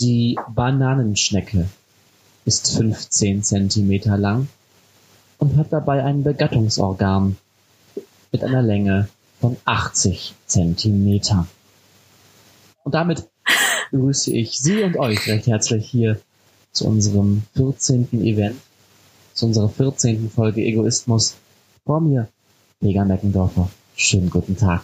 Die 0.00 0.38
Bananenschnecke 0.48 1.68
ist 2.46 2.74
15 2.74 3.42
Zentimeter 3.42 4.16
lang 4.16 4.48
und 5.36 5.56
hat 5.58 5.72
dabei 5.72 6.02
ein 6.04 6.22
Begattungsorgan 6.22 7.36
mit 8.32 8.42
einer 8.42 8.62
Länge 8.62 9.08
von 9.40 9.58
80 9.66 10.34
Zentimeter. 10.46 11.46
Und 12.82 12.94
damit 12.94 13.28
begrüße 13.90 14.32
ich 14.32 14.58
Sie 14.58 14.82
und 14.82 14.96
euch 14.96 15.26
recht 15.26 15.46
herzlich 15.46 15.90
hier 15.90 16.18
zu 16.72 16.86
unserem 16.86 17.42
14. 17.56 18.08
Event, 18.24 18.56
zu 19.34 19.46
unserer 19.46 19.68
14. 19.68 20.30
Folge 20.30 20.62
Egoismus. 20.62 21.36
Vor 21.84 22.00
mir, 22.00 22.28
Vega 22.80 23.04
Meckendorfer. 23.04 23.70
Schönen 23.96 24.30
guten 24.30 24.56
Tag. 24.56 24.82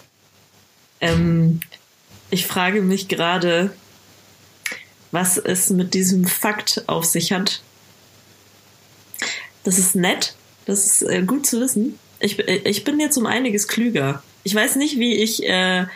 Ähm, 1.01 1.61
ich 2.31 2.47
frage 2.47 2.83
mich 2.83 3.09
gerade, 3.09 3.71
was 5.13 5.39
es 5.39 5.71
mit 5.71 5.95
diesem 5.95 6.27
Fakt 6.27 6.85
auf 6.87 7.05
sich 7.05 7.33
hat. 7.33 7.61
Das 9.65 9.79
ist 9.79 9.97
nett, 9.97 10.35
das 10.65 10.85
ist 10.85 11.03
äh, 11.03 11.23
gut 11.23 11.47
zu 11.47 11.61
wissen. 11.61 11.99
Ich, 12.21 12.39
ich 12.39 12.85
bin 12.85 13.01
jetzt 13.01 13.17
um 13.17 13.27
einiges 13.27 13.69
klüger. 13.69 14.23
Ich 14.45 14.55
weiß 14.55 14.77
nicht, 14.77 14.99
wie 14.99 15.15
ich 15.15 15.45
äh, 15.49 15.87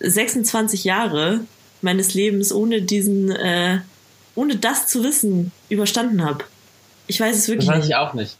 26 0.00 0.84
Jahre 0.84 1.40
meines 1.82 2.14
Lebens 2.14 2.52
ohne 2.52 2.82
diesen, 2.82 3.30
äh, 3.30 3.80
ohne 4.34 4.56
das 4.56 4.86
zu 4.86 5.02
wissen, 5.02 5.52
überstanden 5.68 6.24
habe. 6.24 6.44
Ich 7.06 7.20
weiß 7.20 7.36
es 7.36 7.48
wirklich 7.48 7.66
Das 7.66 7.76
weiß 7.76 7.84
nicht. 7.84 7.90
ich 7.90 7.96
auch 7.96 8.14
nicht. 8.14 8.36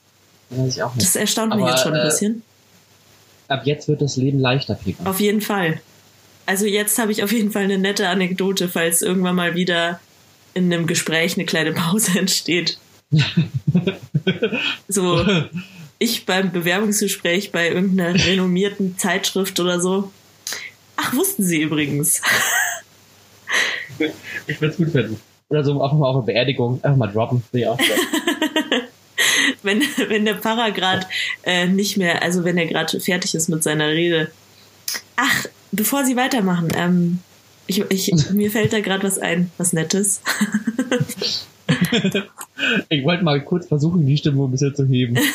Das 0.50 0.58
weiß 0.58 0.76
ich 0.76 0.82
auch 0.82 0.94
nicht. 0.94 1.06
Das 1.06 1.16
erstaunt 1.16 1.54
mich 1.54 1.62
Aber, 1.62 1.70
jetzt 1.70 1.82
schon 1.82 1.94
ein 1.94 2.00
äh, 2.00 2.04
bisschen. 2.04 2.42
Ab 3.48 3.62
jetzt 3.64 3.88
wird 3.88 4.02
das 4.02 4.16
Leben 4.16 4.40
leichter, 4.40 4.74
Pega. 4.74 5.04
Auf 5.08 5.20
jeden 5.20 5.40
Fall. 5.40 5.80
Also 6.46 6.66
jetzt 6.66 6.98
habe 6.98 7.12
ich 7.12 7.22
auf 7.22 7.32
jeden 7.32 7.50
Fall 7.50 7.64
eine 7.64 7.78
nette 7.78 8.08
Anekdote, 8.08 8.68
falls 8.68 9.02
irgendwann 9.02 9.36
mal 9.36 9.54
wieder 9.54 10.00
in 10.54 10.72
einem 10.72 10.86
Gespräch 10.86 11.34
eine 11.36 11.46
kleine 11.46 11.72
Pause 11.72 12.18
entsteht. 12.18 12.78
So, 14.88 15.24
ich 15.98 16.26
beim 16.26 16.52
Bewerbungsgespräch 16.52 17.50
bei 17.50 17.68
irgendeiner 17.70 18.14
renommierten 18.26 18.98
Zeitschrift 18.98 19.58
oder 19.58 19.80
so. 19.80 20.12
Ach, 20.96 21.14
wussten 21.14 21.44
Sie 21.44 21.62
übrigens. 21.62 22.20
Ich 24.46 24.60
würde 24.60 24.72
es 24.72 24.76
gut 24.76 24.90
finden. 24.90 25.20
Oder 25.48 25.64
so 25.64 25.82
einfach 25.82 25.96
mal 25.96 26.08
auf 26.08 26.16
eine 26.16 26.24
Beerdigung, 26.26 26.82
einfach 26.84 26.96
mal 26.96 27.06
droppen. 27.06 27.42
Gut. 27.52 27.62
Wenn, 29.62 29.82
wenn 30.08 30.24
der 30.24 30.38
Pfarrer 30.38 30.70
gerade 30.70 31.06
äh, 31.42 31.66
nicht 31.66 31.96
mehr, 31.96 32.22
also 32.22 32.44
wenn 32.44 32.56
er 32.58 32.66
gerade 32.66 33.00
fertig 33.00 33.34
ist 33.34 33.48
mit 33.48 33.62
seiner 33.62 33.88
Rede. 33.88 34.30
Ach, 35.16 35.46
bevor 35.72 36.04
Sie 36.04 36.16
weitermachen, 36.16 36.68
ähm, 36.76 37.18
ich, 37.68 37.84
ich, 37.90 38.30
mir 38.30 38.50
fällt 38.50 38.72
da 38.72 38.80
gerade 38.80 39.04
was 39.04 39.18
ein, 39.18 39.50
was 39.58 39.72
Nettes. 39.72 40.20
ich 42.88 43.04
wollte 43.04 43.22
mal 43.22 43.40
kurz 43.44 43.66
versuchen, 43.68 44.04
die 44.06 44.16
Stimme 44.16 44.44
ein 44.44 44.50
bisschen 44.50 44.74
zu 44.74 44.84
heben. 44.86 45.16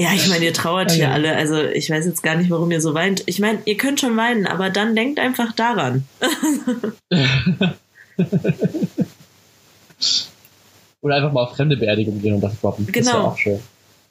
Ja, 0.00 0.10
ich 0.14 0.28
meine, 0.28 0.44
ihr 0.44 0.52
trauert 0.54 0.92
Ah, 0.92 0.94
hier 0.94 1.04
ja. 1.06 1.10
alle. 1.12 1.34
Also 1.34 1.60
ich 1.60 1.90
weiß 1.90 2.06
jetzt 2.06 2.22
gar 2.22 2.36
nicht, 2.36 2.50
warum 2.50 2.70
ihr 2.70 2.80
so 2.80 2.94
weint. 2.94 3.24
Ich 3.26 3.40
meine, 3.40 3.58
ihr 3.64 3.76
könnt 3.76 3.98
schon 3.98 4.16
weinen, 4.16 4.46
aber 4.46 4.70
dann 4.70 4.94
denkt 4.94 5.18
einfach 5.18 5.52
daran. 5.54 6.04
Oder 11.00 11.16
einfach 11.16 11.32
mal 11.32 11.42
auf 11.42 11.56
fremde 11.56 11.76
Beerdigungen 11.76 12.22
gehen 12.22 12.34
und 12.34 12.40
das 12.40 12.60
droppen. 12.60 12.86
Das 12.86 12.94
ist 12.96 13.06
ja 13.06 13.12
Genau. 13.12 13.24
auch 13.26 13.38
schön. 13.38 13.58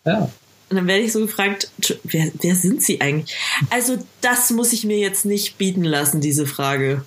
Ja. 0.05 0.29
Und 0.69 0.75
dann 0.75 0.87
werde 0.87 1.03
ich 1.03 1.13
so 1.13 1.19
gefragt, 1.21 1.69
"Tsch, 1.81 1.93
wer, 2.03 2.29
wer 2.41 2.55
sind 2.55 2.83
Sie 2.83 2.99
eigentlich? 2.99 3.37
Also 3.69 3.97
das 4.21 4.49
muss 4.51 4.73
ich 4.73 4.83
mir 4.83 4.97
jetzt 4.97 5.25
nicht 5.25 5.57
bieten 5.57 5.83
lassen, 5.83 6.19
diese 6.19 6.45
Frage. 6.45 7.03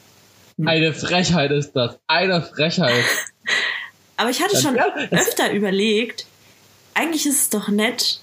Eine 0.65 0.93
Frechheit 0.93 1.51
ist 1.51 1.73
das. 1.73 1.99
Eine 2.07 2.43
Frechheit. 2.43 3.05
Aber 4.17 4.31
ich 4.31 4.43
hatte 4.43 4.61
schon 4.61 4.79
öfter 4.79 5.53
überlegt, 5.53 6.27
eigentlich 6.93 7.25
ist 7.27 7.41
es 7.41 7.49
doch 7.49 7.69
nett, 7.69 8.21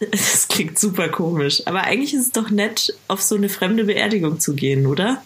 das 0.12 0.46
klingt 0.46 0.78
super 0.78 1.08
komisch, 1.08 1.62
aber 1.66 1.82
eigentlich 1.82 2.14
ist 2.14 2.26
es 2.26 2.30
doch 2.30 2.50
nett, 2.50 2.94
auf 3.08 3.20
so 3.20 3.34
eine 3.34 3.48
fremde 3.48 3.84
Beerdigung 3.84 4.38
zu 4.38 4.54
gehen, 4.54 4.86
oder? 4.86 5.20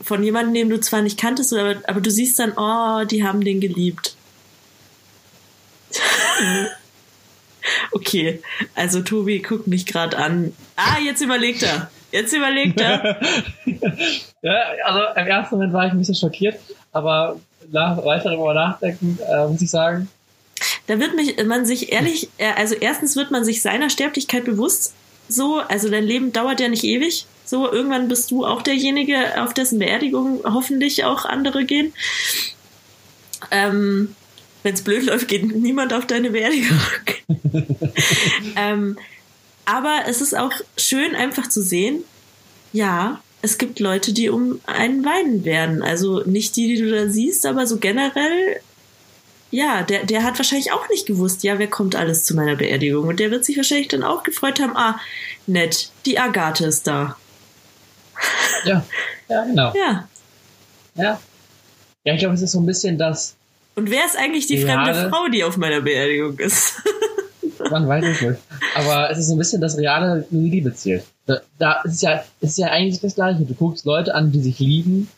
Von 0.00 0.22
jemandem, 0.22 0.54
den 0.54 0.70
du 0.70 0.80
zwar 0.80 1.02
nicht 1.02 1.18
kanntest, 1.20 1.52
aber, 1.52 1.76
aber 1.86 2.00
du 2.00 2.10
siehst 2.10 2.38
dann, 2.38 2.52
oh, 2.56 3.04
die 3.04 3.22
haben 3.22 3.44
den 3.44 3.60
geliebt. 3.60 4.16
okay, 7.92 8.42
also 8.74 9.02
Tobi 9.02 9.40
guckt 9.40 9.66
mich 9.66 9.86
gerade 9.86 10.16
an. 10.18 10.52
Ah, 10.76 10.98
jetzt 11.04 11.22
überlegt 11.22 11.62
er. 11.62 11.90
Jetzt 12.12 12.32
überlegt 12.32 12.80
er. 12.80 13.20
Ja, 14.42 14.52
also 14.84 15.00
im 15.16 15.26
ersten 15.26 15.56
Moment 15.56 15.72
war 15.72 15.86
ich 15.86 15.92
ein 15.92 15.98
bisschen 15.98 16.14
schockiert, 16.14 16.60
aber 16.92 17.40
nach 17.72 17.96
weiter 18.04 18.30
darüber 18.30 18.54
nachdenken, 18.54 19.18
äh, 19.28 19.48
muss 19.48 19.60
ich 19.60 19.70
sagen, 19.70 20.08
Da 20.86 21.00
wird 21.00 21.16
mich, 21.16 21.44
man 21.44 21.66
sich 21.66 21.90
ehrlich, 21.92 22.28
äh, 22.38 22.52
also 22.56 22.76
erstens 22.76 23.16
wird 23.16 23.32
man 23.32 23.44
sich 23.44 23.60
seiner 23.60 23.90
Sterblichkeit 23.90 24.44
bewusst, 24.44 24.94
so, 25.28 25.56
also 25.56 25.90
dein 25.90 26.04
Leben 26.04 26.32
dauert 26.32 26.60
ja 26.60 26.68
nicht 26.68 26.84
ewig, 26.84 27.26
so, 27.44 27.70
irgendwann 27.70 28.08
bist 28.08 28.30
du 28.30 28.44
auch 28.44 28.62
derjenige, 28.62 29.42
auf 29.42 29.52
dessen 29.52 29.80
Beerdigung 29.80 30.40
hoffentlich 30.44 31.04
auch 31.04 31.24
andere 31.24 31.64
gehen. 31.64 31.92
Ähm, 33.50 34.14
Wenn 34.66 34.74
es 34.74 34.82
blöd 34.82 35.04
läuft, 35.04 35.28
geht 35.28 35.54
niemand 35.54 35.92
auf 35.92 36.08
deine 36.08 36.30
Beerdigung. 36.30 36.80
ähm, 38.56 38.98
aber 39.64 40.00
es 40.08 40.20
ist 40.20 40.36
auch 40.36 40.50
schön 40.76 41.14
einfach 41.14 41.48
zu 41.48 41.62
sehen, 41.62 42.02
ja, 42.72 43.20
es 43.42 43.58
gibt 43.58 43.78
Leute, 43.78 44.12
die 44.12 44.28
um 44.28 44.60
einen 44.66 45.04
weinen 45.04 45.44
werden. 45.44 45.84
Also 45.84 46.24
nicht 46.24 46.56
die, 46.56 46.66
die 46.66 46.82
du 46.82 46.90
da 46.90 47.08
siehst, 47.08 47.46
aber 47.46 47.68
so 47.68 47.76
generell 47.76 48.56
ja, 49.52 49.84
der, 49.84 50.04
der 50.04 50.24
hat 50.24 50.36
wahrscheinlich 50.36 50.72
auch 50.72 50.88
nicht 50.88 51.06
gewusst, 51.06 51.44
ja, 51.44 51.60
wer 51.60 51.68
kommt 51.68 51.94
alles 51.94 52.24
zu 52.24 52.34
meiner 52.34 52.56
Beerdigung. 52.56 53.06
Und 53.06 53.20
der 53.20 53.30
wird 53.30 53.44
sich 53.44 53.56
wahrscheinlich 53.56 53.86
dann 53.86 54.02
auch 54.02 54.24
gefreut 54.24 54.58
haben, 54.58 54.76
ah, 54.76 54.98
nett, 55.46 55.92
die 56.06 56.18
Agathe 56.18 56.66
ist 56.66 56.88
da. 56.88 57.16
ja, 58.64 58.84
ja, 59.28 59.44
genau. 59.44 59.72
Ja. 59.76 60.08
Ja. 60.96 61.20
Ja, 62.02 62.14
ich 62.14 62.18
glaube, 62.18 62.34
es 62.34 62.42
ist 62.42 62.50
so 62.50 62.58
ein 62.58 62.66
bisschen 62.66 62.98
das, 62.98 63.36
Und 63.76 63.90
wer 63.90 64.04
ist 64.04 64.16
eigentlich 64.16 64.46
die 64.46 64.58
fremde? 64.58 65.08
Frau, 65.10 65.28
die 65.28 65.44
auf 65.44 65.56
meiner 65.56 65.82
Beerdigung 65.82 66.38
ist? 66.38 66.82
man 67.70 67.86
weiß 67.86 68.04
es 68.04 68.20
nicht. 68.22 68.40
Aber 68.74 69.10
es 69.10 69.18
ist 69.18 69.28
so 69.28 69.34
ein 69.34 69.38
bisschen 69.38 69.60
das 69.60 69.76
reale 69.76 70.26
Liebe 70.30 70.74
zählt. 70.74 71.04
Da, 71.26 71.40
da 71.58 71.82
ist 71.82 71.94
es 71.94 72.00
ja, 72.00 72.24
ist 72.40 72.50
es 72.50 72.56
ja 72.56 72.68
eigentlich 72.68 73.00
das 73.00 73.14
Gleiche. 73.14 73.44
Du 73.44 73.54
guckst 73.54 73.84
Leute 73.84 74.14
an, 74.14 74.32
die 74.32 74.40
sich 74.40 74.58
lieben. 74.58 75.08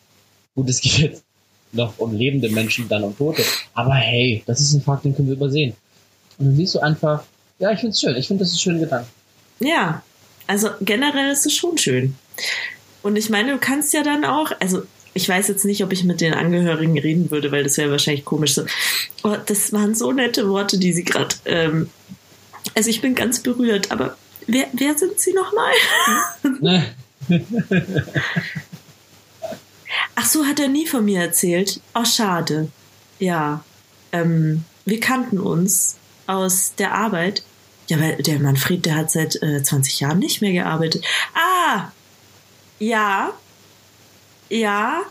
Gut, 0.54 0.68
es 0.68 0.80
geht 0.80 0.98
jetzt 0.98 1.24
noch 1.72 1.98
um 1.98 2.16
lebende 2.16 2.48
Menschen, 2.48 2.88
dann 2.88 3.04
um 3.04 3.16
Tote. 3.16 3.44
Aber 3.74 3.94
hey, 3.94 4.42
das 4.46 4.60
ist 4.60 4.72
ein 4.72 4.82
Fakt, 4.82 5.04
den 5.04 5.14
können 5.14 5.28
wir 5.28 5.36
übersehen. 5.36 5.74
Und 6.38 6.46
dann 6.46 6.56
siehst 6.56 6.74
du 6.74 6.80
einfach, 6.80 7.24
ja, 7.58 7.70
ich 7.70 7.80
find's 7.80 8.00
schön. 8.00 8.16
Ich 8.16 8.26
finde, 8.26 8.42
das 8.42 8.48
ist 8.48 8.56
ein 8.56 8.60
schöner 8.60 8.80
Gedanke. 8.80 9.08
ja, 9.60 10.02
also 10.46 10.70
generell 10.80 11.30
ist 11.30 11.46
es 11.46 11.54
schon 11.54 11.76
schön. 11.78 12.16
Und 13.02 13.16
ich 13.16 13.28
meine, 13.28 13.52
du 13.52 13.58
kannst 13.58 13.92
ja 13.92 14.02
dann 14.02 14.24
auch, 14.24 14.50
also 14.60 14.82
ich 15.14 15.28
weiß 15.28 15.48
jetzt 15.48 15.64
nicht, 15.64 15.82
ob 15.82 15.92
ich 15.92 16.04
mit 16.04 16.20
den 16.20 16.34
Angehörigen 16.34 16.98
reden 16.98 17.30
würde, 17.30 17.50
weil 17.50 17.64
das 17.64 17.76
wäre 17.76 17.90
wahrscheinlich 17.90 18.24
komisch. 18.24 18.54
So, 18.54 18.64
oh, 19.24 19.36
das 19.46 19.72
waren 19.72 19.94
so 19.94 20.12
nette 20.12 20.48
Worte, 20.48 20.78
die 20.78 20.92
sie 20.92 21.04
gerade. 21.04 21.34
Ähm, 21.44 21.90
also 22.74 22.90
ich 22.90 23.00
bin 23.00 23.14
ganz 23.14 23.40
berührt, 23.40 23.90
aber 23.90 24.16
wer, 24.46 24.66
wer 24.72 24.96
sind 24.96 25.18
sie 25.18 25.32
nochmal? 25.32 25.72
Ne? 26.60 26.94
Ach 30.14 30.26
so, 30.26 30.44
hat 30.44 30.60
er 30.60 30.68
nie 30.68 30.86
von 30.86 31.04
mir 31.04 31.20
erzählt. 31.20 31.80
Oh, 31.94 32.04
schade. 32.04 32.68
Ja. 33.18 33.64
Ähm, 34.12 34.64
wir 34.84 35.00
kannten 35.00 35.38
uns 35.38 35.96
aus 36.26 36.74
der 36.76 36.94
Arbeit. 36.94 37.42
Ja, 37.88 38.00
weil 38.00 38.16
der 38.16 38.38
Manfred, 38.38 38.84
der 38.86 38.96
hat 38.96 39.10
seit 39.10 39.42
äh, 39.42 39.62
20 39.62 40.00
Jahren 40.00 40.18
nicht 40.18 40.40
mehr 40.40 40.52
gearbeitet. 40.52 41.04
Ah! 41.34 41.92
Ja. 42.78 43.32
Ja. 44.48 45.02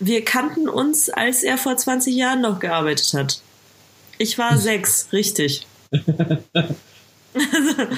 Wir 0.00 0.24
kannten 0.24 0.68
uns, 0.68 1.08
als 1.08 1.44
er 1.44 1.56
vor 1.56 1.76
20 1.76 2.14
Jahren 2.14 2.40
noch 2.40 2.58
gearbeitet 2.58 3.14
hat. 3.14 3.40
Ich 4.18 4.38
war 4.38 4.58
sechs, 4.58 5.08
richtig. 5.12 5.66
Ich 5.90 6.02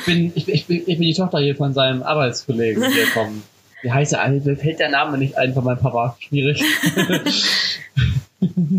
bin, 0.05 0.33
ich, 0.35 0.49
ich, 0.49 0.67
bin, 0.67 0.79
ich 0.87 0.99
bin 0.99 1.01
die 1.01 1.15
Tochter 1.15 1.39
hier 1.39 1.57
von 1.57 1.73
seinem 1.75 2.03
Arbeitskollegen 2.03 2.91
hier 2.91 3.07
kommen. 3.15 3.43
Wie 3.83 3.91
heißt 3.91 4.15
er? 4.15 4.29
Mir 4.29 4.57
fällt 4.57 4.79
der 4.79 4.91
Name 4.91 5.19
nicht 5.19 5.37
ein 5.37 5.55
von 5.55 5.65
meinem 5.65 5.79
Papa. 5.79 6.17
Schwierig. 6.19 6.63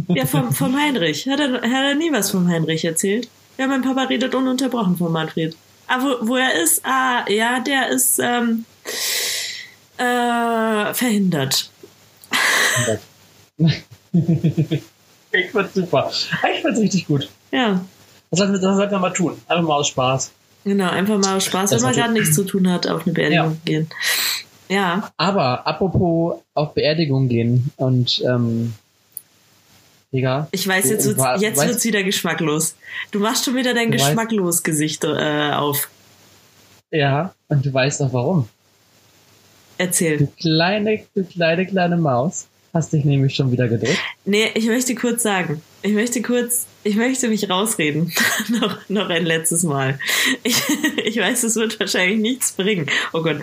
Ja, 0.10 0.26
vom, 0.26 0.52
vom 0.52 0.76
Heinrich. 0.76 1.28
Hat 1.28 1.40
er, 1.40 1.54
hat 1.54 1.64
er 1.64 1.96
nie 1.96 2.12
was 2.12 2.32
vom 2.32 2.48
Heinrich 2.48 2.86
erzählt? 2.86 3.28
Ja, 3.58 3.68
mein 3.68 3.82
Papa 3.82 4.04
redet 4.04 4.36
ununterbrochen 4.36 4.98
von 4.98 5.12
Manfred. 5.12 5.56
Ah, 5.88 6.00
wo, 6.02 6.28
wo 6.28 6.36
er 6.36 6.62
ist? 6.62 6.86
Ah, 6.86 7.26
ja, 7.30 7.60
der 7.60 7.90
ist 7.90 8.20
ähm, 8.20 8.66
äh, 9.98 10.94
verhindert. 10.94 11.70
Ich 13.58 15.52
find's 15.52 15.74
super. 15.74 16.10
Ich 16.12 16.62
find's 16.62 16.80
richtig 16.80 17.08
gut. 17.08 17.30
Ja, 17.52 17.82
Das 18.32 18.40
sollten, 18.40 18.54
wir, 18.54 18.60
das 18.60 18.76
sollten 18.76 18.92
wir 18.92 19.00
mal 19.00 19.12
tun. 19.12 19.38
Einfach 19.48 19.64
mal 19.64 19.76
aus 19.76 19.88
Spaß. 19.90 20.32
genau. 20.64 20.90
Einfach 20.90 21.18
mal 21.18 21.38
aus 21.38 21.46
Spaß, 21.46 21.70
Das 21.72 21.82
wenn 21.82 21.88
man 21.90 21.96
gerade 21.96 22.14
nichts 22.14 22.36
zu 22.36 22.44
tun 22.44 22.70
hat, 22.72 22.88
auf 22.88 23.04
eine 23.06 23.14
Beerdigung 23.14 23.52
Ja. 23.54 23.58
gehen. 23.66 23.90
Ja. 24.70 25.12
Aber 25.18 25.66
apropos 25.66 26.42
auf 26.54 26.74
Beerdigung 26.74 27.30
gehen 27.30 27.72
und 27.78 28.22
ähm, 28.28 28.74
Digga. 30.12 30.48
Ich 30.52 30.68
weiß, 30.68 30.90
jetzt 30.90 31.06
wird's, 31.06 31.42
jetzt 31.42 31.60
weißt- 31.60 31.68
wird's 31.68 31.84
wieder 31.86 32.04
geschmacklos. 32.04 32.76
Du 33.12 33.20
machst 33.20 33.46
schon 33.46 33.56
wieder 33.56 33.74
dein 33.74 33.92
geschmacklos 33.92 34.64
Gesicht 34.64 35.04
äh, 35.06 35.52
auf. 35.54 35.90
Ja, 36.92 37.34
und 37.50 37.66
du 37.66 37.74
weißt 37.74 38.02
doch 38.02 38.12
warum. 38.14 38.48
Erzähl. 39.78 40.18
Du 40.18 40.28
kleine, 40.40 41.04
du 41.16 41.24
kleine, 41.24 41.66
kleine 41.66 41.98
Maus. 41.98 42.48
Hast 42.74 42.94
dich 42.94 43.06
nämlich 43.06 43.34
schon 43.34 43.52
wieder 43.52 43.68
gedrückt. 43.68 43.98
Nee, 44.26 44.52
ich 44.54 44.68
möchte 44.68 44.94
kurz 44.94 45.24
sagen. 45.24 45.62
Ich 45.82 45.94
möchte 45.94 46.22
kurz, 46.22 46.66
ich 46.84 46.96
möchte 46.96 47.28
mich 47.30 47.50
rausreden. 47.50 48.14
noch, 48.50 48.78
noch 48.90 49.10
ein 49.10 49.26
letztes 49.26 49.64
Mal. 49.64 50.00
Ich, 50.44 50.62
ich 51.06 51.18
weiß, 51.18 51.44
es 51.44 51.56
wird 51.56 51.80
wahrscheinlich 51.80 52.20
nichts 52.20 52.52
bringen. 52.52 52.88
Oh 53.14 53.22
Gott. 53.22 53.38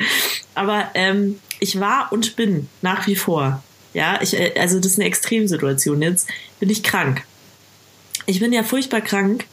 Aber 0.54 0.90
ähm, 0.94 1.40
ich 1.58 1.80
war 1.80 2.12
und 2.12 2.36
bin 2.36 2.68
nach 2.82 3.06
wie 3.06 3.16
vor. 3.16 3.62
Ja, 3.92 4.20
ich, 4.20 4.38
äh, 4.38 4.52
also 4.58 4.78
das 4.78 4.92
ist 4.92 4.98
eine 4.98 5.08
Extremsituation. 5.08 6.02
Jetzt 6.02 6.28
bin 6.60 6.68
ich 6.70 6.82
krank. 6.82 7.22
Ich 8.26 8.40
bin 8.40 8.52
ja 8.52 8.62
furchtbar 8.62 9.00
krank. 9.00 9.46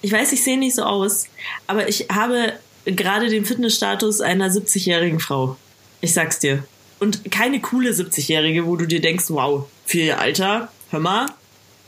Ich 0.00 0.10
weiß, 0.10 0.32
ich 0.32 0.42
sehe 0.42 0.58
nicht 0.58 0.74
so 0.74 0.82
aus, 0.82 1.26
aber 1.66 1.88
ich 1.88 2.08
habe 2.10 2.54
gerade 2.84 3.28
den 3.28 3.44
Fitnessstatus 3.44 4.20
einer 4.20 4.50
70-jährigen 4.50 5.20
Frau. 5.20 5.56
Ich 6.02 6.12
sag's 6.12 6.38
dir. 6.38 6.64
Und 6.98 7.30
keine 7.30 7.60
coole 7.60 7.90
70-jährige, 7.90 8.66
wo 8.66 8.76
du 8.76 8.86
dir 8.86 9.00
denkst, 9.00 9.24
wow, 9.28 9.66
für 9.86 9.98
ihr 9.98 10.20
Alter, 10.20 10.68
hör 10.90 11.00
mal, 11.00 11.26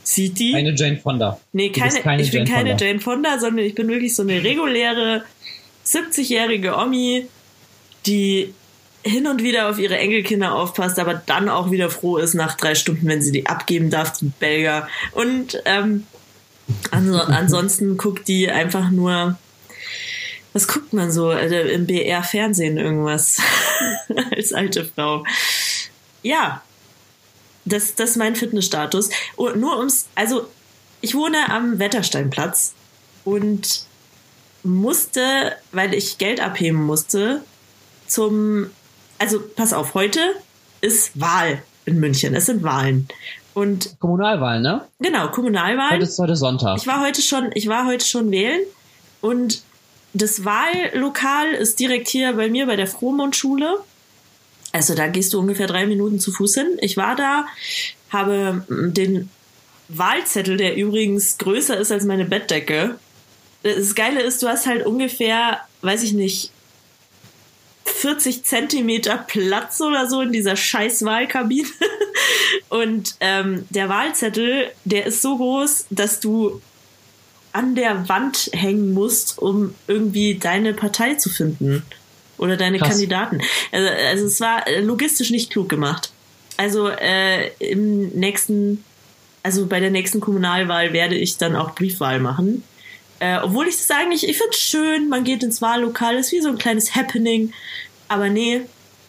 sieht 0.03 0.39
die. 0.39 0.55
Eine 0.55 0.73
Jane 0.75 0.97
Fonda. 0.97 1.39
nee, 1.53 1.69
keine, 1.69 2.01
keine 2.01 2.23
ich 2.23 2.31
bin 2.31 2.45
Jane 2.45 2.51
keine 2.51 2.69
Fonda. 2.71 2.85
Jane 2.85 2.99
Fonda, 2.99 3.39
sondern 3.39 3.65
ich 3.65 3.75
bin 3.75 3.87
wirklich 3.87 4.15
so 4.15 4.23
eine 4.23 4.43
reguläre 4.43 5.23
70-jährige 5.85 6.75
Omi, 6.75 7.27
die 8.05 8.53
hin 9.03 9.27
und 9.27 9.43
wieder 9.43 9.69
auf 9.69 9.77
ihre 9.77 9.97
Enkelkinder 9.97 10.55
aufpasst, 10.55 10.97
aber 10.97 11.13
dann 11.13 11.47
auch 11.47 11.69
wieder 11.69 11.89
froh 11.89 12.17
ist 12.17 12.33
nach 12.33 12.55
drei 12.55 12.73
Stunden, 12.73 13.07
wenn 13.07 13.21
sie 13.21 13.31
die 13.31 13.45
abgeben 13.45 13.91
darf, 13.91 14.17
die 14.17 14.31
Belger. 14.39 14.87
Und 15.11 15.61
ähm, 15.65 16.07
anso 16.91 17.17
ansonsten 17.19 17.97
guckt 17.97 18.27
die 18.27 18.49
einfach 18.49 18.89
nur, 18.89 19.37
was 20.55 20.69
guckt 20.69 20.93
man 20.93 21.11
so 21.11 21.27
also 21.27 21.53
im 21.53 21.85
BR-Fernsehen 21.85 22.77
irgendwas 22.77 23.41
als 24.31 24.53
alte 24.53 24.85
Frau. 24.85 25.25
Ja, 26.23 26.63
das, 27.65 27.95
das 27.95 28.11
ist 28.11 28.15
mein 28.15 28.37
Fitnessstatus. 28.37 29.09
Und 29.35 29.57
nur 29.57 29.77
ums, 29.77 30.07
also 30.15 30.47
ich 31.01 31.13
wohne 31.13 31.49
am 31.49 31.77
Wettersteinplatz 31.77 32.73
und 33.25 33.83
musste, 34.63 35.51
weil 35.73 35.93
ich 35.93 36.19
Geld 36.19 36.39
abheben 36.39 36.81
musste, 36.81 37.41
zum, 38.07 38.67
also 39.19 39.41
pass 39.57 39.73
auf, 39.73 39.93
heute 39.93 40.21
ist 40.79 41.19
Wahl 41.19 41.61
in 41.83 41.99
München. 41.99 42.33
Es 42.33 42.45
sind 42.45 42.63
Wahlen. 42.63 43.09
Und 43.53 43.99
Kommunalwahlen, 43.99 44.63
ne? 44.63 44.87
genau, 44.99 45.27
Kommunalwahlen. 45.31 45.95
Heute 45.95 46.03
ist 46.05 46.17
heute 46.17 46.37
Sonntag. 46.37 46.77
Ich 46.77 46.87
war 46.87 47.01
heute 47.01 47.21
schon, 47.21 47.49
ich 47.55 47.67
war 47.67 47.85
heute 47.85 48.05
schon 48.05 48.31
wählen 48.31 48.61
und 49.19 49.61
das 50.15 50.45
Wahllokal 50.45 51.53
ist 51.53 51.79
direkt 51.79 52.07
hier 52.07 52.33
bei 52.33 52.47
mir 52.49 52.65
bei 52.65 52.77
der 52.77 52.87
Frohmundschule. 52.87 53.83
Also 54.71 54.95
da 54.95 55.07
gehst 55.07 55.33
du 55.33 55.39
ungefähr 55.39 55.67
drei 55.67 55.85
Minuten 55.85 56.19
zu 56.19 56.31
Fuß 56.31 56.55
hin. 56.55 56.77
Ich 56.79 56.95
war 56.95 57.15
da, 57.15 57.45
habe 58.09 58.65
den 58.69 59.29
Wahlzettel, 59.89 60.55
der 60.57 60.77
übrigens 60.77 61.37
größer 61.37 61.77
ist 61.77 61.91
als 61.91 62.05
meine 62.05 62.25
Bettdecke. 62.25 62.97
Das 63.63 63.93
Geile 63.93 64.21
ist, 64.21 64.41
du 64.41 64.47
hast 64.47 64.67
halt 64.67 64.85
ungefähr, 64.85 65.59
weiß 65.81 66.03
ich 66.03 66.13
nicht, 66.13 66.51
40 67.83 68.43
Zentimeter 68.43 69.17
Platz 69.17 69.81
oder 69.81 70.09
so 70.09 70.21
in 70.21 70.31
dieser 70.31 70.55
scheiß 70.55 71.03
Wahlkabine. 71.03 71.67
Und 72.69 73.15
ähm, 73.19 73.65
der 73.69 73.89
Wahlzettel, 73.89 74.71
der 74.85 75.07
ist 75.07 75.21
so 75.21 75.37
groß, 75.37 75.87
dass 75.89 76.19
du 76.19 76.61
an 77.55 77.73
der 77.73 78.09
Wand 78.09 78.49
hängen 78.53 78.93
musst, 78.93 79.39
um 79.39 79.73
irgendwie 79.87 80.35
deine 80.35 80.73
Partei 80.73 81.15
zu 81.15 81.29
finden. 81.29 81.83
Oder 82.37 82.57
deine 82.57 82.79
Krass. 82.79 82.89
Kandidaten. 82.89 83.39
Also, 83.71 83.87
also 83.87 84.25
es 84.25 84.41
war 84.41 84.67
äh, 84.67 84.81
logistisch 84.81 85.31
nicht 85.31 85.51
klug 85.51 85.69
gemacht. 85.69 86.11
Also 86.57 86.89
äh, 86.89 87.51
im 87.59 88.09
nächsten, 88.09 88.83
also 89.41 89.67
bei 89.67 89.79
der 89.79 89.89
nächsten 89.89 90.19
Kommunalwahl 90.19 90.91
werde 90.91 91.15
ich 91.15 91.37
dann 91.37 91.55
auch 91.55 91.75
Briefwahl 91.75 92.19
machen. 92.19 92.63
Äh, 93.19 93.37
obwohl 93.41 93.69
ich 93.69 93.77
das 93.77 93.89
eigentlich, 93.89 94.27
ich 94.27 94.37
finde 94.37 94.51
es 94.51 94.59
schön, 94.59 95.07
man 95.07 95.23
geht 95.23 95.41
ins 95.41 95.61
Wahllokal, 95.61 96.17
ist 96.17 96.33
wie 96.33 96.41
so 96.41 96.49
ein 96.49 96.57
kleines 96.57 96.93
Happening. 96.93 97.53
Aber 98.09 98.27
nee, 98.27 98.63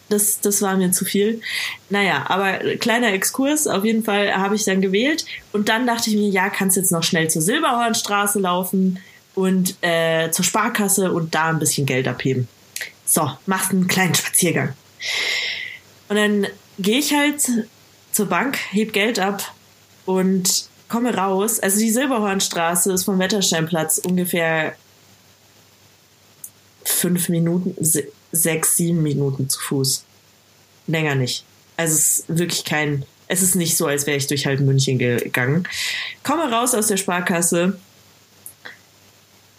das, 0.09 0.39
das 0.39 0.61
war 0.61 0.77
mir 0.77 0.91
zu 0.91 1.05
viel. 1.05 1.41
Naja, 1.89 2.25
aber 2.27 2.59
kleiner 2.77 3.13
Exkurs, 3.13 3.67
auf 3.67 3.83
jeden 3.83 4.03
Fall 4.03 4.33
habe 4.33 4.55
ich 4.55 4.63
dann 4.63 4.81
gewählt. 4.81 5.25
Und 5.51 5.69
dann 5.69 5.85
dachte 5.85 6.09
ich 6.09 6.15
mir, 6.15 6.29
ja, 6.29 6.49
kannst 6.49 6.77
jetzt 6.77 6.91
noch 6.91 7.03
schnell 7.03 7.29
zur 7.29 7.41
Silberhornstraße 7.41 8.39
laufen 8.39 8.99
und 9.35 9.75
äh, 9.81 10.31
zur 10.31 10.45
Sparkasse 10.45 11.11
und 11.11 11.35
da 11.35 11.49
ein 11.49 11.59
bisschen 11.59 11.85
Geld 11.85 12.07
abheben. 12.07 12.47
So, 13.05 13.31
machst 13.45 13.71
einen 13.71 13.87
kleinen 13.87 14.15
Spaziergang. 14.15 14.73
Und 16.09 16.15
dann 16.15 16.47
gehe 16.79 16.99
ich 16.99 17.13
halt 17.13 17.41
zur 18.11 18.27
Bank, 18.27 18.57
heb 18.71 18.93
Geld 18.93 19.19
ab 19.19 19.53
und 20.05 20.69
komme 20.89 21.15
raus. 21.15 21.59
Also 21.59 21.79
die 21.79 21.91
Silberhornstraße 21.91 22.91
ist 22.91 23.03
vom 23.03 23.19
Wettersteinplatz 23.19 23.99
ungefähr 23.99 24.75
fünf 26.83 27.29
Minuten, 27.29 27.75
sechs, 28.37 28.77
sieben 28.77 29.03
Minuten 29.03 29.49
zu 29.49 29.59
Fuß. 29.59 30.03
Länger 30.87 31.15
nicht. 31.15 31.43
Also 31.75 31.95
es 31.95 32.19
ist 32.19 32.25
wirklich 32.27 32.65
kein, 32.65 33.05
es 33.27 33.41
ist 33.41 33.55
nicht 33.55 33.77
so, 33.77 33.85
als 33.85 34.07
wäre 34.07 34.17
ich 34.17 34.27
durch 34.27 34.45
halb 34.45 34.59
München 34.61 34.97
gegangen. 34.97 35.67
Komme 36.23 36.51
raus 36.51 36.73
aus 36.73 36.87
der 36.87 36.97
Sparkasse 36.97 37.77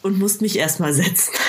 und 0.02 0.18
musste 0.18 0.42
mich 0.42 0.56
erstmal 0.56 0.92
setzen. 0.92 1.32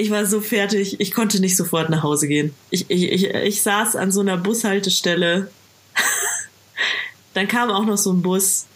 Ich 0.00 0.12
war 0.12 0.24
so 0.26 0.40
fertig, 0.40 1.00
ich 1.00 1.12
konnte 1.12 1.40
nicht 1.40 1.56
sofort 1.56 1.90
nach 1.90 2.04
Hause 2.04 2.28
gehen. 2.28 2.54
Ich, 2.70 2.88
ich, 2.88 3.10
ich, 3.10 3.34
ich 3.34 3.62
saß 3.64 3.96
an 3.96 4.12
so 4.12 4.20
einer 4.20 4.36
Bushaltestelle. 4.36 5.50
Dann 7.34 7.48
kam 7.48 7.72
auch 7.72 7.84
noch 7.84 7.98
so 7.98 8.12
ein 8.12 8.22
Bus, 8.22 8.66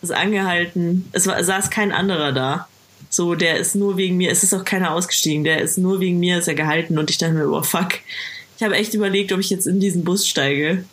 ist 0.00 0.12
angehalten. 0.12 1.10
Es 1.12 1.26
war, 1.26 1.44
saß 1.44 1.68
kein 1.68 1.92
anderer 1.92 2.32
da. 2.32 2.68
So, 3.14 3.34
der 3.34 3.58
ist 3.58 3.74
nur 3.74 3.98
wegen 3.98 4.16
mir, 4.16 4.30
es 4.30 4.42
ist 4.42 4.54
auch 4.54 4.64
keiner 4.64 4.94
ausgestiegen, 4.94 5.44
der 5.44 5.60
ist 5.60 5.76
nur 5.76 6.00
wegen 6.00 6.18
mir, 6.18 6.38
ist 6.38 6.48
er 6.48 6.54
gehalten 6.54 6.96
und 6.96 7.10
ich 7.10 7.18
dachte 7.18 7.34
mir, 7.34 7.46
oh 7.46 7.62
fuck. 7.62 7.90
Ich 8.56 8.62
habe 8.62 8.74
echt 8.74 8.94
überlegt, 8.94 9.32
ob 9.32 9.40
ich 9.40 9.50
jetzt 9.50 9.66
in 9.66 9.80
diesen 9.80 10.02
Bus 10.02 10.26
steige. 10.26 10.86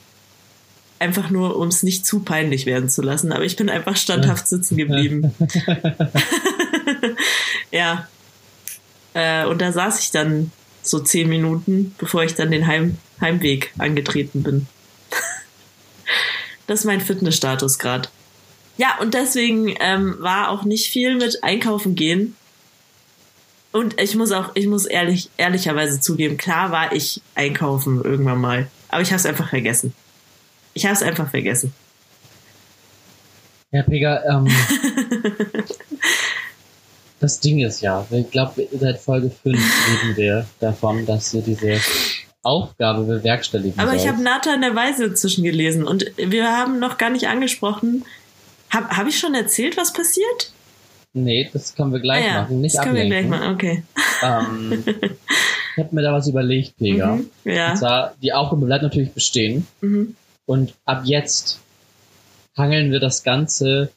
Einfach 0.99 1.29
nur, 1.29 1.55
um 1.55 1.69
es 1.69 1.81
nicht 1.81 2.05
zu 2.05 2.19
peinlich 2.19 2.65
werden 2.65 2.89
zu 2.89 3.01
lassen. 3.01 3.31
Aber 3.31 3.45
ich 3.45 3.55
bin 3.55 3.69
einfach 3.69 3.95
standhaft 3.95 4.49
sitzen 4.49 4.75
geblieben. 4.75 5.33
ja. 7.71 8.09
Äh, 9.13 9.45
und 9.45 9.61
da 9.61 9.71
saß 9.71 10.01
ich 10.01 10.11
dann 10.11 10.51
so 10.81 10.99
zehn 10.99 11.29
Minuten, 11.29 11.95
bevor 11.99 12.23
ich 12.23 12.35
dann 12.35 12.51
den 12.51 12.67
Heim 12.67 12.97
Heimweg 13.21 13.71
angetreten 13.77 14.43
bin. 14.43 14.67
das 16.67 16.81
ist 16.81 16.85
mein 16.85 16.99
Fitnessstatus 16.99 17.79
gerade. 17.79 18.09
Ja, 18.79 18.97
und 19.01 19.13
deswegen 19.13 19.75
ähm, 19.81 20.15
war 20.19 20.49
auch 20.51 20.63
nicht 20.63 20.89
viel 20.89 21.17
mit 21.17 21.43
Einkaufen 21.43 21.95
gehen. 21.95 22.37
Und 23.73 23.99
ich 23.99 24.15
muss 24.15 24.31
auch, 24.31 24.51
ich 24.53 24.67
muss 24.67 24.85
ehrlich, 24.85 25.29
ehrlicherweise 25.35 25.99
zugeben, 25.99 26.37
klar 26.37 26.71
war 26.71 26.93
ich 26.93 27.21
einkaufen 27.35 28.01
irgendwann 28.01 28.39
mal. 28.39 28.67
Aber 28.87 29.01
ich 29.01 29.09
habe 29.09 29.17
es 29.17 29.25
einfach 29.25 29.49
vergessen. 29.49 29.93
Ich 30.73 30.85
habe 30.85 30.93
es 30.93 31.03
einfach 31.03 31.29
vergessen. 31.29 31.73
Ja, 33.71 33.83
Pega, 33.83 34.23
ähm, 34.23 34.47
das 37.19 37.41
Ding 37.41 37.59
ist 37.59 37.81
ja, 37.81 38.07
ich 38.09 38.31
glaube, 38.31 38.65
seit 38.71 38.97
Folge 39.01 39.29
5 39.29 39.57
reden 39.57 40.15
wir 40.15 40.45
davon, 40.61 41.05
dass 41.05 41.33
ihr 41.33 41.41
diese 41.41 41.81
Aufgabe 42.43 43.03
bewerkstelligen 43.03 43.77
Aber 43.77 43.93
ich 43.93 44.03
sollt. 44.03 44.13
habe 44.13 44.23
Nathan 44.23 44.61
der 44.61 44.73
Weise 44.73 45.03
inzwischen 45.03 45.43
gelesen 45.43 45.85
und 45.85 46.05
wir 46.15 46.47
haben 46.47 46.79
noch 46.79 46.97
gar 46.97 47.09
nicht 47.09 47.27
angesprochen. 47.27 48.05
Habe 48.69 48.89
hab 48.89 49.07
ich 49.07 49.17
schon 49.17 49.33
erzählt, 49.35 49.77
was 49.77 49.93
passiert? 49.93 50.51
Nee, 51.13 51.49
das 51.51 51.75
können 51.75 51.91
wir 51.91 51.99
gleich 51.99 52.23
Ah 52.23 52.27
ja, 52.27 52.41
machen, 52.43 52.61
nicht 52.61 52.75
das 52.75 52.83
können 52.83 52.95
wir 52.95 53.03
ablenken. 53.03 53.29
gleich 53.29 53.39
machen, 53.41 53.53
okay. 53.53 53.83
Ähm, 54.21 54.83
ich 55.75 55.83
habe 55.83 55.95
mir 55.95 56.01
da 56.03 56.13
was 56.13 56.27
überlegt, 56.27 56.77
Pega. 56.77 57.15
Mhm, 57.15 57.29
ja. 57.45 57.71
Und 57.71 57.77
zwar, 57.77 58.13
die 58.21 58.33
Aufgabe 58.33 58.65
bleibt 58.65 58.83
natürlich 58.83 59.11
bestehen. 59.11 59.65
Mhm. 59.81 60.15
Und 60.45 60.73
ab 60.85 61.01
jetzt 61.05 61.59
hangeln 62.57 62.91
wir 62.91 62.99
das 62.99 63.23
Ganze 63.23 63.91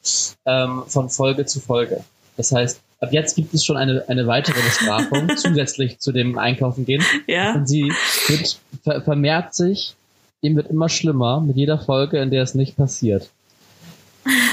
ähm, 0.45 0.83
von 0.87 1.09
Folge 1.09 1.45
zu 1.45 1.59
Folge. 1.59 2.03
Das 2.37 2.51
heißt, 2.51 2.81
ab 2.99 3.09
jetzt 3.11 3.35
gibt 3.35 3.53
es 3.53 3.63
schon 3.63 3.77
eine, 3.77 4.05
eine 4.07 4.25
weitere 4.25 4.61
Bestrafung 4.61 5.29
zusätzlich 5.35 5.99
zu 5.99 6.11
dem 6.11 6.37
Einkaufen 6.37 6.85
gehen. 6.85 7.03
Ja. 7.27 7.53
Und 7.53 7.67
sie 7.67 7.91
wird, 8.27 8.59
ver 8.83 9.01
vermehrt 9.01 9.53
sich, 9.53 9.95
ihm 10.41 10.55
wird 10.55 10.69
immer 10.69 10.89
schlimmer 10.89 11.41
mit 11.41 11.57
jeder 11.57 11.77
Folge, 11.77 12.19
in 12.19 12.31
der 12.31 12.43
es 12.43 12.55
nicht 12.55 12.75
passiert. 12.75 13.29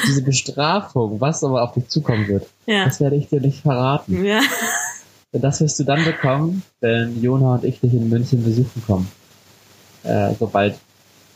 Diese 0.06 0.22
Bestrafung, 0.22 1.20
was 1.20 1.44
aber 1.44 1.62
auf 1.62 1.74
dich 1.74 1.88
zukommen 1.88 2.26
wird, 2.28 2.46
Ja. 2.66 2.84
das 2.84 3.00
werde 3.00 3.16
ich 3.16 3.28
dir 3.28 3.40
nicht 3.40 3.60
verraten. 3.62 4.24
Ja. 4.24 4.40
Das 5.32 5.60
wirst 5.60 5.78
du 5.78 5.84
dann 5.84 6.04
bekommen, 6.04 6.62
wenn 6.80 7.22
Jona 7.22 7.54
und 7.54 7.64
ich 7.64 7.78
dich 7.80 7.92
in 7.94 8.08
München 8.08 8.42
besuchen 8.42 8.82
kommen. 8.86 9.08
Äh, 10.02 10.32
sobald 10.38 10.74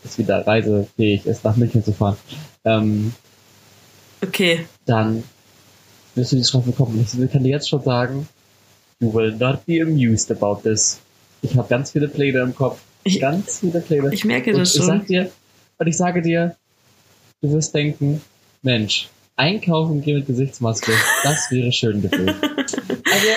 es 0.04 0.18
wieder 0.18 0.44
reisefähig 0.46 1.26
ist, 1.26 1.44
nach 1.44 1.56
München 1.56 1.84
zu 1.84 1.92
fahren. 1.92 2.16
Ähm, 2.64 3.12
Okay. 4.22 4.66
dann 4.86 5.22
wirst 6.14 6.32
du 6.32 6.36
die 6.36 6.44
Strafe 6.44 6.70
bekommen. 6.70 6.98
Ich 7.00 7.30
kann 7.32 7.42
dir 7.44 7.50
jetzt 7.50 7.68
schon 7.68 7.82
sagen, 7.82 8.26
you 9.00 9.12
will 9.12 9.32
not 9.36 9.64
be 9.66 9.80
amused 9.82 10.30
about 10.32 10.60
this. 10.62 11.00
Ich 11.42 11.56
habe 11.56 11.68
ganz 11.68 11.90
viele 11.92 12.08
Pläne 12.08 12.40
im 12.40 12.54
Kopf. 12.54 12.80
Ich- 13.04 13.20
Ganz 13.20 13.60
viele 13.60 13.80
Pläne. 13.80 14.12
Ich 14.14 14.24
merke 14.24 14.52
und 14.52 14.60
das 14.60 14.74
ich 14.74 14.82
sag 14.82 14.96
schon. 15.00 15.06
dir, 15.06 15.30
und 15.78 15.86
ich 15.86 15.96
sage 15.96 16.22
dir, 16.22 16.56
du 17.44 17.52
wirst 17.52 17.74
denken, 17.74 18.20
Mensch, 18.62 19.08
einkaufen 19.36 20.00
gehen 20.02 20.16
mit 20.18 20.26
Gesichtsmaske, 20.26 20.92
das 21.22 21.50
wäre 21.50 21.70
schön 21.72 22.00
gewesen. 22.02 22.34
also, 22.40 23.28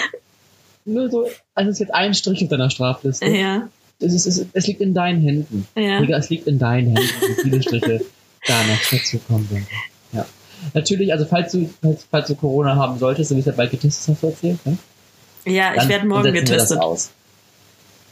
nur 0.85 1.09
so, 1.09 1.27
also 1.53 1.69
es 1.69 1.75
ist 1.75 1.79
jetzt 1.79 1.93
ein 1.93 2.13
Strich 2.13 2.41
auf 2.43 2.49
deiner 2.49 2.69
Strafliste. 2.69 3.25
Ja, 3.27 3.67
Es, 3.99 4.13
ist, 4.13 4.25
es, 4.25 4.45
es 4.53 4.67
liegt 4.67 4.79
in 4.81 4.93
deinen 4.93 5.21
Händen. 5.21 5.67
ja. 5.75 5.99
Digga, 5.99 6.17
es 6.17 6.29
liegt 6.29 6.47
in 6.47 6.59
deinen 6.59 6.95
Händen, 6.95 7.21
wie 7.21 7.41
viele 7.41 7.61
Striche 7.61 8.01
da 8.47 8.63
noch 8.63 8.79
dazu 8.91 9.17
kommen 9.27 9.47
sind. 9.51 9.67
Ja. 10.13 10.25
Natürlich, 10.73 11.11
also 11.11 11.25
falls 11.25 11.51
du, 11.51 11.69
falls, 11.81 12.07
falls 12.09 12.27
du 12.27 12.35
Corona 12.35 12.75
haben 12.75 12.97
solltest, 12.99 13.31
dann 13.31 13.37
bist 13.37 13.47
du 13.47 13.51
ja 13.51 13.57
bald 13.57 13.71
getestet, 13.71 14.13
hast 14.15 14.23
du 14.23 14.27
erzählt, 14.27 14.65
ne? 14.65 14.77
Ja, 15.45 15.71
ich 15.71 15.79
Dann- 15.79 15.89
werde 15.89 15.99
dann 16.01 16.07
morgen 16.09 16.23
setzen 16.23 16.33
Wir 16.35 16.41
getestet. 16.41 16.77
das 16.77 16.83
aus. 16.83 17.09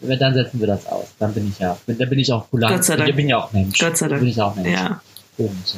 Dann 0.01 0.33
setzen 0.33 0.59
wir 0.59 0.67
das 0.67 0.85
aus. 0.87 1.05
Dann 1.19 1.33
bin 1.33 1.47
ich 1.49 1.59
ja, 1.59 1.77
dann 1.87 1.97
bin 2.09 2.19
ich 2.19 2.31
auch 2.33 2.49
kulant. 2.49 2.73
Gott 2.75 2.83
sei 2.83 2.97
Dank. 2.97 3.09
Ich 3.09 3.15
bin 3.15 3.29
ja 3.29 3.37
auch 3.37 3.51
Mensch. 3.53 3.79
Gott 3.79 3.97
sei 3.97 4.07
Dank. 4.09 4.19
Bin 4.21 4.29
ich 4.29 4.41
auch 4.41 4.53
Mensch. 4.55 4.69
Ja. 4.69 5.01
Und, 5.37 5.77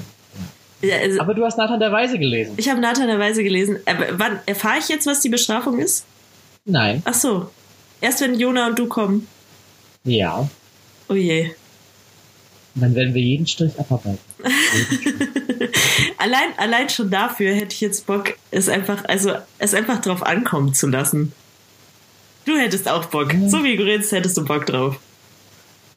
ja. 0.81 0.89
ja 0.89 0.97
also, 0.97 1.19
Aber 1.21 1.33
du 1.33 1.45
hast 1.45 1.57
Nathan 1.57 1.79
der 1.79 1.91
Weise 1.91 2.19
gelesen. 2.19 2.53
ich 2.57 2.69
habe 2.69 2.79
Nathan 2.79 3.07
der 3.07 3.19
Weise 3.19 3.43
gelesen. 3.43 3.79
Aber 3.85 4.05
wann 4.11 4.39
erfahre 4.45 4.79
ich 4.79 4.89
jetzt, 4.89 5.07
was 5.07 5.21
die 5.21 5.29
Bestrafung 5.29 5.79
ist? 5.79 6.05
Nein. 6.65 7.01
Ach 7.05 7.13
so. 7.13 7.49
Erst 8.01 8.21
wenn 8.21 8.39
Jona 8.39 8.67
und 8.67 8.77
du 8.77 8.87
kommen. 8.87 9.27
Ja. 10.03 10.49
Oh 11.09 11.15
je. 11.15 11.51
Und 12.75 12.81
dann 12.81 12.95
werden 12.95 13.13
wir 13.13 13.21
jeden 13.21 13.47
Strich 13.47 13.79
abarbeiten. 13.79 14.19
Allein, 16.17 16.49
allein 16.57 16.89
schon 16.89 17.09
dafür 17.09 17.53
hätte 17.53 17.73
ich 17.73 17.81
jetzt 17.81 18.05
Bock, 18.07 18.35
es 18.51 18.69
einfach, 18.69 19.05
also 19.05 19.33
es 19.59 19.73
einfach 19.73 20.01
drauf 20.01 20.23
ankommen 20.23 20.73
zu 20.73 20.87
lassen. 20.87 21.31
Du 22.45 22.57
hättest 22.57 22.89
auch 22.89 23.05
Bock. 23.05 23.33
Ja. 23.33 23.49
So 23.49 23.63
wie 23.63 23.77
du 23.77 23.83
redest, 23.83 24.11
hättest 24.11 24.37
du 24.37 24.45
Bock 24.45 24.65
drauf. 24.65 24.99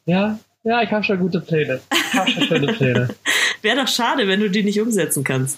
Ja. 0.05 0.39
Ja, 0.63 0.83
ich 0.83 0.91
habe 0.91 1.03
schon 1.03 1.19
gute 1.19 1.41
Pläne. 1.41 1.81
Ich 1.91 2.13
habe 2.13 2.29
schon 2.29 2.43
schöne 2.43 2.73
Pläne. 2.73 3.09
Wäre 3.61 3.77
doch 3.77 3.87
schade, 3.87 4.27
wenn 4.27 4.39
du 4.39 4.49
die 4.49 4.63
nicht 4.63 4.79
umsetzen 4.81 5.23
kannst. 5.23 5.57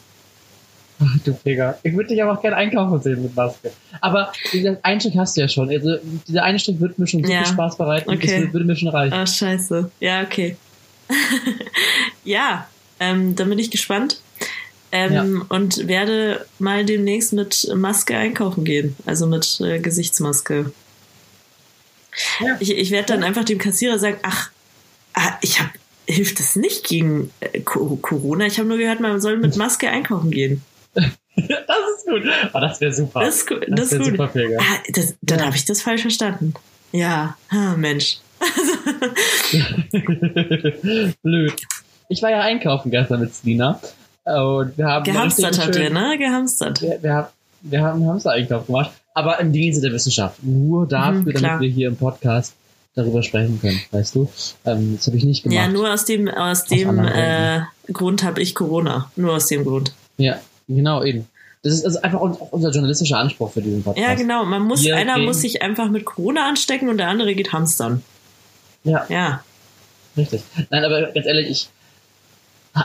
Ach, 1.01 1.17
du 1.25 1.37
Digga. 1.45 1.77
Ich 1.83 1.93
würde 1.95 2.09
dich 2.09 2.21
aber 2.23 2.33
auch 2.37 2.41
gerne 2.41 2.55
einkaufen 2.57 3.01
sehen 3.01 3.23
mit 3.23 3.35
Maske. 3.35 3.71
Aber 3.99 4.31
diesen 4.53 4.77
einen 4.83 4.99
Strich 4.99 5.17
hast 5.17 5.35
du 5.35 5.41
ja 5.41 5.47
schon. 5.47 5.69
Also, 5.69 5.97
dieser 6.27 6.43
eine 6.43 6.59
Strich 6.59 6.79
wird 6.79 6.99
mir 6.99 7.07
schon 7.07 7.23
so 7.23 7.31
Ja. 7.31 7.39
viel 7.43 7.53
Spaß 7.53 7.77
bereiten. 7.77 8.09
Okay. 8.09 8.19
Das 8.27 8.31
würde- 8.37 8.53
würde 8.53 8.65
mir 8.65 8.75
schon 8.75 8.89
reichen. 8.89 9.13
Ah, 9.13 9.25
scheiße. 9.25 9.89
Ja, 9.99 10.21
okay. 10.21 10.55
ja, 12.23 12.67
ähm, 12.99 13.35
dann 13.35 13.49
bin 13.49 13.59
ich 13.59 13.71
gespannt. 13.71 14.19
Ähm, 14.91 15.43
Und 15.49 15.87
werde 15.87 16.45
mal 16.59 16.85
demnächst 16.85 17.33
mit 17.33 17.67
Maske 17.75 18.15
einkaufen 18.15 18.63
gehen. 18.63 18.95
Also 19.07 19.25
mit 19.25 19.59
äh, 19.61 19.79
Gesichtsmaske. 19.79 20.71
Ja. 22.39 22.57
Ich, 22.59 22.71
ich 22.71 22.91
werde 22.91 23.07
dann 23.07 23.23
einfach 23.23 23.43
dem 23.43 23.57
Kassierer 23.57 23.97
sagen, 23.97 24.17
ach, 24.21 24.51
ah, 25.15 25.31
ich 25.41 25.59
habe 25.59 25.71
hilft 26.07 26.39
es 26.39 26.55
nicht 26.55 26.85
gegen 26.87 27.31
äh, 27.39 27.59
Co- 27.61 27.97
Corona. 28.01 28.45
Ich 28.45 28.57
habe 28.59 28.67
nur 28.67 28.77
gehört, 28.77 28.99
man 28.99 29.19
soll 29.21 29.37
mit 29.37 29.55
Maske 29.57 29.89
einkaufen 29.89 30.31
gehen. 30.31 30.61
Das 31.35 31.47
ist 31.97 32.05
gut. 32.07 32.21
Oh, 32.53 32.59
das 32.59 32.79
wäre 32.79 32.93
super. 32.93 33.21
Das 33.21 33.37
ist, 33.37 33.49
das 33.49 33.59
das 33.67 33.91
ist 33.93 33.97
gut. 33.97 34.05
super. 34.09 34.29
Ah, 34.59 34.63
das, 34.93 35.15
dann 35.23 35.39
Ja. 35.39 35.45
habe 35.47 35.55
ich 35.55 35.65
das 35.65 35.81
falsch 35.81 36.01
verstanden. 36.03 36.53
Ja, 36.91 37.35
ah, 37.49 37.73
Mensch. 37.75 38.19
Blöd. 41.23 41.53
Ich 42.09 42.21
war 42.21 42.29
ja 42.29 42.41
einkaufen 42.41 42.91
gestern 42.91 43.21
mit 43.21 43.33
Selina. 43.33 43.79
Und 44.25 44.77
wir 44.77 44.85
haben 44.85 45.03
Gehamstert 45.03 45.55
schön- 45.55 45.73
er, 45.73 45.89
ne? 45.89 46.17
Gehamstert. 46.17 46.81
Wir, 46.81 46.99
wir, 47.01 47.13
haben- 47.13 47.27
wir 47.61 47.81
haben 47.81 48.01
einen 48.01 48.09
Hamster-Einkauf 48.11 48.67
gemacht. 48.67 48.91
Aber 49.15 49.39
im 49.39 49.51
Dienste 49.51 49.81
der 49.81 49.91
Wissenschaft. 49.91 50.43
Nur 50.43 50.87
dafür, 50.87 51.21
Mhm, 51.21 51.33
damit 51.41 51.61
wir 51.61 51.69
hier 51.69 51.87
im 51.89 51.95
Podcast 51.95 52.53
darüber 52.95 53.23
sprechen 53.23 53.59
können. 53.61 53.81
Weißt 53.91 54.15
du? 54.15 54.29
Ähm, 54.65 54.95
das 54.97 55.07
habe 55.07 55.17
ich 55.17 55.23
nicht 55.23 55.43
gemacht. 55.43 55.55
Ja, 55.57 55.67
nur 55.67 55.91
aus 55.93 56.05
dem, 56.05 56.27
aus 56.27 56.65
dem 56.65 56.99
äh, 56.99 57.61
Grund 57.91 58.23
habe 58.23 58.41
ich 58.41 58.53
Corona. 58.55 59.11
Nur 59.15 59.33
aus 59.35 59.47
dem 59.47 59.63
Grund. 59.65 59.93
Ja, 60.17 60.39
genau, 60.67 61.03
eben. 61.03 61.27
Das 61.63 61.73
ist 61.73 61.85
also 61.85 62.01
einfach 62.01 62.19
auch 62.19 62.51
unser 62.51 62.71
journalistischer 62.71 63.17
Anspruch 63.17 63.51
für 63.53 63.61
diesen 63.61 63.83
Podcast. 63.83 64.05
Ja, 64.07 64.15
genau. 64.15 64.43
Man 64.45 64.63
muss, 64.63 64.83
Wir 64.83 64.97
einer 64.97 65.17
muss 65.17 65.41
sich 65.41 65.61
einfach 65.61 65.89
mit 65.89 66.03
Corona 66.05 66.47
anstecken 66.47 66.89
und 66.89 66.97
der 66.97 67.07
andere 67.07 67.33
geht 67.35 67.53
hamstern. 67.53 68.03
Ja, 68.83 69.05
Ja. 69.09 69.43
richtig. 70.17 70.43
Nein, 70.69 70.83
aber 70.83 71.03
ganz 71.13 71.25
ehrlich, 71.25 71.49
ich, 71.49 71.69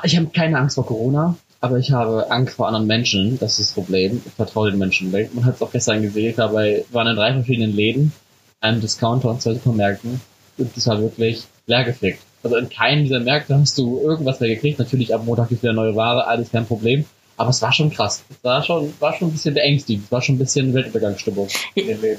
ich 0.05 0.17
habe 0.17 0.27
keine 0.33 0.59
Angst 0.59 0.77
vor 0.77 0.87
Corona, 0.87 1.37
aber 1.61 1.79
ich 1.79 1.91
habe 1.91 2.31
Angst 2.31 2.55
vor 2.55 2.69
anderen 2.69 2.87
Menschen. 2.87 3.37
Das 3.41 3.59
ist 3.59 3.71
das 3.71 3.75
Problem. 3.75 4.23
Ich 4.25 4.33
vertraue 4.35 4.71
den 4.71 4.79
Menschen. 4.79 5.11
Man 5.11 5.45
hat 5.45 5.57
es 5.57 5.63
auch 5.63 5.73
gestern 5.73 6.01
gesehen, 6.03 6.31
ich 6.31 6.39
war 6.39 6.51
bei, 6.51 6.85
wir 6.89 6.95
waren 6.95 7.09
in 7.09 7.17
drei 7.17 7.33
verschiedenen 7.33 7.75
Läden, 7.75 8.13
einem 8.61 8.81
Discounter 8.81 9.31
und 9.31 9.43
zwei 9.43 9.55
Supermärkten. 9.55 10.21
Und 10.57 10.77
das 10.77 10.87
war 10.87 11.01
wirklich 11.01 11.45
leergefegt. 11.67 12.21
Also 12.43 12.57
in 12.57 12.69
keinem 12.69 13.05
dieser 13.05 13.21
Märkte 13.21 13.59
hast 13.59 13.77
du 13.79 14.01
irgendwas 14.01 14.41
mehr 14.41 14.51
gekriegt. 14.51 14.79
Natürlich 14.79 15.15
ab 15.15 15.23
Montag 15.25 15.49
gibt 15.49 15.63
wieder 15.63 15.73
neue 15.73 15.95
Ware, 15.95 16.27
alles 16.27 16.51
kein 16.51 16.67
Problem. 16.67 17.05
Aber 17.37 17.51
es 17.51 17.63
war 17.63 17.73
schon 17.73 17.91
krass. 17.91 18.25
Es 18.31 18.43
war 18.43 18.63
schon, 18.65 18.93
war 18.99 19.15
schon 19.15 19.29
ein 19.29 19.33
bisschen 19.33 19.55
beängstigend. 19.55 20.07
Es 20.07 20.13
war 20.13 20.23
schon 20.23 20.35
ein 20.37 20.39
bisschen 20.39 20.75
Weltuntergangsstimmung. 20.75 21.49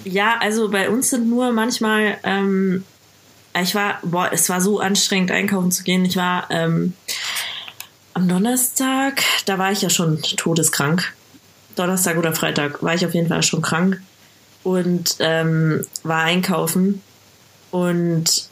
Ja, 0.06 0.38
also 0.40 0.70
bei 0.70 0.90
uns 0.90 1.10
sind 1.10 1.30
nur 1.30 1.52
manchmal, 1.52 2.18
ähm, 2.24 2.86
ich 3.62 3.76
war, 3.76 4.00
boah, 4.04 4.30
es 4.32 4.48
war 4.50 4.62
so 4.62 4.80
anstrengend 4.80 5.32
einkaufen 5.32 5.72
zu 5.72 5.84
gehen. 5.84 6.06
Ich 6.06 6.16
war 6.16 6.50
ähm, 6.50 6.94
am 8.14 8.30
Donnerstag, 8.30 9.22
da 9.46 9.58
war 9.58 9.74
ich 9.74 9.82
ja 9.82 9.90
schon 9.90 10.22
todeskrank. 10.22 11.14
Donnerstag 11.76 12.18
oder 12.18 12.34
Freitag 12.34 12.82
war 12.82 12.94
ich 12.94 13.06
auf 13.06 13.14
jeden 13.14 13.28
Fall 13.28 13.44
schon 13.44 13.62
krank 13.62 14.02
und 14.64 15.16
ähm, 15.20 15.86
war 16.04 16.24
einkaufen. 16.24 17.02
Und 17.72 18.48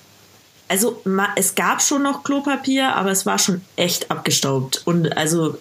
also 0.67 1.01
es 1.35 1.55
gab 1.55 1.81
schon 1.81 2.03
noch 2.03 2.23
Klopapier, 2.23 2.95
aber 2.95 3.11
es 3.11 3.25
war 3.25 3.39
schon 3.39 3.61
echt 3.75 4.11
abgestaubt. 4.11 4.81
Und 4.85 5.17
also 5.17 5.57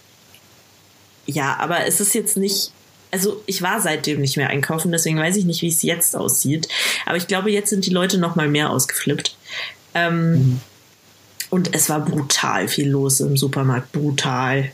ja, 1.26 1.56
aber 1.58 1.86
es 1.86 2.00
ist 2.00 2.14
jetzt 2.14 2.36
nicht. 2.36 2.72
Also 3.12 3.42
ich 3.46 3.62
war 3.62 3.80
seitdem 3.80 4.20
nicht 4.20 4.36
mehr 4.36 4.48
einkaufen, 4.50 4.92
deswegen 4.92 5.18
weiß 5.18 5.36
ich 5.36 5.44
nicht, 5.44 5.62
wie 5.62 5.68
es 5.68 5.82
jetzt 5.82 6.16
aussieht. 6.16 6.68
Aber 7.06 7.16
ich 7.16 7.26
glaube, 7.28 7.50
jetzt 7.50 7.70
sind 7.70 7.86
die 7.86 7.90
Leute 7.90 8.18
noch 8.18 8.34
mal 8.34 8.48
mehr 8.48 8.70
ausgeflippt. 8.70 9.36
Ähm, 9.94 10.32
Mhm. 10.32 10.60
Und 11.48 11.74
es 11.74 11.88
war 11.88 12.00
brutal 12.04 12.66
viel 12.66 12.88
los 12.90 13.20
im 13.20 13.36
Supermarkt, 13.36 13.92
brutal. 13.92 14.72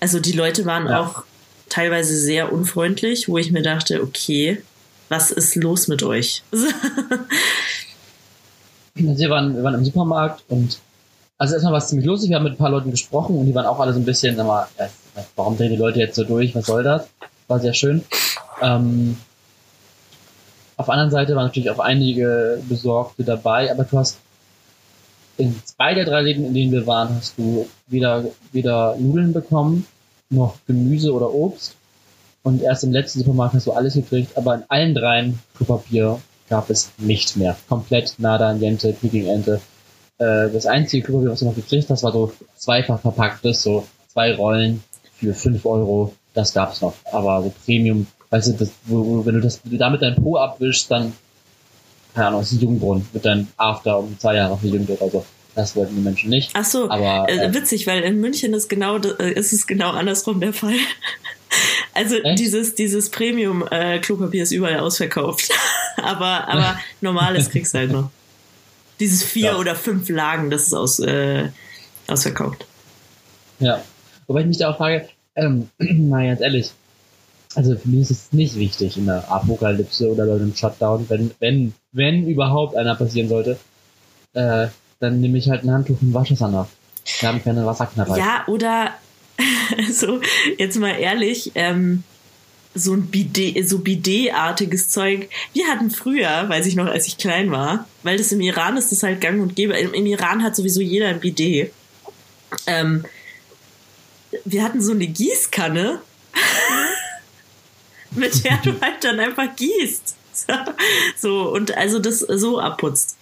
Also 0.00 0.18
die 0.18 0.32
Leute 0.32 0.66
waren 0.66 0.88
Ja. 0.88 1.00
auch 1.00 1.22
teilweise 1.68 2.16
sehr 2.18 2.52
unfreundlich, 2.52 3.28
wo 3.28 3.38
ich 3.38 3.52
mir 3.52 3.62
dachte, 3.62 4.02
okay, 4.02 4.60
was 5.08 5.30
ist 5.30 5.54
los 5.56 5.88
mit 5.88 6.02
euch? 6.02 6.42
Also 8.98 9.18
wir 9.18 9.28
waren, 9.28 9.54
wir 9.54 9.62
waren 9.62 9.74
im 9.74 9.84
Supermarkt 9.84 10.42
und 10.48 10.78
also 11.38 11.52
erstmal 11.52 11.72
war 11.72 11.80
es 11.80 11.88
ziemlich 11.88 12.06
lustig, 12.06 12.30
wir 12.30 12.36
haben 12.36 12.44
mit 12.44 12.54
ein 12.54 12.58
paar 12.58 12.70
Leuten 12.70 12.90
gesprochen 12.90 13.36
und 13.36 13.44
die 13.44 13.54
waren 13.54 13.66
auch 13.66 13.78
alle 13.78 13.92
so 13.92 14.00
ein 14.00 14.06
bisschen, 14.06 14.36
sag 14.36 14.46
mal, 14.46 14.66
äh, 14.78 14.88
warum 15.34 15.56
drehen 15.56 15.70
die 15.70 15.76
Leute 15.76 15.98
jetzt 15.98 16.16
so 16.16 16.24
durch, 16.24 16.54
was 16.54 16.64
soll 16.64 16.82
das? 16.82 17.06
War 17.46 17.60
sehr 17.60 17.74
schön. 17.74 18.02
Ähm, 18.62 19.18
auf 20.78 20.86
der 20.86 20.94
anderen 20.94 21.10
Seite 21.10 21.36
waren 21.36 21.44
natürlich 21.44 21.70
auch 21.70 21.78
einige 21.78 22.62
Besorgte 22.68 23.22
dabei, 23.24 23.70
aber 23.70 23.84
du 23.84 23.98
hast 23.98 24.18
in 25.36 25.54
zwei 25.64 25.94
der 25.94 26.06
drei 26.06 26.22
Läden, 26.22 26.46
in 26.46 26.54
denen 26.54 26.72
wir 26.72 26.86
waren, 26.86 27.14
hast 27.16 27.36
du 27.36 27.68
weder, 27.86 28.24
weder 28.52 28.96
Nudeln 28.96 29.32
bekommen, 29.32 29.86
noch 30.30 30.56
Gemüse 30.66 31.12
oder 31.12 31.32
Obst. 31.32 31.76
Und 32.46 32.62
erst 32.62 32.84
im 32.84 32.92
letzten 32.92 33.18
Supermarkt 33.18 33.56
hast 33.56 33.66
du 33.66 33.72
alles 33.72 33.94
gekriegt, 33.94 34.38
aber 34.38 34.54
in 34.54 34.62
allen 34.68 34.94
dreien 34.94 35.40
Klopapier 35.56 36.20
gab 36.48 36.70
es 36.70 36.92
nicht 36.96 37.36
mehr. 37.36 37.56
Komplett 37.68 38.14
nada, 38.18 38.54
niente, 38.54 38.92
Peking 38.92 39.26
Ente. 39.26 39.60
Äh, 40.18 40.48
das 40.50 40.64
einzige 40.64 41.04
Klopapier, 41.04 41.32
was 41.32 41.40
du 41.40 41.46
noch 41.46 41.56
gekriegt 41.56 41.90
hast, 41.90 42.04
war 42.04 42.12
so 42.12 42.32
zweifach 42.54 43.00
verpacktes, 43.00 43.64
so 43.64 43.84
zwei 44.12 44.32
Rollen 44.36 44.84
für 45.18 45.34
fünf 45.34 45.66
Euro. 45.66 46.14
Das 46.34 46.54
gab's 46.54 46.82
noch. 46.82 46.94
Aber 47.10 47.42
so 47.42 47.52
Premium, 47.64 48.06
weißt 48.30 48.46
du, 48.46 48.52
das, 48.52 48.70
wo, 48.84 49.26
wenn 49.26 49.34
du 49.34 49.40
das, 49.40 49.64
wenn 49.64 49.72
du 49.72 49.78
damit 49.78 50.02
dein 50.02 50.14
Po 50.14 50.36
abwischst, 50.36 50.88
dann, 50.88 51.14
keine 52.14 52.28
Ahnung, 52.28 52.42
ist 52.42 52.52
ein 52.52 52.60
Jungbrunnen, 52.60 53.08
wird 53.12 53.24
dein 53.24 53.48
After 53.56 53.98
um 53.98 54.16
zwei 54.20 54.36
Jahre 54.36 54.56
verjüngt 54.56 54.88
oder 54.88 55.10
so. 55.10 55.26
Das 55.56 55.74
wollten 55.74 55.96
die 55.96 56.02
Menschen 56.02 56.30
nicht. 56.30 56.52
Ach 56.54 56.64
so, 56.64 56.88
Aber, 56.88 57.28
äh, 57.28 57.46
äh, 57.46 57.54
witzig, 57.54 57.88
weil 57.88 58.02
in 58.02 58.20
München 58.20 58.54
ist 58.54 58.68
genau 58.68 58.98
äh, 58.98 59.32
ist 59.32 59.52
es 59.52 59.66
genau 59.66 59.90
andersrum 59.90 60.38
der 60.38 60.52
Fall. 60.52 60.76
Also 61.94 62.16
Echt? 62.16 62.38
dieses 62.38 62.74
dieses 62.74 63.08
Premium 63.10 63.66
äh, 63.70 63.98
Klopapier 64.00 64.42
ist 64.42 64.52
überall 64.52 64.80
ausverkauft, 64.80 65.50
aber 65.96 66.46
aber 66.46 66.78
normales 67.00 67.48
kriegst 67.50 67.72
du 67.72 67.78
halt 67.78 67.90
noch. 67.92 68.10
Dieses 69.00 69.22
vier 69.22 69.52
Ja. 69.52 69.56
oder 69.56 69.74
fünf 69.74 70.08
Lagen, 70.10 70.50
das 70.50 70.64
ist 70.66 70.74
aus 70.74 70.98
äh, 70.98 71.48
ausverkauft. 72.06 72.66
Ja. 73.60 73.80
Wobei 74.26 74.40
ich 74.40 74.46
mich 74.46 74.58
da 74.58 74.70
auch 74.72 74.76
frage, 74.76 75.08
ähm, 75.36 75.68
mal 75.78 76.26
ganz 76.26 76.40
ehrlich, 76.42 76.70
Also 77.54 77.76
für 77.76 77.88
mich 77.88 78.02
ist 78.02 78.10
es 78.10 78.32
nicht 78.32 78.56
wichtig 78.56 78.98
in 78.98 79.06
der 79.06 79.30
Apokalypse 79.30 80.10
oder 80.12 80.26
bei 80.26 80.34
einem 80.34 80.54
Shutdown, 80.54 81.06
wenn, 81.08 81.30
wenn, 81.40 81.72
wenn 81.92 82.26
überhaupt 82.28 82.76
einer 82.76 82.94
passieren 82.94 83.28
sollte, 83.30 83.58
äh, 84.34 84.66
dann 85.00 85.20
nehme 85.22 85.38
ich 85.38 85.48
halt 85.48 85.64
ein 85.64 85.70
Handtuch 85.70 85.96
und 86.02 86.12
wasche 86.12 86.34
es 86.34 86.40
danach. 86.40 86.66
Wir 87.20 87.28
haben 87.30 87.42
keine 87.42 87.64
Wasserknappheit. 87.64 88.18
Ja, 88.18 88.44
oder 88.48 88.90
so, 89.92 90.20
jetzt 90.58 90.78
mal 90.78 90.90
ehrlich, 90.98 91.52
ähm, 91.54 92.02
so 92.74 92.92
ein 92.92 93.06
Bidet, 93.06 93.68
so 93.68 93.78
Bidet-artiges 93.78 94.90
Zeug. 94.90 95.28
Wir 95.54 95.66
hatten 95.68 95.90
früher, 95.90 96.48
weiß 96.48 96.66
ich 96.66 96.76
noch, 96.76 96.86
als 96.86 97.06
ich 97.06 97.16
klein 97.16 97.50
war, 97.50 97.88
weil 98.02 98.18
das 98.18 98.32
im 98.32 98.40
Iran 98.42 98.76
ist 98.76 98.92
das 98.92 99.02
halt 99.02 99.20
gang 99.20 99.40
und 99.40 99.56
gäbe. 99.56 99.72
Im, 99.78 99.94
im 99.94 100.06
Iran 100.06 100.42
hat 100.42 100.54
sowieso 100.54 100.80
jeder 100.82 101.08
ein 101.08 101.20
Bidet. 101.20 101.72
Ähm, 102.66 103.04
wir 104.44 104.62
hatten 104.62 104.82
so 104.82 104.92
eine 104.92 105.06
Gießkanne, 105.06 106.00
mit 108.10 108.44
der 108.44 108.58
du 108.62 108.78
halt 108.80 109.02
dann 109.02 109.20
einfach 109.20 109.54
gießt. 109.56 110.14
So, 111.16 111.50
und 111.50 111.74
also 111.78 111.98
das 111.98 112.18
so 112.18 112.58
abputzt. 112.60 113.16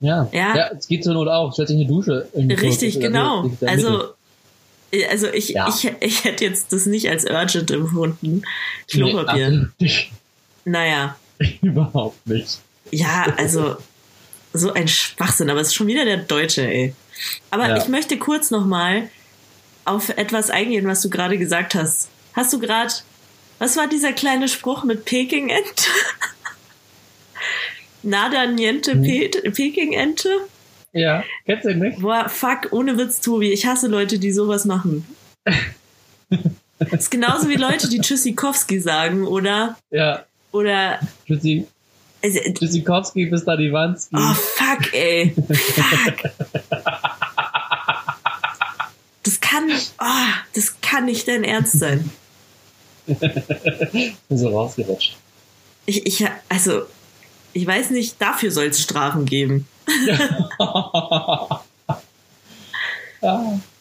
Ja. 0.00 0.28
Ja. 0.30 0.54
ja, 0.54 0.70
es 0.76 0.86
geht 0.86 1.02
zur 1.04 1.14
Not 1.14 1.28
auch. 1.28 1.54
Stellt 1.54 1.68
sich 1.68 1.78
eine 1.78 1.86
Dusche. 1.86 2.28
in 2.34 2.50
die 2.50 2.54
Richtig, 2.54 2.96
Klo- 2.96 3.00
genau. 3.00 3.50
Also, 3.62 4.12
also 5.08 5.28
ich, 5.28 5.50
Ja. 5.50 5.68
ich, 5.68 5.90
ich 6.00 6.24
hätte 6.24 6.44
jetzt 6.44 6.72
das 6.72 6.86
nicht 6.86 7.08
als 7.08 7.24
urgent 7.24 7.70
empfunden. 7.70 8.42
Nee, 8.92 9.10
Klopapier. 9.12 9.70
nicht. 9.78 10.10
naja. 10.64 11.16
Überhaupt 11.62 12.26
nicht. 12.26 12.58
Ja, 12.90 13.26
also 13.38 13.76
so 14.52 14.72
ein 14.74 14.88
Schwachsinn, 14.88 15.48
aber 15.50 15.60
es 15.60 15.68
ist 15.68 15.74
schon 15.74 15.86
wieder 15.86 16.04
der 16.04 16.18
Deutsche, 16.18 16.66
ey. 16.66 16.94
Aber 17.50 17.68
Ja. 17.68 17.76
ich 17.78 17.88
möchte 17.88 18.18
kurz 18.18 18.50
nochmal 18.50 19.08
auf 19.84 20.10
etwas 20.10 20.50
eingehen, 20.50 20.86
was 20.86 21.00
du 21.00 21.08
gerade 21.10 21.38
gesagt 21.38 21.74
hast. 21.74 22.08
Hast 22.34 22.52
du 22.52 22.58
gerade, 22.60 22.92
was 23.58 23.76
war 23.76 23.88
dieser 23.88 24.12
kleine 24.12 24.48
Spruch 24.48 24.84
mit 24.84 25.04
Peking-Ente? 25.06 25.84
Nada 28.02 28.46
niente 28.46 28.92
Hm. 28.92 29.02
Pe 29.02 29.50
Peking-Ente? 29.50 30.28
Ja, 30.92 31.24
kennst 31.46 31.64
du 31.64 31.74
nicht? 31.74 32.00
Boah, 32.00 32.28
fuck, 32.28 32.68
ohne 32.72 32.98
Witz, 32.98 33.20
Tobi. 33.20 33.52
Ich 33.52 33.66
hasse 33.66 33.88
Leute, 33.88 34.18
die 34.18 34.32
sowas 34.32 34.64
machen. 34.64 35.06
Das 36.78 36.92
ist 36.92 37.10
genauso 37.10 37.48
wie 37.48 37.56
Leute, 37.56 37.88
die 37.88 38.00
Tschüssikowski 38.00 38.80
sagen 38.80 39.26
oder, 39.26 39.76
Ja, 39.90 40.24
oder, 40.50 41.00
Tschüssi, 41.26 41.66
also, 42.22 42.38
Tschüssikowski 42.40 43.26
bis 43.26 43.44
da 43.44 43.56
die 43.56 43.72
Wanski. 43.72 44.16
oh 44.16 44.34
fuck, 44.34 44.92
ey. 44.92 45.34
Fuck. 45.34 46.30
Das 49.22 49.40
kann, 49.40 49.70
oh, 50.00 50.04
das 50.54 50.80
kann 50.80 51.04
nicht 51.06 51.28
dein 51.28 51.44
Ernst 51.44 51.78
sein. 51.78 52.10
Bin 53.06 54.14
so 54.30 54.48
rausgerutscht. 54.48 55.16
Ich, 55.86 56.06
ich, 56.06 56.26
also, 56.48 56.82
ich 57.52 57.66
weiß 57.66 57.90
nicht, 57.90 58.20
dafür 58.20 58.50
soll 58.50 58.66
es 58.66 58.82
Strafen 58.82 59.24
geben. 59.26 59.66
Ja. 60.06 61.62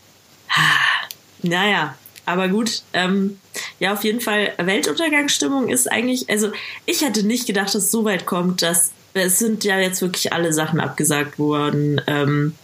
Naja, 1.43 1.95
aber 2.25 2.47
gut. 2.49 2.83
Ähm, 2.93 3.39
ja, 3.79 3.93
auf 3.93 4.03
jeden 4.03 4.21
Fall, 4.21 4.53
Weltuntergangsstimmung 4.57 5.69
ist 5.69 5.91
eigentlich, 5.91 6.29
also 6.29 6.51
ich 6.85 7.01
hätte 7.01 7.23
nicht 7.23 7.47
gedacht, 7.47 7.67
dass 7.67 7.85
es 7.85 7.91
so 7.91 8.05
weit 8.05 8.25
kommt, 8.25 8.61
dass 8.61 8.91
es 9.13 9.39
sind 9.39 9.63
ja 9.63 9.79
jetzt 9.79 10.01
wirklich 10.01 10.31
alle 10.31 10.53
Sachen 10.53 10.79
abgesagt 10.79 11.39
worden. 11.39 11.99
Ähm, 12.07 12.55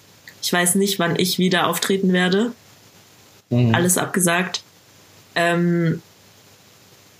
ich 0.42 0.54
weiß 0.54 0.76
nicht, 0.76 1.00
wann 1.00 1.20
ich 1.20 1.40
wieder 1.40 1.68
auftreten 1.68 2.14
werde. 2.14 2.54
Mhm. 3.50 3.76
Alles 3.76 3.98
abgesagt. 3.98 4.64
Ähm, 5.36 6.02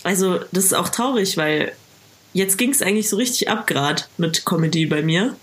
also, 0.04 0.38
das 0.52 0.64
ist 0.64 0.74
auch 0.74 0.88
traurig, 0.88 1.36
weil 1.36 1.72
jetzt 2.32 2.56
ging 2.56 2.70
es 2.70 2.80
eigentlich 2.80 3.10
so 3.10 3.16
richtig 3.16 3.50
ab 3.50 3.66
grad 3.66 4.08
mit 4.16 4.46
Comedy 4.46 4.86
bei 4.86 5.02
mir. 5.02 5.36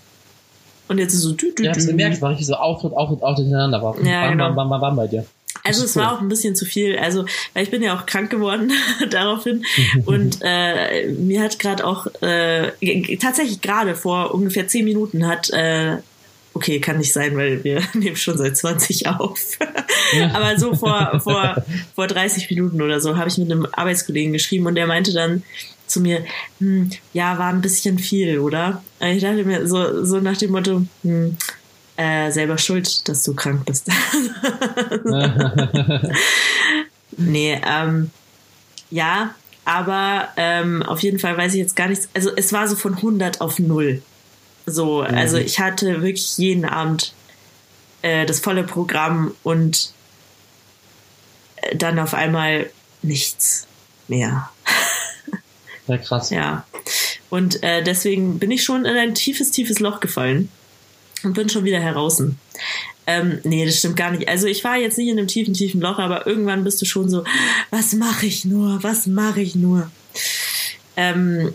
Und 0.88 0.98
jetzt 0.98 1.14
ist 1.14 1.22
so 1.22 1.32
dü, 1.32 1.52
dü, 1.54 1.64
Ja, 1.64 1.70
hast 1.70 1.82
du 1.82 1.88
gemerkt, 1.88 2.16
es 2.16 2.22
war 2.22 2.30
richtig 2.30 2.46
so 2.46 2.54
Auftritt, 2.54 2.92
Auftritt, 2.92 3.22
Auftritt 3.22 3.46
hintereinander. 3.46 3.82
War 3.82 4.00
Ja, 4.04 4.22
bam, 4.22 4.30
genau. 4.32 4.52
bam, 4.54 4.68
bam, 4.70 4.80
bam, 4.80 4.96
bei 4.96 5.06
dir. 5.06 5.26
Also 5.64 5.84
es 5.84 5.96
war 5.96 6.12
auch 6.12 6.20
ein 6.20 6.28
bisschen 6.28 6.54
zu 6.54 6.64
viel. 6.64 6.98
Also 6.98 7.24
weil 7.54 7.64
ich 7.64 7.70
bin 7.70 7.82
ja 7.82 7.96
auch 7.96 8.06
krank 8.06 8.30
geworden 8.30 8.72
daraufhin 9.10 9.64
und 10.04 10.38
äh, 10.42 11.08
mir 11.08 11.42
hat 11.42 11.58
gerade 11.58 11.84
auch 11.86 12.06
äh, 12.22 13.16
tatsächlich 13.16 13.60
gerade 13.60 13.94
vor 13.94 14.34
ungefähr 14.34 14.68
zehn 14.68 14.84
Minuten 14.84 15.26
hat 15.26 15.50
äh, 15.50 15.96
okay 16.54 16.80
kann 16.80 16.98
nicht 16.98 17.12
sein, 17.12 17.36
weil 17.36 17.64
wir 17.64 17.82
nehmen 17.94 18.16
schon 18.16 18.38
seit 18.38 18.56
20 18.56 19.08
auf. 19.08 19.58
Aber 20.32 20.58
so 20.58 20.74
vor 20.74 21.20
vor 21.20 21.64
vor 21.94 22.06
30 22.06 22.48
Minuten 22.50 22.80
oder 22.80 23.00
so 23.00 23.16
habe 23.16 23.28
ich 23.28 23.38
mit 23.38 23.50
einem 23.50 23.66
Arbeitskollegen 23.72 24.32
geschrieben 24.32 24.66
und 24.66 24.74
der 24.74 24.86
meinte 24.86 25.12
dann 25.12 25.42
zu 25.86 26.00
mir, 26.00 26.24
hm, 26.58 26.90
ja, 27.12 27.38
war 27.38 27.48
ein 27.48 27.60
bisschen 27.60 27.98
viel, 27.98 28.38
oder? 28.38 28.82
Ich 29.00 29.22
dachte 29.22 29.44
mir 29.44 29.66
so, 29.66 30.04
so 30.04 30.20
nach 30.20 30.36
dem 30.36 30.52
Motto, 30.52 30.82
hm, 31.02 31.36
äh, 31.96 32.30
selber 32.30 32.58
schuld, 32.58 33.08
dass 33.08 33.22
du 33.22 33.34
krank 33.34 33.64
bist. 33.64 33.88
Nee, 37.16 37.60
ähm, 37.66 38.10
ja, 38.90 39.34
aber 39.64 40.28
ähm, 40.36 40.82
auf 40.82 41.00
jeden 41.00 41.18
Fall 41.18 41.36
weiß 41.36 41.52
ich 41.54 41.58
jetzt 41.58 41.76
gar 41.76 41.88
nichts. 41.88 42.08
Also 42.14 42.30
es 42.36 42.52
war 42.52 42.68
so 42.68 42.76
von 42.76 42.94
100 42.94 43.40
auf 43.40 43.58
0. 43.58 44.02
So, 44.66 45.00
also 45.02 45.36
ich 45.36 45.60
hatte 45.60 46.02
wirklich 46.02 46.38
jeden 46.38 46.64
Abend 46.64 47.14
äh, 48.02 48.26
das 48.26 48.40
volle 48.40 48.64
Programm 48.64 49.32
und 49.44 49.92
äh, 51.56 51.76
dann 51.76 51.98
auf 51.98 52.14
einmal 52.14 52.68
nichts 53.02 53.66
mehr. 54.08 54.50
Ja, 55.86 55.98
krass. 55.98 56.30
Ja. 56.30 56.66
Und 57.30 57.62
äh, 57.62 57.82
deswegen 57.82 58.38
bin 58.38 58.50
ich 58.50 58.64
schon 58.64 58.84
in 58.84 58.96
ein 58.96 59.14
tiefes, 59.14 59.50
tiefes 59.50 59.80
Loch 59.80 60.00
gefallen 60.00 60.48
und 61.22 61.34
bin 61.34 61.48
schon 61.48 61.64
wieder 61.64 61.80
heraus. 61.80 62.22
Ähm, 63.06 63.38
nee, 63.44 63.64
das 63.64 63.78
stimmt 63.78 63.96
gar 63.96 64.10
nicht. 64.10 64.28
Also 64.28 64.46
ich 64.46 64.64
war 64.64 64.76
jetzt 64.76 64.98
nicht 64.98 65.08
in 65.08 65.18
einem 65.18 65.28
tiefen, 65.28 65.54
tiefen 65.54 65.80
Loch, 65.80 65.98
aber 65.98 66.26
irgendwann 66.26 66.64
bist 66.64 66.80
du 66.82 66.86
schon 66.86 67.08
so, 67.08 67.24
was 67.70 67.92
mache 67.92 68.26
ich 68.26 68.44
nur? 68.44 68.82
Was 68.82 69.06
mache 69.06 69.40
ich 69.40 69.54
nur? 69.54 69.90
Ähm, 70.96 71.52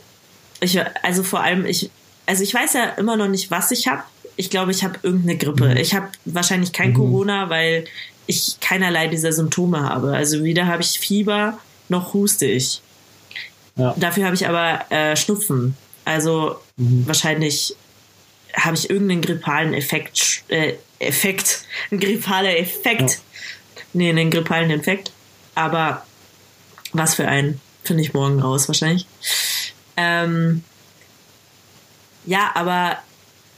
ich, 0.61 0.79
also 1.03 1.23
vor 1.23 1.41
allem, 1.41 1.65
ich, 1.65 1.89
also 2.25 2.43
ich 2.43 2.53
weiß 2.53 2.73
ja 2.73 2.85
immer 2.97 3.17
noch 3.17 3.27
nicht, 3.27 3.51
was 3.51 3.71
ich 3.71 3.87
habe. 3.87 4.03
Ich 4.37 4.49
glaube, 4.49 4.71
ich 4.71 4.83
habe 4.83 4.99
irgendeine 5.03 5.37
Grippe. 5.37 5.75
Ich 5.79 5.93
habe 5.93 6.07
wahrscheinlich 6.25 6.71
kein 6.71 6.91
Mhm. 6.91 6.95
Corona, 6.95 7.49
weil 7.49 7.85
ich 8.27 8.57
keinerlei 8.61 9.07
dieser 9.07 9.33
Symptome 9.33 9.81
habe. 9.81 10.13
Also 10.15 10.43
weder 10.43 10.67
habe 10.67 10.81
ich 10.81 10.99
Fieber, 10.99 11.57
noch 11.89 12.13
huste 12.13 12.45
ich. 12.45 12.81
Ja. 13.75 13.93
Dafür 13.97 14.25
habe 14.25 14.36
ich 14.36 14.47
aber 14.47 14.89
äh, 14.91 15.15
Schnupfen. 15.15 15.75
Also 16.05 16.57
Mhm. 16.77 17.05
wahrscheinlich 17.07 17.75
habe 18.55 18.75
ich 18.75 18.89
irgendeinen 18.89 19.21
grippalen 19.21 19.73
Effekt, 19.73 20.43
äh, 20.49 20.73
Effekt, 20.99 21.63
ein 21.91 21.99
grippaler 21.99 22.57
Effekt. 22.57 23.01
Ja. 23.12 23.17
Nee, 23.93 24.10
einen 24.10 24.31
grippalen 24.31 24.69
Infekt. 24.71 25.12
Aber 25.55 26.05
was 26.93 27.15
für 27.15 27.27
einen, 27.27 27.60
finde 27.84 28.03
ich 28.03 28.13
morgen 28.13 28.41
raus 28.41 28.67
wahrscheinlich. 28.67 29.05
Ähm, 29.97 30.63
ja, 32.25 32.51
aber 32.53 32.97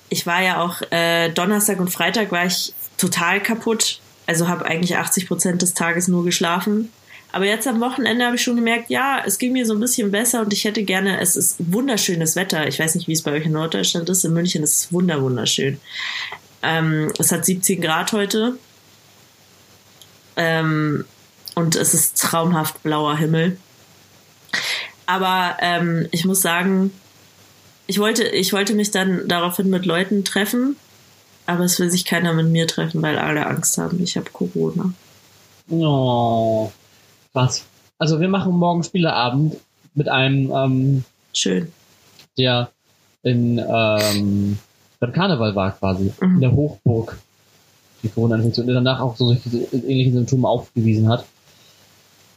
ich 0.10 0.26
war 0.26 0.41
ja 0.41 0.62
auch 0.62 0.82
äh, 0.91 1.30
Donnerstag 1.30 1.80
und 1.80 1.89
Freitag 1.89 2.32
war 2.32 2.45
ich 2.45 2.73
total 2.97 3.41
kaputt. 3.41 3.99
Also 4.26 4.47
habe 4.47 4.65
eigentlich 4.65 4.95
80 4.97 5.28
Prozent 5.28 5.62
des 5.62 5.73
Tages 5.73 6.08
nur 6.08 6.23
geschlafen. 6.23 6.91
Aber 7.34 7.46
jetzt 7.46 7.65
am 7.65 7.82
Wochenende 7.82 8.26
habe 8.26 8.36
ich 8.36 8.43
schon 8.43 8.56
gemerkt, 8.56 8.91
ja, 8.91 9.24
es 9.26 9.39
ging 9.39 9.54
mir 9.54 9.65
so 9.65 9.74
ein 9.74 9.80
bisschen 9.80 10.12
besser 10.12 10.41
und 10.41 10.54
ich 10.54 10.65
hätte 10.65 10.84
gerne, 10.84 11.19
es 11.19 11.36
ist 11.36 11.56
wunderschönes 11.58 12.36
Wetter. 12.36 12.67
Ich 12.67 12.78
weiß 12.78 12.93
nicht, 12.93 13.08
wie 13.08 13.13
es 13.13 13.24
bei 13.24 13.32
euch 13.32 13.46
in 13.46 13.54
Norddeutschland 13.54 14.08
ist. 14.08 14.24
In 14.24 14.34
München 14.34 14.62
ist 14.62 14.76
es 14.76 14.93
wunder 14.93 15.19
wunderschön. 15.19 15.80
Ähm, 16.62 17.12
es 17.17 17.32
hat 17.32 17.43
17 17.43 17.82
Grad 17.82 18.13
heute. 18.13 18.60
Ähm, 20.36 21.06
und 21.56 21.76
es 21.76 21.96
ist 21.96 22.22
traumhaft 22.22 22.84
blauer 22.84 23.17
Himmel. 23.17 23.58
Aber 25.08 25.58
ähm, 25.60 26.08
ich 26.12 26.26
muss 26.26 26.39
sagen, 26.39 26.91
ich 27.88 27.98
wollte, 27.98 28.26
ich 28.28 28.54
wollte 28.54 28.76
mich 28.76 28.91
dann 28.91 29.28
daraufhin 29.28 29.72
mit 29.72 29.88
Leuten 29.88 30.24
treffen, 30.24 30.76
aber 31.48 31.63
es 31.63 31.80
will 31.80 31.89
sich 31.89 32.06
keiner 32.06 32.34
mit 32.34 32.50
mir 32.50 32.67
treffen, 32.67 33.02
weil 33.02 33.17
alle 33.17 33.48
Angst 33.48 33.80
haben, 33.80 34.04
ich 34.04 34.17
habe 34.17 34.30
Corona. 34.30 34.93
Oh, 35.67 36.72
krass. 37.34 37.63
Also 38.00 38.19
wir 38.19 38.28
machen 38.30 38.54
morgen 38.54 38.84
Spieleabend 38.84 39.56
mit 39.96 40.08
einem, 40.10 40.52
ähm, 40.52 41.04
Schön. 41.34 41.72
der 42.38 42.69
in 43.24 43.58
ähm, 43.60 44.58
beim 45.00 45.12
Karneval 45.13 45.56
war 45.56 45.72
quasi, 45.72 46.12
Mhm. 46.22 46.36
in 46.36 46.41
der 46.41 46.52
Hochburg. 46.52 47.17
Die 48.02 48.10
Corona-Infektion, 48.10 48.65
der 48.67 48.76
danach 48.76 49.00
auch 49.00 49.15
so 49.15 49.32
ähnliche 49.32 50.12
Symptome 50.12 50.48
aufgewiesen 50.48 51.08
hat. 51.10 51.26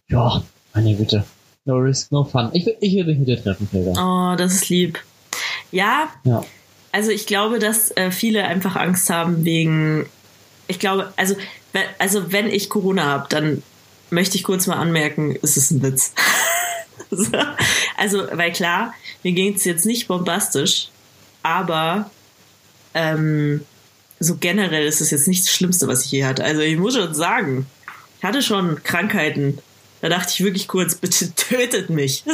Ja, 0.08 0.42
meine 0.74 0.94
Güte. 0.94 1.24
No 1.64 1.74
risk, 1.78 2.12
no 2.12 2.22
fun. 2.22 2.50
Ich 2.52 2.64
will, 2.66 2.76
ich 2.80 2.94
will 2.94 3.04
mich 3.06 3.18
mit 3.18 3.26
dir 3.28 3.42
treffen, 3.42 3.66
Felga. 3.66 3.92
Oh, 4.32 4.36
das 4.36 4.52
ist 4.54 4.68
lieb. 4.68 5.00
Ja, 5.72 6.08
Ja. 6.22 6.44
also 6.92 7.10
ich 7.10 7.26
glaube, 7.26 7.58
dass 7.58 7.90
äh, 7.96 8.12
viele 8.12 8.44
einfach 8.44 8.76
Angst 8.76 9.10
haben 9.10 9.44
wegen, 9.44 10.06
ich 10.68 10.78
glaube, 10.78 11.12
also, 11.16 11.34
also 11.98 12.30
wenn 12.30 12.46
ich 12.46 12.70
Corona 12.70 13.04
habe, 13.06 13.26
dann 13.28 13.62
möchte 14.10 14.36
ich 14.36 14.44
kurz 14.44 14.66
mal 14.66 14.76
anmerken, 14.76 15.36
es 15.42 15.56
ist 15.56 15.70
ein 15.70 15.82
Witz. 15.82 16.12
also, 17.96 18.26
weil 18.32 18.52
klar, 18.52 18.94
mir 19.22 19.32
ging 19.32 19.54
es 19.54 19.64
jetzt 19.64 19.86
nicht 19.86 20.08
bombastisch, 20.08 20.88
aber 21.42 22.10
ähm, 22.94 23.60
so 24.18 24.36
generell 24.36 24.86
ist 24.86 25.00
es 25.00 25.10
jetzt 25.10 25.28
nicht 25.28 25.42
das 25.42 25.50
Schlimmste, 25.50 25.86
was 25.88 26.04
ich 26.04 26.12
je 26.12 26.24
hatte. 26.24 26.44
Also 26.44 26.62
ich 26.62 26.78
muss 26.78 26.94
schon 26.94 27.14
sagen, 27.14 27.66
ich 28.18 28.24
hatte 28.24 28.42
schon 28.42 28.82
Krankheiten. 28.82 29.58
Da 30.00 30.08
dachte 30.08 30.32
ich 30.32 30.42
wirklich 30.42 30.68
kurz, 30.68 30.94
bitte 31.00 31.32
tötet 31.34 31.90
mich. 31.90 32.24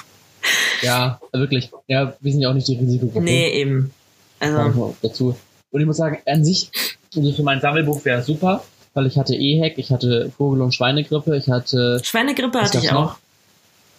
ja, 0.82 1.20
wirklich. 1.32 1.70
Ja, 1.88 2.14
wir 2.20 2.32
sind 2.32 2.40
ja 2.40 2.50
auch 2.50 2.54
nicht 2.54 2.68
die 2.68 2.76
Risikogruppe. 2.76 3.24
Nee, 3.24 3.50
eben. 3.60 3.92
Also. 4.38 4.96
Dazu. 5.02 5.36
Und 5.70 5.80
ich 5.80 5.86
muss 5.86 5.98
sagen, 5.98 6.18
an 6.26 6.44
sich, 6.44 6.70
also 7.14 7.32
für 7.32 7.42
mein 7.42 7.60
Sammelbuch 7.60 8.04
wäre 8.04 8.22
super, 8.22 8.64
weil 8.94 9.06
ich 9.06 9.18
hatte 9.18 9.34
EHEC, 9.34 9.78
ich 9.78 9.90
hatte 9.90 10.32
Vogel- 10.36 10.62
und 10.62 10.74
Schweinegrippe, 10.74 11.36
ich 11.36 11.48
hatte. 11.48 12.00
Schweinegrippe 12.02 12.60
hatte 12.60 12.78
ich 12.78 12.90
auch. 12.90 12.94
Noch? 12.94 13.18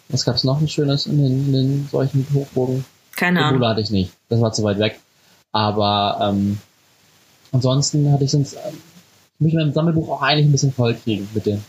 Was 0.10 0.25
gab's 0.25 0.43
noch 0.43 0.60
ein 0.60 0.67
schönes 0.67 1.06
in 1.06 1.17
den, 1.17 1.45
in 1.47 1.54
den 1.54 1.88
solchen 1.89 2.27
Hochburgen? 2.34 2.84
Keine 3.15 3.39
Ahnung. 3.39 3.56
Ebola 3.56 3.69
hatte 3.69 3.82
ich 3.82 3.91
nicht. 3.91 4.12
Das 4.30 4.41
war 4.41 4.51
zu 4.51 4.63
weit 4.63 4.80
weg. 4.80 4.99
Aber 5.54 6.17
ähm, 6.21 6.58
ansonsten 7.51 8.12
hatte 8.12 8.25
ich 8.25 8.32
sonst 8.32 8.56
ähm, 8.56 8.77
mich 9.39 9.54
mit 9.54 9.63
dem 9.63 9.73
Sammelbuch 9.73 10.10
auch 10.10 10.21
eigentlich 10.21 10.47
ein 10.47 10.51
bisschen 10.51 10.73
voll 10.73 10.95
kriegen 10.95 11.30
mit 11.34 11.45
den 11.45 11.63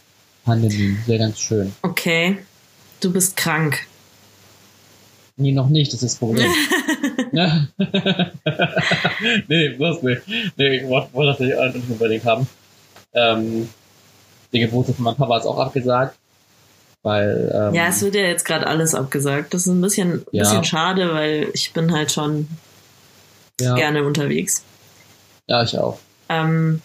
Pandemien. 0.44 0.98
Wäre 1.06 1.20
ganz 1.20 1.38
schön. 1.38 1.72
Okay. 1.82 2.38
Du 3.00 3.12
bist 3.12 3.36
krank. 3.36 3.86
Nee, 5.36 5.52
noch 5.52 5.68
nicht, 5.68 5.92
das 5.92 6.02
ist 6.02 6.14
das 6.14 6.18
Problem. 6.18 6.46
nee, 9.48 9.68
bloß 9.70 10.02
nicht. 10.02 10.22
Nee, 10.56 10.78
ich 10.78 10.88
wollte 10.88 11.10
das 11.14 11.38
nicht 11.74 11.90
unbedingt 11.90 12.24
haben. 12.24 12.46
Ähm, 13.14 13.68
die 14.52 14.60
Geburtstag 14.60 14.96
von 14.96 15.04
meinem 15.04 15.16
Papa 15.16 15.38
ist 15.38 15.46
auch 15.46 15.58
abgesagt. 15.58 16.16
Weil, 17.02 17.50
ähm, 17.52 17.74
ja, 17.74 17.88
es 17.88 18.00
wird 18.02 18.14
ja 18.14 18.22
jetzt 18.22 18.44
gerade 18.44 18.66
alles 18.66 18.94
abgesagt. 18.94 19.54
Das 19.54 19.62
ist 19.62 19.72
ein 19.72 19.80
bisschen, 19.80 20.24
ja. 20.30 20.44
bisschen 20.44 20.64
schade, 20.64 21.12
weil 21.12 21.48
ich 21.52 21.72
bin 21.72 21.92
halt 21.92 22.12
schon 22.12 22.48
ja. 23.60 23.74
gerne 23.74 24.04
unterwegs. 24.04 24.62
Ja, 25.48 25.62
ich 25.64 25.76
auch. 25.76 25.98
Ähm, 26.28 26.80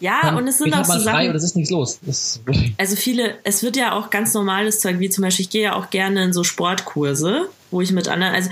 ja, 0.00 0.18
Komm, 0.22 0.36
und 0.38 0.48
es 0.48 0.58
sind 0.58 0.74
auch 0.74 0.86
mal 0.86 0.98
so 0.98 1.04
frei 1.04 1.12
Sachen. 1.12 1.28
oder 1.28 1.36
es 1.36 1.44
ist 1.44 1.56
nichts 1.56 1.70
los. 1.70 2.00
Das 2.02 2.40
Also 2.78 2.96
viele, 2.96 3.36
es 3.44 3.62
wird 3.62 3.76
ja 3.76 3.92
auch 3.92 4.10
ganz 4.10 4.34
normales 4.34 4.80
Zeug, 4.80 4.98
wie 4.98 5.08
zum 5.08 5.22
Beispiel, 5.22 5.44
ich 5.44 5.50
gehe 5.50 5.62
ja 5.62 5.74
auch 5.74 5.90
gerne 5.90 6.24
in 6.24 6.32
so 6.32 6.42
Sportkurse, 6.42 7.48
wo 7.70 7.80
ich 7.80 7.92
mit 7.92 8.08
anderen, 8.08 8.34
also 8.34 8.50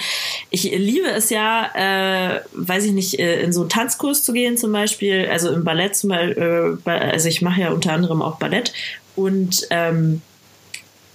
ich 0.51 0.65
liebe 0.65 1.09
es 1.09 1.31
ja, 1.31 1.71
äh, 1.75 2.41
weiß 2.53 2.85
ich 2.85 2.93
nicht, 2.93 3.19
äh, 3.19 3.43
in 3.43 3.53
so 3.53 3.61
einen 3.63 3.71
Tanzkurs 3.71 4.23
zu 4.23 4.33
gehen 4.33 4.57
zum 4.57 4.73
Beispiel, 4.73 5.29
also 5.31 5.51
im 5.51 5.65
Ballett 5.65 5.97
zum 5.97 6.11
Beispiel, 6.11 6.79
äh, 6.85 6.91
also 6.91 7.29
ich 7.29 7.43
mache 7.43 7.61
ja 7.61 7.71
unter 7.71 7.93
anderem 7.93 8.23
auch 8.23 8.39
Ballett 8.39 8.73
und 9.17 9.67
ähm, 9.71 10.23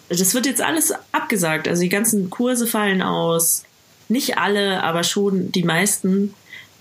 das 0.10 0.34
wird 0.34 0.46
jetzt 0.46 0.62
alles 0.62 0.94
abgesagt. 1.12 1.68
Also 1.68 1.82
die 1.82 1.90
ganzen 1.90 2.30
Kurse 2.30 2.68
fallen 2.68 3.02
aus. 3.02 3.64
Nicht 4.10 4.38
alle, 4.38 4.84
aber 4.84 5.04
schon 5.04 5.52
die 5.52 5.64
meisten. 5.64 6.34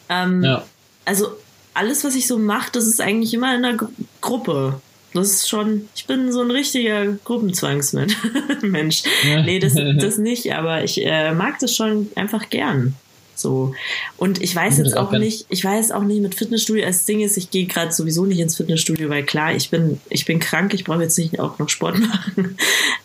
Ähm, 0.09 0.43
ja. 0.43 0.65
Also 1.05 1.29
alles, 1.75 2.05
was 2.05 2.15
ich 2.15 2.27
so 2.27 2.39
mache, 2.39 2.71
das 2.73 2.87
ist 2.87 3.01
eigentlich 3.01 3.33
immer 3.35 3.55
in 3.55 3.65
einer 3.65 3.77
Gru 3.77 3.89
Gruppe. 4.21 4.81
Das 5.15 5.31
ist 5.31 5.49
schon, 5.49 5.89
ich 5.95 6.07
bin 6.07 6.33
so 6.33 6.41
ein 6.41 6.51
richtiger 6.51 7.07
Gruppenzwangsmensch. 7.25 8.17
Mensch. 8.63 9.03
Ja. 9.29 9.43
Nee, 9.43 9.59
das, 9.59 9.75
das 9.75 10.19
nicht, 10.19 10.53
aber 10.55 10.85
ich 10.85 11.05
äh, 11.05 11.33
mag 11.33 11.59
das 11.59 11.75
schon 11.75 12.09
einfach 12.15 12.49
gern. 12.51 12.95
So. 13.35 13.75
Und 14.17 14.43
ich 14.43 14.55
weiß 14.55 14.79
Ich 14.79 14.85
jetzt 14.85 14.97
auch 14.97 15.13
auch 15.13 15.19
nicht, 15.19 15.47
ich 15.49 15.65
weiß 15.65 15.91
auch 15.93 16.03
nicht 16.03 16.23
mit 16.23 16.35
Fitnessstudio. 16.35 16.85
Das 16.85 17.05
Ding 17.05 17.21
ist, 17.21 17.37
ich 17.37 17.51
gehe 17.51 17.67
gerade 17.67 17.93
sowieso 17.93 18.25
nicht 18.25 18.39
ins 18.39 18.57
Fitnessstudio, 18.57 19.09
weil 19.09 19.25
klar, 19.25 19.55
ich 19.55 19.71
bin, 19.71 20.01
ich 20.09 20.25
bin 20.25 20.39
krank, 20.39 20.75
ich 20.75 20.85
brauche 20.85 21.03
jetzt 21.03 21.19
nicht 21.19 21.41
auch 21.41 21.59
noch 21.59 21.69
Sport 21.69 21.99
machen. 22.01 22.57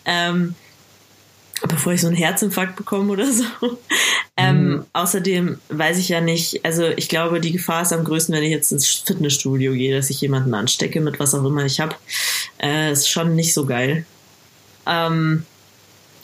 ähm, 0.06 0.56
bevor 1.68 1.94
ich 1.94 2.02
so 2.02 2.08
einen 2.08 2.16
Herzinfarkt 2.16 2.76
bekomme 2.76 3.14
oder 3.14 3.32
so. 3.32 3.44
Ähm, 4.40 4.70
Mhm. 4.70 4.86
außerdem 4.94 5.60
weiß 5.70 5.98
ich 5.98 6.10
ja 6.10 6.22
nicht, 6.22 6.64
also 6.64 6.86
ich 6.86 7.10
glaube, 7.10 7.40
die 7.42 7.52
Gefahr 7.52 7.82
ist 7.82 7.92
am 7.94 8.04
größten, 8.04 8.36
wenn 8.36 8.44
ich 8.44 8.52
jetzt 8.52 8.72
ins 8.72 8.86
Fitnessstudio 8.88 9.74
gehe, 9.74 9.96
dass 9.96 10.12
ich 10.12 10.22
jemanden 10.22 10.54
anstecke 10.54 11.02
mit 11.02 11.20
was 11.20 11.34
auch 11.34 11.44
immer 11.44 11.66
ich 11.66 11.80
habe. 11.80 11.96
Äh, 12.62 12.92
ist 12.92 13.10
schon 13.10 13.36
nicht 13.36 13.54
so 13.56 13.66
geil. 13.66 14.06
Ähm, 14.86 15.44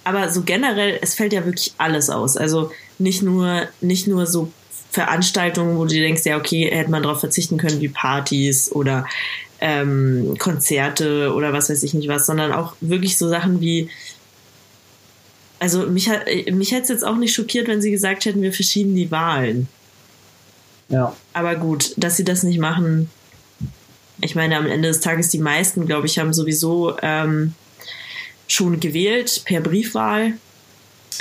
aber 0.04 0.30
so 0.30 0.43
generell, 0.43 1.00
es 1.02 1.15
fällt 1.15 1.34
ja 1.34 1.43
wirklich 1.46 1.74
alles 1.78 2.10
aus. 2.10 2.38
Also 2.38 2.72
nicht 3.00 3.24
nur, 3.24 3.67
nicht 3.82 4.06
nur 4.08 4.28
so 4.28 4.52
Veranstaltungen, 4.91 5.78
wo 5.78 5.86
du 5.86 5.89
dir 5.93 6.04
denkst, 6.04 6.24
ja, 6.26 6.38
okay, 6.38 6.69
hätte 6.72 6.91
man 6.91 7.02
darauf 7.02 7.19
verzichten 7.19 7.58
können, 7.58 7.82
wie 7.82 7.89
Partys 7.89 8.72
oder 8.72 9.08
ähm, 9.60 10.36
Konzerte 10.38 11.34
oder 11.34 11.52
was 11.54 11.69
weiß 11.69 11.82
ich 11.84 11.93
nicht 11.93 12.10
was, 12.10 12.26
sondern 12.28 12.52
auch 12.52 12.76
wirklich 12.82 13.17
so 13.17 13.28
Sachen 13.30 13.60
wie, 13.62 13.89
also 15.63 15.88
mich, 15.88 16.10
hat- 16.10 16.26
mich 16.52 16.71
hätte 16.71 16.84
es 16.84 16.89
jetzt 16.89 17.06
auch 17.06 17.15
nicht 17.15 17.34
schockiert, 17.34 17.69
wenn 17.69 17.82
sie 17.82 17.89
gesagt 17.89 18.26
hätten, 18.26 18.41
wir 18.41 18.52
verschieben 18.52 18.93
die 18.95 19.10
Wahlen. 19.12 19.69
Ja. 20.89 21.15
Aber 21.32 21.56
gut, 21.56 21.93
dass 21.95 22.17
sie 22.17 22.26
das 22.26 22.43
nicht 22.43 22.60
machen. 22.60 23.10
Ich 24.19 24.36
meine, 24.36 24.58
am 24.58 24.67
Ende 24.67 24.89
des 24.89 24.99
Tages, 24.99 25.30
die 25.30 25.38
meisten, 25.39 25.86
glaube 25.86 26.06
ich, 26.08 26.19
haben 26.19 26.34
sowieso 26.34 26.97
ähm, 27.02 27.54
schon 28.47 28.82
gewählt 28.82 29.43
per 29.45 29.62
Briefwahl. 29.62 30.34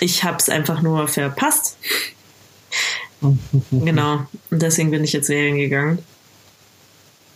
Ich 0.00 0.24
habe 0.24 0.38
es 0.38 0.48
einfach 0.48 0.83
nur 0.83 1.07
verpasst. 1.07 1.76
Genau. 3.70 4.26
Und 4.50 4.62
deswegen 4.62 4.90
bin 4.90 5.05
ich 5.05 5.12
jetzt 5.12 5.28
wählen 5.28 5.57
gegangen. 5.57 6.00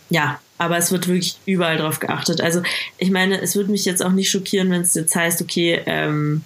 Ja, 0.09 0.41
aber 0.57 0.77
es 0.77 0.91
wird 0.91 1.07
wirklich 1.07 1.37
überall 1.45 1.77
drauf 1.77 1.99
geachtet. 2.01 2.41
Also, 2.41 2.61
ich 2.97 3.09
meine, 3.09 3.39
es 3.41 3.55
würde 3.55 3.71
mich 3.71 3.85
jetzt 3.85 4.03
auch 4.03 4.11
nicht 4.11 4.29
schockieren, 4.29 4.69
wenn 4.69 4.81
es 4.81 4.95
jetzt 4.95 5.15
heißt, 5.15 5.41
okay, 5.41 5.81
ähm, 5.85 6.43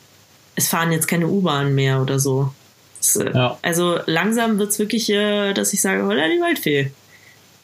es 0.56 0.68
fahren 0.68 0.92
jetzt 0.92 1.08
keine 1.08 1.28
U-Bahn 1.28 1.74
mehr 1.76 2.02
oder 2.02 2.20
so. 2.20 2.52
Das, 3.00 3.16
äh, 3.16 3.32
Ja. 3.34 3.58
Also 3.62 4.00
langsam 4.06 4.60
wird's 4.60 4.80
wirklich, 4.80 5.10
äh, 5.10 5.54
dass 5.54 5.74
ich 5.74 5.82
sage, 5.82 6.06
holla 6.06 6.28
die 6.28 6.42
Waldfee. 6.42 6.92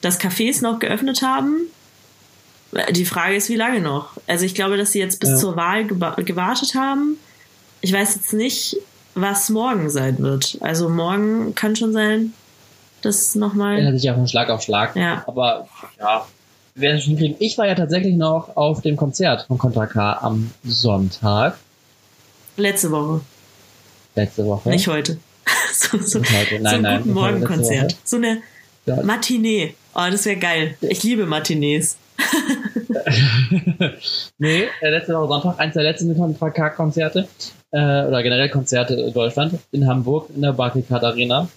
Dass 0.01 0.19
Cafés 0.19 0.61
noch 0.61 0.79
geöffnet 0.79 1.21
haben, 1.21 1.57
äh, 2.73 2.91
die 2.93 3.05
Frage 3.05 3.35
ist, 3.35 3.49
wie 3.49 3.55
lange 3.55 3.81
noch? 3.81 4.09
Also 4.27 4.45
ich 4.45 4.55
glaube, 4.55 4.77
dass 4.77 4.91
sie 4.91 4.99
jetzt 4.99 5.19
bis 5.19 5.29
Ja. 5.31 5.35
zur 5.37 5.55
Wahl 5.55 5.85
gewartet 5.85 6.75
haben. 6.75 7.17
Ich 7.81 7.93
weiß 7.93 8.15
jetzt 8.15 8.33
nicht, 8.33 8.77
was 9.15 9.49
morgen 9.49 9.89
sein 9.89 10.19
wird. 10.19 10.57
Also 10.61 10.89
morgen 10.89 11.53
kann 11.55 11.75
schon 11.75 11.93
sein, 11.93 12.33
dass 13.01 13.35
nochmal. 13.35 13.77
Ändert 13.79 13.95
sich 13.95 14.03
ja 14.03 14.13
von 14.15 14.27
Schlag 14.27 14.49
auf 14.49 14.61
Schlag. 14.61 14.95
Ja. 14.95 15.23
Aber 15.27 15.67
ja, 15.99 16.25
wir 16.75 16.81
werden 16.81 16.97
es 16.97 17.03
schon 17.03 17.17
kriegen. 17.17 17.35
Ich 17.39 17.57
war 17.57 17.67
ja 17.67 17.75
tatsächlich 17.75 18.15
noch 18.15 18.55
auf 18.55 18.81
dem 18.81 18.95
Konzert 18.97 19.45
von 19.47 19.57
Contra 19.57 19.85
K 19.87 20.13
am 20.21 20.51
Sonntag, 20.63 21.57
Letzte 22.57 22.91
Woche, 22.91 23.21
letzte 24.15 24.45
Woche. 24.45 24.69
nicht 24.69 24.87
heute. 24.87 25.17
so, 25.73 25.97
so, 25.99 26.19
Nicht 26.19 26.33
heute. 26.33 26.59
Nein, 26.59 26.71
so 26.71 26.75
ein 26.77 26.81
nein, 26.81 26.97
guten 27.03 27.13
Morgen-Konzert. 27.13 27.95
So 28.03 28.17
eine 28.17 28.41
Ja. 28.85 29.03
Matinee. 29.03 29.75
Oh, 29.93 30.01
das 30.09 30.25
wäre 30.25 30.37
geil. 30.37 30.75
Ich 30.81 31.03
liebe 31.03 31.25
Matinees. 31.25 31.97
nee, 34.39 34.63
äh, 34.81 34.89
letzte 34.89 35.13
Woche 35.13 35.27
Sonntag, 35.27 35.59
eins 35.59 35.73
der 35.75 35.83
letzten 35.83 36.17
Contra 36.17 36.49
K 36.49 36.69
Konzerte, 36.71 37.27
äh, 37.71 37.77
oder 37.77 38.23
generell 38.23 38.49
Konzerte 38.49 38.95
in 38.95 39.13
Deutschland, 39.13 39.59
in 39.71 39.87
Hamburg, 39.87 40.29
in 40.35 40.41
der 40.41 40.53
Barclaycard 40.53 41.03
Arena. 41.03 41.47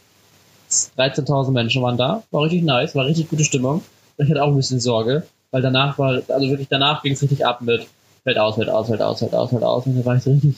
13.000 0.68 1.50
Menschen 1.50 1.82
waren 1.82 1.96
da, 1.96 2.22
war 2.30 2.42
richtig 2.44 2.62
nice, 2.62 2.94
war 2.94 3.06
richtig 3.06 3.28
gute 3.30 3.44
Stimmung. 3.44 3.82
Ich 4.18 4.28
hatte 4.28 4.42
auch 4.42 4.48
ein 4.48 4.56
bisschen 4.56 4.80
Sorge, 4.80 5.24
weil 5.50 5.62
danach 5.62 5.98
war, 5.98 6.20
also 6.28 6.48
wirklich 6.48 6.68
danach 6.68 7.02
ging 7.02 7.14
es 7.14 7.22
richtig 7.22 7.46
ab 7.46 7.62
mit 7.62 7.86
fällt 8.22 8.38
aus, 8.38 8.56
fällt 8.56 8.68
aus, 8.68 8.88
fällt 8.88 9.00
aus, 9.02 9.18
fällt 9.18 9.34
aus, 9.34 9.50
fällt 9.50 9.62
aus. 9.64 9.86
Und 9.86 9.98
da 9.98 10.04
war 10.04 10.16
ich 10.16 10.22
so 10.22 10.30
richtig 10.30 10.56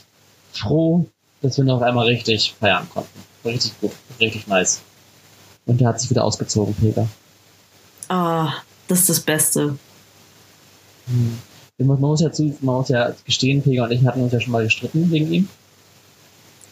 froh, 0.53 1.07
dass 1.41 1.57
wir 1.57 1.65
noch 1.65 1.81
einmal 1.83 2.07
richtig 2.07 2.55
feiern 2.59 2.89
konnten. 2.93 3.09
Richtig 3.45 3.73
gut, 3.81 3.93
richtig 4.21 4.47
nice. 4.47 4.81
Und 5.67 5.81
der 5.81 5.89
hat 5.89 6.01
sich 6.01 6.11
wieder 6.11 6.25
ausgezogen, 6.25 6.75
Peter. 6.75 7.09
Oh, 8.09 8.49
das 8.89 9.01
ist 9.01 9.09
das 9.09 9.21
Beste. 9.21 9.77
Hm. 11.07 11.39
Man 11.79 12.01
muss- 12.01 12.21
ja 12.21 12.31
zu, 12.31 12.55
man 12.61 12.77
muss 12.77 12.89
ja 12.91 13.13
gestehen, 13.25 13.63
Pega 13.63 13.85
und 13.85 13.91
ich 13.91 14.05
hatten 14.05 14.21
uns 14.23 14.33
ja 14.33 14.41
schon 14.41 14.53
mal 14.53 14.63
gestritten 14.65 15.11
wegen 15.11 15.33
ihm. 15.33 15.49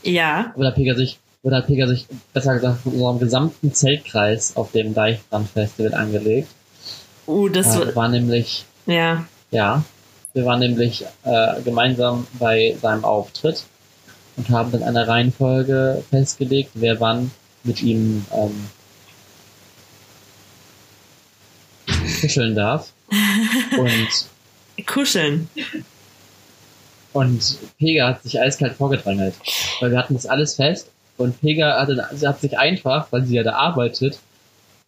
Ja, 0.03 0.53
Oder 0.57 0.69
hat 0.69 0.77
Pega 0.77 0.95
sich, 0.95 1.19
oder 1.43 1.59
hat 1.59 1.67
Pega 1.67 1.87
sich, 1.89 2.07
besser 2.33 2.55
gesagt, 2.55 2.83
von 2.83 2.93
unserem 2.93 3.19
gesamten 3.19 3.75
Zeltkreis 3.75 4.57
auf 4.57 4.71
dem 4.73 4.95
Deichbrand-Festival 4.95 5.95
angelegt. 5.95 6.49
uh, 7.27 7.49
das 7.49 7.77
Äh, 7.77 7.95
war 7.97 8.09
nämlich, 8.09 8.65
ja. 8.87 9.25
ja, 9.51 9.83
wir 10.33 10.45
waren 10.45 10.61
nämlich 10.61 11.05
äh, 11.25 11.61
gemeinsam 11.63 12.27
bei 12.39 12.77
seinem 12.81 13.05
Auftritt 13.05 13.65
und 14.37 14.49
haben 14.51 14.73
dann 14.73 14.83
eine 14.83 15.09
Reihenfolge 15.09 16.05
festgelegt, 16.11 16.71
wer 16.75 17.01
wann 17.01 17.31
mit 17.65 17.83
ihm 17.83 18.25
ähm, 18.33 18.69
kuscheln 22.21 22.55
darf. 22.55 22.93
Und 23.79 24.87
Kuscheln. 24.87 25.49
Und 27.13 27.59
Pega 27.79 28.09
hat 28.09 28.23
sich 28.23 28.41
eiskalt 28.41 28.75
vorgedrängelt. 28.75 29.35
Weil 29.81 29.91
wir 29.91 29.99
hatten 29.99 30.15
das 30.15 30.27
alles 30.27 30.55
fest. 30.55 30.91
Und 31.17 31.41
Pega 31.41 31.87
sie 32.15 32.27
hat 32.27 32.41
sich 32.41 32.57
einfach, 32.57 33.09
weil 33.11 33.25
sie 33.25 33.35
ja 33.35 33.43
da 33.43 33.55
arbeitet, 33.55 34.21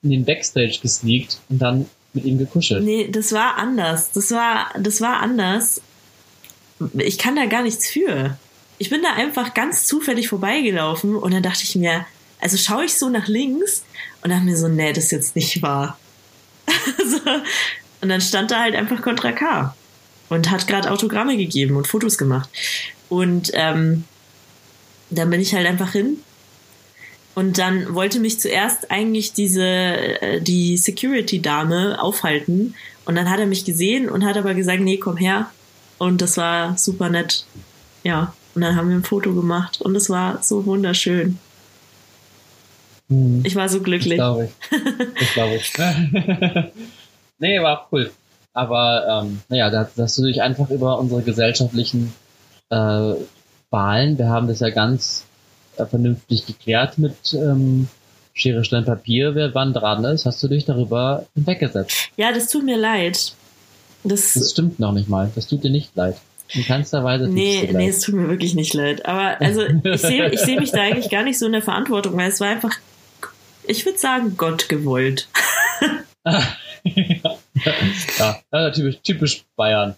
in 0.02 0.10
den 0.10 0.24
Backstage 0.24 0.78
gesneakt 0.80 1.38
und 1.48 1.58
dann 1.58 1.86
mit 2.14 2.24
ihm 2.24 2.38
gekuschelt. 2.38 2.84
Nee, 2.84 3.08
das 3.10 3.32
war 3.32 3.56
anders. 3.56 4.12
Das 4.12 4.30
war, 4.30 4.70
das 4.78 5.00
war 5.00 5.20
anders. 5.20 5.80
Ich 6.98 7.18
kann 7.18 7.36
da 7.36 7.46
gar 7.46 7.62
nichts 7.62 7.88
für. 7.88 8.36
ich 8.78 8.90
bin 8.90 9.02
da 9.02 9.12
einfach 9.12 9.54
ganz 9.54 9.86
zufällig 9.86 10.28
vorbeigelaufen 10.28 11.14
und 11.14 11.32
dann 11.32 11.42
dachte 11.42 11.62
ich 11.62 11.76
mir, 11.76 12.04
also 12.40 12.56
schaue 12.56 12.84
ich 12.84 12.98
so 12.98 13.08
nach 13.08 13.28
links 13.28 13.84
und 14.22 14.30
dachte 14.30 14.44
mir 14.44 14.56
so, 14.56 14.66
nee, 14.66 14.92
das 14.92 15.04
ist 15.04 15.12
jetzt 15.12 15.36
nicht 15.36 15.62
wahr. 15.62 15.96
so. 16.98 17.20
Und 18.00 18.08
dann 18.08 18.20
stand 18.20 18.50
da 18.50 18.60
halt 18.60 18.74
einfach 18.74 19.00
Contra 19.00 19.30
K 19.30 19.76
und 20.28 20.50
hat 20.50 20.66
gerade 20.66 20.90
Autogramme 20.90 21.36
gegeben 21.36 21.76
und 21.76 21.86
Fotos 21.86 22.18
gemacht. 22.18 22.48
Und 23.08 23.52
ähm, 23.54 24.04
dann 25.10 25.30
bin 25.30 25.40
ich 25.40 25.54
halt 25.54 25.66
einfach 25.66 25.92
hin. 25.92 26.18
Und 27.34 27.58
dann 27.58 27.94
wollte 27.94 28.20
mich 28.20 28.40
zuerst 28.40 28.90
eigentlich 28.90 29.32
diese, 29.32 29.64
äh, 29.64 30.40
die 30.40 30.76
Security-Dame 30.76 32.02
aufhalten. 32.02 32.74
Und 33.04 33.14
dann 33.14 33.30
hat 33.30 33.40
er 33.40 33.46
mich 33.46 33.64
gesehen 33.64 34.08
und 34.08 34.24
hat 34.24 34.36
aber 34.36 34.54
gesagt, 34.54 34.80
nee, 34.80 34.98
komm 34.98 35.16
her. 35.16 35.50
Und 35.98 36.20
das 36.20 36.36
war 36.36 36.76
super 36.76 37.08
nett. 37.08 37.46
Ja. 38.04 38.34
Und 38.54 38.62
dann 38.62 38.76
haben 38.76 38.90
wir 38.90 38.96
ein 38.96 39.04
Foto 39.04 39.32
gemacht 39.32 39.80
und 39.80 39.96
es 39.96 40.10
war 40.10 40.42
so 40.42 40.66
wunderschön. 40.66 41.38
Hm. 43.08 43.40
Ich 43.44 43.56
war 43.56 43.68
so 43.68 43.80
glücklich. 43.80 44.18
Das 44.18 44.26
glaube 44.26 44.44
ich. 44.44 45.14
Das 45.18 45.32
glaube 45.32 45.54
ich. 45.54 45.72
nee, 47.38 47.60
war 47.62 47.88
cool. 47.92 48.10
Aber 48.52 49.22
ähm, 49.24 49.40
naja, 49.48 49.70
da 49.70 49.88
hast 49.96 50.18
du 50.18 50.24
dich 50.24 50.42
einfach 50.42 50.68
über 50.68 50.98
unsere 50.98 51.22
gesellschaftlichen 51.22 52.12
äh, 52.68 53.14
Wahlen, 53.70 54.18
wir 54.18 54.28
haben 54.28 54.48
das 54.48 54.60
ja 54.60 54.68
ganz 54.68 55.24
vernünftig 55.86 56.46
geklärt 56.46 56.98
mit 56.98 57.14
ähm, 57.34 57.88
Schere, 58.34 58.64
Stein, 58.64 58.84
Papier, 58.84 59.34
wer 59.34 59.54
wann 59.54 59.74
dran 59.74 60.04
ist, 60.04 60.24
hast 60.24 60.42
du 60.42 60.48
dich 60.48 60.64
darüber 60.64 61.26
hinweggesetzt. 61.34 62.08
Ja, 62.16 62.32
das 62.32 62.48
tut 62.48 62.64
mir 62.64 62.78
leid. 62.78 63.34
Das, 64.04 64.32
Das 64.32 64.50
stimmt 64.50 64.80
noch 64.80 64.92
nicht 64.92 65.08
mal. 65.08 65.30
Das 65.34 65.46
tut 65.46 65.62
dir 65.62 65.70
nicht 65.70 65.94
leid. 65.94 66.16
In 66.54 66.64
keinster 66.64 67.02
Weise 67.02 67.28
nee, 67.28 67.68
nee, 67.72 67.88
es 67.88 68.00
tut 68.00 68.14
mir 68.14 68.28
wirklich 68.28 68.54
nicht 68.54 68.74
leid. 68.74 69.06
Aber 69.06 69.40
also 69.40 69.62
ich 69.84 70.00
sehe 70.00 70.30
ich 70.30 70.40
seh 70.40 70.58
mich 70.58 70.70
da 70.70 70.82
eigentlich 70.82 71.10
gar 71.10 71.22
nicht 71.22 71.38
so 71.38 71.46
in 71.46 71.52
der 71.52 71.62
Verantwortung, 71.62 72.16
weil 72.16 72.28
es 72.28 72.40
war 72.40 72.48
einfach, 72.48 72.74
ich 73.64 73.86
würde 73.86 73.98
sagen, 73.98 74.36
Gott 74.36 74.68
gewollt. 74.68 75.28
ja, 78.18 78.38
ja, 78.52 78.70
typisch, 78.70 78.98
typisch 79.02 79.44
Bayern. 79.56 79.94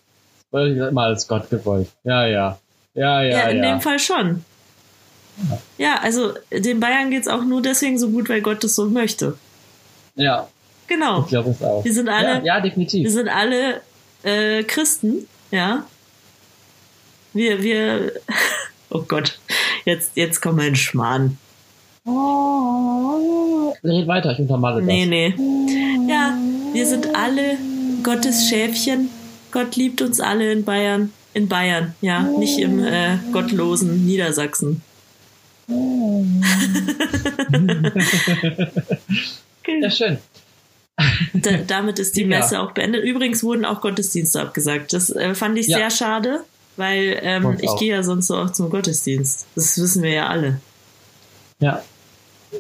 Immer 0.53 1.03
als 1.03 1.27
Gott 1.27 1.51
gewollt. 1.51 1.89
Ja, 2.05 2.27
ja. 2.27 2.59
Ja, 2.95 3.23
ja, 3.23 3.29
Ja, 3.29 3.37
ja. 3.37 3.49
in 3.49 3.63
dem 3.63 3.81
Fall 3.81 3.99
schon. 3.99 4.45
Ja, 5.79 6.01
also 6.03 6.33
den 6.53 6.81
Bayern 6.81 7.11
geht's 7.11 7.29
auch 7.29 7.43
nur 7.45 7.61
deswegen 7.63 7.99
so 7.99 8.09
gut, 8.11 8.29
weil 8.29 8.41
Gott 8.43 8.63
es 8.65 8.75
so 8.75 8.87
möchte. 8.87 9.37
Ja, 10.17 10.49
Genau. 10.87 11.23
ich 11.23 11.29
glaube 11.29 11.51
es 11.51 11.63
auch. 11.63 11.85
Wir 11.85 11.95
sind 11.95 12.09
alle- 12.09 12.39
Ja, 12.39 12.43
ja 12.43 12.55
Wir 12.57 12.63
definitiv. 12.71 13.11
sind 13.11 13.29
alle 13.29 13.81
äh, 14.23 14.63
Christen, 14.65 15.27
ja. 15.51 15.85
Wir, 17.33 17.63
wir, 17.63 18.13
oh 18.91 19.03
Gott, 19.09 19.39
jetzt, 19.85 20.13
jetzt 20.15 20.41
kommt 20.43 20.59
mein 20.59 20.77
Schmarrn. 20.77 21.39
Red 23.83 24.07
weiter, 24.07 24.33
ich 24.33 24.39
untermale 24.39 24.77
das. 24.81 24.87
Nee, 24.87 25.07
nee. 25.07 25.35
Ja, 26.09 26.37
wir 26.73 26.87
sind 26.87 27.15
alle 27.15 27.57
Gottes 28.03 28.49
Schäfchen. 28.49 29.09
Gott 29.53 29.77
liebt 29.77 30.03
uns 30.03 30.21
alle 30.21 30.53
in 30.53 30.65
Bayern. 30.65 31.13
In 31.33 31.49
Bayern, 31.49 31.95
ja, 32.01 32.21
nicht 32.23 32.59
im 32.59 32.85
äh, 32.85 33.19
gottlosen 33.33 34.07
Niedersachsen. 34.07 34.83
Ja, 39.67 39.91
schön. 39.91 40.19
Da, 41.35 41.51
damit 41.67 41.99
ist 41.99 42.17
die 42.17 42.23
Ja. 42.23 42.27
Messe 42.29 42.61
auch 42.61 42.73
beendet. 42.73 43.03
Übrigens 43.05 43.43
wurden 43.43 43.65
auch 43.65 43.81
Gottesdienste 43.81 44.41
abgesagt. 44.41 44.93
Das 44.93 45.11
äh, 45.11 45.35
fand 45.35 45.59
ich 45.59 45.67
Ja. 45.67 45.79
sehr 45.79 45.91
schade, 45.91 46.45
weil 46.77 47.19
ähm, 47.23 47.57
ich 47.61 47.75
gehe 47.77 47.95
ja 47.97 48.03
sonst 48.03 48.29
so 48.29 48.37
auch 48.37 48.51
zum 48.53 48.71
Gottesdienst. 48.71 49.47
Das 49.57 49.77
wissen 49.81 50.03
wir 50.03 50.11
ja 50.13 50.29
alle. 50.29 50.61
Ja. 51.61 51.83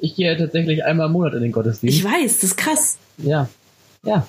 Ich 0.01 0.17
gehe 0.17 0.37
tatsächlich 0.37 0.85
einmal 0.85 1.07
im 1.07 1.13
Monat 1.13 1.35
in 1.35 1.43
den 1.43 1.53
Gottesdienst. 1.53 1.97
Ich 1.97 2.05
weiß, 2.05 2.35
das 2.41 2.45
ist 2.51 2.57
krass. 2.57 2.99
Ja. 3.19 3.49
Ja. 4.03 4.27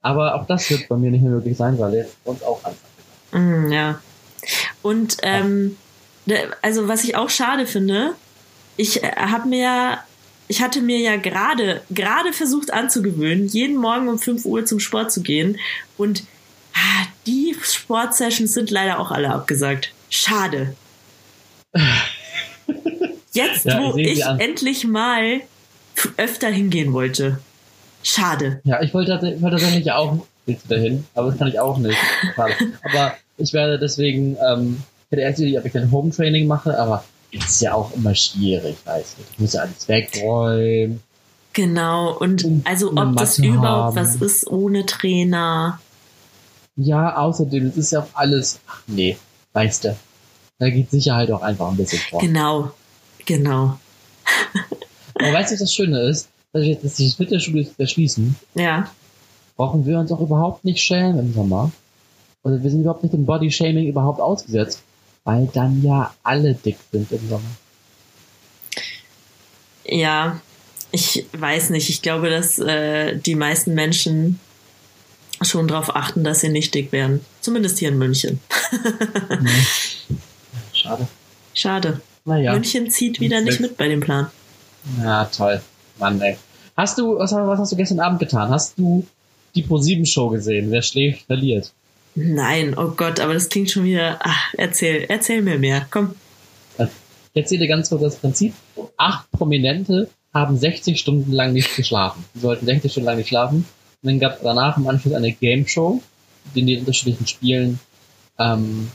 Aber 0.00 0.34
auch 0.36 0.46
das 0.46 0.70
wird 0.70 0.88
bei 0.88 0.96
mir 0.96 1.10
nicht 1.10 1.22
mehr 1.22 1.32
möglich 1.32 1.56
sein, 1.56 1.78
weil 1.78 1.94
jetzt 1.94 2.16
uns 2.24 2.42
auch 2.42 2.60
anfangen. 2.64 3.68
Mm, 3.68 3.72
ja. 3.72 4.00
Und 4.82 5.18
ähm, 5.22 5.76
also 6.62 6.88
was 6.88 7.04
ich 7.04 7.16
auch 7.16 7.30
schade 7.30 7.66
finde, 7.66 8.14
ich 8.76 9.02
äh, 9.02 9.12
habe 9.16 9.48
mir, 9.48 9.98
ich 10.48 10.60
hatte 10.62 10.80
mir 10.80 10.98
ja 10.98 11.16
gerade 11.16 11.82
gerade 11.90 12.32
versucht 12.32 12.72
anzugewöhnen, 12.72 13.46
jeden 13.48 13.76
Morgen 13.76 14.08
um 14.08 14.18
5 14.18 14.44
Uhr 14.44 14.64
zum 14.66 14.80
Sport 14.80 15.12
zu 15.12 15.22
gehen 15.22 15.58
und 15.96 16.24
ah, 16.74 17.06
die 17.26 17.56
Sportsessions 17.62 18.52
sind 18.54 18.70
leider 18.70 18.98
auch 18.98 19.10
alle 19.10 19.30
abgesagt. 19.30 19.92
Schade. 20.10 20.74
Jetzt, 23.32 23.66
Ja, 23.66 23.80
ich 23.88 23.92
wo 23.94 23.96
ich 23.98 24.24
an. 24.26 24.40
endlich 24.40 24.84
mal 24.86 25.40
öfter 26.16 26.48
hingehen 26.48 26.92
wollte. 26.92 27.38
Schade. 28.02 28.60
Ja, 28.64 28.82
ich 28.82 28.94
wollte, 28.94 29.12
tats- 29.12 29.24
ich 29.36 29.42
wollte 29.42 29.56
tatsächlich 29.56 29.90
auch 29.92 30.18
du 30.46 30.56
dahin, 30.68 31.04
aber 31.14 31.30
das 31.30 31.38
kann 31.38 31.48
ich 31.48 31.58
auch 31.60 31.76
nicht. 31.78 31.98
Schade. 32.34 32.54
aber 32.82 33.16
ich 33.36 33.52
werde 33.52 33.78
deswegen, 33.78 34.36
ähm, 34.48 34.82
ich 35.20 35.24
hätte 35.26 35.28
erst 35.30 35.38
überlegt, 35.40 35.58
ob 35.60 35.66
ich 35.66 35.72
dann 35.72 35.90
Home 35.92 36.10
Training 36.10 36.46
mache, 36.46 36.78
aber 36.78 37.04
ist 37.30 37.60
ja 37.60 37.74
auch 37.74 37.92
immer 37.94 38.14
schwierig, 38.14 38.76
weißt 38.84 39.16
du. 39.18 39.22
Ich 39.32 39.38
muss 39.38 39.52
ja 39.52 39.62
alles 39.62 39.88
wegräumen. 39.88 41.02
Genau. 41.52 42.16
Und 42.16 42.44
Und 42.44 42.66
also 42.66 42.88
ob 42.92 43.16
das 43.16 43.38
Matte 43.38 43.48
überhaupt 43.50 43.96
haben. 43.96 43.96
was 43.96 44.16
ist 44.16 44.46
ohne 44.46 44.86
Trainer. 44.86 45.80
Ja, 46.76 47.16
außerdem, 47.16 47.66
es 47.68 47.76
ist 47.76 47.92
ja 47.92 48.00
auch 48.00 48.08
alles, 48.14 48.60
ach 48.68 48.82
nee, 48.86 49.16
weißt 49.54 49.84
du. 49.84 49.96
Da 50.58 50.70
geht 50.70 50.90
Sicherheit 50.90 51.30
auch 51.30 51.42
einfach 51.42 51.68
ein 51.70 51.76
bisschen 51.76 51.98
vor. 52.10 52.20
Genau. 52.20 52.70
Genau. 53.26 53.78
Aber 55.14 55.32
weißt 55.32 55.50
du, 55.50 55.54
was 55.54 55.60
das 55.60 55.74
Schöne 55.74 56.00
ist? 56.08 56.28
Dass 56.52 56.62
ich 56.62 56.68
jetzt 56.82 56.98
die 56.98 57.10
Fitnessstudios 57.10 57.68
wieder 57.76 57.86
schließen, 57.88 58.36
Ja. 58.54 58.88
brauchen 59.56 59.84
wir 59.86 59.98
uns 59.98 60.12
auch 60.12 60.20
überhaupt 60.20 60.64
nicht 60.64 60.80
schämen 60.82 61.18
im 61.18 61.32
Sommer. 61.34 61.70
Oder 62.42 62.62
wir 62.62 62.70
sind 62.70 62.82
überhaupt 62.82 63.02
nicht 63.02 63.12
dem 63.12 63.26
Body-Shaming 63.26 63.86
überhaupt 63.88 64.20
ausgesetzt, 64.20 64.82
weil 65.26 65.50
dann 65.52 65.82
ja 65.82 66.14
alle 66.22 66.54
dick 66.54 66.78
sind 66.92 67.10
im 67.12 67.28
Sommer. 67.28 67.50
Ja. 69.84 70.40
Ich 70.92 71.26
weiß 71.32 71.70
nicht. 71.70 71.90
Ich 71.90 72.00
glaube, 72.00 72.30
dass 72.30 72.58
äh, 72.58 73.16
die 73.16 73.34
meisten 73.34 73.74
Menschen 73.74 74.38
schon 75.42 75.68
darauf 75.68 75.94
achten, 75.94 76.22
dass 76.24 76.40
sie 76.40 76.48
nicht 76.48 76.72
dick 76.74 76.92
werden. 76.92 77.24
Zumindest 77.40 77.78
hier 77.78 77.88
in 77.88 77.98
München. 77.98 78.40
Schade. 80.72 81.08
Schade. 81.52 82.00
Naja. 82.24 82.52
München 82.52 82.88
zieht 82.90 83.20
wieder 83.20 83.40
nicht 83.40 83.60
mit 83.60 83.76
bei 83.76 83.88
dem 83.88 84.00
Plan. 84.00 84.30
Ja, 85.02 85.24
toll. 85.24 85.60
Mann, 85.98 86.20
ey. 86.20 86.38
Hast 86.76 86.98
du, 86.98 87.18
was, 87.18 87.32
was 87.32 87.58
hast 87.58 87.72
du 87.72 87.76
gestern 87.76 87.98
Abend 87.98 88.20
getan? 88.20 88.48
Hast 88.50 88.78
du 88.78 89.04
die 89.56 89.62
Pro-7-Show 89.62 90.28
gesehen? 90.28 90.70
Wer 90.70 90.82
schläft, 90.82 91.26
verliert. 91.26 91.72
Nein, 92.16 92.76
oh 92.76 92.92
Gott, 92.96 93.20
aber 93.20 93.34
das 93.34 93.48
klingt 93.48 93.70
schon 93.70 93.84
wieder. 93.84 94.18
Ach, 94.22 94.54
erzähl, 94.56 95.04
erzähl 95.08 95.42
mir 95.42 95.58
mehr. 95.58 95.86
Komm. 95.90 96.14
Ich 96.78 97.42
erzähle 97.42 97.60
dir 97.60 97.68
ganz 97.68 97.90
kurz 97.90 98.02
das 98.02 98.16
Prinzip. 98.16 98.54
Acht 98.96 99.30
Prominente 99.30 100.08
haben 100.32 100.56
60 100.56 100.98
Stunden 100.98 101.32
lang 101.32 101.52
nicht 101.52 101.76
geschlafen. 101.76 102.24
Sie 102.34 102.40
sollten 102.40 102.66
60 102.66 102.90
Stunden 102.90 103.06
lang 103.06 103.18
nicht 103.18 103.28
schlafen. 103.28 103.66
Und 104.02 104.08
dann 104.08 104.18
gab 104.18 104.36
es 104.36 104.42
danach 104.42 104.76
im 104.78 104.88
Anschluss 104.88 105.14
eine 105.14 105.32
Game 105.32 105.66
Show, 105.66 106.02
in 106.54 106.66
den 106.66 106.80
unterschiedlichen 106.80 107.26
Spielen, 107.26 107.78
ähm, 108.38 108.90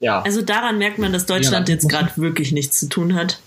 ja, 0.00 0.22
Also 0.22 0.42
daran 0.42 0.78
merkt 0.78 0.98
man, 0.98 1.12
dass 1.12 1.26
Deutschland 1.26 1.68
Ja, 1.68 1.74
jetzt 1.74 1.88
gerade 1.88 2.10
wirklich 2.16 2.52
nichts 2.52 2.78
zu 2.78 2.88
tun 2.88 3.14
hat. 3.14 3.38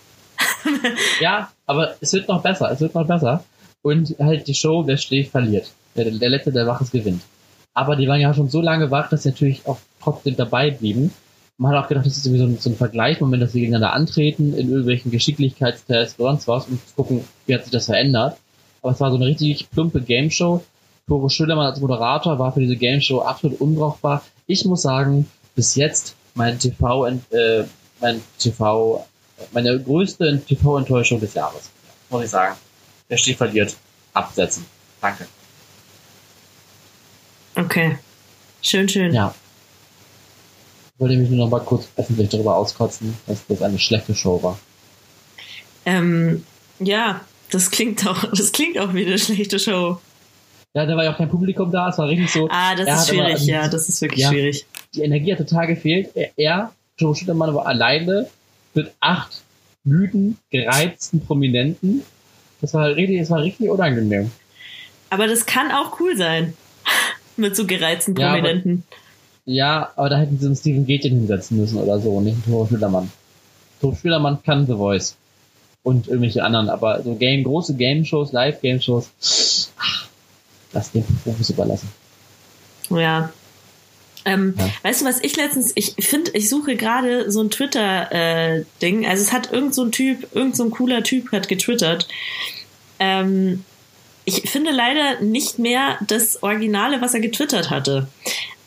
ja, 1.20 1.52
aber 1.66 1.96
es 2.02 2.14
wird 2.14 2.28
noch 2.28 2.42
besser, 2.42 2.72
es 2.72 2.80
wird 2.80 2.96
noch 2.96 3.06
besser. 3.08 3.44
Und 3.82 4.16
halt 4.20 4.48
die 4.48 4.56
Show, 4.56 4.86
wer 4.88 4.98
schläft, 4.98 5.32
verliert. 5.32 5.72
Der, 5.96 6.10
der 6.10 6.30
Letzte, 6.30 6.52
der 6.52 6.68
wach 6.68 6.82
ist, 6.82 6.92
gewinnt. 6.92 7.22
Aber 7.78 7.96
die 7.96 8.08
waren 8.08 8.20
ja 8.20 8.34
schon 8.34 8.50
so 8.50 8.60
lange 8.60 8.90
wach, 8.90 9.08
dass 9.10 9.22
sie 9.22 9.30
natürlich 9.30 9.68
auch 9.68 9.78
trotzdem 10.02 10.36
dabei 10.36 10.72
blieben. 10.72 11.14
Man 11.60 11.72
hat 11.76 11.86
auch 11.86 11.88
gedacht, 11.88 12.08
das 12.08 12.18
ist 12.18 12.26
irgendwie 12.26 12.40
so 12.40 12.48
ein, 12.48 12.58
so 12.58 12.70
ein 12.72 12.76
Vergleichsmoment, 12.76 13.44
dass 13.44 13.52
sie 13.52 13.60
gegeneinander 13.60 13.94
antreten 13.94 14.58
in 14.58 14.70
irgendwelchen 14.70 15.12
Geschicklichkeitstests 15.12 16.20
oder 16.20 16.32
sonst 16.32 16.48
was, 16.48 16.66
um 16.66 16.80
zu 16.84 16.96
gucken, 16.96 17.24
wie 17.46 17.54
hat 17.54 17.66
sich 17.66 17.72
das 17.72 17.86
verändert. 17.86 18.38
Aber 18.82 18.94
es 18.94 19.00
war 19.00 19.12
so 19.12 19.18
eine 19.18 19.28
richtig 19.28 19.70
plumpe 19.70 20.02
Gameshow. 20.02 20.64
Tore 21.08 21.30
Schüllermann 21.30 21.68
als 21.68 21.80
Moderator 21.80 22.40
war 22.40 22.52
für 22.52 22.62
diese 22.62 22.78
Gameshow 22.78 23.22
absolut 23.22 23.62
unbrauchbar. 23.62 24.24
Ich 24.48 24.66
muss 24.66 24.82
sagen, 24.82 25.30
bis 25.54 25.76
jetzt 25.76 26.16
mein 26.34 26.58
TV, 26.58 27.06
äh, 27.06 27.66
mein 28.02 28.24
TV, 28.40 29.06
meine 29.52 29.80
größte 29.80 30.42
TV-Enttäuschung 30.48 31.20
des 31.20 31.36
Jahres. 31.36 31.70
Muss 32.10 32.24
ich 32.24 32.30
sagen. 32.32 32.56
Wer 33.08 33.18
steht 33.18 33.38
verliert, 33.38 33.76
absetzen. 34.16 34.66
Danke. 35.00 35.28
Okay. 37.58 37.98
Schön, 38.62 38.88
schön. 38.88 39.14
Ja. 39.14 39.34
Ich 40.94 41.00
wollte 41.00 41.18
mich 41.18 41.30
nur 41.30 41.46
noch 41.46 41.50
mal 41.50 41.60
kurz 41.60 41.88
öffentlich 41.98 42.30
darüber 42.30 42.56
auskotzen, 42.56 43.16
dass 43.26 43.46
das 43.48 43.62
eine 43.62 43.80
schlechte 43.80 44.16
Show 44.16 44.42
war. 44.42 44.60
Ähm, 45.86 46.46
ja, 46.80 47.22
das 47.52 47.72
klingt 47.72 48.06
auch, 48.08 48.24
das 48.32 48.52
klingt 48.52 48.78
auch 48.78 48.94
wie 48.94 49.06
eine 49.06 49.18
schlechte 49.18 49.60
Show. 49.60 50.00
Ja, 50.74 50.86
da 50.86 50.96
war 50.96 51.04
ja 51.04 51.14
auch 51.14 51.18
kein 51.18 51.30
Publikum 51.30 51.72
da, 51.72 51.90
es 51.90 51.98
war 51.98 52.08
richtig 52.08 52.32
so. 52.32 52.48
Ah, 52.52 52.76
das 52.76 52.88
ist 52.88 52.94
aber, 52.94 53.06
schwierig, 53.06 53.42
ähm, 53.44 53.48
ja, 53.48 53.68
das 53.68 53.90
ist 53.90 54.02
wirklich 54.02 54.22
ja. 54.22 54.30
schwierig. 54.30 54.66
Die 54.94 55.02
Energie 55.02 55.32
hat 55.32 55.40
total 55.40 55.68
gefehlt. 55.68 56.10
Er, 56.14 56.32
er 56.36 56.72
Tore 56.98 57.16
Schüttermann 57.16 57.50
aber 57.50 57.66
alleine 57.66 58.28
mit 58.74 58.92
acht 59.00 59.42
müden, 59.84 60.38
gereizten 60.52 61.26
Prominenten. 61.26 62.04
Das 62.62 62.74
war 62.74 62.96
richtig, 62.96 63.20
das 63.20 63.30
war 63.30 63.42
richtig 63.42 63.70
unangenehm. 63.70 64.32
Aber 65.10 65.28
das 65.28 65.46
kann 65.46 65.72
auch 65.72 66.00
cool 66.00 66.18
sein. 66.18 66.54
Mit 67.38 67.56
so 67.56 67.66
gereizten 67.66 68.14
Prominenten. 68.14 68.84
Ja, 69.46 69.78
aber, 69.78 69.86
ja, 69.86 69.92
aber 69.96 70.10
da 70.10 70.18
hätten 70.20 70.40
sie 70.40 70.46
einen 70.48 70.56
Steven 70.56 70.86
Gätchen 70.86 71.12
hinsetzen 71.12 71.58
müssen 71.58 71.78
oder 71.78 72.00
so, 72.00 72.20
nicht 72.20 72.34
einen 72.34 72.46
Tore 72.46 72.68
Schüttermann. 72.68 73.12
Tore 73.80 73.96
Schüttermann 73.96 74.44
kann 74.44 74.66
The 74.66 74.74
Voice. 74.74 75.16
Und 75.84 76.08
irgendwelche 76.08 76.44
anderen, 76.44 76.70
aber 76.70 77.02
so 77.02 77.16
Game, 77.16 77.46
große 77.46 77.76
Game-Shows, 77.76 78.34
Live-Game-Shows, 78.34 79.72
lass 80.74 80.92
den 80.92 81.06
Profis 81.24 81.50
überlassen. 81.50 81.88
Ja. 82.90 83.32
Ähm, 84.26 84.56
ja. 84.58 84.70
Weißt 84.84 85.02
du, 85.02 85.06
was 85.06 85.24
ich 85.24 85.38
letztens, 85.38 85.72
ich 85.76 85.96
finde, 86.00 86.32
ich 86.34 86.50
suche 86.50 86.76
gerade 86.76 87.32
so 87.32 87.42
ein 87.42 87.50
Twitter-Ding. 87.50 89.04
Äh, 89.04 89.08
also 89.08 89.24
es 89.24 89.32
hat 89.32 89.54
irgend 89.54 89.74
so 89.74 89.84
ein 89.84 89.94
Typ, 89.94 90.28
irgend 90.36 90.58
so 90.58 90.66
ein 90.66 90.72
cooler 90.72 91.04
Typ 91.04 91.32
hat 91.32 91.48
getwittert. 91.48 92.10
Ähm, 93.00 93.64
ich 94.28 94.42
finde 94.50 94.72
leider 94.72 95.22
nicht 95.22 95.58
mehr 95.58 95.98
das 96.06 96.44
Originale, 96.44 97.00
was 97.00 97.14
er 97.14 97.22
getwittert 97.22 97.70
hatte. 97.70 98.10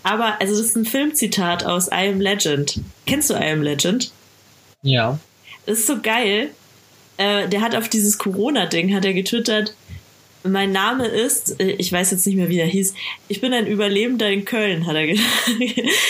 Aber, 0.03 0.41
also 0.41 0.57
das 0.57 0.69
ist 0.69 0.77
ein 0.77 0.87
Filmzitat 0.87 1.67
aus 1.67 1.89
I 1.89 2.09
Am 2.09 2.19
Legend. 2.19 2.81
Kennst 3.07 3.29
du 3.29 3.35
I 3.35 3.51
Am 3.51 3.61
Legend? 3.61 4.11
Ja. 4.81 5.19
Das 5.67 5.81
ist 5.81 5.87
so 5.87 6.01
geil. 6.01 6.49
Äh, 7.19 7.47
der 7.49 7.61
hat 7.61 7.77
auf 7.77 7.91
dieses 7.91 8.17
Corona-Ding, 8.17 8.95
hat 8.95 9.05
er 9.05 9.13
getwittert, 9.13 9.75
mein 10.43 10.73
Name 10.73 11.07
ist, 11.07 11.61
äh, 11.61 11.73
ich 11.73 11.93
weiß 11.93 12.11
jetzt 12.13 12.27
nicht 12.27 12.37
mehr, 12.37 12.49
wie 12.49 12.59
er 12.59 12.67
hieß, 12.67 12.95
ich 13.29 13.41
bin 13.41 13.53
ein 13.53 13.67
Überlebender 13.67 14.29
in 14.31 14.45
Köln, 14.45 14.87
hat 14.87 14.97
er 14.97 15.07
gesagt. 15.07 15.29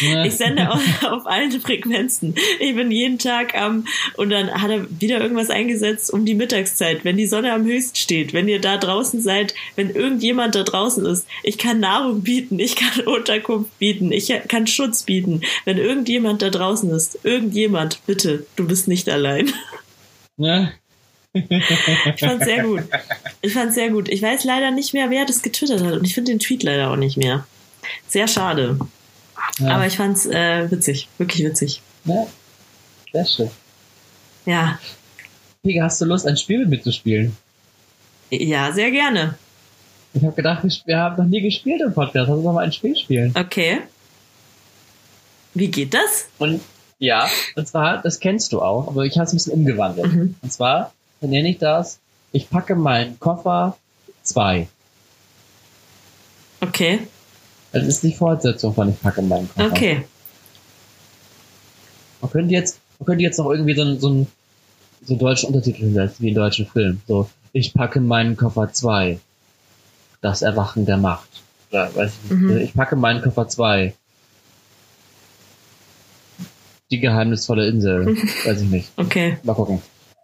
Ja. 0.01 0.25
Ich 0.25 0.35
sende 0.35 0.71
auf, 0.73 0.81
auf 1.05 1.27
allen 1.27 1.51
Frequenzen. 1.61 2.35
Ich 2.59 2.75
bin 2.75 2.91
jeden 2.91 3.19
Tag 3.19 3.55
am, 3.55 3.87
und 4.17 4.31
dann 4.31 4.51
hat 4.51 4.71
er 4.71 4.87
wieder 5.01 5.21
irgendwas 5.21 5.51
eingesetzt 5.51 6.13
um 6.13 6.25
die 6.25 6.35
Mittagszeit, 6.35 7.05
wenn 7.05 7.17
die 7.17 7.27
Sonne 7.27 7.53
am 7.53 7.65
höchsten 7.65 7.97
steht, 7.97 8.33
wenn 8.33 8.49
ihr 8.49 8.61
da 8.61 8.77
draußen 8.77 9.21
seid, 9.21 9.55
wenn 9.77 9.91
irgendjemand 9.91 10.55
da 10.55 10.63
draußen 10.63 11.05
ist. 11.07 11.27
Ich 11.43 11.59
kann 11.59 11.81
Nahrung 11.81 12.23
bieten, 12.23 12.59
ich 12.59 12.77
kann 12.77 13.01
Unterkunft 13.07 13.79
bieten, 13.79 14.13
ich 14.13 14.33
kann 14.49 14.67
Schutz 14.67 15.03
bieten. 15.03 15.43
Wenn 15.65 15.79
irgendjemand 15.79 16.43
da 16.43 16.51
draußen 16.51 16.91
ist, 16.91 17.19
irgendjemand, 17.25 18.01
bitte, 18.07 18.47
du 18.57 18.67
bist 18.67 18.89
nicht 18.89 19.09
allein. 19.09 19.53
Ja 20.37 20.73
ich 21.33 22.21
fand's 22.21 22.45
sehr 22.45 22.63
gut. 22.65 22.83
Ich 23.41 23.53
fand's 23.53 23.75
sehr 23.75 23.91
gut. 23.91 24.09
Ich 24.09 24.23
weiß 24.23 24.45
leider 24.45 24.71
nicht 24.71 24.95
mehr, 24.95 25.11
wer 25.11 25.25
das 25.25 25.43
getwittert 25.43 25.83
hat 25.83 25.93
und 25.93 26.05
ich 26.05 26.15
finde 26.15 26.33
den 26.33 26.39
Tweet 26.39 26.63
leider 26.63 26.91
auch 26.91 26.97
nicht 26.97 27.17
mehr. 27.17 27.47
Sehr 28.09 28.29
schade. 28.29 28.79
Ja. 29.59 29.77
Aber 29.77 29.87
ich 29.87 29.97
fand's 29.97 30.27
äh, 30.27 30.71
witzig, 30.71 31.09
wirklich 31.19 31.45
witzig. 31.45 31.83
Ja, 32.05 32.27
sehr 33.13 33.25
schön. 33.27 33.51
Ja. 34.47 34.79
Pega, 35.63 35.85
hast 35.85 36.01
du 36.01 36.07
Lust, 36.07 36.27
ein 36.27 36.37
Spiel 36.37 36.61
mit 36.61 36.71
mir 36.71 36.83
zu 36.83 36.93
spielen? 36.93 37.37
Ja, 38.31 38.73
sehr 38.73 38.91
gerne. 38.91 39.35
Ich 40.13 40.23
habe 40.25 40.35
gedacht, 40.35 40.65
wir 40.87 40.99
haben 40.99 41.17
noch 41.23 41.29
nie 41.29 41.41
gespielt 41.41 41.81
im 41.83 41.93
Podcast. 41.93 42.29
Lass 42.29 42.37
uns 42.37 42.45
noch 42.45 42.53
mal 42.53 42.65
ein 42.65 42.73
Spiel 42.73 42.97
spielen. 42.97 43.33
Okay. 43.37 43.81
Wie 45.55 45.69
geht 45.69 45.95
das? 45.95 46.29
Und 46.39 46.61
ja, 46.99 47.29
und 47.57 47.67
zwar, 47.67 48.03
das 48.03 48.21
kennst 48.21 48.53
du 48.53 48.61
auch, 48.61 48.89
aber 48.89 49.05
ich 49.05 49.17
habe 49.17 49.25
es 49.25 49.33
ein 49.33 49.37
bisschen 49.37 49.53
umgewandelt. 49.55 50.13
Mhm. 50.13 50.35
Und 50.43 50.53
zwar, 50.53 50.93
nenne 51.29 51.51
ich 51.51 51.59
das, 51.59 52.01
ich 52.33 52.49
packe 52.49 52.75
meinen 52.75 53.19
Koffer 53.19 53.77
2. 54.23 54.69
Okay. 56.61 57.01
Das 57.73 57.87
ist 57.87 58.03
die 58.03 58.13
Fortsetzung 58.13 58.75
von 58.75 58.91
ich 58.91 59.01
packe 59.01 59.23
meinen 59.23 59.49
Koffer. 59.49 59.67
Okay. 59.67 60.05
Man 62.21 62.31
könnte 62.31 62.55
jetzt, 62.55 62.81
man 62.99 63.07
könnte 63.07 63.23
jetzt 63.23 63.39
noch 63.39 63.51
irgendwie 63.51 63.75
so, 63.75 63.83
einen, 63.83 64.01
so 64.01 64.09
einen, 64.09 64.27
so 65.05 65.15
einen 65.15 65.21
deutschen 65.21 65.49
Untertitel 65.49 65.81
hinsetzen, 65.81 66.25
wie 66.25 66.29
in 66.29 66.35
deutschen 66.35 66.67
Film. 66.67 67.01
So, 67.07 67.29
ich 67.53 67.73
packe 67.73 68.01
meinen 68.01 68.37
Koffer 68.37 68.73
2. 68.73 69.19
Das 70.21 70.43
Erwachen 70.43 70.85
der 70.85 70.99
Macht. 70.99 71.29
Oder, 71.71 71.95
weiß 71.95 72.13
ich 72.25 72.31
nicht. 72.31 72.41
Mhm. 72.41 72.59
Ich 72.59 72.75
packe 72.75 72.97
meinen 72.97 73.23
Koffer 73.23 73.49
2. 73.49 73.95
Die 76.91 77.01
geheimnisvolle 77.01 77.67
Insel. 77.69 78.17
weiß 78.45 78.61
ich 78.61 78.69
nicht. 78.69 78.91
Okay. 78.97 79.39
Mal 79.45 79.55
gucken. 79.55 79.81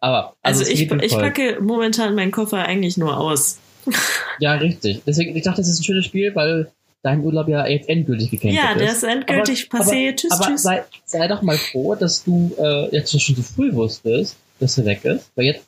Aber 0.06 0.36
also, 0.40 0.60
also 0.60 0.72
ich, 0.72 0.88
ich 0.88 1.12
packe 1.18 1.58
momentan 1.60 2.14
meinen 2.14 2.30
Koffer 2.30 2.58
eigentlich 2.58 2.96
nur 2.96 3.18
aus. 3.18 3.58
ja, 4.38 4.54
richtig. 4.54 5.02
Deswegen, 5.04 5.34
ich 5.34 5.42
dachte, 5.42 5.62
das 5.62 5.68
ist 5.68 5.80
ein 5.80 5.82
schönes 5.82 6.04
Spiel, 6.04 6.32
weil 6.36 6.70
dein 7.02 7.24
Urlaub 7.24 7.48
ja 7.48 7.66
jetzt 7.66 7.88
endgültig 7.88 8.30
gecancelt 8.30 8.56
ist. 8.56 8.70
Ja, 8.70 8.78
der 8.78 8.92
ist 8.92 9.02
endgültig 9.02 9.68
aber, 9.68 9.82
passé. 9.82 10.06
Aber, 10.06 10.16
tschüss, 10.16 10.30
aber 10.30 10.44
tschüss. 10.44 10.62
Sei, 10.62 10.84
sei 11.06 11.26
doch 11.26 11.42
mal 11.42 11.58
froh, 11.58 11.96
dass 11.96 12.22
du 12.22 12.54
äh, 12.56 12.94
jetzt 12.94 13.20
schon 13.20 13.34
so 13.34 13.42
früh 13.42 13.74
wusstest, 13.74 14.36
dass 14.60 14.78
er 14.78 14.84
weg 14.84 15.04
ist. 15.04 15.28
Weil 15.34 15.46
jetzt 15.46 15.64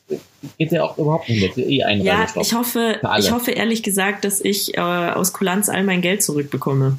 geht 0.57 0.71
er 0.71 0.85
auch 0.85 0.97
überhaupt 0.97 1.27
nicht 1.27 1.57
mehr. 1.57 1.67
Eh 1.67 1.83
ein 1.83 2.01
ja, 2.01 2.25
ich 2.39 2.53
hoffe, 2.53 2.97
ich 3.17 3.31
hoffe 3.33 3.51
ehrlich 3.51 3.83
gesagt, 3.83 4.23
dass 4.23 4.39
ich 4.39 4.77
äh, 4.77 4.79
aus 4.79 5.33
Kulanz 5.33 5.67
all 5.67 5.83
mein 5.83 5.99
Geld 5.99 6.23
zurückbekomme. 6.23 6.97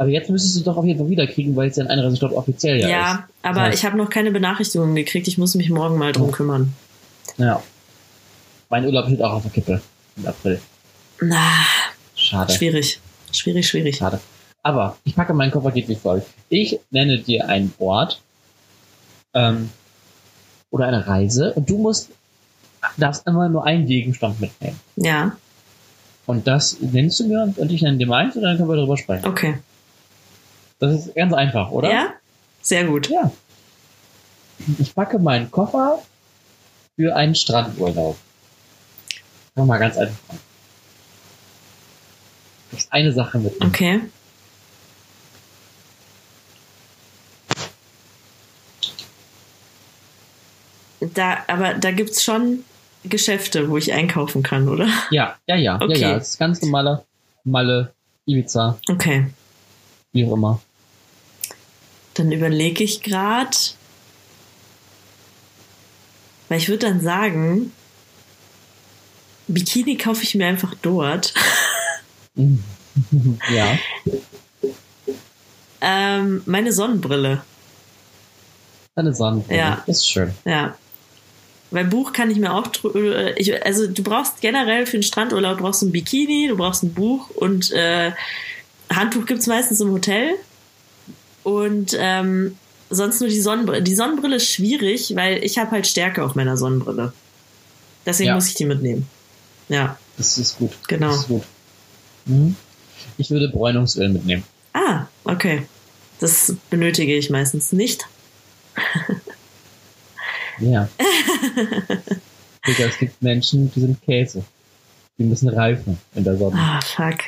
Aber 0.00 0.08
jetzt 0.08 0.30
müsstest 0.30 0.56
du 0.56 0.62
doch 0.62 0.78
auf 0.78 0.86
jeden 0.86 0.98
Fall 0.98 1.10
wiederkriegen, 1.10 1.54
weil 1.56 1.68
es 1.68 1.76
ja 1.76 1.84
ein 1.84 1.90
Einreisestopp 1.90 2.32
offiziell 2.32 2.80
ja, 2.80 2.88
ja 2.88 3.12
ist. 3.12 3.18
Ja, 3.18 3.28
aber 3.42 3.70
ich 3.74 3.84
habe 3.84 3.98
noch 3.98 4.08
keine 4.08 4.30
Benachrichtigungen 4.30 4.94
gekriegt. 4.94 5.28
Ich 5.28 5.36
muss 5.36 5.54
mich 5.54 5.68
morgen 5.68 5.98
mal 5.98 6.12
drum 6.12 6.32
kümmern. 6.32 6.72
Ja. 7.36 7.62
Mein 8.70 8.86
Urlaub 8.86 9.04
steht 9.08 9.20
auch 9.20 9.34
auf 9.34 9.42
der 9.42 9.50
Kippe 9.50 9.82
im 10.16 10.26
April. 10.26 10.58
Na, 11.20 11.50
Schade. 12.14 12.50
Schwierig. 12.54 12.98
Schwierig, 13.30 13.68
schwierig. 13.68 13.96
Schade. 13.96 14.20
Aber 14.62 14.96
ich 15.04 15.14
packe 15.14 15.34
meinen 15.34 15.50
Koffer 15.50 15.70
geht 15.70 15.86
wie 15.90 15.96
folgt. 15.96 16.26
Ich 16.48 16.80
nenne 16.90 17.18
dir 17.18 17.50
einen 17.50 17.74
Ort 17.78 18.22
ähm, 19.34 19.68
oder 20.70 20.86
eine 20.86 21.06
Reise 21.06 21.52
und 21.52 21.68
du 21.68 21.76
musst 21.76 22.08
darfst 22.96 23.26
immer 23.26 23.50
nur 23.50 23.66
einen 23.66 23.84
Gegenstand 23.84 24.40
mitnehmen. 24.40 24.80
Ja. 24.96 25.36
Und 26.24 26.46
das 26.46 26.78
nennst 26.80 27.20
du 27.20 27.26
mir 27.26 27.52
und 27.54 27.70
ich 27.70 27.82
nenne 27.82 27.98
dir 27.98 28.06
meins 28.06 28.34
und 28.34 28.44
dann 28.44 28.56
können 28.56 28.70
wir 28.70 28.76
darüber 28.76 28.96
sprechen. 28.96 29.26
Okay. 29.26 29.58
Das 30.80 30.92
ist 30.92 31.14
ganz 31.14 31.34
einfach, 31.34 31.70
oder? 31.70 31.90
Ja, 31.90 32.14
sehr 32.62 32.84
gut. 32.84 33.08
Ja. 33.08 33.30
Ich 34.78 34.94
packe 34.94 35.18
meinen 35.18 35.50
Koffer 35.50 36.02
für 36.96 37.14
einen 37.14 37.34
Strandurlaub. 37.34 38.16
Mach 39.54 39.66
mal 39.66 39.78
ganz 39.78 39.96
einfach. 39.98 40.34
Das 42.70 42.80
ist 42.80 42.92
eine 42.92 43.12
Sache 43.12 43.38
mit. 43.38 43.62
Okay. 43.62 44.00
Da, 51.00 51.38
aber 51.46 51.74
da 51.74 51.90
gibt's 51.90 52.22
schon 52.22 52.64
Geschäfte, 53.04 53.68
wo 53.68 53.76
ich 53.76 53.92
einkaufen 53.92 54.42
kann, 54.42 54.68
oder? 54.68 54.88
Ja, 55.10 55.36
ja, 55.46 55.56
ja, 55.56 55.76
okay. 55.76 55.92
ja, 55.92 56.08
ja. 56.08 56.14
Das 56.14 56.28
ist 56.30 56.38
ganz 56.38 56.62
normale 56.62 57.04
Malle, 57.44 57.92
Ibiza. 58.26 58.78
Okay. 58.88 59.26
Wie 60.12 60.26
auch 60.26 60.32
immer. 60.32 60.60
Dann 62.20 62.32
überlege 62.32 62.84
ich 62.84 63.02
gerade, 63.02 63.56
weil 66.50 66.58
ich 66.58 66.68
würde 66.68 66.86
dann 66.86 67.00
sagen, 67.00 67.72
Bikini 69.48 69.96
kaufe 69.96 70.22
ich 70.22 70.34
mir 70.34 70.46
einfach 70.46 70.74
dort. 70.82 71.32
ja. 73.50 73.78
ähm, 75.80 76.42
meine 76.44 76.74
Sonnenbrille. 76.74 77.40
Eine 78.96 79.14
Sonnenbrille. 79.14 79.58
Ja. 79.58 79.82
Ist 79.86 80.06
schön. 80.06 80.34
Ja. 80.44 80.76
Weil 81.70 81.86
Buch 81.86 82.12
kann 82.12 82.30
ich 82.30 82.36
mir 82.36 82.52
auch, 82.52 82.66
äh, 82.96 83.32
ich, 83.40 83.64
also 83.64 83.86
du 83.86 84.02
brauchst 84.02 84.42
generell 84.42 84.84
für 84.84 84.98
den 84.98 85.04
Strandurlaub 85.04 85.56
brauchst 85.56 85.80
ein 85.80 85.90
Bikini, 85.90 86.48
du 86.48 86.58
brauchst 86.58 86.82
ein 86.82 86.92
Buch 86.92 87.30
und 87.30 87.72
äh, 87.72 88.12
Handtuch 88.94 89.24
gibt's 89.24 89.46
meistens 89.46 89.80
im 89.80 89.90
Hotel. 89.90 90.34
Und 91.42 91.96
ähm, 91.98 92.56
sonst 92.90 93.20
nur 93.20 93.30
die 93.30 93.40
Sonnenbrille. 93.40 93.82
Die 93.82 93.94
Sonnenbrille 93.94 94.36
ist 94.36 94.50
schwierig, 94.50 95.14
weil 95.16 95.42
ich 95.44 95.58
habe 95.58 95.70
halt 95.70 95.86
Stärke 95.86 96.24
auf 96.24 96.34
meiner 96.34 96.56
Sonnenbrille. 96.56 97.12
Deswegen 98.04 98.28
ja. 98.28 98.34
muss 98.34 98.48
ich 98.48 98.54
die 98.54 98.64
mitnehmen. 98.64 99.06
Ja. 99.68 99.98
Das 100.16 100.36
ist 100.36 100.58
gut. 100.58 100.72
Genau. 100.88 101.08
Das 101.08 101.20
ist 101.20 101.28
gut. 101.28 101.44
Mhm. 102.26 102.56
Ich 103.16 103.30
würde 103.30 103.48
Bräunungsöl 103.48 104.08
mitnehmen. 104.08 104.44
Ah, 104.72 105.06
okay. 105.24 105.62
Das 106.18 106.54
benötige 106.68 107.16
ich 107.16 107.30
meistens 107.30 107.72
nicht. 107.72 108.06
ja. 110.60 110.88
es 112.66 112.98
gibt 112.98 113.22
Menschen, 113.22 113.72
die 113.72 113.80
sind 113.80 114.02
Käse. 114.02 114.44
Die 115.18 115.24
müssen 115.24 115.48
reifen 115.48 115.98
in 116.14 116.24
der 116.24 116.36
Sonne. 116.36 116.56
Ah, 116.56 116.80
fuck. 116.80 117.18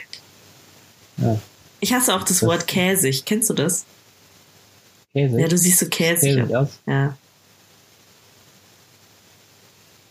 Ja. 1.19 1.39
Ich 1.81 1.93
hasse 1.93 2.15
auch 2.15 2.21
das, 2.21 2.41
das 2.41 2.43
Wort 2.43 2.67
käsig. 2.67 3.25
Kennst 3.25 3.51
du 3.51 3.55
das? 3.55 3.85
Käsig? 5.15 5.39
Ja, 5.41 5.49
du 5.49 5.59
siehst 5.59 5.79
so 5.79 5.87
käsig, 5.87 6.37
käsig 6.37 6.57
aus. 6.57 6.79
Ja. 6.87 7.17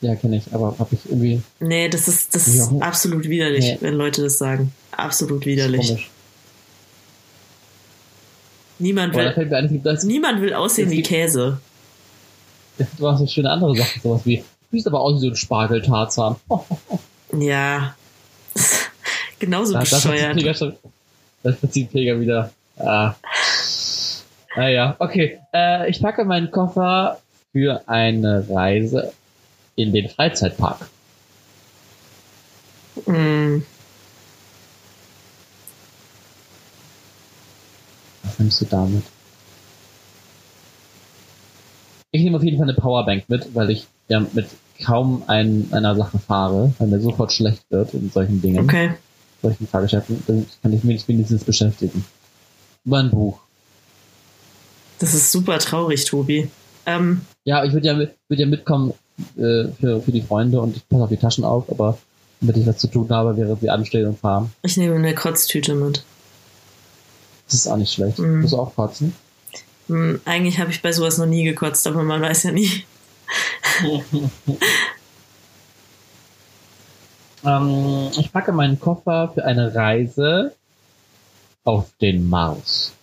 Ja, 0.02 0.16
kenne 0.16 0.38
ich, 0.38 0.52
aber 0.52 0.76
habe 0.80 0.96
ich 0.96 1.06
irgendwie. 1.06 1.42
Nee, 1.60 1.88
das 1.88 2.08
ist, 2.08 2.34
das 2.34 2.48
ist 2.48 2.72
absolut 2.82 3.30
widerlich, 3.30 3.66
nee. 3.66 3.78
wenn 3.82 3.94
Leute 3.94 4.24
das 4.24 4.38
sagen. 4.40 4.74
Absolut 4.92 5.46
widerlich. 5.46 6.10
Niemand 8.80 9.14
da 9.16 9.36
will, 9.36 9.46
mir 9.46 9.58
ein, 9.58 9.84
das, 9.84 10.04
niemand 10.04 10.42
will 10.42 10.56
aussehen 10.56 10.90
wie 10.90 10.98
gibt- 10.98 11.10
Käse. 11.10 11.60
es 12.80 12.90
gibt 12.90 13.04
auch 13.04 13.18
so 13.20 13.28
schöne 13.28 13.52
andere 13.52 13.76
Sachen, 13.76 14.02
sowas 14.02 14.22
wie, 14.26 14.38
du 14.38 14.44
siehst 14.72 14.88
aber 14.88 15.02
aus 15.02 15.18
wie 15.18 15.26
so 15.26 15.28
ein 15.28 15.36
Spargeltarzan. 15.36 16.36
Oh, 16.50 16.64
Ja. 17.38 17.96
Genauso 19.40 19.74
das 19.74 19.92
hat 19.92 20.02
bescheuert. 20.12 20.76
Das 21.44 21.58
verzieht 21.60 21.92
Pega 21.92 22.20
wieder. 22.20 22.52
Ah. 22.78 23.14
Naja, 24.56 24.96
okay. 25.00 25.40
Äh, 25.54 25.90
ich 25.90 26.02
packe 26.02 26.26
meinen 26.26 26.52
Koffer 26.52 27.20
für 27.52 27.88
eine 27.88 28.46
Reise 28.50 29.14
in 29.76 29.94
den 29.94 30.10
Freizeitpark. 30.10 30.90
Mm, 33.06 33.60
Was 38.24 38.40
nimmst 38.40 38.62
du 38.62 38.66
damit? 38.66 39.04
Ich 42.12 42.24
nehme 42.24 42.38
auf 42.38 42.44
jeden 42.44 42.58
Fall 42.58 42.70
eine 42.70 42.78
Powerbank 42.78 43.30
mit, 43.30 43.54
weil 43.56 43.70
ich 43.72 43.88
ja 44.08 44.20
mit 44.20 44.48
kaum 44.84 45.24
ein, 45.28 45.68
einer 45.72 45.96
Sache 45.96 46.20
fahre, 46.20 46.74
weil 46.78 46.88
mir 46.88 47.00
sofort 47.00 47.32
schlecht 47.32 47.64
wird 47.70 47.94
in 47.94 48.10
solchen 48.10 48.42
Dingen, 48.42 48.64
okay. 48.64 48.92
solchen 49.42 49.68
Fahrgeschäften. 49.68 50.24
Dann 50.28 50.46
kann 50.62 50.74
ich 50.74 50.84
mich 50.84 51.08
wenigstens 51.08 51.44
beschäftigen. 51.44 52.06
Über 52.86 53.00
ein 53.00 53.12
Buch. 53.12 53.41
Das 55.02 55.14
ist 55.16 55.32
super 55.32 55.58
traurig, 55.58 56.06
Tobi. 56.06 56.48
Ähm, 56.86 57.22
Ja, 57.44 57.66
ich 57.66 57.74
würde 57.74 57.88
ja, 57.88 57.96
mit, 57.96 58.16
würde 58.28 58.44
ja 58.44 58.48
mitkommen 58.48 58.94
äh, 59.36 59.66
für, 59.80 60.00
für 60.02 60.12
die 60.12 60.22
Freunde 60.22 60.62
und 60.62 60.78
ich 60.78 60.88
passe 60.88 61.04
auf 61.04 61.10
die 61.10 61.18
Taschen 61.18 61.44
auf, 61.44 61.72
aber 61.72 61.98
damit 62.40 62.58
ich 62.58 62.68
was 62.68 62.78
zu 62.78 62.88
tun 62.88 63.10
habe, 63.10 63.36
während 63.36 63.62
sie 63.62 63.70
anstehen 63.72 64.06
und 64.08 64.20
fahren. 64.20 64.54
ich 64.64 64.78
nehme 64.78 64.96
eine 64.96 65.16
Kotztüte 65.16 65.74
mit. 65.74 66.04
Das 67.46 67.56
ist 67.56 67.68
auch 67.68 67.78
nicht 67.78 67.92
schlecht. 67.92 68.20
Mhm. 68.20 68.42
Muss 68.42 68.54
auch 68.54 68.76
kotzen. 68.76 69.16
Hm, 69.88 70.22
eigentlich 70.26 70.60
habe 70.60 70.70
ich 70.70 70.84
bei 70.84 70.92
sowas 70.92 71.18
noch 71.18 71.26
nie 71.26 71.44
gekotzt, 71.46 71.88
aber 71.88 72.04
man 72.04 72.22
weiß 72.22 72.44
ja 72.44 72.52
nie. 72.52 72.86
ähm, 77.44 78.10
ich 78.18 78.32
packe 78.32 78.52
meinen 78.52 78.80
Koffer 78.80 79.32
für 79.34 79.44
eine 79.46 79.74
Reise 79.74 80.54
auf 81.64 81.90
den 82.00 82.30
Mars. 82.30 82.94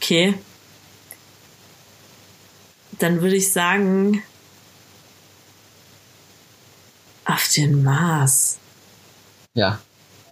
Okay. 0.00 0.34
Dann 2.98 3.20
würde 3.20 3.36
ich 3.36 3.52
sagen, 3.52 4.22
auf 7.24 7.48
den 7.54 7.82
Mars. 7.82 8.58
Ja. 9.54 9.80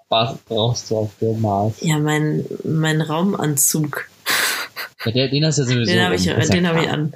Was 0.09 0.37
brauchst 0.49 0.91
du 0.91 0.99
auf 0.99 1.11
dem 1.21 1.41
Mars? 1.41 1.75
Ja, 1.81 1.99
mein, 1.99 2.45
mein 2.65 3.01
Raumanzug. 3.01 4.09
Ja, 5.05 5.11
der, 5.13 5.29
den 5.29 5.45
hast 5.45 5.59
du 5.59 5.63
ja 5.63 5.69
sowieso. 5.69 5.93
Den 5.93 6.05
habe 6.05 6.15
ich, 6.15 6.25
ja 6.25 6.35
habe 6.37 6.81
ich 6.83 6.91
an. 6.91 7.13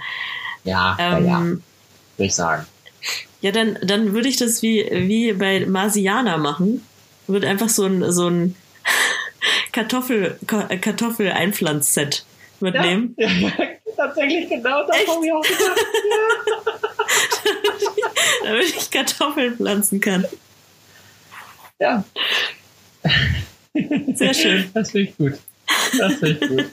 Ja, 0.65 0.97
Ähm, 1.01 1.27
ja, 1.27 1.41
würde 1.41 1.61
ich 2.19 2.35
sagen. 2.35 2.67
Ja, 3.41 3.53
dann, 3.53 3.79
dann 3.83 4.13
würde 4.13 4.29
ich 4.29 4.37
das 4.37 4.61
wie, 4.63 4.87
wie 4.91 5.33
bei 5.33 5.65
Marsianer 5.67 6.37
machen. 6.37 6.85
Würde 7.27 7.49
einfach 7.49 7.69
so 7.69 7.85
ein, 7.85 8.13
so 8.13 8.29
ein 8.29 8.57
Kartoffel, 9.73 10.39
Kartoffel-Einpflanzset 10.47 12.25
mitnehmen. 12.61 13.15
Ja, 13.17 13.29
ja, 13.29 13.51
tatsächlich 13.97 14.49
genau 14.49 14.87
das 14.87 14.97
habe 15.07 15.27
ich 15.27 15.33
auch 15.33 15.43
gedacht. 15.43 15.87
damit 18.45 18.65
ich 18.65 18.91
Kartoffeln 18.91 19.57
pflanzen 19.57 20.01
kann. 20.01 20.27
Ja. 21.79 22.05
Sehr 24.15 24.35
schön. 24.35 24.71
Das 24.75 24.91
finde 24.91 25.11
ich 25.11 25.17
gut. 25.17 25.35
Das 25.99 26.15
finde 26.15 26.39
ich 26.41 26.49
gut. 26.49 26.67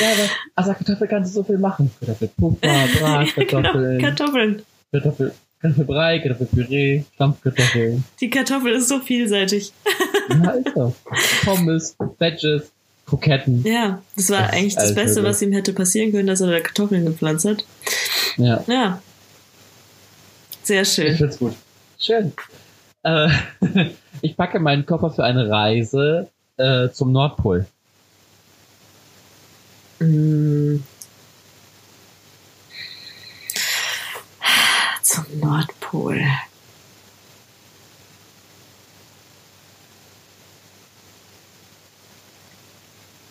ja, 0.00 0.12
aber 0.12 0.28
aus 0.56 0.66
der 0.66 0.74
Kartoffel 0.74 1.08
kannst 1.08 1.30
du 1.30 1.40
so 1.40 1.44
viel 1.44 1.58
machen. 1.58 1.90
Kartoffelpuffer, 1.98 2.88
Brat, 2.98 3.34
Kartoffeln, 3.34 3.98
Genau, 3.98 4.08
Kartoffeln. 4.08 4.62
Kartoffel, 4.92 5.32
Kartoffelbrei, 5.60 6.18
Kartoffelpüree, 6.20 7.04
Stampfkartoffeln. 7.14 8.04
Die 8.20 8.30
Kartoffel 8.30 8.72
ist 8.72 8.88
so 8.88 9.00
vielseitig. 9.00 9.72
Ja, 10.28 10.50
ist 10.52 10.74
so. 10.74 10.94
Pommes, 11.44 11.96
Veggies, 12.18 12.70
Kroketten. 13.10 13.64
Ja, 13.64 14.00
das 14.14 14.30
war 14.30 14.42
Das 14.42 14.52
eigentlich 14.52 14.76
das 14.76 14.94
Beste, 14.94 15.24
was 15.24 15.42
ihm 15.42 15.52
hätte 15.52 15.72
passieren 15.72 16.12
können, 16.12 16.28
dass 16.28 16.40
er 16.40 16.46
da 16.50 16.60
Kartoffeln 16.60 17.04
gepflanzt 17.04 17.44
hat. 17.44 17.64
Ja, 18.36 18.62
Ja. 18.68 19.02
Sehr 20.62 20.82
ich 20.82 20.88
schön. 20.92 21.16
find's 21.16 21.38
gut. 21.38 21.54
Schön. 21.98 22.32
Äh, 23.02 23.28
ich 24.22 24.36
packe 24.36 24.60
meinen 24.60 24.86
Koffer 24.86 25.10
für 25.10 25.24
eine 25.24 25.50
Reise 25.50 26.28
äh, 26.56 26.90
zum 26.90 27.10
Nordpol. 27.10 27.66
Mm. 29.98 30.76
Zum 35.02 35.24
Nordpol. 35.40 36.22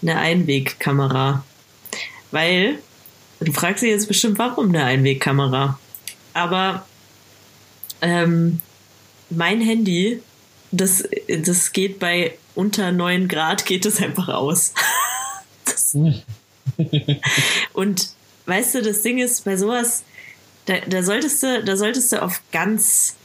Eine 0.01 0.17
Einwegkamera. 0.17 1.43
Weil, 2.31 2.79
du 3.39 3.51
fragst 3.51 3.83
dich 3.83 3.89
jetzt 3.89 4.07
bestimmt, 4.07 4.39
warum 4.39 4.69
eine 4.69 4.83
Einwegkamera? 4.83 5.79
Aber 6.33 6.85
ähm, 8.01 8.61
mein 9.29 9.61
Handy, 9.61 10.21
das, 10.71 11.07
das 11.27 11.71
geht 11.71 11.99
bei 11.99 12.37
unter 12.55 12.91
9 12.91 13.27
Grad, 13.27 13.65
geht 13.65 13.85
es 13.85 14.01
einfach 14.01 14.29
aus. 14.29 14.73
das, 15.65 15.95
und 17.73 18.09
weißt 18.45 18.75
du, 18.75 18.81
das 18.81 19.01
Ding 19.01 19.17
ist, 19.17 19.45
bei 19.45 19.57
sowas, 19.57 20.03
da, 20.65 20.79
da 20.87 21.03
solltest 21.03 21.41
du, 21.43 21.63
da 21.63 21.75
solltest 21.75 22.11
du 22.11 22.21
auf 22.21 22.41
ganz 22.51 23.15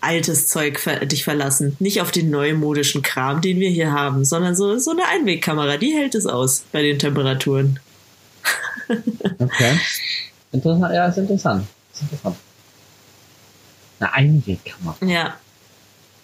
altes 0.00 0.48
Zeug 0.48 0.78
ver 0.78 1.06
dich 1.06 1.24
verlassen. 1.24 1.76
Nicht 1.78 2.00
auf 2.00 2.10
den 2.10 2.30
neumodischen 2.30 3.02
Kram, 3.02 3.40
den 3.40 3.60
wir 3.60 3.70
hier 3.70 3.92
haben, 3.92 4.24
sondern 4.24 4.54
so, 4.54 4.78
so 4.78 4.90
eine 4.90 5.06
Einwegkamera, 5.06 5.76
die 5.76 5.94
hält 5.94 6.14
es 6.14 6.26
aus 6.26 6.64
bei 6.72 6.82
den 6.82 6.98
Temperaturen. 6.98 7.80
Okay. 9.38 9.78
Interessant, 10.50 10.92
ja, 10.92 11.06
ist 11.06 11.16
interessant. 11.16 11.64
Ist 11.92 12.02
interessant. 12.02 12.36
Eine 14.00 14.12
Einwegkamera. 14.14 14.96
Ja. 15.06 15.36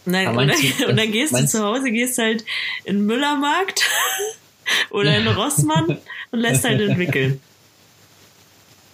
Aber 0.04 0.40
und 0.40 0.48
dann, 0.48 0.88
und 0.88 0.96
dann 0.96 1.12
gehst 1.12 1.32
du 1.32 1.46
zu 1.46 1.62
Hause, 1.62 1.90
gehst 1.90 2.18
halt 2.18 2.44
in 2.84 2.96
den 2.96 3.06
Müllermarkt 3.06 3.82
oder 4.90 5.16
in 5.16 5.28
Rossmann 5.28 5.98
und 6.32 6.40
lässt 6.40 6.64
halt 6.64 6.80
entwickeln. 6.80 7.40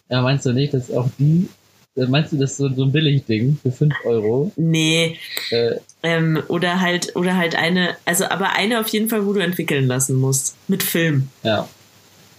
Ja, 0.09 0.21
meinst 0.21 0.45
du 0.45 0.53
nicht, 0.53 0.75
dass 0.75 0.91
auch 0.91 1.09
die, 1.19 1.49
meinst 1.95 2.33
du, 2.33 2.37
das 2.39 2.53
ist 2.53 2.57
so, 2.59 2.69
so 2.73 2.85
ein 2.85 2.93
Billigding 2.93 3.59
für 3.63 3.71
5 3.73 3.95
Euro? 4.05 4.51
Nee, 4.57 5.19
Äh, 5.51 5.77
ähm, 6.03 6.43
oder 6.49 6.81
halt, 6.81 7.15
oder 7.17 7.37
halt 7.37 7.55
eine, 7.55 7.97
also 8.05 8.25
aber 8.27 8.53
eine 8.53 8.81
auf 8.81 8.89
jeden 8.89 9.09
Fall, 9.09 9.27
wo 9.27 9.33
du 9.33 9.41
entwickeln 9.41 9.87
lassen 9.87 10.17
musst. 10.17 10.57
Mit 10.69 10.83
Film. 10.83 11.29
ja. 11.43 11.69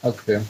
Okay. 0.02 0.42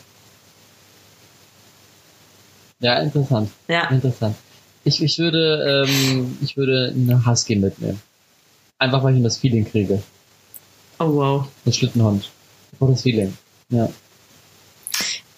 Ja, 2.80 3.00
interessant. 3.00 3.50
Ja. 3.68 3.88
Interessant. 3.90 4.36
Ich, 4.84 5.02
ich 5.02 5.18
würde, 5.20 5.86
ähm, 5.88 6.38
ich 6.42 6.58
würde 6.58 6.92
eine 6.96 7.26
Husky 7.26 7.56
mitnehmen. 7.56 8.02
Einfach 8.80 9.04
weil 9.04 9.16
ich 9.16 9.24
das 9.24 9.38
Feeling 9.38 9.64
kriege. 9.70 10.02
Oh 11.00 11.14
wow. 11.14 11.48
Das 11.66 11.78
Schlittenhund. 11.78 12.30
Oh, 12.80 12.88
das 12.88 13.04
Feeling. 13.04 13.38
Ja. 13.70 13.88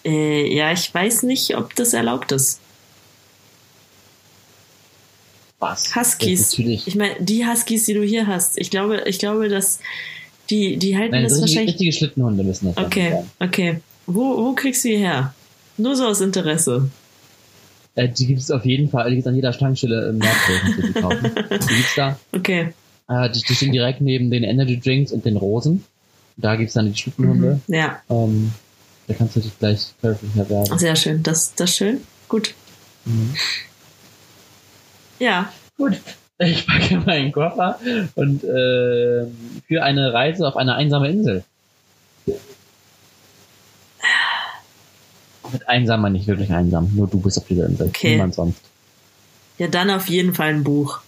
Äh, 0.04 0.52
ja, 0.56 0.72
ich 0.72 0.92
weiß 0.92 1.24
nicht, 1.24 1.56
ob 1.56 1.74
das 1.76 1.92
erlaubt 1.92 2.32
ist. 2.32 2.60
Was? 5.58 5.94
Huskies. 5.96 6.58
Ich 6.58 6.94
meine, 6.96 7.14
die 7.20 7.46
Huskies, 7.46 7.86
die 7.86 7.94
du 7.94 8.02
hier 8.02 8.26
hast, 8.26 8.58
ich 8.58 8.70
glaube, 8.70 9.02
ich 9.06 9.18
glaube, 9.18 9.48
dass 9.48 9.78
die, 10.50 10.76
die 10.76 10.96
halten 10.96 11.12
Nein, 11.12 11.22
das 11.24 11.32
richtige, 11.32 11.48
wahrscheinlich. 11.48 11.74
richtige 11.74 11.92
Schlittenhunde 11.92 12.44
müssen 12.44 12.74
das 12.74 12.84
Okay, 12.84 13.10
sein. 13.10 13.30
okay. 13.48 13.80
Wo, 14.06 14.36
wo 14.44 14.52
kriegst 14.52 14.84
du 14.84 14.88
die 14.88 14.98
her? 14.98 15.34
Nur 15.78 15.96
so 15.96 16.06
aus 16.06 16.20
Interesse. 16.20 16.90
Äh, 17.94 18.08
die 18.10 18.26
gibt 18.26 18.40
es 18.40 18.50
auf 18.50 18.64
jeden 18.66 18.90
Fall, 18.90 19.08
die 19.10 19.16
gibt 19.16 19.26
es 19.26 19.30
an 19.30 19.34
jeder 19.34 19.52
Tankstelle 19.52 20.10
im 20.10 20.20
du 20.20 20.82
die 20.86 20.92
kaufen. 20.92 21.30
Die 21.34 21.74
gibt's 21.74 21.94
da. 21.96 22.18
Okay. 22.32 22.74
Äh, 23.08 23.30
die, 23.30 23.40
die 23.40 23.54
stehen 23.54 23.72
direkt 23.72 24.00
neben 24.02 24.30
den 24.30 24.44
Energy 24.44 24.78
Drinks 24.78 25.10
und 25.12 25.24
den 25.24 25.36
Rosen. 25.36 25.84
Da 26.36 26.56
gibt's 26.56 26.74
dann 26.74 26.92
die 26.92 26.98
Schlittenhunde. 26.98 27.60
Mhm. 27.66 27.74
Ja, 27.74 28.02
Ähm, 28.10 28.52
da 29.08 29.14
kannst 29.14 29.36
du 29.36 29.40
dich 29.40 29.58
gleich 29.58 29.94
käuflicher 30.02 30.48
werden. 30.50 30.78
sehr 30.78 30.96
schön. 30.96 31.22
Das, 31.22 31.54
das 31.54 31.70
ist 31.70 31.76
schön. 31.76 32.00
Gut. 32.28 32.52
Mhm. 33.06 33.34
Ja. 35.18 35.52
Gut. 35.76 36.00
Ich 36.38 36.66
packe 36.66 36.98
meinen 36.98 37.32
Koffer 37.32 37.78
und 38.14 38.44
äh, 38.44 39.26
für 39.66 39.82
eine 39.82 40.12
Reise 40.12 40.46
auf 40.46 40.56
eine 40.56 40.74
einsame 40.74 41.08
Insel. 41.08 41.44
Mit 45.52 45.68
einsam 45.68 46.02
meine 46.02 46.18
ich 46.18 46.26
wirklich 46.26 46.50
einsam. 46.52 46.90
Nur 46.94 47.06
du 47.06 47.20
bist 47.20 47.38
auf 47.38 47.46
dieser 47.46 47.66
Insel. 47.66 47.86
Okay. 47.88 48.12
Niemand 48.12 48.34
sonst. 48.34 48.60
Ja, 49.58 49.68
dann 49.68 49.90
auf 49.90 50.08
jeden 50.08 50.34
Fall 50.34 50.48
ein 50.48 50.64
Buch. 50.64 51.00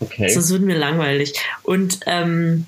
Okay. 0.00 0.28
Sonst 0.28 0.50
wird 0.50 0.62
mir 0.62 0.78
langweilig. 0.78 1.34
Und 1.62 2.00
ähm, 2.06 2.66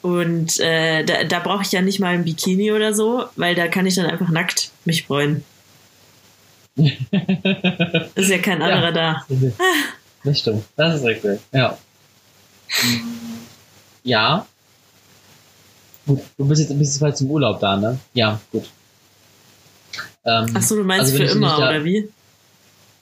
Und 0.00 0.60
äh, 0.60 1.04
da, 1.04 1.24
da 1.24 1.40
brauche 1.40 1.62
ich 1.62 1.72
ja 1.72 1.82
nicht 1.82 1.98
mal 1.98 2.14
ein 2.14 2.24
Bikini 2.24 2.72
oder 2.72 2.94
so, 2.94 3.24
weil 3.36 3.54
da 3.54 3.66
kann 3.66 3.86
ich 3.86 3.96
dann 3.96 4.06
einfach 4.06 4.28
nackt 4.28 4.70
mich 4.84 5.04
freuen. 5.04 5.44
ist 6.76 8.30
ja 8.30 8.38
kein 8.38 8.62
anderer 8.62 8.84
ja, 8.84 8.92
da. 8.92 9.26
Das 10.24 10.40
stimmt. 10.40 10.64
Das 10.76 10.96
ist 10.96 11.04
richtig. 11.04 11.40
Ja. 11.52 11.78
Ja. 14.02 14.46
Gut, 16.06 16.20
du 16.36 16.44
bist 16.46 16.60
jetzt, 16.60 16.76
bist 16.76 16.92
jetzt 16.92 17.00
bald 17.00 17.16
zum 17.16 17.30
Urlaub 17.30 17.60
da, 17.60 17.76
ne? 17.76 17.98
Ja, 18.14 18.40
gut. 18.50 18.68
Ähm, 20.24 20.56
Achso, 20.56 20.76
du 20.76 20.84
meinst 20.84 21.12
also 21.12 21.16
für 21.16 21.30
immer, 21.30 21.56
da, 21.56 21.68
oder 21.68 21.84
wie? 21.84 22.08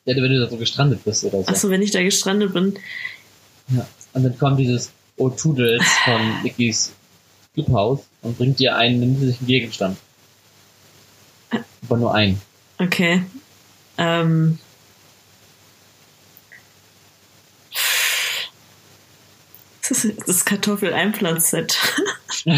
Ja, 0.04 0.14
wenn 0.14 0.30
du 0.30 0.40
da 0.40 0.48
so 0.48 0.56
gestrandet 0.56 1.04
bist 1.04 1.24
oder 1.24 1.42
so. 1.42 1.48
Achso, 1.48 1.70
wenn 1.70 1.82
ich 1.82 1.90
da 1.90 2.02
gestrandet 2.02 2.52
bin. 2.52 2.78
Ja. 3.68 3.86
Und 4.12 4.24
dann 4.24 4.38
kommt 4.38 4.58
dieses 4.58 4.92
O-Toodles 5.16 5.82
von 6.04 6.42
Nikis 6.42 6.92
Clubhaus 7.54 8.00
und 8.22 8.36
bringt 8.36 8.58
dir 8.58 8.76
einen 8.76 9.00
niedlichen 9.00 9.46
Gegenstand. 9.46 9.96
Aber 11.84 11.96
nur 11.96 12.14
einen. 12.14 12.40
Okay. 12.78 13.22
Ähm. 13.96 14.58
Das 19.88 20.04
ist 20.04 20.28
das 20.28 20.44
Kartoffel-Einpflanzset. 20.44 21.78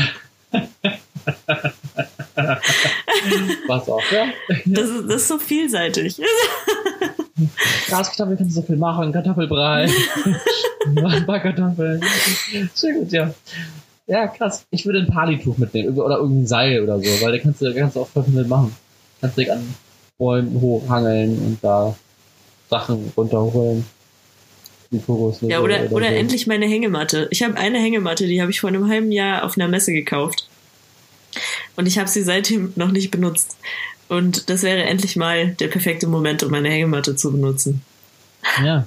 Was 3.67 3.89
auch, 3.89 4.03
ja? 4.11 4.33
Das 4.65 4.89
ist, 4.89 5.09
das 5.09 5.23
ist 5.23 5.29
so 5.29 5.39
vielseitig. 5.39 6.21
Graskartoffeln 7.89 8.39
kannst 8.39 8.57
du 8.57 8.61
so 8.61 8.67
viel 8.67 8.77
machen, 8.77 9.13
Kartoffelbrei, 9.13 9.89
ein 10.87 11.27
paar 11.27 11.41
Kartoffeln. 11.41 12.03
Sehr 12.75 12.95
gut, 12.95 13.13
ja. 13.13 13.33
Ja, 14.07 14.27
krass. 14.27 14.65
Ich 14.71 14.87
würde 14.87 15.01
ein 15.01 15.07
Palituch 15.07 15.59
mitnehmen 15.59 15.99
oder 15.99 16.17
irgendein 16.17 16.47
Seil 16.47 16.83
oder 16.83 16.99
so, 16.99 17.25
weil 17.25 17.33
da 17.33 17.39
kannst 17.39 17.61
du, 17.61 17.75
kannst 17.75 17.97
du 17.97 18.01
auch 18.01 18.09
voll 18.09 18.25
viel 18.25 18.35
mitmachen. 18.35 18.75
Kannst 19.21 19.37
dich 19.37 19.53
an 19.53 19.75
Bäumen 20.17 20.61
hochhangeln 20.61 21.39
und 21.39 21.59
da 21.63 21.95
Sachen 22.71 23.13
runterholen. 23.17 23.85
Ja, 24.91 25.61
oder, 25.61 25.83
oder, 25.83 25.93
oder 25.93 26.09
so. 26.09 26.15
endlich 26.15 26.47
meine 26.47 26.67
Hängematte. 26.67 27.29
Ich 27.31 27.43
habe 27.43 27.57
eine 27.59 27.79
Hängematte, 27.79 28.27
die 28.27 28.41
habe 28.41 28.51
ich 28.51 28.61
vor 28.61 28.69
einem 28.69 28.89
halben 28.89 29.13
Jahr 29.13 29.45
auf 29.45 29.59
einer 29.59 29.69
Messe 29.69 29.93
gekauft. 29.93 30.49
Und 31.77 31.87
ich 31.87 31.99
habe 31.99 32.09
sie 32.09 32.23
seitdem 32.23 32.73
noch 32.77 32.91
nicht 32.91 33.11
benutzt. 33.11 33.59
Und 34.09 34.49
das 34.49 34.63
wäre 34.63 34.83
endlich 34.85 35.17
mal 35.17 35.49
der 35.49 35.69
perfekte 35.69 36.07
Moment, 36.07 36.43
um 36.43 36.51
meine 36.51 36.71
Hängematte 36.71 37.17
zu 37.17 37.33
benutzen. 37.33 37.83
Ja. 38.65 38.87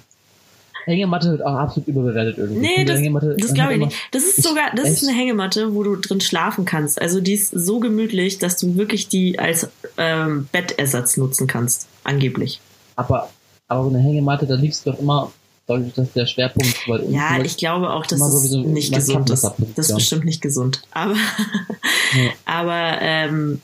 Hängematte 0.85 1.31
wird 1.31 1.45
auch 1.45 1.55
absolut 1.55 1.87
überbewertet 1.87 2.37
irgendwie. 2.37 2.59
Nee, 2.59 2.85
das, 2.85 2.99
das 3.37 3.53
glaube 3.53 3.73
ich 3.73 3.79
nicht. 3.79 3.97
Das 4.11 4.23
ist 4.23 4.41
sogar, 4.41 4.71
das 4.75 4.85
echt? 4.85 5.03
ist 5.03 5.07
eine 5.07 5.17
Hängematte, 5.17 5.75
wo 5.75 5.83
du 5.83 5.95
drin 5.95 6.21
schlafen 6.21 6.65
kannst. 6.65 6.99
Also 6.99 7.21
die 7.21 7.33
ist 7.33 7.51
so 7.51 7.79
gemütlich, 7.79 8.39
dass 8.39 8.57
du 8.57 8.75
wirklich 8.75 9.07
die 9.07 9.37
als 9.37 9.69
ähm, 9.97 10.47
Bettersatz 10.51 11.17
nutzen 11.17 11.45
kannst. 11.47 11.87
Angeblich. 12.03 12.61
Aber, 12.95 13.29
aber 13.67 13.83
so 13.83 13.89
eine 13.89 13.99
Hängematte, 13.99 14.47
da 14.47 14.55
liegst 14.55 14.85
du 14.85 14.91
doch 14.91 14.99
immer 14.99 15.31
dadurch, 15.67 15.93
dass 15.93 16.11
der 16.13 16.25
Schwerpunkt 16.25 16.87
weil 16.87 17.11
Ja, 17.11 17.39
ich 17.43 17.57
glaube 17.57 17.91
auch, 17.91 18.05
dass 18.05 18.19
das 18.19 18.49
so 18.49 18.61
nicht 18.61 18.93
gesund 18.93 19.29
ist. 19.29 19.43
Das 19.75 19.89
ist 19.89 19.95
bestimmt 19.95 20.25
nicht 20.25 20.41
gesund. 20.41 20.81
Aber, 20.91 21.13
ja. 22.15 22.31
aber 22.45 22.97
ähm, 23.01 23.61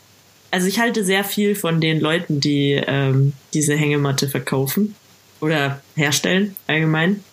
also 0.52 0.68
ich 0.68 0.80
halte 0.80 1.04
sehr 1.04 1.24
viel 1.24 1.56
von 1.56 1.82
den 1.82 2.00
Leuten, 2.00 2.39
die 2.39 2.74
ähm, 2.74 3.34
diese 3.54 3.76
Hängematte 3.76 4.30
verkaufen 4.30 4.95
oder 5.41 5.82
herstellen 5.95 6.56
allgemein. 6.68 7.24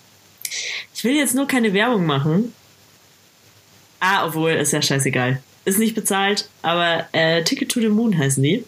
Ich 0.94 1.04
will 1.04 1.14
jetzt 1.16 1.34
nur 1.34 1.46
keine 1.46 1.72
Werbung 1.72 2.06
machen. 2.06 2.52
Ah, 4.00 4.26
obwohl, 4.26 4.52
ist 4.52 4.72
ja 4.72 4.82
scheißegal. 4.82 5.42
Ist 5.64 5.78
nicht 5.78 5.94
bezahlt, 5.94 6.48
aber 6.62 7.06
äh, 7.12 7.42
Ticket 7.42 7.70
to 7.70 7.80
the 7.80 7.88
Moon 7.88 8.18
heißen 8.18 8.42
die. 8.42 8.64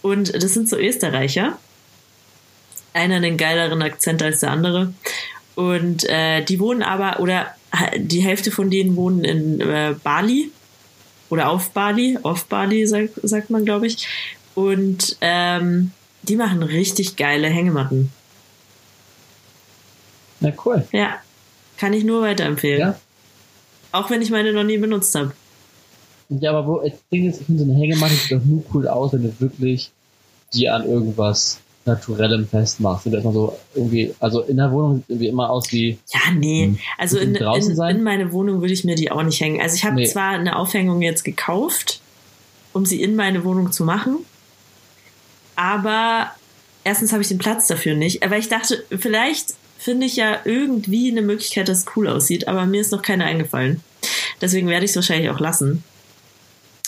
Und 0.00 0.34
das 0.34 0.54
sind 0.54 0.68
so 0.68 0.76
Österreicher. 0.78 1.58
Einer 2.94 3.16
einen 3.16 3.36
geileren 3.36 3.82
Akzent 3.82 4.22
als 4.22 4.40
der 4.40 4.50
andere. 4.50 4.94
Und 5.54 6.04
äh, 6.04 6.42
die 6.42 6.58
wohnen 6.60 6.82
aber, 6.82 7.20
oder 7.20 7.54
die 7.96 8.20
Hälfte 8.20 8.50
von 8.50 8.70
denen 8.70 8.96
wohnen 8.96 9.24
in 9.24 9.60
äh, 9.60 9.94
Bali 10.02 10.50
oder 11.34 11.50
auf 11.50 11.70
Bali, 11.70 12.16
auf 12.22 12.44
Bali 12.44 12.86
sagt, 12.86 13.14
sagt 13.24 13.50
man, 13.50 13.64
glaube 13.64 13.88
ich. 13.88 14.06
Und 14.54 15.16
ähm, 15.20 15.90
die 16.22 16.36
machen 16.36 16.62
richtig 16.62 17.16
geile 17.16 17.48
Hängematten. 17.48 18.12
Na 20.38 20.52
cool. 20.64 20.86
Ja, 20.92 21.16
kann 21.76 21.92
ich 21.92 22.04
nur 22.04 22.22
weiterempfehlen. 22.22 22.80
Ja. 22.80 23.00
Auch 23.90 24.10
wenn 24.10 24.22
ich 24.22 24.30
meine 24.30 24.52
noch 24.52 24.62
nie 24.62 24.78
benutzt 24.78 25.12
habe. 25.16 25.32
Ja, 26.28 26.52
aber 26.52 26.68
wo, 26.68 26.78
das 26.78 27.00
Ding 27.10 27.28
ist, 27.28 27.40
ich 27.40 27.46
finde 27.46 27.64
so 27.64 27.68
eine 27.68 27.80
Hängematte 27.80 28.14
sieht 28.14 28.30
doch 28.30 28.44
nur 28.44 28.62
cool 28.72 28.86
aus, 28.86 29.12
wenn 29.12 29.24
du 29.24 29.34
wirklich 29.40 29.90
die 30.52 30.68
an 30.68 30.86
irgendwas 30.88 31.58
Naturellem 31.86 32.46
festmachst. 32.48 33.06
Und 33.06 33.12
das 33.12 33.22
so 33.22 33.58
irgendwie, 33.74 34.14
also 34.20 34.42
in 34.42 34.56
der 34.56 34.72
Wohnung 34.72 34.96
sieht 34.96 35.10
irgendwie 35.10 35.28
immer 35.28 35.50
aus 35.50 35.70
wie. 35.72 35.98
Ja, 36.12 36.32
nee. 36.34 36.66
Hm, 36.66 36.78
also 36.98 37.18
in, 37.18 37.34
in, 37.34 37.80
in, 37.80 38.02
meine 38.02 38.32
Wohnung 38.32 38.60
würde 38.60 38.72
ich 38.72 38.84
mir 38.84 38.94
die 38.94 39.10
auch 39.10 39.22
nicht 39.22 39.40
hängen. 39.40 39.60
Also 39.60 39.76
ich 39.76 39.84
habe 39.84 39.96
nee. 39.96 40.06
zwar 40.06 40.30
eine 40.30 40.56
Aufhängung 40.56 41.02
jetzt 41.02 41.24
gekauft, 41.24 42.00
um 42.72 42.86
sie 42.86 43.02
in 43.02 43.16
meine 43.16 43.44
Wohnung 43.44 43.72
zu 43.72 43.84
machen, 43.84 44.18
aber 45.56 46.30
erstens 46.84 47.12
habe 47.12 47.22
ich 47.22 47.28
den 47.28 47.38
Platz 47.38 47.66
dafür 47.66 47.94
nicht. 47.94 48.22
Aber 48.22 48.36
ich 48.36 48.48
dachte, 48.48 48.84
vielleicht 48.98 49.54
finde 49.78 50.06
ich 50.06 50.16
ja 50.16 50.38
irgendwie 50.44 51.10
eine 51.10 51.22
Möglichkeit, 51.22 51.68
dass 51.68 51.78
es 51.78 51.86
cool 51.96 52.08
aussieht, 52.08 52.48
aber 52.48 52.66
mir 52.66 52.80
ist 52.80 52.92
noch 52.92 53.02
keine 53.02 53.24
eingefallen. 53.24 53.80
Deswegen 54.40 54.68
werde 54.68 54.84
ich 54.84 54.90
es 54.90 54.96
wahrscheinlich 54.96 55.30
auch 55.30 55.40
lassen. 55.40 55.84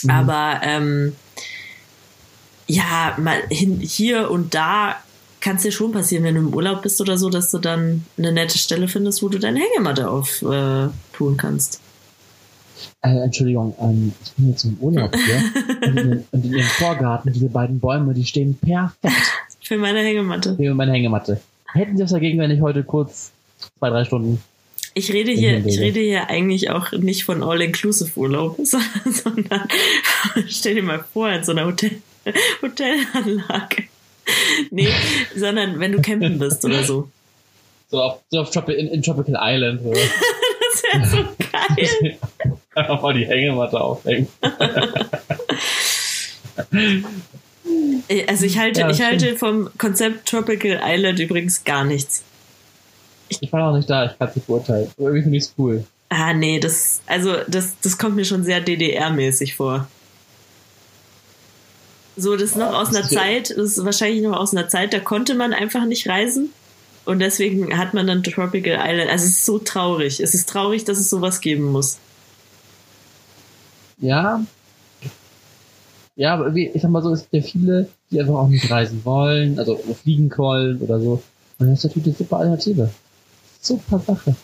Mhm. 0.03 0.11
Aber 0.11 0.61
ähm, 0.62 1.16
ja, 2.66 3.16
mal 3.18 3.42
hin, 3.50 3.80
hier 3.80 4.30
und 4.30 4.54
da 4.54 4.96
kann 5.40 5.56
es 5.56 5.62
dir 5.62 5.72
schon 5.72 5.92
passieren, 5.92 6.24
wenn 6.24 6.34
du 6.34 6.40
im 6.40 6.54
Urlaub 6.54 6.82
bist 6.82 7.00
oder 7.00 7.18
so, 7.18 7.30
dass 7.30 7.50
du 7.50 7.58
dann 7.58 8.04
eine 8.18 8.32
nette 8.32 8.58
Stelle 8.58 8.88
findest, 8.88 9.22
wo 9.22 9.28
du 9.28 9.38
deine 9.38 9.60
Hängematte 9.60 10.10
auftun 10.10 11.34
äh, 11.34 11.36
kannst. 11.36 11.80
Äh, 13.02 13.24
Entschuldigung, 13.24 13.74
ähm, 13.80 14.12
ich 14.24 14.32
bin 14.32 14.48
jetzt 14.48 14.64
im 14.64 14.76
Urlaub 14.80 15.14
hier 15.26 15.88
und, 15.88 15.96
in, 15.98 16.24
und 16.30 16.44
in 16.44 16.52
ihrem 16.52 16.66
Vorgarten, 16.66 17.32
diese 17.32 17.48
beiden 17.48 17.78
Bäume, 17.78 18.14
die 18.14 18.24
stehen 18.24 18.56
perfekt. 18.56 19.14
Für 19.62 19.78
meine 19.78 20.00
Hängematte. 20.00 20.56
Für 20.56 20.74
meine 20.74 20.92
Hängematte. 20.92 21.40
Hätten 21.72 21.96
Sie 21.96 22.02
was 22.02 22.10
dagegen, 22.10 22.38
wenn 22.38 22.50
ich 22.50 22.60
heute 22.60 22.82
kurz 22.82 23.32
zwei, 23.78 23.90
drei 23.90 24.04
Stunden 24.04 24.42
ich 24.98 25.12
rede 25.12 25.30
hier, 25.30 25.62
ich 25.66 25.78
rede 25.78 26.00
hier 26.00 26.30
eigentlich 26.30 26.70
auch 26.70 26.90
nicht 26.92 27.24
von 27.24 27.42
All-Inclusive-Urlaub, 27.42 28.58
sondern 28.64 29.68
stell 30.48 30.76
dir 30.76 30.82
mal 30.82 31.04
vor, 31.12 31.28
in 31.28 31.44
so 31.44 31.52
einer 31.52 31.66
Hotel, 31.66 32.00
Hotelanlage. 32.62 33.84
Nee, 34.70 34.88
sondern 35.36 35.78
wenn 35.78 35.92
du 35.92 36.02
campen 36.02 36.38
bist 36.38 36.64
oder 36.64 36.82
so. 36.82 37.08
So 37.88 38.02
auf, 38.02 38.20
so 38.30 38.40
auf 38.40 38.50
Tropi 38.50 38.72
in, 38.72 38.88
in, 38.88 39.02
Tropical 39.02 39.36
Island. 39.40 39.82
Oder? 39.84 40.00
das 40.72 40.82
wäre 40.82 41.06
so 41.06 41.16
geil. 41.52 42.18
Einfach 42.74 43.00
mal 43.00 43.14
die 43.14 43.26
Hängematte 43.26 43.80
aufhängen. 43.80 44.26
also 48.28 48.44
ich 48.44 48.58
halte, 48.58 48.80
ja, 48.80 48.90
ich 48.90 49.00
halte 49.00 49.36
vom 49.36 49.70
Konzept 49.78 50.28
Tropical 50.28 50.80
Island 50.84 51.20
übrigens 51.20 51.62
gar 51.64 51.84
nichts. 51.84 52.24
Ich, 53.28 53.42
ich 53.42 53.52
war 53.52 53.70
auch 53.70 53.76
nicht 53.76 53.88
da, 53.88 54.06
ich 54.06 54.18
kann 54.18 54.28
es 54.28 54.36
nicht 54.36 54.46
beurteilen. 54.48 54.90
Aber 54.96 55.06
irgendwie 55.06 55.22
finde 55.22 55.38
ich 55.38 55.44
es 55.44 55.54
cool. 55.56 55.84
Ah, 56.08 56.32
nee, 56.32 56.60
das, 56.60 57.02
also, 57.06 57.36
das, 57.48 57.76
das 57.82 57.98
kommt 57.98 58.16
mir 58.16 58.24
schon 58.24 58.44
sehr 58.44 58.60
DDR-mäßig 58.60 59.56
vor. 59.56 59.88
So, 62.16 62.34
das 62.34 62.50
ist 62.50 62.56
noch 62.56 62.72
aus 62.72 62.94
einer 62.94 63.06
Zeit, 63.06 63.50
das 63.50 63.76
ist 63.76 63.84
wahrscheinlich 63.84 64.22
noch 64.22 64.36
aus 64.36 64.54
einer 64.54 64.68
Zeit, 64.68 64.92
da 64.94 65.00
konnte 65.00 65.34
man 65.34 65.52
einfach 65.52 65.84
nicht 65.84 66.08
reisen. 66.08 66.50
Und 67.04 67.20
deswegen 67.20 67.76
hat 67.78 67.94
man 67.94 68.06
dann 68.06 68.22
Tropical 68.24 68.78
Island. 68.82 69.10
Also 69.10 69.26
es 69.26 69.32
ist 69.32 69.46
so 69.46 69.58
traurig. 69.58 70.18
Es 70.18 70.34
ist 70.34 70.48
traurig, 70.48 70.84
dass 70.84 70.98
es 70.98 71.08
sowas 71.08 71.40
geben 71.40 71.70
muss. 71.70 71.98
Ja. 73.98 74.44
Ja, 76.16 76.34
aber 76.34 76.54
ich 76.54 76.82
sag 76.82 76.90
mal 76.90 77.02
so, 77.02 77.12
es 77.12 77.20
gibt 77.30 77.34
ja 77.34 77.42
viele, 77.42 77.88
die 78.10 78.18
einfach 78.20 78.34
auch 78.34 78.48
nicht 78.48 78.68
reisen 78.70 79.04
wollen, 79.04 79.58
also 79.58 79.76
fliegen 80.02 80.32
wollen 80.36 80.80
oder 80.80 80.98
so. 80.98 81.22
Und 81.58 81.70
das 81.70 81.78
ist 81.78 81.84
natürlich 81.84 82.08
eine 82.08 82.16
super 82.16 82.38
Alternative. 82.38 82.90
Super 83.60 84.00
Sache. 84.00 84.34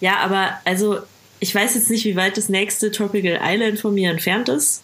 Ja, 0.00 0.18
aber 0.18 0.50
also, 0.64 0.98
ich 1.40 1.52
weiß 1.52 1.74
jetzt 1.74 1.90
nicht, 1.90 2.04
wie 2.04 2.16
weit 2.16 2.36
das 2.36 2.48
nächste 2.48 2.92
Tropical 2.92 3.40
Island 3.42 3.80
von 3.80 3.94
mir 3.94 4.10
entfernt 4.10 4.48
ist. 4.48 4.82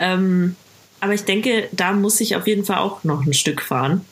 Ähm, 0.00 0.56
aber 1.04 1.12
ich 1.12 1.24
denke, 1.24 1.68
da 1.72 1.92
muss 1.92 2.18
ich 2.20 2.34
auf 2.34 2.46
jeden 2.46 2.64
Fall 2.64 2.78
auch 2.78 3.04
noch 3.04 3.26
ein 3.26 3.34
Stück 3.34 3.60
fahren. 3.60 4.04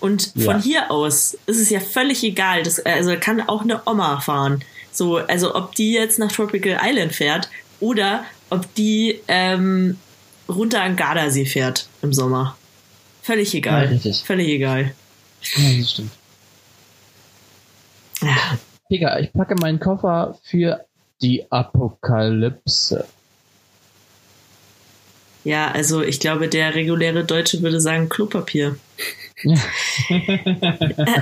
Und 0.00 0.32
ja. 0.34 0.44
von 0.44 0.60
hier 0.60 0.90
aus 0.90 1.38
ist 1.46 1.60
es 1.60 1.70
ja 1.70 1.78
völlig 1.78 2.22
egal. 2.24 2.64
Das, 2.64 2.84
also 2.84 3.14
kann 3.18 3.40
auch 3.40 3.62
eine 3.62 3.80
Oma 3.86 4.20
fahren. 4.20 4.64
So, 4.90 5.18
also 5.18 5.54
ob 5.54 5.74
die 5.76 5.92
jetzt 5.92 6.18
nach 6.18 6.32
Tropical 6.32 6.78
Island 6.82 7.12
fährt 7.12 7.48
oder 7.78 8.24
ob 8.50 8.72
die 8.74 9.20
ähm, 9.28 9.98
runter 10.48 10.82
an 10.82 10.96
Gardasee 10.96 11.46
fährt 11.46 11.88
im 12.02 12.12
Sommer. 12.12 12.56
Völlig 13.22 13.54
egal. 13.54 13.98
Ja, 14.02 14.12
Völlig 14.24 14.48
egal. 14.48 14.94
Ja, 15.56 15.78
das 15.78 15.90
stimmt. 15.92 16.10
Ja. 18.20 18.58
Pika, 18.88 19.18
ich 19.20 19.32
packe 19.32 19.54
meinen 19.56 19.78
Koffer 19.78 20.38
für 20.42 20.84
Die 21.22 21.50
Apokalypse. 21.50 23.06
Ja, 25.46 25.70
also 25.70 26.02
ich 26.02 26.18
glaube, 26.18 26.48
der 26.48 26.74
reguläre 26.74 27.24
Deutsche 27.24 27.62
würde 27.62 27.80
sagen 27.80 28.08
Klopapier. 28.08 28.80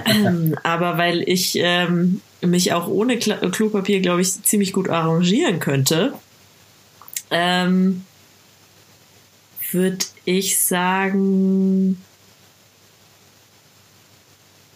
ähm, 0.07 0.57
aber 0.63 0.97
weil 0.97 1.29
ich 1.29 1.57
ähm, 1.57 2.23
mich 2.41 2.73
auch 2.73 2.89
ohne 2.89 3.19
Kla 3.19 3.37
Klopapier, 3.51 4.01
glaube 4.01 4.23
ich, 4.23 4.43
ziemlich 4.43 4.73
gut 4.73 4.89
arrangieren 4.89 5.61
könnte, 5.61 6.15
ähm, 7.31 8.07
würde 9.71 10.07
ich 10.25 10.59
sagen, 10.59 12.03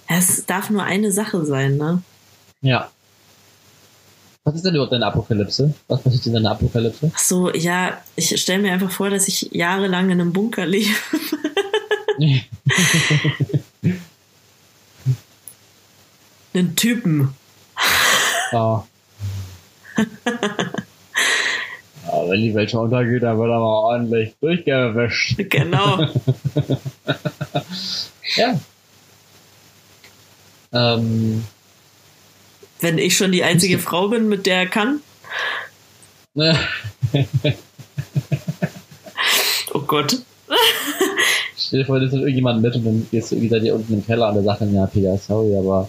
es 0.08 0.44
darf 0.44 0.68
nur 0.68 0.82
eine 0.82 1.10
Sache 1.10 1.46
sein, 1.46 1.78
ne? 1.78 2.02
Ja. 2.60 2.90
Was 4.48 4.54
ist 4.54 4.64
denn 4.64 4.74
überhaupt 4.76 4.94
eine 4.94 5.04
Apokalypse? 5.04 5.74
Was 5.88 6.00
passiert 6.00 6.24
in 6.24 6.38
einer 6.38 6.52
Apokalypse? 6.52 7.12
Ach 7.14 7.18
so, 7.18 7.52
ja, 7.52 8.00
ich 8.16 8.40
stelle 8.40 8.62
mir 8.62 8.72
einfach 8.72 8.90
vor, 8.90 9.10
dass 9.10 9.28
ich 9.28 9.50
jahrelang 9.52 10.06
in 10.06 10.22
einem 10.22 10.32
Bunker 10.32 10.64
lebe. 10.64 10.88
einen 16.54 16.76
Typen. 16.76 17.34
Ja. 18.52 18.86
Aber 22.06 22.30
wenn 22.30 22.40
die 22.40 22.54
Welt 22.54 22.70
schon 22.70 22.84
untergeht, 22.84 23.22
dann 23.24 23.36
wird 23.36 23.50
er 23.50 23.58
mal 23.58 23.66
ordentlich 23.66 24.34
durchgewischt. 24.40 25.36
Genau. 25.50 25.98
ja. 28.36 28.58
Ähm, 30.72 31.44
wenn 32.80 32.98
ich 32.98 33.16
schon 33.16 33.32
die 33.32 33.44
einzige 33.44 33.78
Frau 33.78 34.08
bin, 34.08 34.28
mit 34.28 34.46
der 34.46 34.56
er 34.56 34.66
kann. 34.66 35.00
oh 39.74 39.80
Gott. 39.86 40.18
Stell 41.56 41.80
dir 41.80 41.86
vor, 41.86 42.00
das 42.00 42.12
ist 42.12 42.18
irgendjemand 42.18 42.62
mit 42.62 42.74
und 42.76 42.84
dann 42.84 43.06
gehst 43.10 43.30
du 43.30 43.34
irgendwie 43.34 43.54
da 43.54 43.58
dir 43.58 43.74
unten 43.74 43.94
im 43.94 44.06
Keller 44.06 44.28
an 44.28 44.34
der 44.34 44.44
Sache, 44.44 44.64
ja, 44.66 44.86
Peter, 44.86 45.18
sorry, 45.18 45.56
aber. 45.56 45.88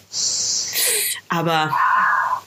Aber, 1.30 1.72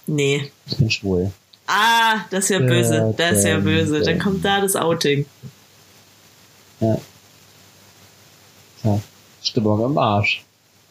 nee. 0.07 0.51
Ich 0.66 0.76
bin 0.76 0.90
schwul. 0.90 1.30
Ah, 1.66 2.24
das 2.30 2.45
ist 2.45 2.51
ja 2.51 2.59
böse. 2.59 3.14
Das 3.16 3.38
ist 3.38 3.45
ja 3.45 3.59
böse. 3.59 4.01
Dann 4.03 4.18
kommt 4.18 4.45
da 4.45 4.61
das 4.61 4.76
Outing. 4.76 5.24
Ja. 6.80 6.99
Tja, 8.82 9.01
Stimmung 9.43 9.84
im 9.84 9.97
Arsch. 9.97 10.45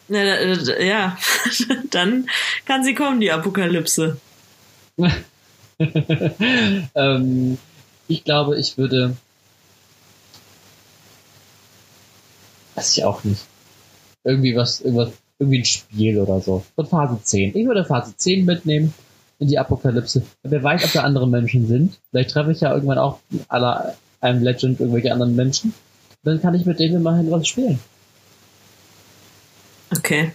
Ja, 0.08 1.16
dann 1.90 2.28
kann 2.66 2.84
sie 2.84 2.94
kommen, 2.94 3.20
die 3.20 3.30
Apokalypse. 3.30 4.18
ähm, 6.94 7.58
ich 8.08 8.24
glaube, 8.24 8.58
ich 8.58 8.76
würde. 8.78 9.16
Weiß 12.74 12.96
ich 12.96 13.04
auch 13.04 13.22
nicht. 13.24 13.42
Irgendwie 14.24 14.56
was, 14.56 14.80
irgendwie 14.80 15.58
ein 15.58 15.64
Spiel 15.64 16.18
oder 16.18 16.40
so. 16.40 16.64
Von 16.74 16.86
Phase 16.86 17.18
10. 17.22 17.56
Ich 17.56 17.66
würde 17.66 17.84
Phase 17.84 18.16
10 18.16 18.44
mitnehmen 18.44 18.94
in 19.38 19.48
die 19.48 19.58
Apokalypse. 19.58 20.22
Wer 20.42 20.62
weiß, 20.62 20.84
ob 20.84 20.92
da 20.92 21.02
andere 21.02 21.28
Menschen 21.28 21.66
sind. 21.66 21.98
Vielleicht 22.10 22.30
treffe 22.30 22.52
ich 22.52 22.60
ja 22.60 22.72
irgendwann 22.72 22.98
auch 22.98 23.18
aller 23.48 23.94
einem 24.20 24.42
Legend 24.42 24.80
irgendwelche 24.80 25.12
anderen 25.12 25.34
Menschen. 25.34 25.74
Dann 26.22 26.40
kann 26.40 26.54
ich 26.54 26.64
mit 26.64 26.78
denen 26.78 26.96
immerhin 26.96 27.30
was 27.30 27.48
spielen. 27.48 27.80
Okay. 29.96 30.32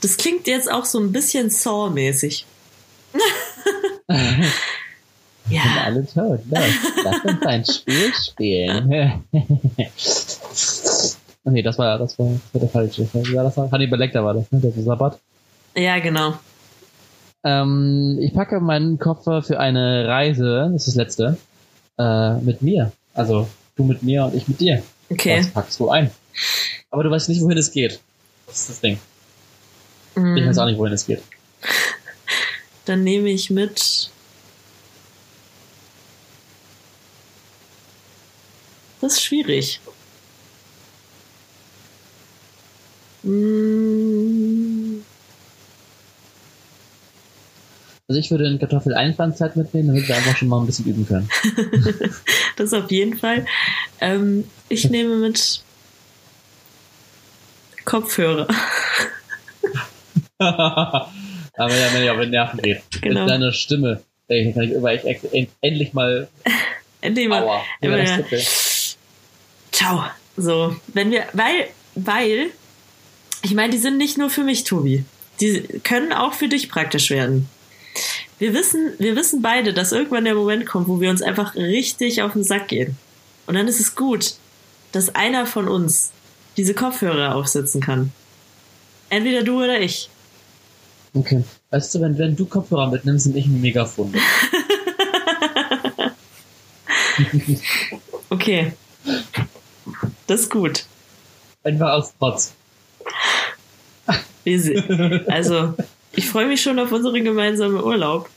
Das 0.00 0.16
klingt 0.16 0.46
jetzt 0.46 0.70
auch 0.70 0.84
so 0.84 0.98
ein 1.00 1.12
bisschen 1.12 1.50
Saw-mäßig. 1.50 2.44
ja. 5.48 5.62
Sind 5.62 5.78
alle 5.84 6.06
tot. 6.06 6.40
Los, 6.50 6.64
lass 7.04 7.24
uns 7.24 7.46
ein 7.46 7.64
Spiel 7.64 8.12
spielen. 8.14 8.88
nee, 11.44 11.62
das 11.62 11.78
war, 11.78 11.98
das 11.98 12.18
war, 12.18 12.28
das 12.28 12.54
war 12.54 12.60
der 12.60 12.68
falsche. 12.68 13.08
War 13.34 13.44
das? 13.44 13.56
Hannibal 13.56 13.98
Lecter 13.98 14.24
war 14.24 14.34
das, 14.34 14.50
ne? 14.52 14.60
Der 14.60 14.72
Sabbat. 14.72 15.18
Ja, 15.74 15.98
genau. 15.98 16.34
Ähm, 17.44 18.18
ich 18.20 18.34
packe 18.34 18.60
meinen 18.60 18.98
Koffer 18.98 19.42
für 19.42 19.60
eine 19.60 20.08
Reise, 20.08 20.70
das 20.72 20.82
ist 20.82 20.88
das 20.88 20.94
letzte, 20.96 21.36
äh, 21.98 22.34
mit 22.38 22.60
mir. 22.62 22.92
Also 23.14 23.48
du 23.76 23.84
mit 23.84 24.02
mir 24.02 24.24
und 24.24 24.34
ich 24.34 24.48
mit 24.48 24.60
dir. 24.60 24.82
Okay. 25.10 25.38
Was 25.38 25.50
packst 25.50 25.78
du 25.78 25.88
ein? 25.88 26.10
Aber 26.90 27.04
du 27.04 27.10
weißt 27.10 27.28
nicht, 27.28 27.40
wohin 27.42 27.58
es 27.58 27.70
geht. 27.70 28.00
Das 28.46 28.60
ist 28.60 28.68
das 28.70 28.80
Ding. 28.80 28.98
Mm. 30.14 30.36
Ich 30.36 30.46
weiß 30.46 30.58
auch 30.58 30.66
nicht, 30.66 30.78
wohin 30.78 30.92
es 30.92 31.06
geht. 31.06 31.22
Dann 32.84 33.02
nehme 33.02 33.30
ich 33.30 33.50
mit. 33.50 34.10
Das 39.00 39.12
ist 39.12 39.22
schwierig. 39.22 39.80
Mm. 43.22 45.00
Also 48.08 48.20
ich 48.20 48.30
würde 48.30 48.46
eine 48.46 48.58
Kartoffel-Einpflanzzeit 48.58 49.56
mitnehmen, 49.56 49.88
damit 49.88 50.06
wir 50.06 50.16
einfach 50.16 50.36
schon 50.36 50.46
mal 50.46 50.60
ein 50.60 50.66
bisschen 50.66 50.84
üben 50.84 51.06
können. 51.06 51.28
das 52.56 52.72
auf 52.72 52.88
jeden 52.90 53.18
Fall. 53.18 53.46
Ähm, 54.00 54.44
ich 54.68 54.88
nehme 54.90 55.16
mit 55.16 55.62
Kopfhörer. 57.86 58.46
Aber 60.38 61.10
ja, 61.56 61.92
wenn 61.94 62.02
ich 62.02 62.10
auf 62.10 62.20
den 62.20 62.30
Nerven 62.30 62.60
geht. 62.60 62.82
Genau. 63.00 63.20
Mit 63.20 63.30
deiner 63.30 63.52
Stimme. 63.52 64.02
Ey, 64.28 64.52
kann 64.52 64.64
ich 64.64 64.72
über 64.72 64.92
echt, 64.92 65.24
endlich 65.62 65.94
mal. 65.94 66.28
endlich 67.00 67.28
mal. 67.28 67.42
Aua, 67.42 67.62
ja. 67.80 68.18
Ciao. 69.72 70.04
So, 70.36 70.76
wenn 70.88 71.10
wir, 71.10 71.24
weil, 71.32 71.68
weil, 71.94 72.50
ich 73.42 73.54
meine, 73.54 73.72
die 73.72 73.78
sind 73.78 73.96
nicht 73.96 74.18
nur 74.18 74.28
für 74.28 74.42
mich, 74.44 74.64
Tobi. 74.64 75.04
Die 75.40 75.62
können 75.82 76.12
auch 76.12 76.34
für 76.34 76.48
dich 76.48 76.68
praktisch 76.68 77.08
werden. 77.10 77.48
Wir 78.38 78.52
wissen, 78.52 78.92
wir 78.98 79.16
wissen 79.16 79.40
beide, 79.40 79.72
dass 79.72 79.92
irgendwann 79.92 80.24
der 80.24 80.34
Moment 80.34 80.66
kommt, 80.66 80.88
wo 80.88 81.00
wir 81.00 81.08
uns 81.08 81.22
einfach 81.22 81.54
richtig 81.54 82.20
auf 82.22 82.34
den 82.34 82.44
Sack 82.44 82.68
gehen. 82.68 82.96
Und 83.46 83.54
dann 83.54 83.68
ist 83.68 83.80
es 83.80 83.94
gut, 83.94 84.34
dass 84.92 85.14
einer 85.14 85.46
von 85.46 85.68
uns 85.68 86.12
diese 86.56 86.74
Kopfhörer 86.74 87.34
aufsetzen 87.34 87.80
kann. 87.80 88.12
Entweder 89.08 89.42
du 89.42 89.62
oder 89.62 89.80
ich. 89.80 90.08
Okay. 91.14 91.44
Weißt 91.70 91.94
du, 91.94 92.00
wenn, 92.00 92.18
wenn 92.18 92.36
du 92.36 92.46
Kopfhörer 92.46 92.90
mitnimmst, 92.90 93.24
sind 93.24 93.36
ich 93.36 93.46
ein 93.46 93.60
Megafon. 93.60 94.14
okay. 98.30 98.72
Das 100.26 100.40
ist 100.42 100.50
gut. 100.50 100.84
Einfach 101.62 101.92
aus 101.92 102.14
Trotz. 102.18 102.54
Also, 105.26 105.74
ich 106.12 106.28
freue 106.28 106.46
mich 106.46 106.62
schon 106.62 106.78
auf 106.78 106.92
unseren 106.92 107.24
gemeinsamen 107.24 107.82
Urlaub. 107.82 108.28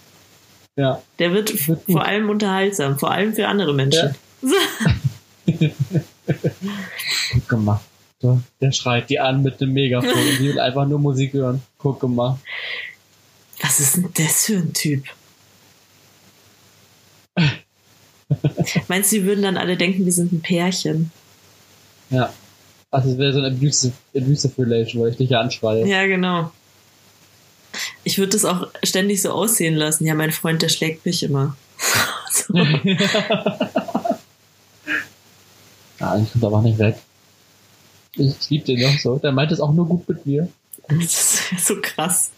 Ja. 0.75 1.01
Der 1.19 1.33
wird, 1.33 1.67
wird 1.67 1.81
vor 1.85 2.03
allem 2.05 2.29
unterhaltsam, 2.29 2.97
vor 2.97 3.11
allem 3.11 3.33
für 3.33 3.47
andere 3.47 3.73
Menschen. 3.73 4.15
Ja. 4.41 4.51
Guck 7.47 7.59
mal. 8.21 8.41
Der 8.61 8.71
schreit 8.71 9.09
die 9.09 9.19
an 9.19 9.43
mit 9.43 9.59
dem 9.61 9.73
Megafon 9.73 10.09
und 10.09 10.39
die 10.39 10.49
will 10.49 10.59
einfach 10.59 10.87
nur 10.87 10.99
Musik 10.99 11.33
hören. 11.33 11.61
Guck 11.77 12.01
mal. 12.03 12.39
Was 13.61 13.79
ist 13.79 13.97
denn 13.97 14.09
das 14.13 14.45
für 14.45 14.57
ein 14.57 14.73
Typ? 14.73 15.03
Meinst 18.87 19.11
du, 19.11 19.17
die 19.17 19.25
würden 19.25 19.41
dann 19.41 19.57
alle 19.57 19.75
denken, 19.77 20.05
wir 20.05 20.11
sind 20.11 20.31
ein 20.31 20.41
Pärchen? 20.41 21.11
Ja. 22.09 22.33
Also 22.91 23.11
es 23.11 23.17
wäre 23.17 23.33
so 23.33 23.39
eine 23.39 23.55
abusive, 23.55 23.93
abusive 24.15 24.61
Relation, 24.61 25.03
weil 25.03 25.11
ich 25.11 25.17
dich 25.17 25.29
ja 25.29 25.41
anschreie. 25.41 25.87
Ja, 25.87 26.07
genau. 26.07 26.51
Ich 28.03 28.17
würde 28.17 28.31
das 28.31 28.45
auch 28.45 28.65
ständig 28.83 29.21
so 29.21 29.31
aussehen 29.31 29.75
lassen. 29.75 30.05
Ja, 30.05 30.15
mein 30.15 30.31
Freund, 30.31 30.63
der 30.63 30.69
schlägt 30.69 31.05
mich 31.05 31.21
immer. 31.21 31.55
so. 32.31 32.51
ja, 32.55 32.65
ich 36.17 36.31
komme 36.31 36.47
aber 36.47 36.63
nicht 36.63 36.79
weg. 36.79 36.95
Ich 38.19 38.49
liebe 38.49 38.65
den 38.65 38.81
noch 38.81 38.99
so. 38.99 39.17
Der 39.17 39.31
meint 39.31 39.51
es 39.51 39.59
auch 39.59 39.73
nur 39.73 39.87
gut 39.87 40.07
mit 40.07 40.25
mir. 40.25 40.47
Das 40.87 41.51
ist 41.51 41.65
so 41.65 41.75
krass. 41.81 42.31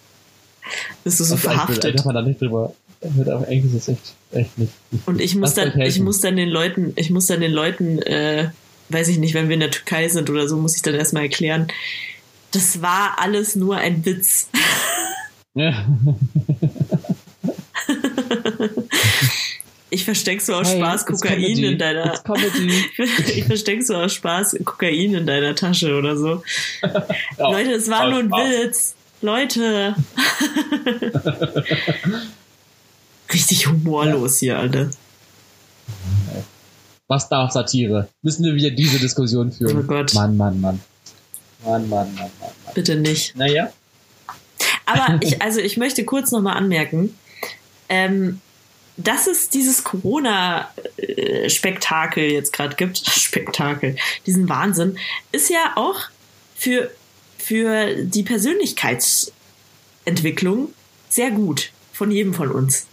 Bist 1.04 1.20
du 1.20 1.24
so 1.24 1.34
also 1.36 1.50
verhaftet? 1.50 2.00
Da 2.00 2.04
man 2.04 2.16
da 2.16 2.22
nicht 2.22 2.42
drüber. 2.42 2.74
Aber 3.02 3.48
eigentlich 3.48 3.74
ist 3.74 3.88
es 3.88 3.88
echt, 3.88 4.14
echt 4.32 4.58
nicht, 4.60 4.74
nicht 4.92 5.08
Und 5.08 5.20
ich 5.20 5.36
muss 5.36 5.56
dann, 5.56 5.80
ich 5.82 6.00
muss 6.00 6.22
dann 6.22 6.36
den 6.36 6.50
Leuten, 6.50 6.94
ich 6.96 7.10
muss 7.10 7.26
dann 7.26 7.42
den 7.42 7.52
Leuten, 7.52 8.00
äh, 8.00 8.52
weiß 8.90 9.08
ich 9.08 9.18
nicht, 9.18 9.34
wenn 9.34 9.50
wir 9.50 9.56
in 9.56 9.60
der 9.60 9.72
Türkei 9.72 10.08
sind 10.08 10.30
oder 10.30 10.48
so, 10.48 10.58
muss 10.58 10.76
ich 10.76 10.84
dann 10.84 10.94
erstmal 10.94 11.24
erklären, 11.24 11.68
das 12.52 12.82
war 12.82 13.16
alles 13.20 13.56
nur 13.56 13.78
ein 13.78 14.06
Witz. 14.06 14.50
Ja. 15.56 15.86
Ich 19.94 20.06
versteck 20.06 20.40
so 20.40 20.54
aus 20.54 20.70
hey, 20.70 20.78
Spaß 20.78 21.06
Kokain 21.06 21.64
in 21.64 21.78
deiner. 21.78 22.14
ich 23.36 23.44
versteck 23.44 23.84
so 23.84 23.96
aus 23.96 24.14
Spaß 24.14 24.56
Kokain 24.64 25.14
in 25.14 25.28
deiner 25.28 25.54
Tasche 25.54 25.98
oder 25.98 26.16
so. 26.16 26.42
ja, 26.82 27.52
Leute, 27.52 27.72
es 27.74 27.90
war 27.90 28.10
nur 28.10 28.20
ein 28.20 28.28
Spaß. 28.28 28.50
Witz. 28.50 28.96
Leute. 29.22 29.96
Richtig 33.34 33.68
humorlos 33.68 34.40
hier, 34.40 34.58
alle. 34.58 34.92
Was 37.08 37.28
darf 37.28 37.52
Satire? 37.52 38.08
Müssen 38.22 38.46
wir 38.46 38.56
wieder 38.56 38.72
diese 38.72 38.98
Diskussion 38.98 39.52
führen? 39.52 39.80
Oh 39.80 39.84
Gott. 39.84 40.14
Mann, 40.14 40.38
Mann, 40.38 40.62
Mann. 40.62 40.80
Mann, 41.66 41.90
Mann, 41.90 42.16
Mann, 42.16 42.16
Mann, 42.16 42.32
Mann. 42.40 42.74
Bitte 42.74 42.96
nicht. 42.96 43.36
Naja. 43.36 43.74
Aber 44.86 45.20
ich, 45.22 45.42
also 45.42 45.60
ich 45.60 45.76
möchte 45.76 46.06
kurz 46.06 46.32
nochmal 46.32 46.56
anmerken, 46.56 47.14
ähm, 47.90 48.40
dass 48.98 49.28
es 49.28 49.50
dieses 49.50 49.84
Corona-Spektakel 49.84 52.32
jetzt 52.32 52.54
gerade 52.54 52.76
gibt, 52.76 52.98
Spektakel, 52.98 53.98
diesen 54.26 54.50
Wahnsinn, 54.50 54.98
ist 55.32 55.50
ja 55.50 55.74
auch 55.76 56.00
für, 56.56 56.90
für 57.38 58.04
die 58.04 58.24
Persönlichkeitsentwicklung 58.24 60.74
sehr 61.10 61.30
gut 61.32 61.72
von 61.94 62.12
jedem 62.12 62.34
von 62.34 62.52
uns. 62.52 62.88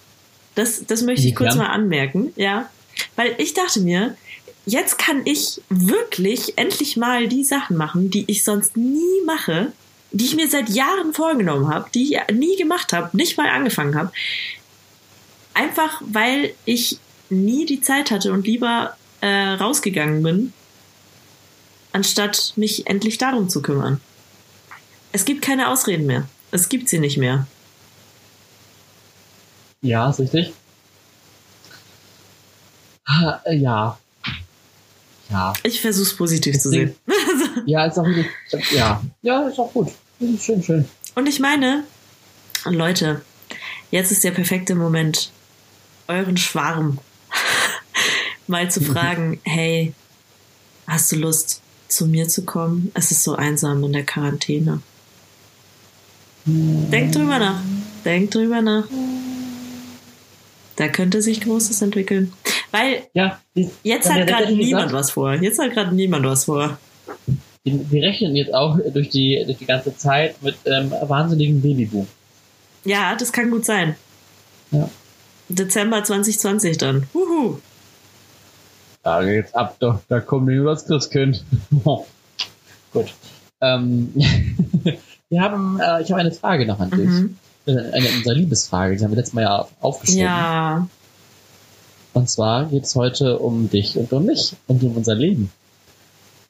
Das, 0.55 0.85
das 0.87 1.03
möchte 1.03 1.27
ich 1.27 1.35
kurz 1.37 1.55
mal 1.55 1.69
anmerken, 1.69 2.33
ja. 2.37 2.69
Weil 3.15 3.37
ich 3.39 3.55
dachte 3.55 3.79
mir, 3.81 4.17
jetzt 4.67 4.99
kann 4.99 5.23
ich 5.25 5.63
wirklich 5.69 6.59
endlich 6.59 6.97
mal 6.97 7.29
die 7.29 7.45
Sachen 7.45 7.77
machen, 7.77 8.11
die 8.11 8.25
ich 8.27 8.43
sonst 8.45 8.77
nie 8.77 9.23
mache, 9.25 9.73
die 10.11 10.25
ich 10.25 10.37
mir 10.37 10.49
seit 10.49 10.71
Jahren 10.71 11.15
vorgenommen 11.15 11.69
habe, 11.69 11.89
die 11.95 12.03
ich 12.03 12.19
nie 12.35 12.57
gemacht 12.57 12.93
habe, 12.93 13.17
nicht 13.17 13.37
mal 13.37 13.49
angefangen 13.49 13.95
habe. 13.95 14.11
Einfach 15.59 16.01
weil 16.05 16.55
ich 16.67 17.01
nie 17.31 17.67
die 17.67 17.81
Zeit 17.81 18.13
hatte 18.13 18.33
und 18.33 18.47
lieber 18.47 18.97
äh, 19.21 19.55
rausgegangen 19.55 20.23
bin, 20.23 20.53
anstatt 21.91 22.53
mich 22.55 22.87
endlich 22.87 23.19
darum 23.19 23.49
zu 23.49 23.61
kümmern. 23.61 24.01
Es 25.11 25.25
gibt 25.25 25.43
keine 25.43 25.69
Ausreden 25.69 26.07
mehr. 26.07 26.29
Es 26.53 26.69
gibt 26.69 26.89
sie 26.89 27.01
nicht 27.01 27.17
mehr. 27.17 27.49
Ja, 29.81 30.09
ist 30.11 30.21
richtig. 30.21 30.53
Ah, 33.05 33.41
äh, 33.45 33.57
ja. 33.57 33.99
Ja. 35.29 35.53
Ich 35.65 35.81
versuche 35.81 36.05
es 36.05 36.17
positiv 36.17 36.57
zu 36.61 36.71
sehen. 36.71 36.95
Ja, 37.67 37.85
ist 37.85 37.99
auch 37.99 38.07
wirklich. 38.07 38.29
Ja. 38.71 39.03
Ja, 39.23 39.49
ist 39.49 39.59
auch 39.59 39.73
gut. 39.73 39.89
Schön, 40.39 40.63
schön. 40.63 40.89
Und 41.17 41.27
ich 41.27 41.41
meine, 41.41 41.83
Leute, 42.65 43.23
jetzt 43.91 44.13
ist 44.13 44.23
der 44.23 44.31
perfekte 44.31 44.77
Moment, 44.77 45.33
euren 46.09 46.37
Schwarm 46.37 46.99
mal 48.47 48.71
zu 48.71 48.81
fragen, 48.81 49.41
hey, 49.45 49.93
hast 50.87 51.13
du 51.13 51.17
Lust, 51.17 51.61
zu 51.89 52.07
mir 52.07 52.29
zu 52.29 52.45
kommen? 52.45 52.91
Es 52.95 53.11
ist 53.11 53.23
so 53.25 53.35
einsam 53.37 53.83
in 53.85 53.93
der 53.93 54.05
Quarantäne. 54.05 54.81
Denkt 56.47 57.15
drüber 57.15 57.39
nach. 57.39 57.61
Denkt 58.05 58.35
drüber 58.35 58.63
nach. 58.63 58.85
Da 60.77 60.89
könnte 60.89 61.21
sich 61.23 61.41
Großes 61.41 61.83
entwickeln. 61.83 62.33
Weil 62.71 63.07
Ja, 63.13 63.41
die, 63.55 63.69
jetzt 63.83 64.09
hat 64.11 64.27
gerade 64.27 64.53
niemand 64.55 64.87
gesagt- 64.89 64.93
was 64.93 65.11
vor. 65.11 65.35
Jetzt 65.35 65.59
hat 65.59 65.73
gerade 65.73 65.95
niemand 65.95 66.25
was 66.25 66.45
vor. 66.45 66.79
die, 67.67 67.91
wir 67.91 68.03
rechnen 68.03 68.37
jetzt 68.37 68.55
auch 68.55 68.79
durch 68.95 69.09
die, 69.11 69.43
durch 69.45 69.59
die 69.59 69.67
ganze 69.67 69.97
Zeit 69.97 70.41
mit 70.43 70.57
ähm, 70.67 70.91
wahnsinnigen 70.91 71.61
Babyboom. 71.61 72.07
Ja, 72.85 73.15
das 73.17 73.33
kann 73.33 73.51
gut 73.51 73.65
sein. 73.65 73.97
Ja. 74.71 74.89
Dezember 75.49 76.05
2020 76.05 76.79
dann. 76.79 77.09
Huhu. 77.15 77.59
Da 79.03 79.23
geht's 79.25 79.55
ab, 79.55 79.77
doch. 79.79 80.01
Da 80.09 80.21
kommen 80.21 80.49
wir 80.49 80.61
übers 80.61 80.87
Christkind. 80.87 81.45
Gut. 82.93 83.15
Ähm, 83.61 84.13
wir 85.29 85.41
haben, 85.41 85.81
äh, 85.81 86.03
ich 86.03 86.11
habe 86.11 86.21
eine 86.21 86.33
Frage 86.33 86.67
noch 86.67 86.81
an 86.81 86.91
dich. 86.91 87.09
Mhm. 87.09 87.37
Äh, 87.67 87.73
Eine 87.93 88.09
unserer 88.17 88.35
Liebesfrage, 88.35 88.97
die 88.97 89.05
haben 89.05 89.11
wir 89.11 89.17
letztes 89.17 89.35
Mal 89.35 89.43
ja 89.43 89.69
aufgeschoben. 89.81 90.23
Ja. 90.23 90.89
Und 92.15 92.31
zwar 92.31 92.67
geht 92.67 92.85
es 92.85 92.95
heute 92.95 93.39
um 93.39 93.69
dich 93.69 93.97
und 93.97 94.13
um 94.13 94.25
mich 94.25 94.57
und 94.67 94.83
um 94.83 94.97
unser 94.97 95.15
Leben. 95.15 95.53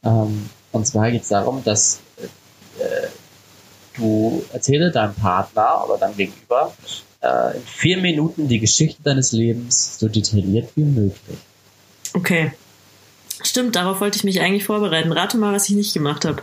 Ähm, 0.04 0.48
und 0.72 0.86
zwar 0.86 1.10
geht 1.10 1.22
es 1.22 1.28
darum, 1.28 1.62
dass 1.64 2.00
äh, 2.78 3.08
du 3.96 4.44
erzähle 4.52 4.90
deinem 4.92 5.14
Partner 5.14 5.84
oder 5.86 5.98
deinem 5.98 6.16
Gegenüber 6.16 6.72
äh, 7.22 7.56
in 7.56 7.62
vier 7.64 7.98
Minuten 7.98 8.48
die 8.48 8.58
Geschichte 8.60 9.02
deines 9.02 9.32
Lebens 9.32 9.98
so 9.98 10.08
detailliert 10.08 10.70
wie 10.76 10.84
möglich. 10.84 11.38
Okay. 12.14 12.52
Stimmt, 13.42 13.76
darauf 13.76 14.00
wollte 14.00 14.16
ich 14.18 14.24
mich 14.24 14.40
eigentlich 14.40 14.64
vorbereiten. 14.64 15.12
Rate 15.12 15.36
mal, 15.38 15.52
was 15.54 15.68
ich 15.68 15.76
nicht 15.76 15.94
gemacht 15.94 16.24
habe. 16.24 16.42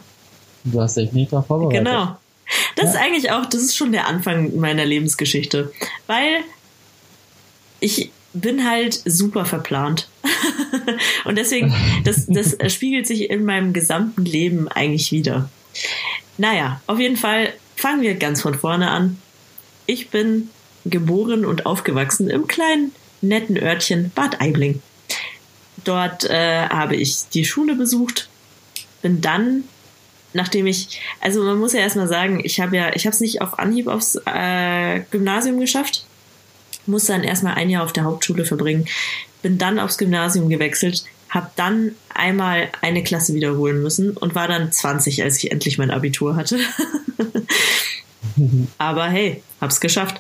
Du 0.64 0.80
hast 0.82 0.98
dich 0.98 1.12
nicht 1.12 1.34
darauf 1.34 1.48
vorbereitet. 1.48 1.86
Genau. 1.86 2.18
Das 2.76 2.90
ist 2.90 2.96
Ja. 2.96 3.02
eigentlich 3.02 3.32
auch, 3.32 3.46
das 3.46 3.62
ist 3.62 3.76
schon 3.76 3.92
der 3.92 4.08
Anfang 4.08 4.56
meiner 4.58 4.86
Lebensgeschichte. 4.86 5.72
Weil 6.08 6.40
ich 7.80 8.12
bin 8.34 8.70
halt 8.70 9.00
super 9.06 9.46
verplant. 9.46 10.10
Und 11.26 11.38
deswegen, 11.38 11.74
das, 12.04 12.26
das 12.28 12.56
spiegelt 12.74 13.08
sich 13.08 13.30
in 13.30 13.46
meinem 13.46 13.74
gesamten 13.74 14.26
Leben 14.26 14.68
eigentlich 14.68 15.12
wieder. 15.12 15.50
Naja, 16.38 16.82
auf 16.88 17.00
jeden 17.00 17.18
Fall 17.18 17.54
fangen 17.76 18.02
wir 18.02 18.16
ganz 18.16 18.42
von 18.42 18.56
vorne 18.56 18.90
an. 18.92 19.20
Ich 19.86 20.10
bin 20.10 20.50
geboren 20.86 21.46
und 21.46 21.66
aufgewachsen 21.66 22.30
im 22.30 22.48
kleinen, 22.48 22.92
netten 23.22 23.58
Örtchen 23.58 24.12
Bad 24.14 24.42
Aibling. 24.42 24.82
Dort 25.84 26.24
äh, 26.26 26.68
habe 26.70 26.96
ich 26.96 27.30
die 27.34 27.46
Schule 27.46 27.76
besucht, 27.76 28.30
bin 29.02 29.22
dann 29.22 29.66
nachdem 30.36 30.68
ich, 30.68 31.00
also 31.22 31.42
man 31.44 31.58
muss 31.58 31.74
ja 31.74 31.80
erstmal 31.80 32.10
sagen, 32.10 32.42
ich 32.44 32.60
habe 32.60 32.76
ja, 32.76 32.94
ich 32.94 33.06
habe 33.06 33.14
es 33.14 33.22
nicht 33.22 33.42
auf 33.42 33.58
Anhieb 33.58 33.88
aufs 33.88 34.20
äh, 34.26 35.00
Gymnasium 35.10 35.60
geschafft, 35.60 36.06
muss 36.86 37.06
dann 37.06 37.24
erstmal 37.24 37.56
ein 37.56 37.70
Jahr 37.70 37.84
auf 37.84 37.94
der 37.94 38.04
Hauptschule 38.04 38.46
verbringen, 38.46 38.86
bin 39.42 39.58
dann 39.58 39.80
aufs 39.80 39.98
Gymnasium 39.98 40.50
gewechselt, 40.50 41.06
habe 41.30 41.50
dann 41.56 41.96
einmal 42.14 42.70
eine 42.82 43.02
Klasse 43.02 43.34
wiederholen 43.34 43.82
müssen 43.82 44.12
und 44.12 44.36
war 44.36 44.48
dann 44.48 44.72
20, 44.72 45.24
als 45.24 45.38
ich 45.38 45.52
endlich 45.52 45.78
mein 45.78 45.90
Abitur 45.90 46.36
hatte. 46.36 46.60
Aber 48.78 49.06
hey, 49.08 49.42
hab's 49.62 49.80
geschafft. 49.80 50.20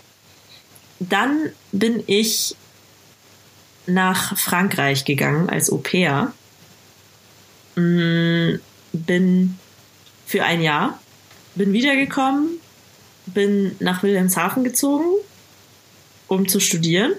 Dann 0.99 1.51
bin 1.71 2.03
ich 2.07 2.55
nach 3.87 4.37
Frankreich 4.37 5.05
gegangen 5.05 5.49
als 5.49 5.71
Au 5.71 5.77
pair. 5.77 6.33
Mm, 7.75 8.59
Bin 8.93 9.59
für 10.25 10.43
ein 10.43 10.61
Jahr, 10.61 10.99
bin 11.55 11.73
wiedergekommen, 11.73 12.59
bin 13.25 13.75
nach 13.79 14.03
Wilhelmshaven 14.03 14.63
gezogen, 14.63 15.05
um 16.27 16.47
zu 16.47 16.59
studieren. 16.59 17.13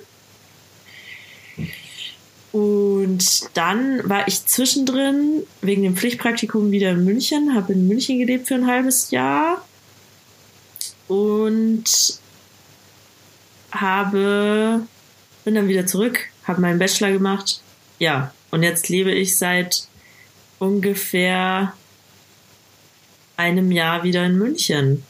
Und 2.52 3.54
dann 3.54 4.08
war 4.08 4.26
ich 4.26 4.46
zwischendrin 4.46 5.42
wegen 5.60 5.82
dem 5.82 5.94
Pflichtpraktikum 5.94 6.70
wieder 6.70 6.92
in 6.92 7.04
München, 7.04 7.54
habe 7.54 7.74
in 7.74 7.86
München 7.86 8.18
gelebt 8.18 8.48
für 8.48 8.54
ein 8.54 8.66
halbes 8.66 9.10
Jahr 9.10 9.62
und 11.06 11.84
habe 13.80 14.86
bin 15.46 15.54
dann 15.54 15.68
wieder 15.68 15.86
zurück, 15.86 16.28
habe 16.44 16.60
meinen 16.60 16.78
Bachelor 16.78 17.12
gemacht. 17.12 17.60
Ja, 18.00 18.32
und 18.50 18.64
jetzt 18.64 18.88
lebe 18.88 19.12
ich 19.12 19.38
seit 19.38 19.86
ungefähr 20.58 21.72
einem 23.36 23.70
Jahr 23.70 24.02
wieder 24.02 24.26
in 24.26 24.36
München 24.36 25.04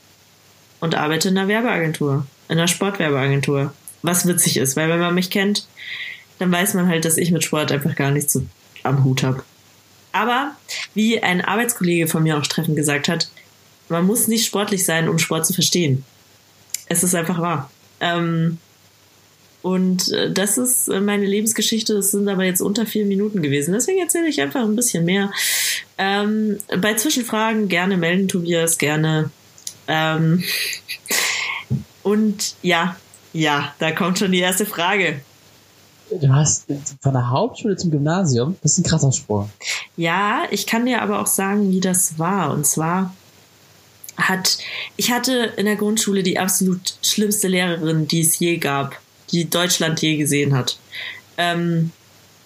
und 0.80 0.94
arbeite 0.94 1.28
in 1.28 1.38
einer 1.38 1.48
Werbeagentur, 1.48 2.26
in 2.48 2.58
einer 2.58 2.68
Sportwerbeagentur. 2.68 3.72
Was 4.02 4.26
witzig 4.26 4.58
ist, 4.58 4.76
weil 4.76 4.90
wenn 4.90 5.00
man 5.00 5.14
mich 5.14 5.30
kennt, 5.30 5.66
dann 6.38 6.52
weiß 6.52 6.74
man 6.74 6.86
halt, 6.86 7.06
dass 7.06 7.16
ich 7.16 7.30
mit 7.30 7.42
Sport 7.42 7.72
einfach 7.72 7.96
gar 7.96 8.10
nichts 8.10 8.34
so 8.34 8.44
am 8.82 9.04
Hut 9.04 9.22
habe. 9.22 9.42
Aber 10.12 10.52
wie 10.94 11.22
ein 11.22 11.40
Arbeitskollege 11.40 12.08
von 12.08 12.22
mir 12.22 12.36
auch 12.36 12.46
treffend 12.46 12.76
gesagt 12.76 13.08
hat, 13.08 13.30
man 13.88 14.04
muss 14.04 14.28
nicht 14.28 14.44
sportlich 14.44 14.84
sein, 14.84 15.08
um 15.08 15.18
Sport 15.18 15.46
zu 15.46 15.54
verstehen. 15.54 16.04
Es 16.88 17.02
ist 17.02 17.14
einfach 17.14 17.40
wahr. 17.40 17.70
Ähm, 18.00 18.58
und 19.62 20.12
äh, 20.12 20.30
das 20.30 20.58
ist 20.58 20.86
äh, 20.88 21.00
meine 21.00 21.26
Lebensgeschichte. 21.26 21.94
Das 21.94 22.12
sind 22.12 22.28
aber 22.28 22.44
jetzt 22.44 22.60
unter 22.60 22.86
vier 22.86 23.04
Minuten 23.04 23.42
gewesen. 23.42 23.72
Deswegen 23.72 23.98
erzähle 23.98 24.28
ich 24.28 24.40
einfach 24.40 24.62
ein 24.62 24.76
bisschen 24.76 25.04
mehr. 25.04 25.32
Ähm, 25.98 26.58
bei 26.80 26.94
Zwischenfragen 26.94 27.68
gerne 27.68 27.96
melden, 27.96 28.28
Tobias, 28.28 28.78
gerne. 28.78 29.30
Ähm, 29.88 30.44
und 32.04 32.54
ja, 32.62 32.96
ja, 33.32 33.74
da 33.80 33.90
kommt 33.90 34.20
schon 34.20 34.30
die 34.30 34.38
erste 34.38 34.66
Frage. 34.66 35.20
Du 36.10 36.32
hast 36.32 36.66
von 37.00 37.12
der 37.12 37.30
Hauptschule 37.30 37.76
zum 37.76 37.90
Gymnasium, 37.90 38.56
das 38.62 38.72
ist 38.72 38.78
ein 38.78 38.84
krasser 38.84 39.10
Sprung. 39.10 39.50
Ja, 39.96 40.44
ich 40.52 40.68
kann 40.68 40.86
dir 40.86 41.02
aber 41.02 41.20
auch 41.20 41.26
sagen, 41.26 41.72
wie 41.72 41.80
das 41.80 42.20
war. 42.20 42.52
Und 42.52 42.64
zwar 42.64 43.12
hat, 44.16 44.58
ich 44.96 45.10
hatte 45.10 45.52
in 45.56 45.66
der 45.66 45.76
Grundschule 45.76 46.22
die 46.22 46.38
absolut 46.38 46.94
schlimmste 47.02 47.48
Lehrerin, 47.48 48.08
die 48.08 48.20
es 48.20 48.38
je 48.38 48.56
gab, 48.58 48.98
die 49.30 49.48
Deutschland 49.48 50.00
je 50.00 50.16
gesehen 50.16 50.54
hat. 50.54 50.78
Ähm, 51.36 51.92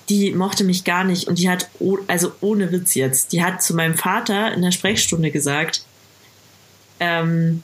die 0.09 0.33
mochte 0.33 0.65
mich 0.65 0.85
gar 0.85 1.05
nicht 1.05 1.29
und 1.29 1.39
die 1.39 1.49
hat, 1.49 1.69
also 2.09 2.33
ohne 2.41 2.73
Witz 2.73 2.95
jetzt, 2.95 3.33
die 3.33 3.45
hat 3.45 3.63
zu 3.63 3.75
meinem 3.75 3.95
Vater 3.95 4.53
in 4.53 4.63
der 4.63 4.73
Sprechstunde 4.73 5.31
gesagt, 5.31 5.85
ähm, 6.99 7.63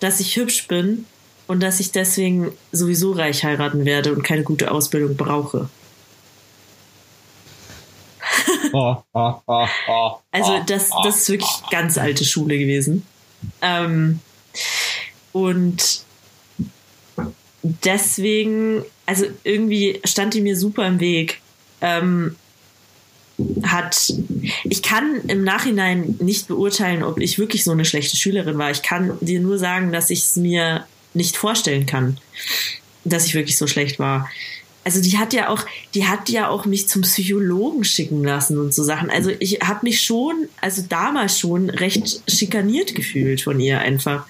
dass 0.00 0.20
ich 0.20 0.36
hübsch 0.36 0.66
bin 0.66 1.04
und 1.46 1.62
dass 1.62 1.80
ich 1.80 1.92
deswegen 1.92 2.52
sowieso 2.72 3.12
reich 3.12 3.44
heiraten 3.44 3.84
werde 3.84 4.14
und 4.14 4.22
keine 4.22 4.42
gute 4.42 4.70
Ausbildung 4.70 5.16
brauche. 5.16 5.68
Oh, 8.72 8.96
oh, 9.12 9.34
oh, 9.46 9.66
oh, 9.88 10.16
Also 10.32 10.58
das, 10.66 10.90
das 11.04 11.16
ist 11.18 11.28
wirklich 11.28 11.50
ganz 11.70 11.98
alte 11.98 12.24
Schule 12.24 12.58
gewesen. 12.58 13.06
Ähm, 13.62 14.20
und 15.32 16.02
deswegen, 17.62 18.84
also 19.06 19.26
irgendwie 19.42 20.00
stand 20.04 20.34
die 20.34 20.40
mir 20.40 20.56
super 20.56 20.86
im 20.86 21.00
Weg. 21.00 21.40
Ähm, 21.80 22.36
hat, 23.64 24.12
ich 24.62 24.82
kann 24.82 25.22
im 25.26 25.42
Nachhinein 25.42 26.16
nicht 26.20 26.46
beurteilen, 26.46 27.02
ob 27.02 27.18
ich 27.18 27.38
wirklich 27.38 27.64
so 27.64 27.72
eine 27.72 27.84
schlechte 27.84 28.16
Schülerin 28.16 28.58
war. 28.58 28.70
Ich 28.70 28.82
kann 28.82 29.18
dir 29.20 29.40
nur 29.40 29.58
sagen, 29.58 29.92
dass 29.92 30.10
ich 30.10 30.20
es 30.20 30.36
mir 30.36 30.86
nicht 31.14 31.36
vorstellen 31.36 31.86
kann, 31.86 32.18
dass 33.04 33.26
ich 33.26 33.34
wirklich 33.34 33.58
so 33.58 33.66
schlecht 33.66 33.98
war. 33.98 34.28
Also 34.84 35.00
die 35.00 35.16
hat 35.16 35.32
ja 35.32 35.48
auch, 35.48 35.64
die 35.94 36.06
hat 36.06 36.28
ja 36.28 36.48
auch 36.48 36.66
mich 36.66 36.88
zum 36.88 37.02
Psychologen 37.02 37.84
schicken 37.84 38.22
lassen 38.22 38.58
und 38.58 38.74
so 38.74 38.84
Sachen. 38.84 39.10
Also 39.10 39.30
ich 39.38 39.60
habe 39.62 39.80
mich 39.82 40.02
schon, 40.02 40.48
also 40.60 40.82
damals 40.88 41.38
schon 41.38 41.70
recht 41.70 42.20
schikaniert 42.28 42.94
gefühlt 42.94 43.40
von 43.40 43.58
ihr 43.60 43.80
einfach, 43.80 44.26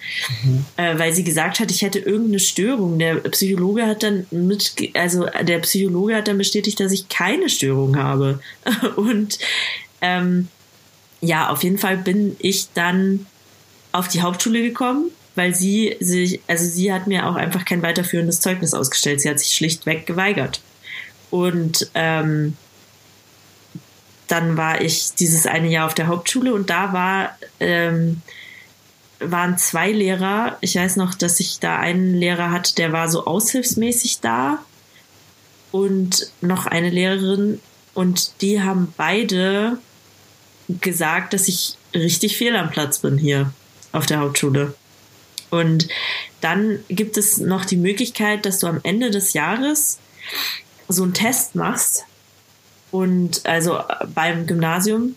äh, 0.76 0.96
weil 0.98 1.12
sie 1.12 1.24
gesagt 1.24 1.58
hat, 1.58 1.70
ich 1.72 1.82
hätte 1.82 1.98
irgendeine 1.98 2.38
Störung. 2.38 2.98
Der 3.00 3.16
Psychologe 3.16 3.86
hat 3.86 4.04
dann 4.04 4.26
mit, 4.30 4.74
also 4.94 5.26
der 5.42 5.58
Psychologe 5.58 6.14
hat 6.16 6.28
dann 6.28 6.38
bestätigt, 6.38 6.78
dass 6.78 6.92
ich 6.92 7.08
keine 7.08 7.48
Störung 7.48 7.96
habe. 7.96 8.40
Und 8.96 9.38
ähm, 10.00 10.48
ja, 11.20 11.48
auf 11.48 11.64
jeden 11.64 11.78
Fall 11.78 11.96
bin 11.96 12.36
ich 12.38 12.68
dann 12.74 13.26
auf 13.92 14.08
die 14.08 14.22
Hauptschule 14.22 14.62
gekommen, 14.62 15.10
weil 15.34 15.54
sie 15.54 15.96
sich, 16.00 16.40
also 16.46 16.64
sie 16.64 16.92
hat 16.92 17.06
mir 17.06 17.26
auch 17.26 17.34
einfach 17.34 17.64
kein 17.64 17.82
weiterführendes 17.82 18.40
Zeugnis 18.40 18.74
ausgestellt. 18.74 19.20
Sie 19.20 19.28
hat 19.28 19.40
sich 19.40 19.56
schlichtweg 19.56 20.06
geweigert. 20.06 20.60
Und 21.30 21.90
ähm, 21.94 22.56
dann 24.28 24.56
war 24.56 24.80
ich 24.80 25.14
dieses 25.14 25.46
eine 25.46 25.68
Jahr 25.68 25.86
auf 25.86 25.94
der 25.94 26.06
Hauptschule 26.06 26.54
und 26.54 26.70
da 26.70 26.92
war, 26.92 27.36
ähm, 27.60 28.22
waren 29.18 29.58
zwei 29.58 29.90
Lehrer. 29.90 30.56
Ich 30.60 30.76
weiß 30.76 30.96
noch, 30.96 31.14
dass 31.14 31.40
ich 31.40 31.58
da 31.60 31.78
einen 31.78 32.14
Lehrer 32.14 32.50
hatte, 32.50 32.74
der 32.74 32.92
war 32.92 33.08
so 33.08 33.26
aushilfsmäßig 33.26 34.20
da 34.20 34.58
und 35.72 36.30
noch 36.40 36.66
eine 36.66 36.90
Lehrerin 36.90 37.60
und 37.94 38.40
die 38.42 38.62
haben 38.62 38.94
beide 38.96 39.78
gesagt, 40.68 41.32
dass 41.32 41.48
ich 41.48 41.76
richtig 41.94 42.36
fehl 42.36 42.56
am 42.56 42.70
Platz 42.70 43.00
bin 43.00 43.18
hier 43.18 43.52
auf 43.92 44.06
der 44.06 44.20
Hauptschule. 44.20 44.74
Und 45.54 45.88
dann 46.40 46.80
gibt 46.88 47.16
es 47.16 47.38
noch 47.38 47.64
die 47.64 47.76
Möglichkeit, 47.76 48.44
dass 48.44 48.58
du 48.58 48.66
am 48.66 48.80
Ende 48.82 49.10
des 49.10 49.32
Jahres 49.34 49.98
so 50.88 51.04
einen 51.04 51.14
Test 51.14 51.54
machst. 51.54 52.04
Und 52.90 53.44
also 53.46 53.80
beim 54.14 54.46
Gymnasium. 54.46 55.14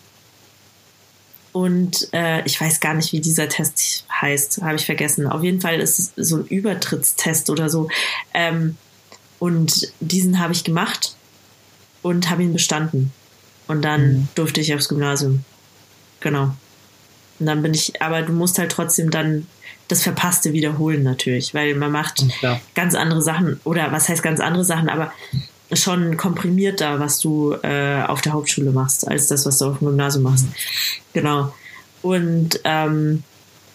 Und 1.53 2.09
äh, 2.13 2.43
ich 2.45 2.59
weiß 2.61 2.79
gar 2.79 2.93
nicht, 2.93 3.13
wie 3.13 3.19
dieser 3.19 3.49
Test 3.49 4.05
heißt, 4.21 4.61
habe 4.61 4.75
ich 4.75 4.85
vergessen. 4.85 5.25
Auf 5.27 5.43
jeden 5.43 5.61
Fall 5.61 5.79
ist 5.79 5.97
es 5.99 6.29
so 6.29 6.37
ein 6.37 6.45
Übertrittstest 6.45 7.49
oder 7.49 7.69
so. 7.69 7.89
Ähm, 8.33 8.77
und 9.39 9.91
diesen 9.99 10.39
habe 10.39 10.53
ich 10.53 10.63
gemacht 10.63 11.15
und 12.03 12.29
habe 12.29 12.43
ihn 12.43 12.53
bestanden. 12.53 13.11
Und 13.67 13.81
dann 13.81 14.01
Mhm. 14.13 14.27
durfte 14.35 14.61
ich 14.61 14.73
aufs 14.75 14.87
Gymnasium. 14.89 15.43
Genau. 16.19 16.55
Und 17.39 17.45
dann 17.45 17.61
bin 17.61 17.73
ich, 17.73 18.01
aber 18.01 18.21
du 18.21 18.33
musst 18.33 18.57
halt 18.59 18.71
trotzdem 18.71 19.09
dann 19.11 19.47
das 19.87 20.03
Verpasste 20.03 20.53
wiederholen 20.53 21.03
natürlich, 21.03 21.53
weil 21.53 21.75
man 21.75 21.91
macht 21.91 22.25
Ja. 22.41 22.59
ganz 22.75 22.93
andere 22.95 23.21
Sachen 23.21 23.59
oder 23.63 23.91
was 23.91 24.09
heißt 24.09 24.21
ganz 24.21 24.39
andere 24.39 24.63
Sachen, 24.65 24.89
aber 24.89 25.11
schon 25.73 26.17
komprimierter, 26.17 26.99
was 26.99 27.19
du 27.19 27.53
äh, 27.63 28.01
auf 28.03 28.21
der 28.21 28.33
Hauptschule 28.33 28.71
machst, 28.71 29.07
als 29.07 29.27
das, 29.27 29.45
was 29.45 29.57
du 29.57 29.65
auf 29.65 29.79
dem 29.79 29.87
Gymnasium 29.87 30.23
machst. 30.23 30.45
Genau. 31.13 31.53
Und 32.01 32.59
ähm, 32.63 33.23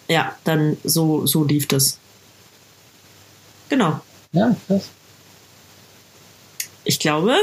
ja, 0.07 0.35
dann 0.43 0.77
so, 0.83 1.25
so 1.25 1.43
lief 1.43 1.67
das. 1.67 1.99
Genau. 3.69 3.99
Ja, 4.31 4.55
krass. 4.67 4.89
Ich 6.83 6.99
glaube, 6.99 7.35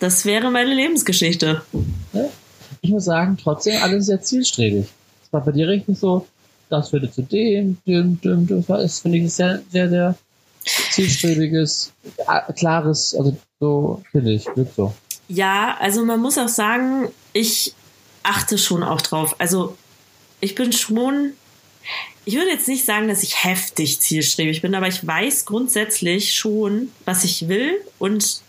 das 0.00 0.24
wäre 0.24 0.50
meine 0.50 0.74
Lebensgeschichte. 0.74 1.62
Ja. 2.12 2.24
Ich 2.82 2.90
muss 2.90 3.04
sagen, 3.04 3.38
trotzdem 3.42 3.82
alles 3.82 4.06
sehr 4.06 4.20
zielstrebig. 4.20 4.86
Es 5.24 5.32
war 5.32 5.40
bei 5.42 5.52
dir 5.52 5.68
richtig 5.68 5.98
so, 5.98 6.26
das 6.68 6.92
würde 6.92 7.10
zu 7.10 7.22
dem, 7.22 7.78
dem, 7.86 8.20
dem, 8.20 8.46
dem. 8.46 8.66
Das 8.66 9.00
finde 9.00 9.18
ich 9.18 9.32
sehr, 9.32 9.62
sehr, 9.70 9.88
sehr 9.88 10.14
zielstrebiges, 10.90 11.92
klares, 12.56 13.14
also 13.14 13.36
so, 13.60 14.02
finde 14.10 14.32
ich, 14.32 14.46
wirkt 14.54 14.74
so. 14.74 14.94
Ja, 15.28 15.76
also 15.80 16.04
man 16.04 16.20
muss 16.20 16.38
auch 16.38 16.48
sagen, 16.48 17.08
ich 17.32 17.74
achte 18.22 18.58
schon 18.58 18.82
auch 18.82 19.00
drauf. 19.00 19.36
Also 19.38 19.76
ich 20.40 20.54
bin 20.54 20.72
schon, 20.72 21.32
ich 22.24 22.34
würde 22.34 22.50
jetzt 22.50 22.68
nicht 22.68 22.84
sagen, 22.84 23.08
dass 23.08 23.22
ich 23.22 23.44
heftig 23.44 24.00
zielstrebig 24.00 24.62
bin, 24.62 24.74
aber 24.74 24.88
ich 24.88 25.06
weiß 25.06 25.44
grundsätzlich 25.44 26.34
schon, 26.34 26.90
was 27.04 27.24
ich 27.24 27.48
will 27.48 27.76
und 27.98 28.42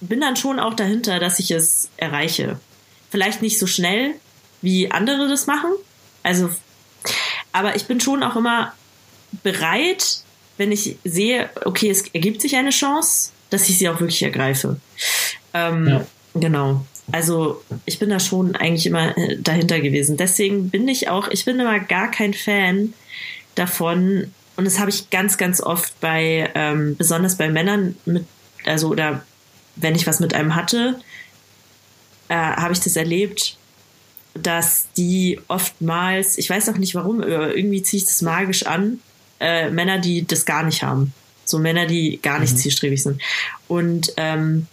bin 0.00 0.20
dann 0.20 0.36
schon 0.36 0.60
auch 0.60 0.74
dahinter, 0.74 1.18
dass 1.18 1.38
ich 1.38 1.50
es 1.50 1.88
erreiche. 1.96 2.60
Vielleicht 3.10 3.42
nicht 3.42 3.58
so 3.58 3.66
schnell, 3.66 4.14
wie 4.62 4.90
andere 4.90 5.28
das 5.28 5.46
machen. 5.46 5.70
Also, 6.22 6.50
aber 7.56 7.74
ich 7.74 7.86
bin 7.86 8.00
schon 8.00 8.22
auch 8.22 8.36
immer 8.36 8.74
bereit, 9.42 10.18
wenn 10.58 10.72
ich 10.72 10.98
sehe, 11.04 11.48
okay, 11.64 11.88
es 11.88 12.06
ergibt 12.08 12.42
sich 12.42 12.56
eine 12.56 12.70
Chance, 12.70 13.30
dass 13.48 13.68
ich 13.70 13.78
sie 13.78 13.88
auch 13.88 13.98
wirklich 13.98 14.22
ergreife. 14.22 14.78
Ähm, 15.54 15.88
Ja. 15.88 16.06
Genau. 16.34 16.84
Also 17.12 17.62
ich 17.86 17.98
bin 17.98 18.10
da 18.10 18.20
schon 18.20 18.56
eigentlich 18.56 18.84
immer 18.84 19.16
äh, 19.16 19.38
dahinter 19.38 19.80
gewesen. 19.80 20.18
Deswegen 20.18 20.68
bin 20.68 20.86
ich 20.86 21.08
auch, 21.08 21.28
ich 21.28 21.46
bin 21.46 21.58
immer 21.58 21.78
gar 21.80 22.10
kein 22.10 22.34
Fan 22.34 22.92
davon. 23.54 24.32
Und 24.56 24.64
das 24.66 24.78
habe 24.78 24.90
ich 24.90 25.08
ganz, 25.08 25.38
ganz 25.38 25.62
oft 25.62 25.98
bei, 26.00 26.50
ähm, 26.54 26.94
besonders 26.96 27.38
bei 27.38 27.48
Männern 27.48 27.96
mit, 28.04 28.26
also 28.66 28.88
oder 28.88 29.24
wenn 29.76 29.94
ich 29.94 30.06
was 30.06 30.20
mit 30.20 30.34
einem 30.34 30.54
hatte, 30.54 31.00
äh, 32.28 32.34
habe 32.34 32.74
ich 32.74 32.80
das 32.80 32.96
erlebt, 32.96 33.56
dass 34.42 34.86
die 34.96 35.40
oftmals, 35.48 36.38
ich 36.38 36.48
weiß 36.50 36.68
auch 36.68 36.76
nicht 36.78 36.94
warum, 36.94 37.22
irgendwie 37.22 37.82
ziehe 37.82 38.02
ich 38.02 38.06
das 38.08 38.22
magisch 38.22 38.66
an, 38.66 39.00
äh, 39.40 39.70
Männer, 39.70 39.98
die 39.98 40.26
das 40.26 40.44
gar 40.44 40.62
nicht 40.62 40.82
haben. 40.82 41.12
So 41.44 41.58
Männer, 41.58 41.86
die 41.86 42.18
gar 42.22 42.38
nicht 42.38 42.54
Mhm. 42.54 42.58
zielstrebig 42.58 43.02
sind. 43.02 43.20
Und 43.68 44.12
ähm, 44.16 44.66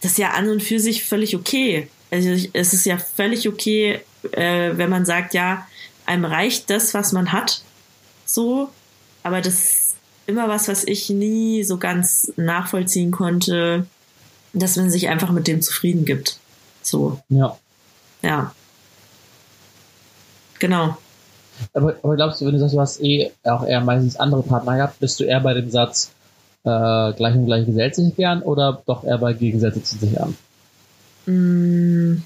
das 0.00 0.12
ist 0.12 0.18
ja 0.18 0.30
an 0.30 0.48
und 0.48 0.62
für 0.62 0.80
sich 0.80 1.04
völlig 1.04 1.36
okay. 1.36 1.88
Also 2.10 2.30
es 2.52 2.72
ist 2.74 2.86
ja 2.86 2.96
völlig 2.98 3.48
okay, 3.48 4.00
äh, 4.32 4.70
wenn 4.76 4.90
man 4.90 5.04
sagt, 5.04 5.34
ja, 5.34 5.66
einem 6.06 6.24
reicht 6.24 6.70
das, 6.70 6.94
was 6.94 7.12
man 7.12 7.32
hat, 7.32 7.62
so, 8.26 8.70
aber 9.22 9.40
das 9.40 9.54
ist 9.54 9.94
immer 10.26 10.48
was, 10.48 10.68
was 10.68 10.84
ich 10.84 11.10
nie 11.10 11.62
so 11.64 11.78
ganz 11.78 12.32
nachvollziehen 12.36 13.10
konnte, 13.10 13.86
dass 14.52 14.76
man 14.76 14.90
sich 14.90 15.08
einfach 15.08 15.30
mit 15.30 15.46
dem 15.46 15.62
zufrieden 15.62 16.04
gibt. 16.04 16.38
So, 16.82 17.20
Ja. 17.28 17.58
ja. 18.22 18.54
Genau. 20.64 20.96
Aber, 21.74 21.94
aber 22.02 22.16
glaubst 22.16 22.40
du, 22.40 22.46
wenn 22.46 22.54
du 22.54 22.58
sagst, 22.58 22.74
du 22.74 22.80
hast 22.80 23.02
eh 23.02 23.30
auch 23.42 23.66
eher 23.66 23.82
meistens 23.82 24.16
andere 24.16 24.42
Partner 24.42 24.76
gehabt, 24.76 24.98
bist 24.98 25.20
du 25.20 25.24
eher 25.24 25.40
bei 25.40 25.52
dem 25.52 25.68
Satz, 25.70 26.10
äh, 26.64 27.12
gleich 27.12 27.34
und 27.34 27.44
gleich 27.44 27.66
gesellt 27.66 27.94
sich 27.94 28.16
gern 28.16 28.40
oder 28.40 28.82
doch 28.86 29.04
eher 29.04 29.18
bei 29.18 29.34
Gegensätze 29.34 29.82
zu 29.82 29.98
sich 29.98 30.18
an? 30.18 30.34
Mm, 31.26 32.22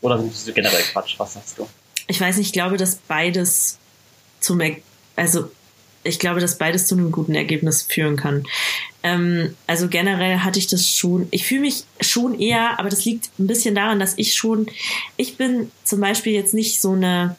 Oder 0.00 0.16
bist 0.16 0.48
du 0.48 0.52
generell 0.54 0.80
Quatsch? 0.80 1.16
Was 1.18 1.34
sagst 1.34 1.58
du? 1.58 1.66
ich 2.08 2.18
weiß 2.18 2.38
nicht, 2.38 2.46
ich 2.46 2.52
glaube, 2.54 2.78
dass 2.78 2.96
beides 2.96 3.76
zum, 4.40 4.62
also 5.14 5.50
ich 6.02 6.18
glaube, 6.18 6.40
dass 6.40 6.56
beides 6.56 6.86
zu 6.86 6.94
einem 6.94 7.12
guten 7.12 7.34
Ergebnis 7.34 7.82
führen 7.82 8.16
kann. 8.16 8.44
Ähm, 9.02 9.56
also 9.66 9.88
generell 9.88 10.38
hatte 10.38 10.58
ich 10.58 10.68
das 10.68 10.88
schon, 10.88 11.28
ich 11.30 11.44
fühle 11.44 11.60
mich 11.60 11.84
schon 12.00 12.38
eher, 12.38 12.78
aber 12.78 12.88
das 12.88 13.04
liegt 13.04 13.30
ein 13.38 13.46
bisschen 13.46 13.74
daran, 13.74 14.00
dass 14.00 14.16
ich 14.16 14.34
schon, 14.34 14.66
ich 15.16 15.36
bin 15.36 15.70
zum 15.84 16.00
Beispiel 16.00 16.32
jetzt 16.32 16.54
nicht 16.54 16.80
so 16.80 16.92
eine, 16.92 17.36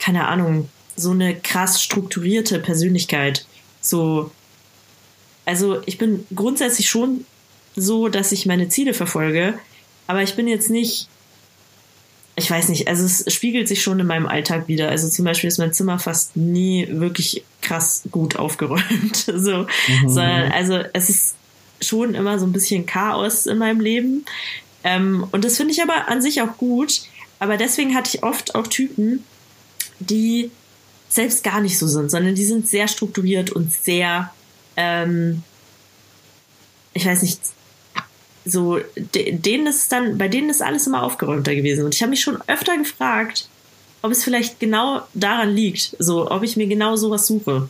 keine 0.00 0.26
Ahnung, 0.26 0.68
so 0.96 1.12
eine 1.12 1.34
krass 1.38 1.80
strukturierte 1.82 2.58
Persönlichkeit. 2.58 3.46
So, 3.80 4.32
also 5.46 5.80
ich 5.86 5.96
bin 5.98 6.26
grundsätzlich 6.34 6.88
schon 6.90 7.24
so, 7.76 8.08
dass 8.08 8.32
ich 8.32 8.46
meine 8.46 8.68
Ziele 8.68 8.92
verfolge, 8.94 9.54
aber 10.08 10.22
ich 10.22 10.34
bin 10.34 10.48
jetzt 10.48 10.70
nicht 10.70 11.06
ich 12.36 12.50
weiß 12.50 12.70
nicht, 12.70 12.88
also 12.88 13.04
es 13.04 13.24
spiegelt 13.34 13.68
sich 13.68 13.82
schon 13.82 14.00
in 14.00 14.06
meinem 14.06 14.26
Alltag 14.26 14.66
wieder. 14.66 14.88
Also 14.88 15.10
zum 15.10 15.26
Beispiel 15.26 15.48
ist 15.48 15.58
mein 15.58 15.74
Zimmer 15.74 15.98
fast 15.98 16.36
nie 16.38 16.86
wirklich 16.90 17.44
krass 17.60 18.02
gut 18.10 18.36
aufgeräumt. 18.36 19.26
So, 19.36 19.66
Mhm. 19.88 20.08
sondern 20.08 20.52
also 20.52 20.80
es 20.94 21.10
ist 21.10 21.34
schon 21.82 22.14
immer 22.14 22.38
so 22.38 22.46
ein 22.46 22.52
bisschen 22.52 22.86
Chaos 22.86 23.44
in 23.46 23.58
meinem 23.58 23.80
Leben. 23.80 24.24
Ähm, 24.84 25.26
und 25.32 25.44
das 25.44 25.58
finde 25.58 25.72
ich 25.74 25.82
aber 25.82 26.08
an 26.08 26.22
sich 26.22 26.40
auch 26.40 26.56
gut. 26.56 27.02
Aber 27.40 27.58
deswegen 27.58 27.94
hatte 27.94 28.10
ich 28.16 28.22
oft 28.22 28.54
auch 28.54 28.66
Typen, 28.68 29.24
die 30.00 30.50
selbst 31.08 31.44
gar 31.44 31.60
nicht 31.60 31.78
so 31.78 31.86
sind, 31.86 32.10
sondern 32.10 32.34
die 32.34 32.44
sind 32.44 32.68
sehr 32.68 32.88
strukturiert 32.88 33.50
und 33.50 33.72
sehr, 33.72 34.32
ähm, 34.76 35.42
ich 36.94 37.06
weiß 37.06 37.22
nicht, 37.22 37.40
so, 38.44 38.80
denen 38.96 39.66
ist 39.66 39.92
dann, 39.92 40.16
bei 40.16 40.28
denen 40.28 40.48
ist 40.48 40.62
alles 40.62 40.86
immer 40.86 41.02
aufgeräumter 41.02 41.54
gewesen. 41.54 41.84
Und 41.84 41.94
ich 41.94 42.00
habe 42.00 42.10
mich 42.10 42.22
schon 42.22 42.38
öfter 42.46 42.76
gefragt, 42.78 43.49
ob 44.02 44.12
es 44.12 44.24
vielleicht 44.24 44.60
genau 44.60 45.02
daran 45.14 45.54
liegt, 45.54 45.94
so, 45.98 46.30
ob 46.30 46.42
ich 46.42 46.56
mir 46.56 46.66
genau 46.66 46.96
sowas 46.96 47.26
suche. 47.26 47.68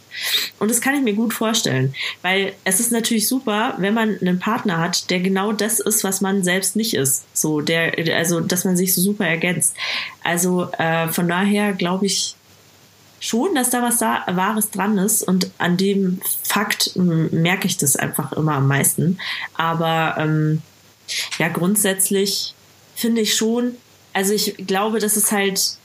Und 0.58 0.70
das 0.70 0.80
kann 0.80 0.94
ich 0.94 1.02
mir 1.02 1.14
gut 1.14 1.34
vorstellen, 1.34 1.94
weil 2.22 2.52
es 2.64 2.80
ist 2.80 2.92
natürlich 2.92 3.26
super, 3.26 3.74
wenn 3.78 3.94
man 3.94 4.18
einen 4.20 4.38
Partner 4.38 4.78
hat, 4.78 5.10
der 5.10 5.20
genau 5.20 5.52
das 5.52 5.80
ist, 5.80 6.04
was 6.04 6.20
man 6.20 6.44
selbst 6.44 6.76
nicht 6.76 6.94
ist. 6.94 7.24
So, 7.32 7.60
der, 7.60 7.94
also, 8.16 8.40
dass 8.40 8.64
man 8.64 8.76
sich 8.76 8.94
so 8.94 9.00
super 9.00 9.26
ergänzt. 9.26 9.74
Also, 10.22 10.70
äh, 10.78 11.08
von 11.08 11.28
daher 11.28 11.72
glaube 11.72 12.06
ich, 12.06 12.36
schon, 13.20 13.54
dass 13.54 13.70
da 13.70 13.82
was 13.82 13.98
da 13.98 14.24
Wahres 14.26 14.70
dran 14.70 14.98
ist 14.98 15.22
und 15.22 15.50
an 15.58 15.76
dem 15.76 16.20
Fakt 16.42 16.92
merke 16.96 17.66
ich 17.66 17.76
das 17.76 17.96
einfach 17.96 18.32
immer 18.32 18.54
am 18.54 18.66
meisten. 18.66 19.18
Aber 19.54 20.16
ähm, 20.18 20.62
ja, 21.38 21.48
grundsätzlich 21.48 22.54
finde 22.96 23.20
ich 23.20 23.34
schon, 23.34 23.76
also 24.12 24.32
ich 24.32 24.56
glaube, 24.66 24.98
dass 24.98 25.16
es 25.16 25.30
halt 25.30 25.76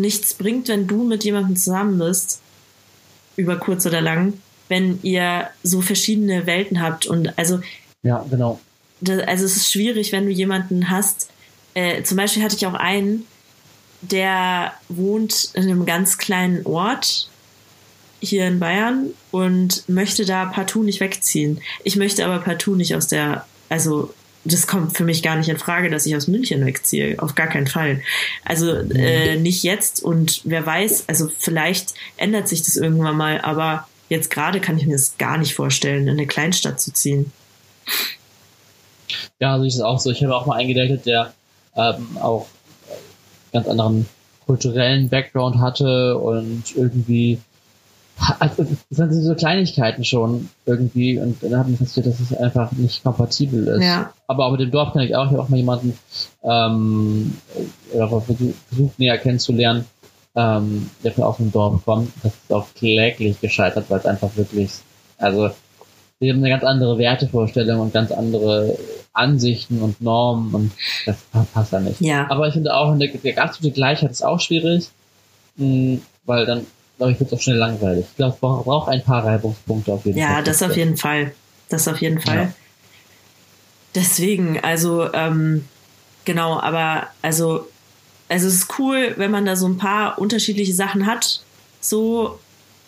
nichts 0.00 0.34
bringt, 0.34 0.68
wenn 0.68 0.86
du 0.86 1.04
mit 1.04 1.24
jemandem 1.24 1.56
zusammen 1.56 1.98
bist, 1.98 2.40
über 3.36 3.56
kurz 3.56 3.86
oder 3.86 4.00
lang, 4.00 4.34
wenn 4.68 4.98
ihr 5.02 5.48
so 5.62 5.80
verschiedene 5.80 6.46
Welten 6.46 6.80
habt 6.80 7.06
und 7.06 7.38
also 7.38 7.60
ja 8.02 8.24
genau 8.30 8.60
das, 9.00 9.20
also 9.20 9.44
es 9.44 9.56
ist 9.56 9.72
schwierig, 9.72 10.12
wenn 10.12 10.26
du 10.26 10.32
jemanden 10.32 10.90
hast. 10.90 11.30
Äh, 11.74 12.02
zum 12.02 12.16
Beispiel 12.16 12.42
hatte 12.42 12.56
ich 12.56 12.66
auch 12.66 12.74
einen, 12.74 13.26
der 14.00 14.72
wohnt 14.88 15.50
in 15.54 15.64
einem 15.64 15.86
ganz 15.86 16.18
kleinen 16.18 16.64
Ort 16.66 17.28
hier 18.20 18.46
in 18.46 18.58
Bayern 18.58 19.10
und 19.30 19.86
möchte 19.88 20.24
da 20.24 20.46
partout 20.46 20.82
nicht 20.82 21.00
wegziehen. 21.00 21.60
Ich 21.84 21.96
möchte 21.96 22.24
aber 22.24 22.38
partout 22.38 22.74
nicht 22.74 22.94
aus 22.94 23.08
der, 23.08 23.46
also 23.68 24.14
das 24.46 24.66
kommt 24.66 24.96
für 24.96 25.04
mich 25.04 25.22
gar 25.22 25.36
nicht 25.36 25.48
in 25.48 25.58
Frage, 25.58 25.90
dass 25.90 26.06
ich 26.06 26.16
aus 26.16 26.28
München 26.28 26.64
wegziehe. 26.64 27.16
Auf 27.18 27.34
gar 27.34 27.48
keinen 27.48 27.66
Fall. 27.66 28.00
Also 28.44 28.70
äh, 28.72 29.36
nicht 29.36 29.62
jetzt 29.62 30.02
und 30.02 30.40
wer 30.44 30.64
weiß, 30.64 31.04
also 31.08 31.30
vielleicht 31.38 31.94
ändert 32.16 32.48
sich 32.48 32.62
das 32.62 32.76
irgendwann 32.76 33.16
mal, 33.16 33.40
aber 33.40 33.86
jetzt 34.08 34.30
gerade 34.30 34.60
kann 34.60 34.78
ich 34.78 34.86
mir 34.86 34.92
das 34.92 35.18
gar 35.18 35.38
nicht 35.38 35.54
vorstellen, 35.54 36.04
in 36.04 36.10
eine 36.10 36.26
Kleinstadt 36.26 36.80
zu 36.80 36.92
ziehen. 36.92 37.32
Ja, 39.40 39.54
also 39.54 39.64
ich 39.64 39.74
ist 39.74 39.80
auch 39.80 39.98
so. 39.98 40.10
Ich 40.10 40.22
habe 40.22 40.34
auch 40.34 40.46
mal 40.46 40.56
eingedatet, 40.56 41.06
der 41.06 41.34
ähm, 41.76 42.16
auch 42.20 42.46
ganz 43.52 43.68
anderen 43.68 44.06
kulturellen 44.46 45.08
Background 45.08 45.58
hatte 45.58 46.16
und 46.18 46.64
irgendwie 46.74 47.38
also, 48.38 48.64
das 48.64 48.96
sind 48.96 49.12
so 49.12 49.34
Kleinigkeiten 49.34 50.04
schon 50.04 50.48
irgendwie 50.64 51.18
und 51.18 51.42
dann 51.42 51.58
hat 51.58 51.68
man 51.68 51.76
festgestellt, 51.76 52.06
dass 52.06 52.20
es 52.20 52.36
einfach 52.36 52.72
nicht 52.72 53.02
kompatibel 53.02 53.66
ist. 53.68 53.84
Ja. 53.84 54.12
Aber 54.26 54.46
auch 54.46 54.52
mit 54.52 54.60
dem 54.60 54.70
Dorf 54.70 54.92
kann 54.92 55.02
ich 55.02 55.14
auch, 55.14 55.26
ich 55.26 55.32
habe 55.32 55.42
auch 55.42 55.48
mal 55.48 55.58
jemanden 55.58 55.98
ähm, 56.42 57.36
versucht, 57.90 58.98
näher 58.98 59.18
kennenzulernen, 59.18 59.84
ähm, 60.34 60.90
der 61.04 61.12
von 61.12 61.24
aus 61.24 61.36
dem 61.36 61.52
Dorf 61.52 61.84
kommt. 61.84 62.10
Das 62.22 62.32
ist 62.32 62.52
auch 62.52 62.66
kläglich 62.74 63.40
gescheitert, 63.40 63.86
weil 63.88 63.98
es 63.98 64.06
einfach 64.06 64.34
wirklich, 64.36 64.70
also 65.18 65.50
wir 66.18 66.32
haben 66.32 66.38
eine 66.38 66.48
ganz 66.48 66.64
andere 66.64 66.96
Wertevorstellung 66.96 67.80
und 67.80 67.92
ganz 67.92 68.10
andere 68.10 68.78
Ansichten 69.12 69.82
und 69.82 70.00
Normen 70.00 70.54
und 70.54 70.72
das 71.04 71.16
passt 71.52 71.72
ja 71.72 71.80
nicht. 71.80 72.00
Ja. 72.00 72.30
Aber 72.30 72.48
ich 72.48 72.54
finde 72.54 72.74
auch, 72.74 72.92
in 72.92 72.98
der, 72.98 73.08
der 73.08 73.42
absolute 73.42 73.74
Gleichheit 73.74 74.10
ist 74.10 74.24
auch 74.24 74.40
schwierig, 74.40 74.88
mh, 75.56 75.98
weil 76.24 76.46
dann, 76.46 76.66
glaube 76.96 77.12
ich, 77.12 77.20
wird 77.20 77.32
es 77.32 77.38
auch 77.38 77.42
schnell 77.42 77.56
langweilig. 77.56 78.06
Ich 78.10 78.16
glaube, 78.16 78.34
es 78.34 78.40
braucht 78.40 78.88
ein 78.88 79.02
paar 79.02 79.24
Reibungspunkte 79.24 79.92
auf 79.92 80.04
jeden 80.04 80.18
ja, 80.18 80.26
Fall. 80.26 80.36
Ja, 80.36 80.42
das 80.42 80.62
auf 80.62 80.76
jeden 80.76 80.96
Fall. 80.96 81.32
Das 81.68 81.88
auf 81.88 82.00
jeden 82.00 82.20
Fall. 82.20 82.36
Ja. 82.36 82.52
Deswegen, 83.94 84.60
also, 84.60 85.12
ähm, 85.12 85.64
genau, 86.24 86.60
aber 86.60 87.08
also, 87.22 87.66
also 88.28 88.46
es 88.46 88.54
ist 88.54 88.78
cool, 88.78 89.14
wenn 89.16 89.30
man 89.30 89.46
da 89.46 89.56
so 89.56 89.66
ein 89.66 89.78
paar 89.78 90.18
unterschiedliche 90.18 90.74
Sachen 90.74 91.06
hat, 91.06 91.42
so 91.80 92.38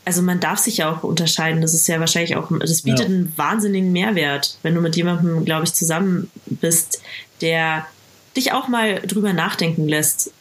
also 0.09 0.23
man 0.23 0.41
darf 0.41 0.59
sich 0.59 0.79
ja 0.79 0.91
auch 0.91 1.03
unterscheiden. 1.03 1.61
Das 1.61 1.75
ist 1.75 1.87
ja 1.87 2.01
wahrscheinlich 2.01 2.35
auch, 2.35 2.51
das 2.61 2.81
bietet 2.81 3.01
ja. 3.01 3.05
einen 3.05 3.33
wahnsinnigen 3.37 3.93
Mehrwert, 3.93 4.57
wenn 4.63 4.75
du 4.75 4.81
mit 4.81 4.97
jemandem, 4.97 5.45
glaube 5.45 5.65
ich, 5.65 5.75
zusammen 5.75 6.31
bist, 6.47 7.03
der 7.43 7.87
dich 8.35 8.53
auch 8.53 8.69
mal 8.69 9.03
drüber 9.03 9.35
nachdenken 9.35 9.87
lässt, 9.87 10.33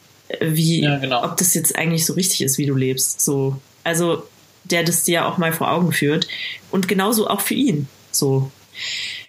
wie, 0.41 0.81
ja, 0.81 0.97
genau. 0.97 1.23
ob 1.23 1.37
das 1.37 1.53
jetzt 1.53 1.75
eigentlich 1.75 2.05
so 2.05 2.13
richtig 2.13 2.41
ist, 2.41 2.57
wie 2.57 2.65
du 2.65 2.75
lebst. 2.75 3.21
So, 3.21 3.59
also 3.83 4.23
der 4.63 4.83
das 4.83 5.03
dir 5.03 5.25
auch 5.25 5.37
mal 5.37 5.53
vor 5.53 5.71
Augen 5.71 5.91
führt 5.91 6.27
und 6.71 6.87
genauso 6.87 7.29
auch 7.29 7.41
für 7.41 7.53
ihn. 7.53 7.87
So. 8.11 8.51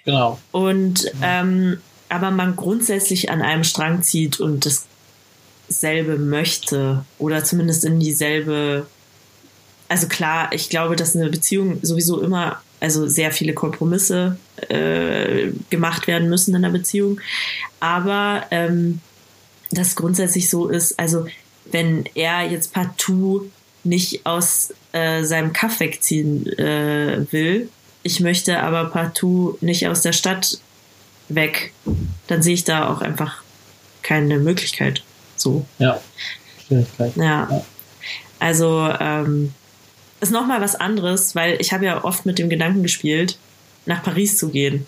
Genau. 0.04 0.38
Und 0.52 1.04
mhm. 1.04 1.20
ähm, 1.22 1.78
aber 2.08 2.30
man 2.30 2.56
grundsätzlich 2.56 3.30
an 3.30 3.42
einem 3.42 3.64
Strang 3.64 4.02
zieht 4.02 4.40
und 4.40 4.66
dasselbe 5.68 6.18
möchte 6.18 7.04
oder 7.18 7.44
zumindest 7.44 7.84
in 7.84 8.00
dieselbe 8.00 8.86
also 9.88 10.06
klar, 10.06 10.50
ich 10.52 10.68
glaube, 10.68 10.96
dass 10.96 11.16
eine 11.16 11.30
Beziehung 11.30 11.78
sowieso 11.82 12.20
immer, 12.20 12.60
also 12.80 13.08
sehr 13.08 13.32
viele 13.32 13.54
Kompromisse 13.54 14.36
äh, 14.68 15.50
gemacht 15.70 16.06
werden 16.06 16.28
müssen 16.28 16.54
in 16.54 16.64
einer 16.64 16.72
Beziehung. 16.72 17.20
Aber 17.80 18.44
ähm, 18.50 19.00
das 19.70 19.96
grundsätzlich 19.96 20.48
so 20.48 20.68
ist, 20.68 20.98
also 20.98 21.26
wenn 21.70 22.08
er 22.14 22.42
jetzt 22.42 22.72
partout 22.72 23.50
nicht 23.84 24.24
aus 24.26 24.72
äh, 24.92 25.24
seinem 25.24 25.52
Kaff 25.52 25.80
wegziehen 25.80 26.46
äh, 26.58 27.26
will, 27.30 27.68
ich 28.02 28.20
möchte 28.20 28.60
aber 28.60 28.86
partout 28.86 29.58
nicht 29.60 29.86
aus 29.88 30.02
der 30.02 30.12
Stadt 30.12 30.58
weg, 31.28 31.72
dann 32.26 32.42
sehe 32.42 32.54
ich 32.54 32.64
da 32.64 32.88
auch 32.88 33.00
einfach 33.00 33.42
keine 34.02 34.38
Möglichkeit. 34.38 35.02
So. 35.36 35.66
Ja. 35.78 36.00
Schwierigkeit. 36.66 37.16
Ja. 37.16 37.48
ja. 37.50 37.64
Also 38.38 38.88
ähm, 39.00 39.52
ist 40.20 40.32
nochmal 40.32 40.60
was 40.60 40.74
anderes, 40.74 41.34
weil 41.34 41.60
ich 41.60 41.72
habe 41.72 41.84
ja 41.84 42.04
oft 42.04 42.26
mit 42.26 42.38
dem 42.38 42.48
Gedanken 42.48 42.82
gespielt, 42.82 43.38
nach 43.86 44.02
Paris 44.02 44.36
zu 44.36 44.48
gehen. 44.48 44.86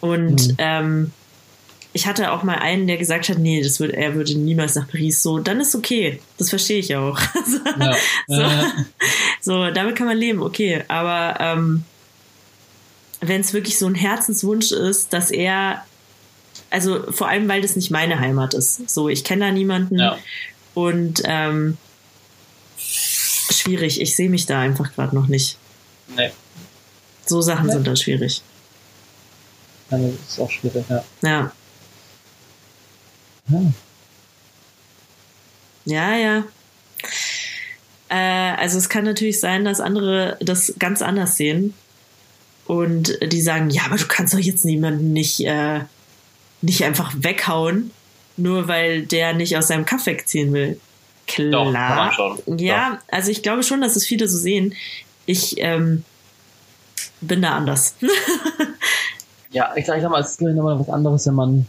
Und 0.00 0.48
mhm. 0.48 0.56
ähm, 0.58 1.12
ich 1.96 2.06
hatte 2.06 2.30
auch 2.30 2.42
mal 2.42 2.58
einen, 2.58 2.86
der 2.86 2.98
gesagt 2.98 3.30
hat, 3.30 3.38
nee, 3.38 3.62
das 3.62 3.80
wird, 3.80 3.94
er 3.94 4.14
würde 4.14 4.34
niemals 4.34 4.74
nach 4.74 4.86
Paris. 4.86 5.22
So, 5.22 5.38
dann 5.38 5.60
ist 5.60 5.74
okay. 5.74 6.20
Das 6.36 6.50
verstehe 6.50 6.78
ich 6.78 6.94
auch. 6.94 7.18
so, 8.26 8.34
ja. 8.34 8.72
so, 9.40 9.64
so, 9.66 9.70
damit 9.70 9.96
kann 9.96 10.06
man 10.06 10.18
leben, 10.18 10.42
okay. 10.42 10.84
Aber 10.88 11.40
ähm, 11.40 11.84
wenn 13.20 13.40
es 13.40 13.54
wirklich 13.54 13.78
so 13.78 13.86
ein 13.86 13.94
Herzenswunsch 13.94 14.72
ist, 14.72 15.14
dass 15.14 15.30
er, 15.30 15.86
also 16.68 17.10
vor 17.10 17.28
allem, 17.30 17.48
weil 17.48 17.62
das 17.62 17.76
nicht 17.76 17.90
meine 17.90 18.20
Heimat 18.20 18.52
ist. 18.52 18.90
So, 18.90 19.08
ich 19.08 19.24
kenne 19.24 19.46
da 19.46 19.50
niemanden. 19.50 19.98
Ja. 19.98 20.18
Und 20.74 21.22
ähm, 21.24 21.78
schwierig. 22.76 24.02
Ich 24.02 24.14
sehe 24.14 24.28
mich 24.28 24.44
da 24.44 24.60
einfach 24.60 24.92
gerade 24.92 25.16
noch 25.16 25.28
nicht. 25.28 25.56
Nee. 26.14 26.30
So 27.24 27.40
Sachen 27.40 27.68
nee. 27.68 27.72
sind 27.72 27.86
dann 27.86 27.96
schwierig. 27.96 28.42
Ja, 29.90 29.96
das 29.96 30.10
ist 30.28 30.40
auch 30.40 30.50
schwierig, 30.50 30.84
ja. 30.90 31.02
Ja. 31.22 31.52
Ja, 33.48 33.62
ja. 35.84 36.16
ja. 36.16 36.44
Äh, 38.08 38.56
also 38.56 38.78
es 38.78 38.88
kann 38.88 39.04
natürlich 39.04 39.40
sein, 39.40 39.64
dass 39.64 39.80
andere 39.80 40.36
das 40.40 40.74
ganz 40.78 41.02
anders 41.02 41.36
sehen. 41.36 41.74
Und 42.66 43.16
die 43.22 43.42
sagen, 43.42 43.70
ja, 43.70 43.82
aber 43.86 43.96
du 43.96 44.06
kannst 44.06 44.34
doch 44.34 44.40
jetzt 44.40 44.64
niemanden 44.64 45.12
nicht, 45.12 45.40
äh, 45.40 45.80
nicht 46.62 46.84
einfach 46.84 47.12
weghauen, 47.16 47.92
nur 48.36 48.66
weil 48.66 49.06
der 49.06 49.34
nicht 49.34 49.56
aus 49.56 49.68
seinem 49.68 49.84
Kaff 49.84 50.06
wegziehen 50.06 50.52
will. 50.52 50.80
Klar. 51.28 52.12
Doch, 52.16 52.38
ja, 52.58 52.90
Doch. 52.90 52.98
also 53.08 53.30
ich 53.30 53.42
glaube 53.42 53.62
schon, 53.62 53.80
dass 53.80 53.96
es 53.96 54.06
viele 54.06 54.28
so 54.28 54.38
sehen. 54.38 54.74
Ich 55.26 55.56
ähm, 55.58 56.04
bin 57.20 57.42
da 57.42 57.56
anders. 57.56 57.94
ja, 59.50 59.72
ich 59.76 59.86
sag, 59.86 59.96
ich 59.96 60.02
sag 60.02 60.10
mal, 60.10 60.20
es 60.20 60.32
ist 60.32 60.40
nochmal 60.40 60.78
was 60.78 60.88
anderes, 60.88 61.26
wenn 61.26 61.34
man 61.34 61.66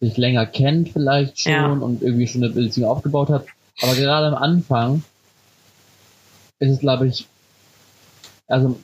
sich 0.00 0.16
länger 0.16 0.46
kennt 0.46 0.90
vielleicht 0.90 1.40
schon 1.40 1.52
ja. 1.52 1.72
und 1.72 2.02
irgendwie 2.02 2.26
schon 2.26 2.44
eine 2.44 2.52
Beziehung 2.52 2.90
aufgebaut 2.90 3.30
hat. 3.30 3.46
Aber 3.82 3.94
gerade 3.94 4.28
am 4.28 4.34
Anfang 4.34 5.02
ist 6.60 6.70
es, 6.70 6.78
glaube 6.80 7.08
ich, 7.08 7.26
also 8.46 8.78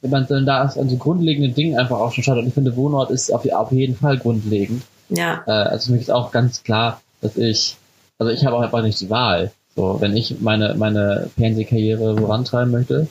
wenn 0.00 0.10
man 0.10 0.26
dann 0.26 0.46
da 0.46 0.64
ist, 0.64 0.78
an 0.78 0.88
so 0.88 0.96
grundlegenden 0.96 1.54
Dingen 1.54 1.78
einfach 1.78 1.98
auch 1.98 2.12
schon 2.12 2.24
schaut. 2.24 2.38
Und 2.38 2.48
ich 2.48 2.54
finde, 2.54 2.76
Wohnort 2.76 3.10
ist 3.10 3.32
auf, 3.32 3.48
auf 3.52 3.72
jeden 3.72 3.94
Fall 3.94 4.18
grundlegend. 4.18 4.82
Ja. 5.08 5.42
Äh, 5.46 5.50
also 5.50 5.86
für 5.86 5.92
mich 5.92 6.02
ist 6.02 6.10
auch 6.10 6.32
ganz 6.32 6.64
klar, 6.64 7.00
dass 7.20 7.36
ich 7.36 7.76
also 8.22 8.32
ich 8.32 8.46
habe 8.46 8.54
auch 8.54 8.60
einfach 8.60 8.82
nicht 8.82 9.00
die 9.00 9.10
Wahl. 9.10 9.50
So, 9.74 10.00
wenn 10.00 10.16
ich 10.16 10.40
meine, 10.40 10.74
meine 10.74 11.28
Fernsehkarriere 11.36 12.16
vorantreiben 12.16 12.70
möchte, 12.70 13.08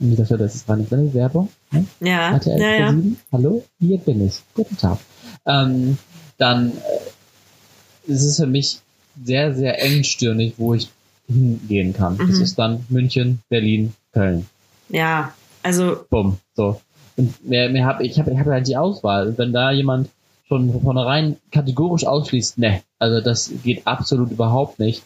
an 0.00 0.10
dieser 0.10 0.24
Stelle, 0.24 0.44
das 0.44 0.66
war 0.66 0.76
eine 0.76 0.84
kleine 0.84 1.12
Werbung. 1.12 1.50
Ne? 1.70 1.84
Ja, 2.00 2.30
RTL 2.32 2.58
ja, 2.58 2.74
ja. 2.76 2.94
Hallo, 3.30 3.62
hier 3.78 3.98
bin 3.98 4.26
ich. 4.26 4.40
Guten 4.54 4.78
Tag. 4.78 4.96
Ähm, 5.44 5.98
dann 6.38 6.72
äh, 6.72 8.12
ist 8.12 8.24
es 8.24 8.36
für 8.36 8.46
mich 8.46 8.78
sehr, 9.24 9.54
sehr 9.54 9.80
engstirnig, 9.82 10.54
wo 10.56 10.74
ich 10.74 10.88
hingehen 11.28 11.92
kann. 11.94 12.18
Das 12.18 12.36
Mhm. 12.36 12.42
ist 12.42 12.58
dann 12.58 12.84
München, 12.88 13.40
Berlin, 13.48 13.94
Köln. 14.12 14.46
Ja, 14.88 15.32
also 15.62 16.04
Bumm. 16.10 16.38
So. 16.54 16.80
Und 17.16 17.46
mehr, 17.48 17.68
mehr 17.70 17.86
hab 17.86 18.00
ich 18.00 18.18
habe 18.18 18.32
ich 18.32 18.38
hab 18.38 18.46
halt 18.46 18.66
die 18.66 18.76
Auswahl. 18.76 19.28
Und 19.28 19.38
wenn 19.38 19.52
da 19.52 19.70
jemand 19.70 20.08
schon 20.48 20.70
von 20.72 20.82
vornherein 20.82 21.36
kategorisch 21.52 22.04
ausschließt, 22.06 22.58
ne, 22.58 22.82
also 22.98 23.20
das 23.20 23.50
geht 23.62 23.86
absolut 23.86 24.30
überhaupt 24.32 24.78
nicht, 24.78 25.02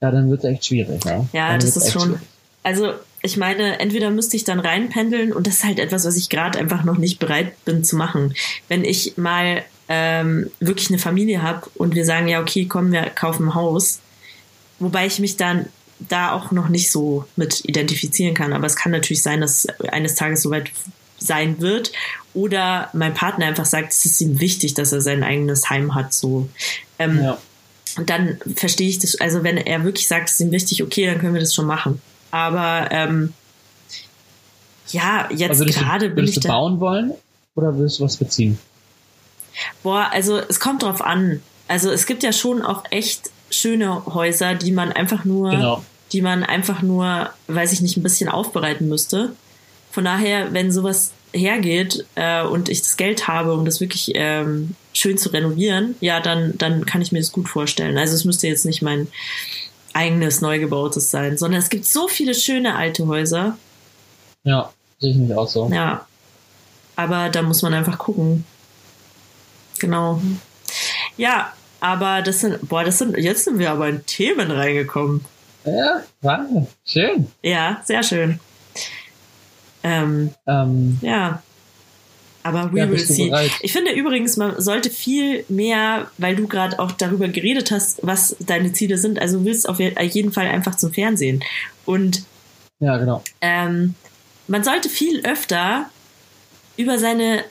ja, 0.00 0.10
dann 0.10 0.30
wird 0.30 0.44
es 0.44 0.50
echt 0.50 0.66
schwierig. 0.66 1.04
Ne? 1.04 1.28
Ja, 1.32 1.50
Dann 1.50 1.60
das 1.60 1.76
ist 1.76 1.92
schon. 1.92 2.02
schwierig. 2.02 2.20
Also, 2.62 2.92
ich 3.22 3.36
meine, 3.36 3.78
entweder 3.80 4.10
müsste 4.10 4.36
ich 4.36 4.44
dann 4.44 4.58
reinpendeln 4.60 5.32
und 5.32 5.46
das 5.46 5.56
ist 5.56 5.64
halt 5.64 5.78
etwas, 5.78 6.04
was 6.04 6.16
ich 6.16 6.28
gerade 6.30 6.58
einfach 6.58 6.84
noch 6.84 6.98
nicht 6.98 7.18
bereit 7.18 7.52
bin 7.64 7.84
zu 7.84 7.96
machen. 7.96 8.34
Wenn 8.68 8.84
ich 8.84 9.16
mal 9.16 9.62
ähm, 9.88 10.50
wirklich 10.60 10.88
eine 10.90 10.98
Familie 10.98 11.42
habe 11.42 11.68
und 11.74 11.94
wir 11.94 12.04
sagen, 12.04 12.28
ja, 12.28 12.40
okay, 12.40 12.66
komm, 12.66 12.92
wir 12.92 13.02
kaufen 13.10 13.48
ein 13.48 13.54
Haus, 13.54 14.00
wobei 14.78 15.06
ich 15.06 15.18
mich 15.18 15.36
dann 15.36 15.66
da 15.98 16.32
auch 16.32 16.50
noch 16.50 16.68
nicht 16.68 16.90
so 16.90 17.24
mit 17.36 17.64
identifizieren 17.64 18.34
kann. 18.34 18.52
Aber 18.52 18.66
es 18.66 18.76
kann 18.76 18.92
natürlich 18.92 19.22
sein, 19.22 19.40
dass 19.40 19.64
es 19.64 19.80
eines 19.88 20.14
Tages 20.14 20.42
soweit 20.42 20.70
sein 21.18 21.60
wird. 21.60 21.92
Oder 22.34 22.90
mein 22.92 23.14
Partner 23.14 23.46
einfach 23.46 23.64
sagt, 23.64 23.92
es 23.92 24.04
ist 24.04 24.20
ihm 24.20 24.38
wichtig, 24.40 24.74
dass 24.74 24.92
er 24.92 25.00
sein 25.00 25.22
eigenes 25.22 25.70
Heim 25.70 25.94
hat. 25.94 26.12
So. 26.12 26.48
Ähm, 26.98 27.22
Ja. 27.22 27.38
und 27.96 28.10
dann 28.10 28.38
verstehe 28.56 28.88
ich 28.88 28.98
das, 28.98 29.18
also 29.20 29.42
wenn 29.42 29.56
er 29.56 29.84
wirklich 29.84 30.06
sagt, 30.06 30.28
es 30.28 30.34
ist 30.34 30.40
ihm 30.40 30.50
wichtig, 30.50 30.82
okay, 30.82 31.06
dann 31.06 31.18
können 31.18 31.32
wir 31.32 31.40
das 31.40 31.54
schon 31.54 31.66
machen. 31.66 32.02
Aber 32.30 32.88
ähm, 32.90 33.32
ja, 34.88 35.28
jetzt 35.32 35.50
Also 35.50 35.64
gerade 35.64 36.10
du, 36.10 36.14
bin 36.14 36.24
ich 36.24 36.30
würdest 36.32 36.44
du 36.44 36.48
bauen 36.48 36.80
wollen 36.80 37.12
oder 37.54 37.78
willst 37.78 37.98
du 37.98 38.04
was 38.04 38.18
beziehen? 38.18 38.58
Boah, 39.82 40.08
also 40.12 40.38
es 40.38 40.60
kommt 40.60 40.82
drauf 40.82 41.00
an. 41.02 41.42
Also 41.68 41.90
es 41.90 42.06
gibt 42.06 42.22
ja 42.22 42.32
schon 42.32 42.62
auch 42.62 42.84
echt 42.90 43.30
schöne 43.50 44.04
Häuser, 44.06 44.54
die 44.54 44.72
man 44.72 44.92
einfach 44.92 45.24
nur, 45.24 45.50
Genau. 45.50 45.84
die 46.12 46.22
man 46.22 46.42
einfach 46.44 46.82
nur, 46.82 47.30
weiß 47.48 47.72
ich 47.72 47.80
nicht, 47.80 47.96
ein 47.96 48.02
bisschen 48.02 48.28
aufbereiten 48.28 48.88
müsste. 48.88 49.32
Von 49.90 50.04
daher, 50.04 50.52
wenn 50.52 50.70
sowas 50.70 51.12
hergeht 51.32 52.04
äh, 52.14 52.42
und 52.44 52.68
ich 52.68 52.82
das 52.82 52.96
Geld 52.96 53.28
habe, 53.28 53.54
um 53.54 53.64
das 53.64 53.80
wirklich 53.80 54.12
ähm, 54.14 54.74
schön 54.92 55.18
zu 55.18 55.30
renovieren, 55.30 55.94
ja, 56.00 56.20
dann, 56.20 56.56
dann 56.58 56.86
kann 56.86 57.02
ich 57.02 57.12
mir 57.12 57.18
das 57.18 57.32
gut 57.32 57.48
vorstellen. 57.48 57.98
Also 57.98 58.14
es 58.14 58.24
müsste 58.24 58.46
jetzt 58.46 58.64
nicht 58.64 58.82
mein 58.82 59.08
eigenes 59.92 60.40
neu 60.40 60.58
gebautes 60.58 61.10
sein, 61.10 61.36
sondern 61.38 61.60
es 61.60 61.70
gibt 61.70 61.86
so 61.86 62.08
viele 62.08 62.34
schöne 62.34 62.74
alte 62.74 63.06
Häuser. 63.06 63.56
Ja, 64.44 64.70
sehe 64.98 65.10
ich 65.12 65.16
mich 65.16 65.34
auch 65.34 65.48
so. 65.48 65.68
Ja. 65.72 66.06
Aber 66.96 67.28
da 67.28 67.42
muss 67.42 67.62
man 67.62 67.74
einfach 67.74 67.98
gucken. 67.98 68.44
Genau. 69.78 70.20
Ja, 71.16 71.52
aber 71.80 72.22
das 72.22 72.40
sind, 72.40 72.68
boah, 72.68 72.84
das 72.84 72.98
sind, 72.98 73.16
jetzt 73.16 73.44
sind 73.44 73.58
wir 73.58 73.70
aber 73.70 73.88
in 73.88 74.04
Themen 74.06 74.50
reingekommen. 74.50 75.24
Ja, 75.64 76.02
Wahnsinn. 76.22 76.66
Schön. 76.84 77.26
Ja, 77.42 77.82
sehr 77.84 78.02
schön. 78.02 78.40
Ähm, 79.82 80.32
Ähm, 80.46 80.98
ja. 81.02 81.42
Aber 82.42 82.72
we 82.72 82.78
Ja, 82.78 82.88
will 82.90 82.98
see. 82.98 83.28
bereit? 83.28 83.50
Ich 83.60 83.72
finde 83.72 83.90
übrigens, 83.92 84.36
man 84.36 84.60
sollte 84.60 84.88
viel 84.88 85.44
mehr, 85.48 86.08
weil 86.18 86.36
du 86.36 86.46
gerade 86.46 86.78
auch 86.78 86.92
darüber 86.92 87.26
geredet 87.26 87.72
hast, 87.72 87.98
was 88.02 88.36
deine 88.38 88.72
Ziele 88.72 88.98
sind. 88.98 89.18
Also 89.18 89.38
du 89.40 89.44
willst 89.46 89.68
auf 89.68 89.80
jeden 89.80 90.32
Fall 90.32 90.46
einfach 90.46 90.76
zum 90.76 90.92
Fernsehen. 90.92 91.42
Und 91.84 92.22
ja, 92.78 92.96
genau. 92.98 93.24
ähm, 93.40 93.94
man 94.46 94.62
sollte 94.62 94.88
viel 94.88 95.26
öfter 95.26 95.90
über 96.76 96.98
seine 97.00 97.42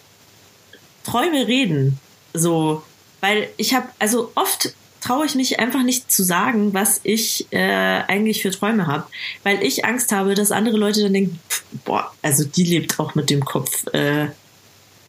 Träume 1.03 1.45
reden. 1.47 1.99
So, 2.35 2.83
weil 3.21 3.49
ich 3.57 3.73
habe, 3.73 3.87
also 3.99 4.31
oft 4.35 4.73
traue 5.01 5.25
ich 5.25 5.35
mich 5.35 5.59
einfach 5.59 5.83
nicht 5.83 6.11
zu 6.11 6.23
sagen, 6.23 6.73
was 6.73 6.99
ich 7.03 7.47
äh, 7.51 7.59
eigentlich 7.59 8.41
für 8.41 8.51
Träume 8.51 8.87
habe, 8.87 9.05
weil 9.43 9.61
ich 9.63 9.85
Angst 9.85 10.11
habe, 10.11 10.33
dass 10.33 10.51
andere 10.51 10.77
Leute 10.77 11.03
dann 11.03 11.13
denken, 11.13 11.39
pff, 11.47 11.63
boah, 11.85 12.11
also 12.23 12.43
die 12.43 12.63
lebt 12.63 12.99
auch 12.99 13.13
mit 13.13 13.29
dem 13.29 13.45
Kopf 13.45 13.85
äh, 13.93 14.25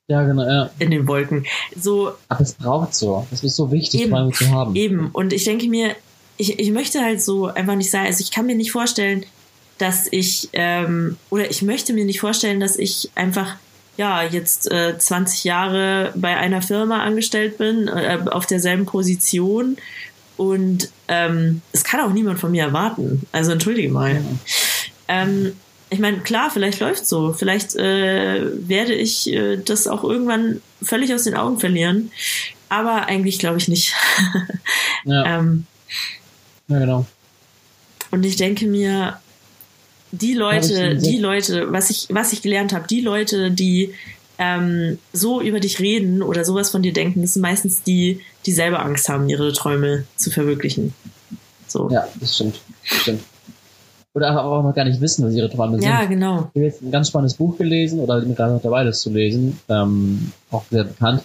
Ja, 0.09 0.23
genau, 0.23 0.43
ja. 0.43 0.71
in 0.79 0.91
den 0.91 1.09
Wolken. 1.09 1.47
So, 1.75 2.13
Aber 2.29 2.41
es 2.43 2.53
braucht 2.55 2.95
so. 2.95 3.27
Es 3.33 3.43
ist 3.43 3.57
so 3.57 3.73
wichtig, 3.73 4.03
Eben. 4.03 4.11
Träume 4.11 4.33
zu 4.33 4.51
haben. 4.51 4.77
Eben. 4.77 5.11
Und 5.13 5.33
ich 5.33 5.45
denke 5.45 5.67
mir, 5.69 5.97
ich, 6.37 6.59
ich 6.59 6.71
möchte 6.71 7.01
halt 7.03 7.23
so 7.23 7.47
einfach 7.47 7.75
nicht 7.75 7.91
sagen, 7.91 8.07
also 8.07 8.21
ich 8.21 8.31
kann 8.31 8.45
mir 8.47 8.55
nicht 8.55 8.73
vorstellen, 8.73 9.25
dass 9.79 10.07
ich, 10.11 10.51
ähm, 10.53 11.17
oder 11.31 11.51
ich 11.51 11.63
möchte 11.63 11.93
mir 11.93 12.05
nicht 12.05 12.21
vorstellen, 12.21 12.61
dass 12.61 12.77
ich 12.77 13.11
einfach, 13.15 13.57
ja, 13.97 14.23
jetzt 14.23 14.71
äh, 14.71 14.99
20 14.99 15.45
Jahre 15.45 16.13
bei 16.15 16.37
einer 16.37 16.63
Firma 16.63 17.03
angestellt 17.03 17.59
bin, 17.59 17.89
äh, 17.89 18.19
auf 18.31 18.47
derselben 18.47 18.87
Position. 18.87 19.77
Und 20.37 20.91
ähm, 21.09 21.63
es 21.73 21.83
kann 21.83 22.01
auch 22.01 22.13
niemand 22.13 22.39
von 22.39 22.51
mir 22.51 22.65
erwarten. 22.65 23.27
Also 23.33 23.53
entschuldige 23.53 23.91
mal. 23.91 24.23
Ähm, 25.09 25.53
ich 25.89 25.99
meine, 25.99 26.19
klar, 26.19 26.51
vielleicht 26.51 26.81
läuft 26.81 27.07
so. 27.07 27.33
Vielleicht 27.33 27.75
äh, 27.77 28.69
werde 28.69 28.95
ich 28.95 29.33
äh, 29.33 29.57
das 29.57 29.87
auch 29.87 30.05
irgendwann 30.05 30.61
völlig 30.83 31.15
aus 31.15 31.25
den 31.25 31.35
Augen 31.35 31.59
verlieren. 31.59 32.11
Aber 32.69 33.07
eigentlich 33.07 33.39
glaube 33.39 33.59
ich 33.59 33.69
nicht. 33.69 33.95
Ja, 35.05 35.25
ähm, 35.39 35.67
ja 36.69 36.81
genau. 36.81 37.07
und 38.11 38.27
ich 38.27 38.37
denke 38.37 38.67
mir, 38.67 39.21
die 40.13 40.33
Ja, 40.35 40.39
Leute, 40.39 40.97
die 40.97 41.19
Leute, 41.19 41.73
was 41.73 41.91
ich, 41.91 42.07
was 42.11 42.33
ich 42.33 42.43
gelernt 42.43 42.73
habe, 42.73 42.87
die 42.87 43.01
Leute, 43.01 43.51
die 43.51 43.93
ähm, 44.39 44.99
so 45.13 45.41
über 45.41 45.61
dich 45.61 45.81
reden 45.81 46.23
oder 46.23 46.45
sowas 46.45 46.71
von 46.71 46.83
dir 46.83 46.93
denken, 46.93 47.23
das 47.23 47.33
sind 47.35 47.43
meistens 47.43 47.83
die, 47.83 48.21
die 48.45 48.53
selber 48.53 48.85
Angst 48.85 49.09
haben, 49.09 49.29
ihre 49.29 49.53
Träume 49.53 50.05
zu 50.17 50.31
verwirklichen. 50.31 50.95
So. 51.67 51.91
Ja, 51.91 52.07
das 52.21 52.35
stimmt. 52.37 52.61
Das 52.89 52.99
stimmt. 53.01 53.23
Oder 54.15 54.31
aber 54.31 54.45
auch 54.45 54.63
noch 54.63 54.75
gar 54.75 54.85
nicht 54.85 55.01
wissen, 55.01 55.27
was 55.27 55.35
ihre 55.35 55.51
Träume 55.51 55.79
Ja, 55.83 56.01
sind. 56.01 56.11
genau. 56.11 56.51
Ich 56.55 56.61
habe 56.61 56.65
jetzt 56.67 56.83
ein 56.83 56.91
ganz 56.91 57.09
spannendes 57.09 57.35
Buch 57.37 57.59
gelesen 57.59 57.99
oder 58.01 58.21
bin 58.21 58.35
gerade 58.35 58.55
noch 58.55 58.63
dabei, 58.63 58.85
das 58.85 59.01
zu 59.01 59.11
lesen. 59.11 59.59
Ähm, 59.69 60.33
auch 60.51 60.65
sehr 60.71 60.85
bekannt. 60.85 61.23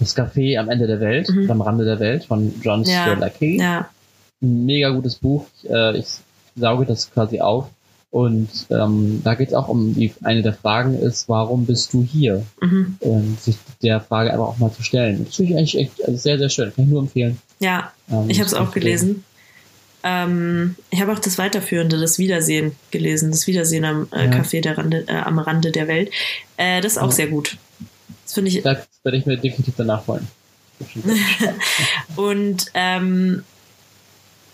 Das 0.00 0.16
Café 0.16 0.58
am 0.58 0.68
Ende 0.68 0.86
der 0.88 0.98
Welt, 1.00 1.28
Mhm. 1.28 1.48
am 1.50 1.60
Rande 1.60 1.84
der 1.84 2.00
Welt 2.00 2.24
von 2.24 2.52
John 2.62 2.82
Ja. 2.84 3.02
Stuart 3.02 3.20
Lackey. 3.20 3.58
Ja, 3.60 3.88
Ein 4.40 4.64
mega 4.64 4.90
gutes 4.90 5.14
Buch. 5.16 5.46
Ich, 5.62 5.70
äh, 5.70 5.96
ich 5.98 6.06
sauge 6.56 6.86
das 6.86 7.10
quasi 7.12 7.40
auf. 7.40 7.68
Und 8.12 8.50
ähm, 8.68 9.22
da 9.24 9.34
geht 9.34 9.48
es 9.48 9.54
auch 9.54 9.68
um 9.68 9.94
die 9.94 10.12
eine 10.22 10.42
der 10.42 10.52
Fragen 10.52 10.94
ist, 11.00 11.28
warum 11.30 11.64
bist 11.64 11.92
du 11.94 12.02
hier? 12.04 12.44
mhm. 12.60 12.96
Und 13.00 13.40
sich 13.40 13.56
der 13.82 14.00
Frage 14.02 14.30
einfach 14.30 14.48
auch 14.48 14.58
mal 14.58 14.70
zu 14.70 14.82
stellen. 14.82 15.24
Das 15.24 15.36
finde 15.36 15.52
ich 15.52 15.58
eigentlich 15.58 15.78
echt 15.78 16.04
also 16.04 16.18
sehr, 16.18 16.38
sehr 16.38 16.50
schön. 16.50 16.72
Kann 16.74 16.84
ich 16.84 16.90
nur 16.90 17.00
empfehlen. 17.00 17.38
ja, 17.58 17.90
Ähm, 18.10 18.28
ich 18.28 18.38
habe 18.38 18.46
es 18.46 18.52
auch 18.54 18.70
gelesen. 18.70 19.24
Ähm, 20.04 20.74
ich 20.90 21.00
habe 21.00 21.12
auch 21.12 21.20
das 21.20 21.38
Weiterführende, 21.38 21.98
das 21.98 22.18
Wiedersehen 22.18 22.72
gelesen, 22.90 23.30
das 23.30 23.46
Wiedersehen 23.46 23.84
am 23.86 24.08
äh, 24.12 24.26
Ja. 24.26 24.30
Café 24.32 24.60
der 24.60 24.76
Rande, 24.76 25.04
äh, 25.08 25.12
am 25.16 25.38
Rande 25.38 25.70
der 25.70 25.88
Welt. 25.88 26.10
Äh, 26.58 26.82
das 26.82 26.92
ist 26.92 26.98
auch 26.98 27.06
Ja. 27.06 27.12
sehr 27.12 27.26
gut. 27.28 27.56
Das 28.24 28.34
finde 28.34 28.50
ich 28.50 28.62
Das 28.62 28.78
werde 29.04 29.16
ich 29.16 29.24
mir 29.24 29.38
definitiv 29.38 29.72
danach 29.78 30.06
holen. 30.06 30.28
Und 32.16 32.66
ähm, 32.74 33.42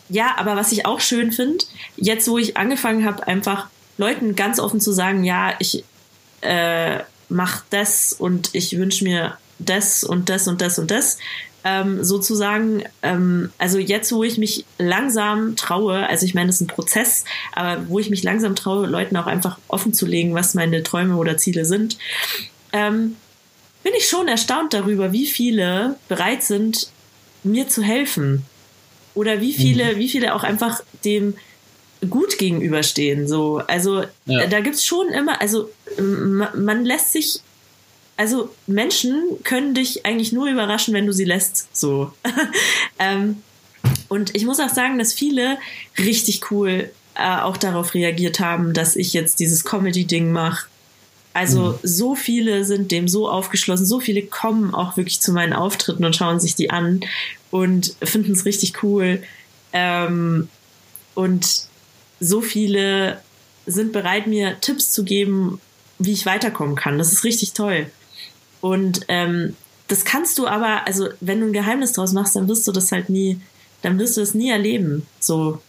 ja, 0.08 0.34
aber 0.36 0.56
was 0.56 0.72
ich 0.72 0.86
auch 0.86 1.00
schön 1.00 1.32
finde, 1.32 1.64
jetzt 1.96 2.28
wo 2.28 2.38
ich 2.38 2.56
angefangen 2.56 3.04
habe, 3.04 3.26
einfach 3.26 3.68
Leuten 3.96 4.36
ganz 4.36 4.60
offen 4.60 4.80
zu 4.80 4.92
sagen, 4.92 5.24
ja, 5.24 5.54
ich 5.58 5.84
äh, 6.40 7.00
mach 7.28 7.62
das 7.70 8.12
und 8.12 8.50
ich 8.54 8.78
wünsche 8.78 9.04
mir 9.04 9.36
das 9.58 10.04
und 10.04 10.28
das 10.28 10.46
und 10.48 10.60
das 10.60 10.78
und 10.78 10.90
das, 10.90 11.18
ähm, 11.64 12.04
sozusagen, 12.04 12.84
ähm, 13.02 13.50
also 13.58 13.78
jetzt, 13.78 14.12
wo 14.12 14.22
ich 14.22 14.38
mich 14.38 14.64
langsam 14.78 15.56
traue, 15.56 16.08
also 16.08 16.24
ich 16.24 16.34
meine, 16.34 16.46
das 16.46 16.56
ist 16.56 16.60
ein 16.62 16.66
Prozess, 16.68 17.24
aber 17.52 17.88
wo 17.88 17.98
ich 17.98 18.10
mich 18.10 18.22
langsam 18.22 18.54
traue, 18.54 18.86
Leuten 18.86 19.16
auch 19.16 19.26
einfach 19.26 19.58
offen 19.66 19.92
zu 19.92 20.06
legen, 20.06 20.34
was 20.34 20.54
meine 20.54 20.82
Träume 20.82 21.16
oder 21.16 21.36
Ziele 21.36 21.64
sind, 21.64 21.98
ähm, 22.72 23.16
bin 23.82 23.92
ich 23.96 24.08
schon 24.08 24.28
erstaunt 24.28 24.72
darüber, 24.72 25.12
wie 25.12 25.26
viele 25.26 25.96
bereit 26.08 26.42
sind, 26.42 26.90
mir 27.42 27.68
zu 27.68 27.82
helfen. 27.82 28.44
Oder 29.18 29.40
wie 29.40 29.52
viele, 29.52 29.98
wie 29.98 30.08
viele 30.08 30.34
auch 30.34 30.44
einfach 30.44 30.80
dem 31.04 31.34
gut 32.08 32.38
gegenüberstehen. 32.38 33.26
So, 33.26 33.58
also 33.66 34.04
Ja. 34.26 34.42
äh, 34.42 34.48
da 34.48 34.60
gibt's 34.60 34.86
schon 34.86 35.08
immer, 35.08 35.40
also 35.40 35.68
ähm, 35.98 36.36
ma- 36.36 36.52
man 36.56 36.84
lässt 36.84 37.12
sich, 37.12 37.40
also 38.16 38.50
Menschen 38.68 39.14
können 39.42 39.74
dich 39.74 40.06
eigentlich 40.06 40.30
nur 40.32 40.46
überraschen, 40.46 40.94
wenn 40.94 41.06
du 41.06 41.12
sie 41.12 41.24
lässt. 41.24 41.76
So. 41.76 42.12
ähm, 43.00 43.42
und 44.08 44.34
ich 44.36 44.44
muss 44.44 44.60
auch 44.60 44.68
sagen, 44.72 44.98
dass 44.98 45.12
viele 45.12 45.58
richtig 45.98 46.50
cool 46.52 46.90
äh, 47.16 47.40
auch 47.40 47.56
darauf 47.56 47.94
reagiert 47.94 48.38
haben, 48.38 48.72
dass 48.74 48.94
ich 48.94 49.12
jetzt 49.12 49.40
dieses 49.40 49.64
Comedy-Ding 49.64 50.30
mache. 50.30 50.66
Also 51.34 51.78
so 51.82 52.14
viele 52.16 52.64
sind 52.64 52.90
dem 52.90 53.06
so 53.06 53.28
aufgeschlossen, 53.28 53.86
so 53.86 54.00
viele 54.00 54.22
kommen 54.22 54.74
auch 54.74 54.96
wirklich 54.96 55.20
zu 55.20 55.32
meinen 55.32 55.52
Auftritten 55.52 56.04
und 56.04 56.16
schauen 56.16 56.40
sich 56.40 56.54
die 56.56 56.70
an 56.70 57.00
und 57.50 57.94
finden 58.02 58.32
es 58.32 58.44
richtig 58.44 58.82
cool. 58.82 59.22
Ähm, 59.72 60.48
und 61.14 61.66
so 62.20 62.40
viele 62.40 63.20
sind 63.66 63.92
bereit, 63.92 64.26
mir 64.26 64.60
Tipps 64.60 64.92
zu 64.92 65.04
geben, 65.04 65.60
wie 65.98 66.12
ich 66.12 66.26
weiterkommen 66.26 66.76
kann. 66.76 66.98
Das 66.98 67.12
ist 67.12 67.24
richtig 67.24 67.52
toll. 67.52 67.86
Und 68.60 69.00
ähm, 69.08 69.56
das 69.88 70.04
kannst 70.04 70.38
du 70.38 70.46
aber, 70.46 70.86
also 70.86 71.08
wenn 71.20 71.40
du 71.40 71.46
ein 71.46 71.52
Geheimnis 71.52 71.92
draus 71.92 72.12
machst, 72.12 72.36
dann 72.36 72.48
wirst 72.48 72.66
du 72.66 72.72
das 72.72 72.92
halt 72.92 73.08
nie, 73.08 73.40
dann 73.82 73.98
wirst 73.98 74.16
du 74.16 74.20
es 74.20 74.34
nie 74.34 74.50
erleben. 74.50 75.06
So, 75.20 75.60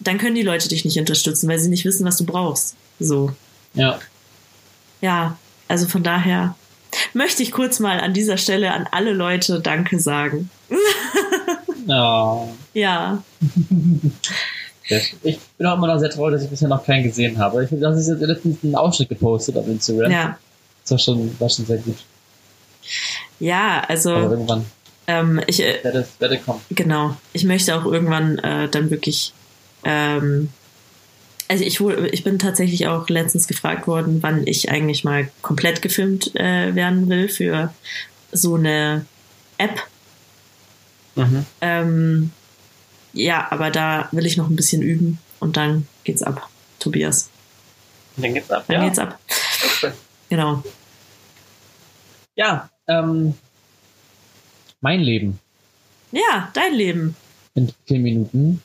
dann 0.00 0.18
können 0.18 0.34
die 0.34 0.42
Leute 0.42 0.68
dich 0.68 0.84
nicht 0.84 0.98
unterstützen, 0.98 1.48
weil 1.48 1.58
sie 1.58 1.70
nicht 1.70 1.84
wissen, 1.84 2.06
was 2.06 2.16
du 2.16 2.24
brauchst. 2.24 2.76
So. 3.00 3.32
Ja. 3.74 3.98
Ja, 5.00 5.38
also 5.68 5.86
von 5.86 6.02
daher 6.02 6.56
möchte 7.14 7.42
ich 7.42 7.52
kurz 7.52 7.78
mal 7.78 8.00
an 8.00 8.14
dieser 8.14 8.36
Stelle 8.36 8.72
an 8.72 8.88
alle 8.90 9.12
Leute 9.12 9.60
Danke 9.60 10.00
sagen. 10.00 10.50
Oh. 11.90 12.48
Ja. 12.74 13.22
Ich 15.22 15.38
bin 15.56 15.66
auch 15.66 15.76
immer 15.76 15.86
noch 15.86 15.98
sehr 15.98 16.10
traurig, 16.10 16.34
dass 16.34 16.44
ich 16.44 16.50
bisher 16.50 16.68
noch 16.68 16.84
keinen 16.84 17.02
gesehen 17.02 17.38
habe. 17.38 17.64
Ich 17.64 17.70
das 17.80 17.98
ist 17.98 18.08
jetzt 18.08 18.20
letztens 18.20 18.58
einen 18.62 18.74
Ausschnitt 18.74 19.08
gepostet 19.08 19.56
auf 19.56 19.66
Instagram. 19.66 20.10
Ja. 20.10 20.38
Das 20.82 20.90
war 20.90 20.98
schon, 20.98 21.40
war 21.40 21.48
schon 21.48 21.64
sehr 21.64 21.78
gut. 21.78 21.96
Ja, 23.40 23.78
Aber 23.78 23.90
also 23.90 24.10
irgendwann 24.10 24.66
ähm, 25.06 25.40
ich, 25.46 25.62
äh, 25.62 25.82
werde 25.82 26.06
werde 26.18 26.38
kommen. 26.38 26.60
genau, 26.70 27.16
ich 27.32 27.44
möchte 27.44 27.74
auch 27.74 27.86
irgendwann 27.86 28.38
äh, 28.38 28.68
dann 28.68 28.90
wirklich 28.90 29.32
ähm, 29.84 30.50
also 31.48 31.64
ich, 31.64 31.80
ich 31.80 32.24
bin 32.24 32.38
tatsächlich 32.38 32.86
auch 32.86 33.08
letztens 33.08 33.48
gefragt 33.48 33.86
worden, 33.86 34.18
wann 34.22 34.46
ich 34.46 34.70
eigentlich 34.70 35.02
mal 35.02 35.28
komplett 35.40 35.80
gefilmt 35.80 36.36
äh, 36.36 36.74
werden 36.74 37.08
will 37.08 37.28
für 37.28 37.72
so 38.32 38.56
eine 38.56 39.06
App. 39.56 39.82
Mhm. 41.16 41.46
Ähm, 41.60 42.30
ja, 43.12 43.46
aber 43.50 43.70
da 43.70 44.08
will 44.12 44.26
ich 44.26 44.36
noch 44.36 44.48
ein 44.48 44.56
bisschen 44.56 44.82
üben 44.82 45.18
und 45.40 45.56
dann 45.56 45.86
geht's 46.04 46.22
ab, 46.22 46.48
Tobias. 46.78 47.28
Dann 48.16 48.34
geht's 48.34 48.50
ab. 48.50 48.64
Dann 48.68 48.76
ja. 48.82 48.84
geht's 48.88 48.98
ab. 48.98 49.18
Okay. 49.82 49.92
Genau. 50.28 50.62
Ja, 52.36 52.68
ähm, 52.86 53.34
mein 54.80 55.00
Leben 55.00 55.38
Ja, 56.12 56.50
dein 56.54 56.74
Leben. 56.74 57.16
in 57.54 57.72
vier 57.86 57.98
Minuten. 57.98 58.62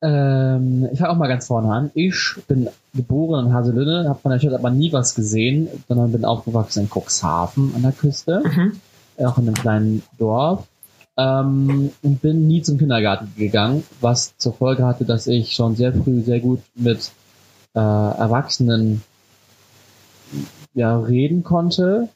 Ähm, 0.00 0.88
ich 0.92 0.98
fange 0.98 1.10
auch 1.10 1.16
mal 1.16 1.26
ganz 1.28 1.46
vorne 1.48 1.72
an. 1.72 1.90
Ich 1.94 2.34
bin 2.46 2.68
geboren 2.94 3.46
in 3.46 3.52
Haselünne, 3.52 4.08
habe 4.08 4.20
von 4.20 4.30
der 4.30 4.38
Stadt 4.38 4.54
aber 4.54 4.70
nie 4.70 4.92
was 4.92 5.14
gesehen, 5.14 5.68
sondern 5.88 6.12
bin 6.12 6.24
aufgewachsen 6.24 6.84
in 6.84 6.88
Cuxhaven 6.90 7.74
an 7.74 7.82
der 7.82 7.92
Küste, 7.92 8.42
Mhm. 8.44 8.80
Auch 9.26 9.38
in 9.38 9.46
einem 9.46 9.54
kleinen 9.54 10.02
Dorf. 10.18 10.66
Ähm, 11.16 11.90
und 12.02 12.22
bin 12.22 12.46
nie 12.46 12.62
zum 12.62 12.78
Kindergarten 12.78 13.32
gegangen, 13.36 13.82
was 14.00 14.36
zur 14.36 14.52
Folge 14.52 14.86
hatte, 14.86 15.04
dass 15.04 15.26
ich 15.26 15.52
schon 15.52 15.74
sehr 15.74 15.92
früh 15.92 16.22
sehr 16.22 16.38
gut 16.38 16.60
mit 16.76 17.10
äh, 17.74 17.80
Erwachsenen 17.80 19.02
ja, 20.74 20.96
reden 20.96 21.42
konnte, 21.42 22.08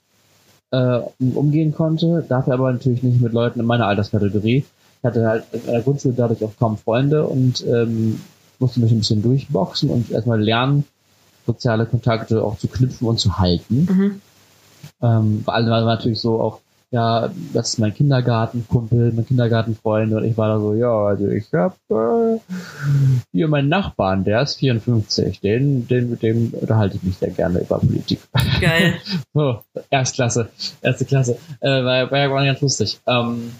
äh, 0.72 1.00
und 1.20 1.36
umgehen 1.36 1.74
konnte, 1.74 2.24
dafür 2.28 2.54
aber 2.54 2.72
natürlich 2.72 3.02
nicht 3.02 3.20
mit 3.20 3.32
Leuten 3.32 3.60
in 3.60 3.66
meiner 3.66 3.86
Alterskategorie. 3.86 4.64
Ich 4.98 5.04
hatte 5.04 5.26
halt 5.26 5.44
in 5.52 5.66
der 5.66 5.82
Grundschule 5.82 6.14
dadurch 6.16 6.42
auch 6.44 6.56
kaum 6.58 6.76
Freunde 6.76 7.26
und 7.26 7.64
ähm, 7.66 8.20
musste 8.58 8.80
mich 8.80 8.92
ein 8.92 8.98
bisschen 8.98 9.22
durchboxen 9.22 9.90
und 9.90 10.10
erstmal 10.10 10.40
lernen, 10.40 10.84
soziale 11.46 11.86
Kontakte 11.86 12.42
auch 12.42 12.56
zu 12.58 12.68
knüpfen 12.68 13.06
und 13.06 13.18
zu 13.18 13.38
halten. 13.38 13.88
Mhm. 13.90 14.20
Ähm, 15.02 15.42
vor 15.44 15.54
allem 15.54 15.68
war 15.68 15.84
natürlich 15.84 16.20
so 16.20 16.40
auch, 16.40 16.60
ja, 16.92 17.30
das 17.54 17.70
ist 17.70 17.78
mein 17.78 17.94
Kindergartenkumpel, 17.94 19.12
mein 19.12 19.26
Kindergartenfreund 19.26 20.12
und 20.12 20.24
ich 20.24 20.36
war 20.36 20.48
da 20.48 20.60
so, 20.60 20.74
ja, 20.74 20.92
also 20.92 21.26
ich 21.26 21.46
hab 21.54 21.78
äh, 21.90 22.38
hier 23.32 23.48
meinen 23.48 23.70
Nachbarn, 23.70 24.24
der 24.24 24.42
ist 24.42 24.56
54, 24.56 25.40
den, 25.40 25.88
den, 25.88 26.10
mit 26.10 26.22
dem 26.22 26.52
unterhalte 26.52 26.96
ich 26.96 27.02
mich 27.02 27.16
sehr 27.16 27.30
gerne 27.30 27.60
über 27.60 27.78
Politik. 27.78 28.20
Geil. 28.60 28.94
So, 29.34 29.60
Erstklasse, 29.88 30.50
erste 30.82 31.06
Klasse. 31.06 31.38
Äh, 31.60 31.68
war, 31.68 32.10
war 32.10 32.18
ja 32.18 32.44
ganz 32.44 32.60
lustig. 32.60 33.00
Ähm, 33.06 33.52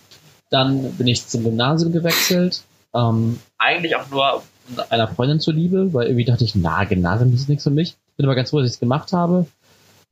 dann 0.51 0.93
bin 0.93 1.07
ich 1.07 1.27
zum 1.27 1.45
Gymnasium 1.45 1.93
gewechselt. 1.93 2.63
Ähm, 2.95 3.39
eigentlich 3.57 3.97
auch 3.97 4.11
nur 4.11 4.43
einer 4.91 5.09
Freundin 5.09 5.41
zuliebe, 5.41 5.95
weil 5.95 6.09
irgendwie 6.09 6.27
dachte 6.27 6.45
ich, 6.45 6.55
na, 6.55 6.85
Gymnasium 6.85 7.33
ist 7.33 7.49
nichts 7.49 7.65
für 7.65 7.71
mich. 7.71 7.97
Bin 8.19 8.27
aber 8.27 8.35
ganz 8.35 8.51
froh, 8.51 8.59
dass 8.59 8.69
ich 8.69 8.75
es 8.75 8.81
gemacht 8.81 9.15
habe. 9.15 9.47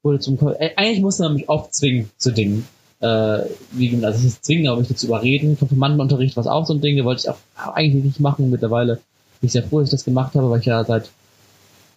Wurde 0.02 0.18
zum 0.20 0.38
äh, 0.58 0.70
eigentlich 0.76 1.02
musste 1.02 1.24
man 1.24 1.34
mich 1.34 1.50
oft 1.50 1.74
zwingen 1.74 2.10
zu 2.16 2.32
Dingen. 2.32 2.66
Äh, 3.00 3.44
wie 3.72 4.04
also 4.04 4.18
es 4.18 4.24
ist 4.24 4.44
zwingen, 4.44 4.68
aber 4.68 4.78
mich 4.78 4.88
dazu 4.88 5.06
überreden. 5.06 5.58
Konfirmandenunterricht 5.58 6.36
war 6.36 6.46
auch 6.52 6.66
so 6.66 6.74
ein 6.74 6.80
Ding, 6.80 6.96
den 6.96 7.04
wollte 7.04 7.22
ich 7.22 7.30
auch 7.30 7.74
eigentlich 7.74 8.04
nicht 8.04 8.20
machen. 8.20 8.50
Mittlerweile 8.50 8.96
bin 9.40 9.46
ich 9.46 9.52
sehr 9.52 9.62
froh, 9.62 9.80
dass 9.80 9.88
ich 9.88 9.92
das 9.92 10.04
gemacht 10.04 10.34
habe, 10.34 10.50
weil 10.50 10.60
ich 10.60 10.66
ja 10.66 10.84
seit 10.84 11.10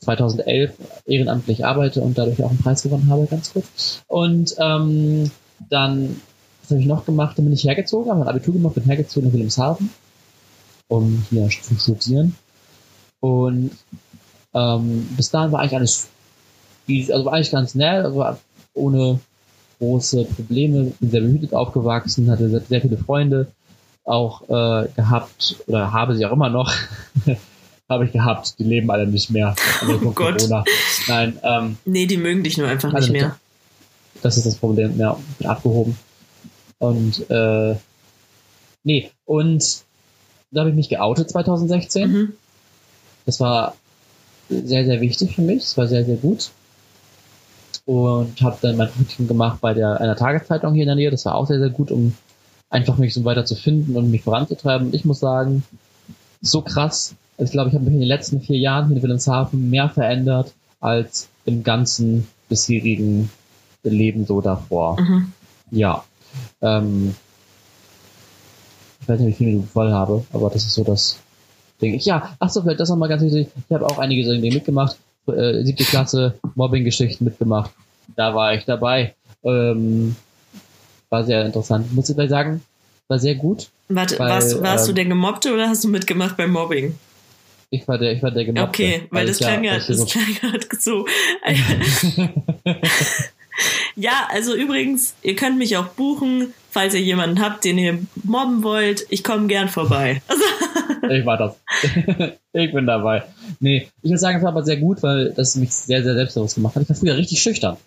2011 0.03 0.73
ehrenamtlich 1.05 1.65
arbeite 1.65 2.01
und 2.01 2.17
dadurch 2.17 2.41
auch 2.43 2.49
einen 2.49 2.59
Preis 2.59 2.84
gewonnen 2.84 3.09
habe, 3.09 3.25
ganz 3.25 3.51
kurz. 3.51 4.01
Und 4.07 4.55
ähm, 4.59 5.30
dann, 5.69 6.21
was 6.61 6.71
habe 6.71 6.80
ich 6.80 6.88
noch 6.88 7.05
gemacht? 7.05 7.38
Dann 7.38 7.45
bin 7.45 7.53
ich 7.53 7.63
hergezogen, 7.63 8.11
habe 8.11 8.21
ein 8.21 8.27
Abitur 8.27 8.53
gemacht, 8.53 8.75
bin 8.75 8.84
hergezogen 8.84 9.27
nach 9.27 9.34
Wilhelmshaven, 9.34 9.89
um 10.88 11.25
hier 11.30 11.49
zu 11.49 11.75
studieren. 11.75 12.35
Und 13.19 13.71
ähm, 14.53 15.07
bis 15.17 15.31
dahin 15.31 15.51
war 15.51 15.61
eigentlich 15.61 15.75
alles, 15.75 16.07
also 17.11 17.25
war 17.25 17.34
eigentlich 17.34 17.51
ganz 17.51 17.75
nett, 17.75 18.05
also 18.05 18.38
ohne 18.73 19.19
große 19.79 20.25
Probleme, 20.25 20.91
bin 20.99 21.09
sehr 21.11 21.21
behütet 21.21 21.53
aufgewachsen, 21.53 22.29
hatte 22.31 22.49
sehr, 22.49 22.61
sehr 22.61 22.81
viele 22.81 22.97
Freunde 22.97 23.47
auch 24.05 24.43
äh, 24.43 24.87
gehabt 24.95 25.55
oder 25.67 25.91
habe 25.93 26.15
sie 26.15 26.25
auch 26.25 26.31
immer 26.33 26.49
noch. 26.49 26.71
habe 27.89 28.05
ich 28.05 28.11
gehabt. 28.11 28.57
Die 28.59 28.63
leben 28.63 28.89
alle 28.91 29.07
nicht 29.07 29.29
mehr. 29.29 29.55
Also 29.81 29.93
Oh 30.03 30.11
Gott. 30.11 30.37
Corona. 30.39 30.63
Nein, 31.07 31.37
ähm, 31.43 31.77
Nee, 31.85 32.05
die 32.05 32.17
mögen 32.17 32.43
dich 32.43 32.57
nur 32.57 32.67
einfach 32.67 32.93
Also 32.93 33.11
nicht 33.11 33.21
mehr. 33.21 33.35
das 34.21 34.37
ist 34.37 34.45
das 34.45 34.55
Problem. 34.55 34.97
Ja, 34.97 35.17
bin 35.37 35.47
abgehoben. 35.47 35.97
Und 36.79 37.29
äh, 37.29 37.75
nee, 38.83 39.11
und 39.25 39.83
da 40.51 40.61
habe 40.61 40.69
ich 40.69 40.75
mich 40.75 40.89
geoutet 40.89 41.29
2016. 41.29 42.11
Mhm. 42.11 42.33
Das 43.25 43.39
war 43.39 43.75
sehr, 44.49 44.85
sehr 44.85 44.99
wichtig 45.01 45.35
für 45.35 45.41
mich. 45.41 45.63
Das 45.63 45.77
war 45.77 45.87
sehr, 45.87 46.03
sehr 46.03 46.17
gut. 46.17 46.51
Und 47.85 48.41
habe 48.41 48.57
dann 48.61 48.77
mein 48.77 48.89
Praktikum 48.89 49.27
gemacht 49.27 49.60
bei 49.60 49.73
der 49.73 49.99
einer 49.99 50.15
Tageszeitung 50.15 50.73
hier 50.73 50.84
in 50.84 50.88
der 50.88 50.95
Nähe. 50.95 51.11
Das 51.11 51.26
war 51.26 51.35
auch 51.35 51.47
sehr, 51.47 51.60
sehr 51.60 51.69
gut, 51.69 51.91
um 51.91 52.14
einfach 52.69 52.97
mich 52.97 53.14
so 53.14 53.26
weiter 53.26 53.45
zu 53.45 53.55
finden 53.55 53.95
und 53.95 54.10
mich 54.10 54.23
voranzutreiben. 54.23 54.88
Und 54.88 54.95
ich 54.95 55.05
muss 55.05 55.19
sagen, 55.19 55.64
so 56.41 56.61
krass. 56.61 57.15
Ich 57.38 57.51
glaube, 57.51 57.69
ich 57.69 57.76
habe 57.76 57.85
mich 57.85 57.93
in 57.93 57.99
den 57.99 58.07
letzten 58.07 58.41
vier 58.41 58.57
Jahren 58.57 58.88
hier 58.88 58.97
in 58.97 59.03
Wilhelmshaven 59.03 59.69
mehr 59.69 59.89
verändert 59.89 60.53
als 60.80 61.30
im 61.45 61.64
ganzen 61.64 62.27
bisherigen 62.49 63.30
Leben 63.84 64.26
so 64.26 64.41
davor. 64.41 64.99
Mhm. 64.99 65.31
Ja. 65.72 66.03
Ähm, 66.61 67.15
ich 69.01 69.10
weiß 69.10 69.19
nicht, 69.19 69.39
wie 69.39 69.45
viel 69.45 69.60
ich 69.60 69.65
voll 69.69 69.91
habe, 69.91 70.23
aber 70.31 70.49
das 70.49 70.64
ist 70.64 70.73
so 70.73 70.84
das 70.84 71.18
Ding. 71.81 71.93
Ich, 71.93 72.05
ja, 72.05 72.30
ach 72.39 72.49
so, 72.49 72.61
vielleicht 72.61 72.80
das 72.80 72.89
nochmal 72.89 73.10
ganz 73.10 73.22
wichtig. 73.22 73.49
Ich 73.55 73.76
habe 73.76 73.85
auch 73.85 73.97
einige 73.97 74.23
solche 74.26 74.41
Dinge 74.41 74.55
mitgemacht. 74.55 74.97
Äh, 75.27 75.63
siebte 75.63 75.83
Klasse, 75.85 76.39
Mobbing-Geschichten 76.55 77.23
mitgemacht. 77.23 77.71
Da 78.15 78.35
war 78.35 78.53
ich 78.53 78.65
dabei. 78.65 79.15
Ähm, 79.43 80.15
war 81.09 81.23
sehr 81.23 81.45
interessant. 81.45 81.93
Muss 81.93 82.09
ich 82.09 82.15
gleich 82.15 82.29
sagen, 82.29 82.61
war 83.07 83.19
sehr 83.19 83.35
gut. 83.35 83.69
Warte, 83.89 84.17
Weil, 84.19 84.29
warst, 84.29 84.61
warst 84.61 84.87
du 84.87 84.91
ähm, 84.91 84.95
der 84.95 85.05
Gemobbte 85.05 85.53
oder 85.53 85.69
hast 85.69 85.83
du 85.83 85.89
mitgemacht 85.89 86.37
beim 86.37 86.51
Mobbing? 86.51 86.97
Ich 87.69 87.87
war 87.87 87.97
der, 87.97 88.11
ich 88.13 88.21
war 88.21 88.31
der 88.31 88.45
Gemobbte. 88.45 88.67
Okay, 88.67 89.07
weil 89.09 89.25
das 89.25 89.39
ich 89.39 89.45
klang 89.45 89.63
ja, 89.63 89.73
weil 89.73 89.79
das 89.79 90.05
klang 90.05 90.51
halt 90.51 90.67
so. 90.81 91.05
ja, 93.95 94.27
also 94.31 94.55
übrigens, 94.55 95.13
ihr 95.21 95.35
könnt 95.35 95.57
mich 95.57 95.77
auch 95.77 95.88
buchen, 95.89 96.53
falls 96.69 96.93
ihr 96.93 97.01
jemanden 97.01 97.39
habt, 97.41 97.63
den 97.63 97.77
ihr 97.77 97.99
mobben 98.23 98.63
wollt. 98.63 99.05
Ich 99.09 99.23
komme 99.23 99.47
gern 99.47 99.69
vorbei. 99.69 100.21
Also, 100.27 100.43
ich 101.09 101.25
war 101.25 101.38
das. 101.38 101.55
ich 102.53 102.73
bin 102.73 102.85
dabei. 102.85 103.23
Nee, 103.59 103.89
ich 104.01 104.09
würde 104.09 104.17
sagen, 104.17 104.38
es 104.38 104.43
war 104.43 104.51
aber 104.51 104.63
sehr 104.63 104.77
gut, 104.77 105.03
weil 105.03 105.31
das 105.31 105.55
mich 105.55 105.73
sehr, 105.73 106.03
sehr 106.03 106.15
selbstbewusst 106.15 106.55
gemacht 106.55 106.75
hat. 106.75 106.84
Ich 106.84 106.89
war 106.89 106.95
früher 106.95 107.17
richtig 107.17 107.41
schüchtern. 107.41 107.77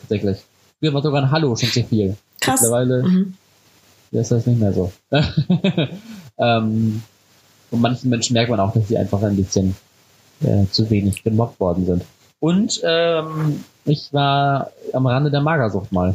Tatsächlich. 0.00 0.38
Früher 0.78 0.92
war 0.92 1.02
sogar 1.02 1.22
ein 1.22 1.30
Hallo 1.30 1.56
schon 1.56 1.70
zu 1.70 1.82
viel. 1.84 2.16
Krass. 2.40 2.60
Mittlerweile 2.60 3.02
mhm. 3.02 3.34
ist 4.10 4.30
das 4.30 4.46
nicht 4.46 4.60
mehr 4.60 4.72
so. 4.72 4.92
ähm, 6.38 7.02
und 7.70 7.80
manchen 7.80 8.10
Menschen 8.10 8.34
merkt 8.34 8.50
man 8.50 8.60
auch, 8.60 8.72
dass 8.72 8.88
sie 8.88 8.98
einfach 8.98 9.22
ein 9.22 9.36
bisschen 9.36 9.74
äh, 10.42 10.66
zu 10.70 10.88
wenig 10.90 11.24
gemobbt 11.24 11.58
worden 11.58 11.86
sind. 11.86 12.04
Und 12.38 12.80
ähm, 12.84 13.64
ich 13.86 14.12
war 14.12 14.70
am 14.92 15.06
Rande 15.06 15.30
der 15.30 15.40
Magersucht 15.40 15.92
mal, 15.92 16.14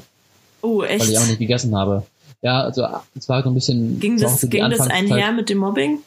Oh, 0.61 0.79
weil 0.81 0.95
ich 1.01 1.17
auch 1.17 1.21
echt? 1.21 1.29
nicht 1.29 1.39
gegessen 1.39 1.75
habe. 1.75 2.03
Ja, 2.41 2.61
also 2.61 2.85
es 3.15 3.27
war 3.29 3.41
so 3.43 3.49
ein 3.49 3.53
bisschen. 3.55 3.99
Ging 3.99 4.13
es 4.13 4.21
das, 4.21 4.49
ging 4.49 4.69
das 4.69 4.87
einher 4.87 5.31
mit 5.31 5.49
dem 5.49 5.59
Mobbing? 5.59 5.99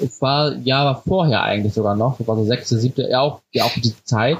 es 0.00 0.22
war 0.22 0.54
ja 0.58 0.84
war 0.84 1.02
vorher 1.02 1.42
eigentlich 1.42 1.74
sogar 1.74 1.96
noch, 1.96 2.18
das 2.18 2.28
war 2.28 2.36
so 2.36 2.44
sechste, 2.44 2.78
siebte, 2.78 3.08
ja 3.10 3.20
auch, 3.20 3.40
ja 3.52 3.64
auch 3.64 3.74
die 3.74 3.92
Zeit. 4.04 4.38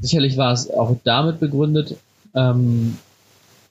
Sicherlich 0.00 0.36
war 0.36 0.52
es 0.52 0.70
auch 0.70 0.96
damit 1.04 1.40
begründet, 1.40 1.96
ähm, 2.34 2.96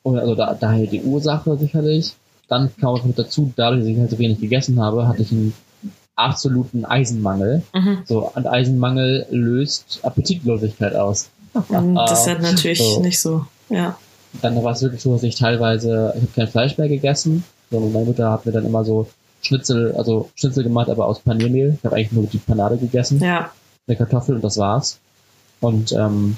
und 0.04 0.18
also 0.18 0.36
da, 0.36 0.54
daher 0.54 0.88
die 0.88 1.02
Ursache 1.02 1.58
sicherlich. 1.58 2.14
Dann 2.48 2.72
kam 2.78 2.90
auch 2.90 3.04
mit 3.04 3.20
dazu, 3.20 3.54
dadurch, 3.56 3.82
dass 3.82 3.90
ich 3.90 4.00
halt 4.00 4.10
so 4.10 4.18
wenig 4.18 4.40
gegessen 4.40 4.80
habe, 4.82 5.08
hatte 5.08 5.22
ich 5.22 5.32
einen 5.32 5.54
absoluten 6.20 6.86
Eisenmangel. 6.86 7.64
Mhm. 7.74 8.00
So, 8.06 8.32
und 8.34 8.46
Eisenmangel 8.48 9.26
löst 9.30 10.00
Appetitlosigkeit 10.04 10.96
aus. 10.96 11.30
Und 11.70 11.96
das 11.96 12.22
ist 12.22 12.28
halt 12.28 12.42
natürlich 12.42 12.80
So. 12.80 13.00
nicht 13.02 13.20
so. 13.20 13.46
Ja. 13.70 13.98
Dann 14.42 14.62
war 14.64 14.74
es 14.74 14.82
wirklich 14.82 15.02
so, 15.02 15.14
dass 15.14 15.24
ich 15.24 15.36
teilweise, 15.36 16.14
ich 16.16 16.22
habe 16.22 16.32
kein 16.36 16.48
Fleisch 16.48 16.78
mehr 16.78 16.88
gegessen, 16.88 17.44
sondern 17.72 17.92
meine 17.94 18.06
Mutter 18.06 18.32
hat 18.32 18.46
mir 18.46 18.52
dann 18.52 18.66
immer 18.66 18.84
so 18.86 19.08
Schnitzel, 19.42 19.96
also 19.98 20.30
Schnitzel 20.36 20.64
gemacht, 20.64 20.90
aber 20.90 21.06
aus 21.08 21.20
Paniermehl. 21.22 21.76
Ich 21.80 21.86
habe 21.86 21.96
eigentlich 21.96 22.12
nur 22.12 22.26
die 22.28 22.38
Panade 22.38 22.78
gegessen, 22.78 23.20
Ja. 23.24 23.50
eine 23.88 23.98
Kartoffel 23.98 24.36
und 24.36 24.44
das 24.44 24.58
war's. 24.58 25.00
Und 25.62 25.92
ähm, 25.94 26.38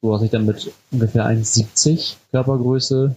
so 0.00 0.10
was 0.10 0.22
ich 0.22 0.30
dann 0.30 0.46
mit 0.46 0.70
ungefähr 0.90 1.26
1,70 1.26 2.14
Körpergröße 2.30 3.14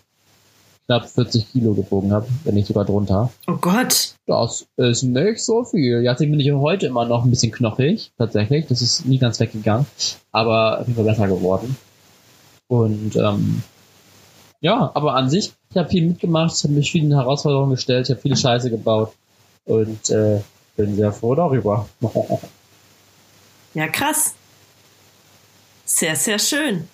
knapp 0.86 1.10
40 1.10 1.52
Kilo 1.52 1.74
gewogen 1.74 2.12
habe, 2.12 2.28
wenn 2.44 2.56
nicht 2.56 2.68
sogar 2.68 2.86
drunter. 2.86 3.32
Oh 3.48 3.58
Gott. 3.60 4.16
Das 4.28 4.66
ist 4.78 5.04
nicht 5.04 5.44
so 5.44 5.64
viel. 5.64 6.02
Ja, 6.02 6.14
deswegen 6.14 6.32
bin 6.32 6.40
ich 6.40 6.52
heute 6.52 6.88
immer 6.88 7.06
noch 7.06 7.24
ein 7.24 7.30
bisschen 7.30 7.52
knochig, 7.52 8.12
tatsächlich. 8.18 8.68
Das 8.68 8.82
ist 8.82 9.06
nie 9.06 9.18
ganz 9.18 9.40
weggegangen, 9.40 9.86
aber 10.32 10.80
auf 10.80 10.88
jeden 10.88 10.96
Fall 10.96 11.06
besser 11.06 11.28
geworden. 11.28 11.76
Und 12.68 13.16
ähm, 13.16 13.64
ja, 14.62 14.92
aber 14.94 15.16
an 15.16 15.30
sich, 15.30 15.54
ich 15.70 15.78
habe 15.78 15.90
viel 15.90 16.08
mitgemacht, 16.08 16.56
ich 16.58 16.64
habe 16.64 16.74
mich 16.74 16.92
vielen 16.92 17.14
Herausforderungen 17.14 17.72
gestellt, 17.72 18.08
ich 18.08 18.12
habe 18.12 18.22
viele 18.22 18.38
Scheiße 18.38 18.70
gebaut 18.70 19.14
und 19.66 20.10
äh, 20.10 20.42
bin 20.76 20.96
sehr 20.96 21.12
froh 21.12 21.36
darüber. 21.36 21.88
Ja, 23.74 23.88
krass. 23.88 24.34
Sehr, 25.86 26.16
sehr 26.16 26.40
schön. 26.40 26.88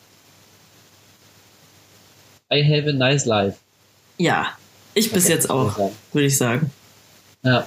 I 2.52 2.62
have 2.64 2.90
a 2.90 2.92
nice 2.92 3.26
life. 3.26 3.61
Ja. 4.22 4.48
Ich 4.94 5.12
bis 5.12 5.28
jetzt 5.28 5.50
auch, 5.50 5.92
würde 6.14 6.28
ich 6.28 6.38
sagen. 6.38 6.70
Ja, 7.44 7.66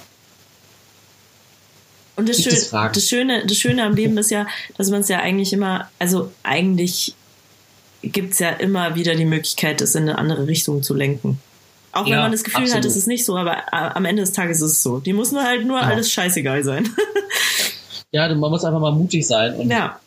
Und 2.15 2.29
das, 2.29 2.41
Schön, 2.41 2.53
das, 2.71 3.09
Schöne, 3.09 3.45
das 3.45 3.57
Schöne 3.57 3.83
am 3.83 3.93
Leben 3.95 4.17
ist 4.17 4.31
ja, 4.31 4.47
dass 4.77 4.89
man 4.89 5.01
es 5.01 5.09
ja 5.09 5.19
eigentlich 5.19 5.51
immer, 5.51 5.89
also 5.99 6.31
eigentlich 6.43 7.13
gibt 8.01 8.33
es 8.33 8.39
ja 8.39 8.51
immer 8.51 8.95
wieder 8.95 9.15
die 9.15 9.25
Möglichkeit, 9.25 9.81
es 9.81 9.95
in 9.95 10.03
eine 10.03 10.17
andere 10.17 10.47
Richtung 10.47 10.81
zu 10.83 10.93
lenken. 10.93 11.39
Auch 11.91 12.05
wenn 12.05 12.11
Ja, 12.13 12.21
man 12.21 12.31
das 12.31 12.43
Gefühl 12.43 12.61
hat, 12.61 12.67
absolut. 12.67 12.85
es 12.85 12.95
ist 12.95 13.07
nicht 13.07 13.25
so, 13.25 13.35
aber 13.37 13.73
am 13.73 14.05
Ende 14.05 14.21
des 14.21 14.31
Tages 14.31 14.61
ist 14.61 14.71
es 14.73 14.83
so. 14.83 14.99
Die 14.99 15.13
muss 15.13 15.31
nur 15.31 15.43
halt 15.43 15.65
nur 15.65 15.79
Ja. 15.79 15.87
alles 15.87 16.09
scheißegal 16.11 16.63
sein. 16.63 16.87
ja, 18.11 18.27
man 18.35 18.51
muss 18.51 18.63
einfach 18.63 18.79
mal 18.79 18.91
mutig 18.93 19.25
sein 19.27 19.55
und 19.55 19.69
ja, 19.69 19.99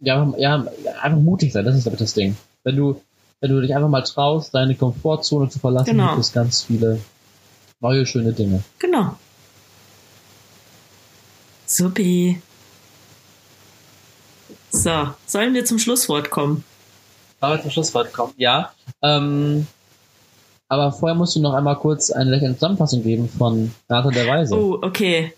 ja, 0.00 0.32
ja, 0.38 0.66
einfach 1.02 1.18
mutig 1.20 1.52
sein, 1.52 1.64
das 1.64 1.76
ist 1.76 1.86
damit 1.86 2.00
das 2.00 2.14
Ding. 2.14 2.36
Wenn 2.64 2.76
du, 2.76 3.00
wenn 3.40 3.50
du 3.50 3.60
dich 3.60 3.74
einfach 3.74 3.88
mal 3.88 4.02
traust, 4.02 4.54
deine 4.54 4.74
Komfortzone 4.74 5.48
zu 5.48 5.58
verlassen, 5.58 5.90
Genau. 5.92 6.10
gibt 6.10 6.20
es 6.20 6.32
ganz 6.32 6.62
viele 6.62 7.00
neue 7.80 8.04
schöne 8.06 8.32
Dinge. 8.32 8.62
genau. 8.78 9.16
Supi. 11.66 12.40
So, 14.70 15.08
sollen 15.26 15.54
wir 15.54 15.64
zum 15.64 15.78
Schlusswort 15.78 16.30
kommen? 16.30 16.64
Aber 17.40 17.56
wir 17.56 17.62
zum 17.62 17.70
Schlusswort 17.70 18.12
kommen. 18.12 18.32
Ja. 18.36 18.72
Ähm, 19.02 19.66
aber 20.68 20.92
vorher 20.92 21.16
musst 21.16 21.34
du 21.36 21.40
noch 21.40 21.54
einmal 21.54 21.76
kurz 21.76 22.10
eine 22.10 22.30
lächelnde 22.30 22.56
Zusammenfassung 22.58 23.02
geben 23.02 23.28
von 23.28 23.72
Nathan 23.88 24.12
der 24.12 24.26
Weise. 24.26 24.54
Oh, 24.56 24.78
okay. 24.82 25.32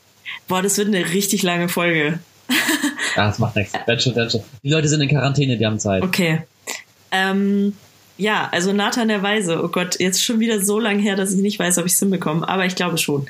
Boah, 0.49 0.62
das 0.62 0.77
wird 0.79 0.89
eine 0.89 1.11
richtig 1.11 1.43
lange 1.43 1.69
Folge. 1.69 2.19
Ja, 3.16 3.27
das 3.27 3.39
macht 3.39 3.57
nichts. 3.57 3.73
Schon, 4.03 4.31
schon. 4.31 4.43
Die 4.62 4.70
Leute 4.70 4.89
sind 4.89 5.01
in 5.03 5.09
Quarantäne, 5.09 5.57
die 5.59 5.66
haben 5.66 5.79
Zeit. 5.79 6.03
Okay. 6.03 6.43
Ähm, 7.11 7.77
ja, 8.17 8.49
also 8.53 8.73
Nathan 8.73 9.09
der 9.09 9.23
Weise. 9.23 9.63
Oh 9.63 9.69
Gott, 9.69 9.99
jetzt 10.01 10.23
schon 10.23 10.41
wieder 10.41 10.61
so 10.61 10.79
lang 10.79 10.99
her, 10.99 11.17
dass 11.17 11.33
ich 11.33 11.41
nicht 11.41 11.59
weiß, 11.59 11.79
ob 11.79 11.87
ich 11.87 11.93
es 11.93 11.99
hinbekomme, 11.99 12.49
aber 12.49 12.67
ich 12.67 12.75
glaube 12.75 12.99
schon. 12.99 13.27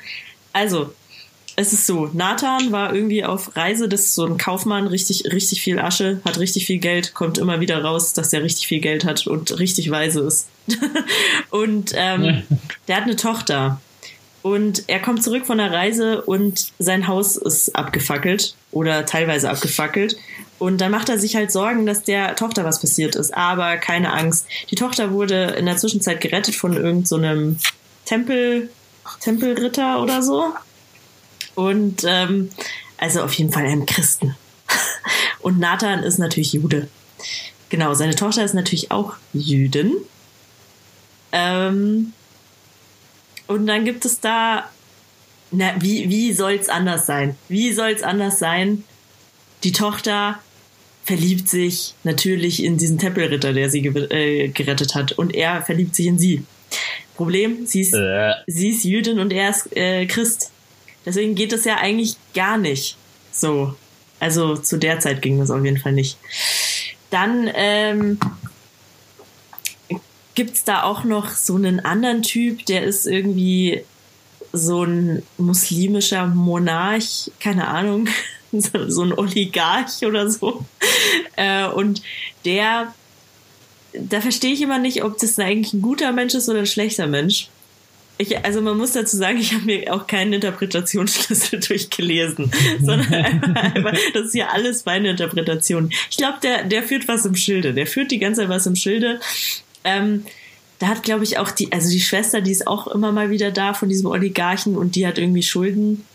Also, 0.51 0.93
es 1.55 1.71
ist 1.71 1.85
so, 1.85 2.09
Nathan 2.13 2.71
war 2.71 2.93
irgendwie 2.93 3.23
auf 3.23 3.55
Reise, 3.55 3.87
das 3.87 4.01
ist 4.01 4.15
so 4.15 4.25
ein 4.25 4.37
Kaufmann, 4.37 4.87
richtig, 4.87 5.31
richtig 5.31 5.61
viel 5.61 5.79
Asche, 5.79 6.19
hat 6.25 6.39
richtig 6.39 6.65
viel 6.65 6.79
Geld, 6.79 7.13
kommt 7.13 7.37
immer 7.37 7.59
wieder 7.59 7.83
raus, 7.83 8.13
dass 8.13 8.33
er 8.33 8.43
richtig 8.43 8.67
viel 8.67 8.79
Geld 8.79 9.05
hat 9.05 9.27
und 9.27 9.59
richtig 9.59 9.91
weise 9.91 10.21
ist. 10.21 10.47
und 11.51 11.91
ähm, 11.95 12.43
der 12.87 12.97
hat 12.97 13.03
eine 13.03 13.15
Tochter. 13.15 13.79
Und 14.41 14.83
er 14.87 14.99
kommt 14.99 15.23
zurück 15.23 15.45
von 15.45 15.57
der 15.57 15.71
Reise 15.71 16.21
und 16.21 16.73
sein 16.77 17.07
Haus 17.07 17.37
ist 17.37 17.75
abgefackelt 17.75 18.55
oder 18.71 19.05
teilweise 19.05 19.49
abgefackelt. 19.49 20.17
Und 20.59 20.79
dann 20.79 20.91
macht 20.91 21.09
er 21.09 21.19
sich 21.19 21.35
halt 21.35 21.51
Sorgen, 21.51 21.85
dass 21.85 22.03
der 22.03 22.35
Tochter 22.35 22.63
was 22.63 22.79
passiert 22.79 23.15
ist. 23.15 23.33
Aber 23.33 23.77
keine 23.77 24.13
Angst. 24.13 24.47
Die 24.69 24.75
Tochter 24.75 25.11
wurde 25.11 25.55
in 25.57 25.65
der 25.65 25.77
Zwischenzeit 25.77 26.21
gerettet 26.21 26.55
von 26.55 26.73
irgendeinem 26.73 27.55
so 27.55 27.67
Tempel, 28.05 28.69
Tempelritter 29.19 30.01
oder 30.01 30.21
so. 30.21 30.53
Und 31.55 32.03
ähm, 32.07 32.49
also 32.97 33.23
auf 33.23 33.33
jeden 33.33 33.51
Fall 33.51 33.65
einem 33.65 33.85
Christen. 33.85 34.35
Und 35.41 35.59
Nathan 35.59 36.03
ist 36.03 36.19
natürlich 36.19 36.53
Jude. 36.53 36.87
Genau, 37.69 37.93
seine 37.93 38.15
Tochter 38.15 38.43
ist 38.43 38.53
natürlich 38.53 38.91
auch 38.91 39.13
Jüdin. 39.33 39.93
Ähm, 41.31 42.13
und 43.47 43.67
dann 43.67 43.83
gibt 43.83 44.05
es 44.05 44.19
da, 44.19 44.69
na, 45.51 45.73
wie, 45.79 46.09
wie 46.09 46.33
soll's 46.33 46.69
anders 46.69 47.05
sein? 47.05 47.35
Wie 47.49 47.73
soll's 47.73 48.03
anders 48.03 48.39
sein? 48.39 48.83
Die 49.63 49.71
Tochter 49.71 50.39
verliebt 51.03 51.49
sich 51.49 51.93
natürlich 52.03 52.63
in 52.63 52.77
diesen 52.77 52.97
Tempelritter, 52.97 53.53
der 53.53 53.69
sie 53.69 53.85
äh, 53.85 54.47
gerettet 54.49 54.95
hat. 54.95 55.13
Und 55.13 55.35
er 55.35 55.61
verliebt 55.61 55.95
sich 55.95 56.07
in 56.07 56.17
sie. 56.17 56.45
Problem, 57.15 57.65
sie 57.65 57.81
ist, 57.81 57.93
Äh, 57.93 58.33
sie 58.47 58.69
ist 58.69 58.83
Jüdin 58.83 59.19
und 59.19 59.31
er 59.31 59.49
ist 59.49 59.75
äh, 59.75 60.05
Christ. 60.05 60.51
Deswegen 61.05 61.35
geht 61.35 61.51
das 61.51 61.65
ja 61.65 61.77
eigentlich 61.77 62.15
gar 62.33 62.57
nicht 62.57 62.97
so. 63.31 63.75
Also 64.19 64.55
zu 64.55 64.77
der 64.77 64.99
Zeit 64.99 65.21
ging 65.21 65.37
das 65.39 65.51
auf 65.51 65.63
jeden 65.63 65.77
Fall 65.77 65.91
nicht. 65.91 66.17
Dann 67.09 67.51
ähm, 67.53 68.19
gibt's 70.33 70.63
da 70.63 70.83
auch 70.83 71.03
noch 71.03 71.31
so 71.31 71.55
einen 71.55 71.79
anderen 71.81 72.23
Typ, 72.23 72.65
der 72.65 72.83
ist 72.83 73.05
irgendwie 73.05 73.83
so 74.53 74.83
ein 74.83 75.23
muslimischer 75.37 76.27
Monarch, 76.27 77.31
keine 77.39 77.67
Ahnung, 77.67 78.07
so 78.87 79.03
ein 79.03 79.13
Oligarch 79.13 80.05
oder 80.05 80.29
so. 80.29 80.65
Äh, 81.35 81.67
und 81.67 82.01
der, 82.45 82.93
da 83.93 84.21
verstehe 84.21 84.53
ich 84.53 84.61
immer 84.61 84.79
nicht, 84.79 85.03
ob 85.03 85.17
das 85.17 85.37
eigentlich 85.39 85.73
ein 85.73 85.81
guter 85.81 86.11
Mensch 86.11 86.33
ist 86.33 86.49
oder 86.49 86.59
ein 86.59 86.65
schlechter 86.65 87.07
Mensch. 87.07 87.49
Ich, 88.19 88.45
also 88.45 88.61
man 88.61 88.77
muss 88.77 88.91
dazu 88.91 89.17
sagen, 89.17 89.39
ich 89.39 89.53
habe 89.53 89.65
mir 89.65 89.93
auch 89.93 90.05
keinen 90.05 90.33
Interpretationsschlüssel 90.33 91.59
durchgelesen, 91.67 92.51
sondern 92.81 93.13
einfach, 93.13 93.55
einfach, 93.55 93.97
das 94.13 94.27
ist 94.27 94.35
ja 94.35 94.49
alles 94.49 94.85
meine 94.85 95.09
Interpretation. 95.09 95.91
Ich 96.09 96.17
glaube, 96.17 96.37
der, 96.43 96.63
der 96.63 96.83
führt 96.83 97.07
was 97.07 97.25
im 97.25 97.35
Schilde. 97.35 97.73
Der 97.73 97.87
führt 97.87 98.11
die 98.11 98.19
ganze 98.19 98.41
Zeit 98.41 98.49
was 98.49 98.67
im 98.67 98.75
Schilde. 98.75 99.19
Ähm, 99.83 100.25
da 100.77 100.87
hat, 100.87 101.03
glaube 101.03 101.23
ich, 101.23 101.37
auch 101.37 101.49
die, 101.49 101.71
also 101.71 101.89
die 101.89 102.01
Schwester, 102.01 102.41
die 102.41 102.51
ist 102.51 102.67
auch 102.67 102.87
immer 102.87 103.11
mal 103.11 103.29
wieder 103.29 103.51
da 103.51 103.73
von 103.73 103.89
diesem 103.89 104.07
Oligarchen 104.07 104.75
und 104.75 104.95
die 104.95 105.07
hat 105.07 105.17
irgendwie 105.17 105.43
Schulden. 105.43 106.05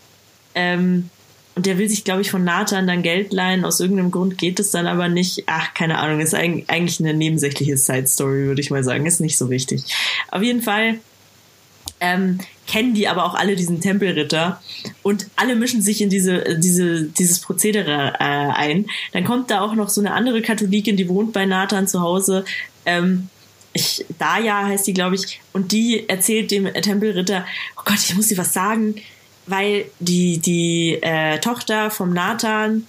Ähm, 0.55 1.09
und 1.55 1.65
der 1.65 1.77
will 1.77 1.89
sich, 1.89 2.03
glaube 2.03 2.21
ich, 2.21 2.31
von 2.31 2.43
Nathan 2.43 2.87
dann 2.87 3.03
Geld 3.03 3.33
leihen. 3.33 3.65
Aus 3.65 3.79
irgendeinem 3.79 4.11
Grund 4.11 4.37
geht 4.37 4.59
es 4.59 4.71
dann 4.71 4.87
aber 4.87 5.09
nicht. 5.09 5.43
Ach, 5.47 5.73
keine 5.73 5.97
Ahnung. 5.97 6.21
Ist 6.21 6.33
eig- 6.33 6.63
eigentlich 6.67 6.99
eine 6.99 7.13
nebensächliche 7.13 7.75
Side-Story, 7.75 8.45
würde 8.45 8.61
ich 8.61 8.71
mal 8.71 8.83
sagen. 8.83 9.05
Ist 9.05 9.19
nicht 9.19 9.37
so 9.37 9.49
wichtig. 9.49 9.83
Auf 10.31 10.41
jeden 10.41 10.61
Fall 10.61 10.99
ähm, 11.99 12.39
kennen 12.65 12.93
die 12.93 13.09
aber 13.09 13.25
auch 13.25 13.35
alle 13.35 13.57
diesen 13.57 13.81
Tempelritter 13.81 14.61
und 15.03 15.27
alle 15.35 15.55
mischen 15.57 15.81
sich 15.81 16.01
in 16.01 16.09
diese, 16.09 16.57
diese, 16.59 17.03
dieses 17.03 17.39
Prozedere 17.39 18.13
äh, 18.19 18.23
ein. 18.23 18.85
Dann 19.11 19.25
kommt 19.25 19.51
da 19.51 19.59
auch 19.59 19.75
noch 19.75 19.89
so 19.89 19.99
eine 19.99 20.13
andere 20.13 20.41
Katholikin, 20.41 20.95
die 20.95 21.09
wohnt 21.09 21.33
bei 21.33 21.45
Nathan 21.45 21.87
zu 21.87 21.99
Hause. 21.99 22.45
Ähm, 22.85 23.27
ich, 23.73 24.05
Daya 24.17 24.65
heißt 24.67 24.87
die, 24.87 24.93
glaube 24.93 25.15
ich, 25.15 25.41
und 25.51 25.73
die 25.73 26.07
erzählt 26.07 26.51
dem 26.51 26.71
Tempelritter, 26.73 27.45
oh 27.77 27.81
Gott, 27.83 27.99
ich 27.99 28.15
muss 28.15 28.27
dir 28.27 28.37
was 28.37 28.53
sagen, 28.53 28.95
weil 29.49 29.85
die, 29.99 30.37
die 30.37 30.99
äh, 31.01 31.39
Tochter 31.39 31.89
vom 31.91 32.13
Nathan, 32.13 32.85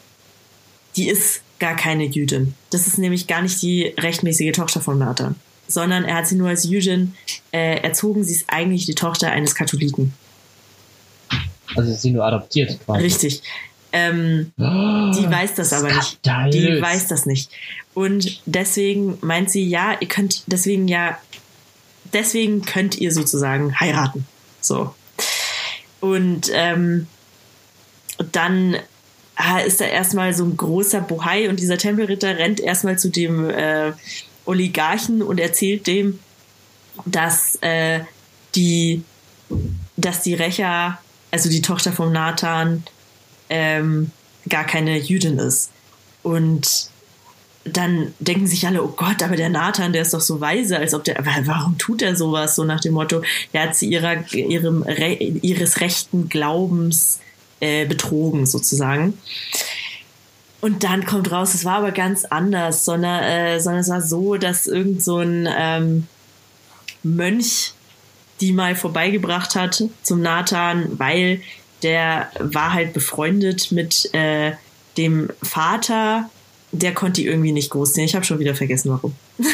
die 0.97 1.09
ist 1.09 1.43
gar 1.59 1.77
keine 1.77 2.05
Jüdin. 2.05 2.55
Das 2.71 2.87
ist 2.87 2.99
nämlich 2.99 3.27
gar 3.27 3.43
nicht 3.43 3.61
die 3.63 3.95
rechtmäßige 3.99 4.53
Tochter 4.53 4.81
von 4.81 4.99
Nathan, 4.99 5.37
sondern 5.69 6.05
er 6.05 6.17
hat 6.17 6.27
sie 6.27 6.37
nur 6.37 6.49
als 6.49 6.65
Jüdin 6.65 7.15
äh, 7.53 7.81
erzogen. 7.81 8.25
Sie 8.25 8.35
ist 8.35 8.45
eigentlich 8.49 8.87
die 8.87 8.95
Tochter 8.95 9.31
eines 9.31 9.55
Katholiken. 9.55 10.13
also 11.77 11.93
ist 11.93 12.03
sie 12.03 12.11
nur 12.11 12.25
adoptiert 12.25 12.79
quasi. 12.85 13.03
Richtig. 13.03 13.43
Ähm, 13.93 14.53
Die 14.57 15.21
die 15.21 15.31
weiß 15.31 15.55
das 15.57 15.73
aber 15.73 15.93
nicht. 15.93 16.21
Die 16.25 16.81
weiß 16.81 17.09
das 17.09 17.27
nicht. 17.27 17.51
Und 17.93 18.41
deswegen 18.47 19.19
meint 19.21 19.51
sie, 19.51 19.69
ja, 19.69 19.97
ihr 19.99 20.07
könnt 20.07 20.45
deswegen 20.47 20.87
ja, 20.87 21.19
deswegen 22.13 22.63
könnt 22.63 22.99
ihr 22.99 23.13
sozusagen 23.13 23.79
heiraten. 23.81 24.27
So. 24.61 24.95
Und 26.01 26.51
ähm, 26.53 27.07
dann 28.33 28.77
ist 29.67 29.81
da 29.81 29.87
erstmal 29.87 30.35
so 30.35 30.45
ein 30.45 30.57
großer 30.57 31.01
Bohai 31.01 31.49
und 31.49 31.61
dieser 31.61 31.79
Tempelritter 31.79 32.37
rennt 32.37 32.61
erstmal 32.61 32.99
zu 32.99 33.11
dem 33.11 33.49
äh, 33.49 33.93
Oligarchen 34.45 35.23
und 35.23 35.41
erzählt 35.41 35.87
dem, 35.87 36.19
dass 37.07 37.57
äh, 37.63 38.01
die, 38.55 39.03
dass 39.97 40.23
die 40.23 40.35
Rächer, 40.35 40.99
also 41.31 41.49
die 41.49 41.63
Tochter 41.63 41.93
von 41.93 42.13
Nathan, 42.13 42.83
ähm, 43.49 44.11
gar 44.49 44.65
keine 44.65 44.99
Jüdin 44.99 45.39
ist. 45.39 45.71
Und 46.23 46.91
dann 47.65 48.15
denken 48.19 48.47
sich 48.47 48.67
alle, 48.67 48.83
oh 48.83 48.95
Gott, 48.97 49.23
aber 49.23 49.37
der 49.37 49.51
Nathan, 49.51 49.93
der 49.93 50.03
ist 50.03 50.15
doch 50.15 50.21
so 50.21 50.41
weise, 50.41 50.79
als 50.79 50.95
ob 50.95 51.05
der, 51.05 51.23
warum 51.45 51.77
tut 51.77 52.03
er 52.03 52.17
sowas? 52.17 52.57
So 52.57 52.65
nach 52.65 52.81
dem 52.81 52.95
Motto, 52.95 53.23
der 53.53 53.65
hat 53.65 53.77
sie 53.77 53.89
ihrer, 53.89 54.33
ihrem, 54.33 54.85
ihres 55.43 55.81
rechten 55.81 56.29
Glaubens 56.29 57.21
äh, 57.61 57.85
betrogen, 57.87 58.47
sozusagen. 58.47 59.19
Und 60.63 60.85
dann 60.85 61.05
kommt 61.05 61.31
raus, 61.31 61.55
es 61.55 61.65
war 61.65 61.77
aber 61.77 61.93
ganz 61.93 62.25
anders, 62.25 62.85
sondern, 62.85 63.23
äh, 63.23 63.61
sondern 63.61 63.81
es 63.81 63.89
war 63.89 64.03
so, 64.03 64.37
dass 64.37 64.67
irgend 64.67 65.03
so 65.03 65.19
ein 65.19 65.49
ähm, 65.51 66.07
Mönch 67.03 67.75
die 68.41 68.53
mal 68.53 68.75
vorbeigebracht 68.75 69.55
hat 69.55 69.85
zum 70.03 70.23
Nathan, 70.23 70.99
weil 70.99 71.43
der 71.83 72.31
war 72.39 72.73
halt 72.73 72.93
befreundet 72.93 73.73
mit 73.73 74.13
äh, 74.15 74.53
dem 74.97 75.31
Vater, 75.43 76.31
der 76.73 76.95
konnte 76.95 77.21
die 77.21 77.27
irgendwie 77.27 77.53
nicht 77.53 77.71
großziehen. 77.71 78.05
Ich 78.05 78.15
habe 78.15 78.25
schon 78.25 78.39
wieder 78.39 78.55
vergessen, 78.55 78.91
warum. 78.91 79.15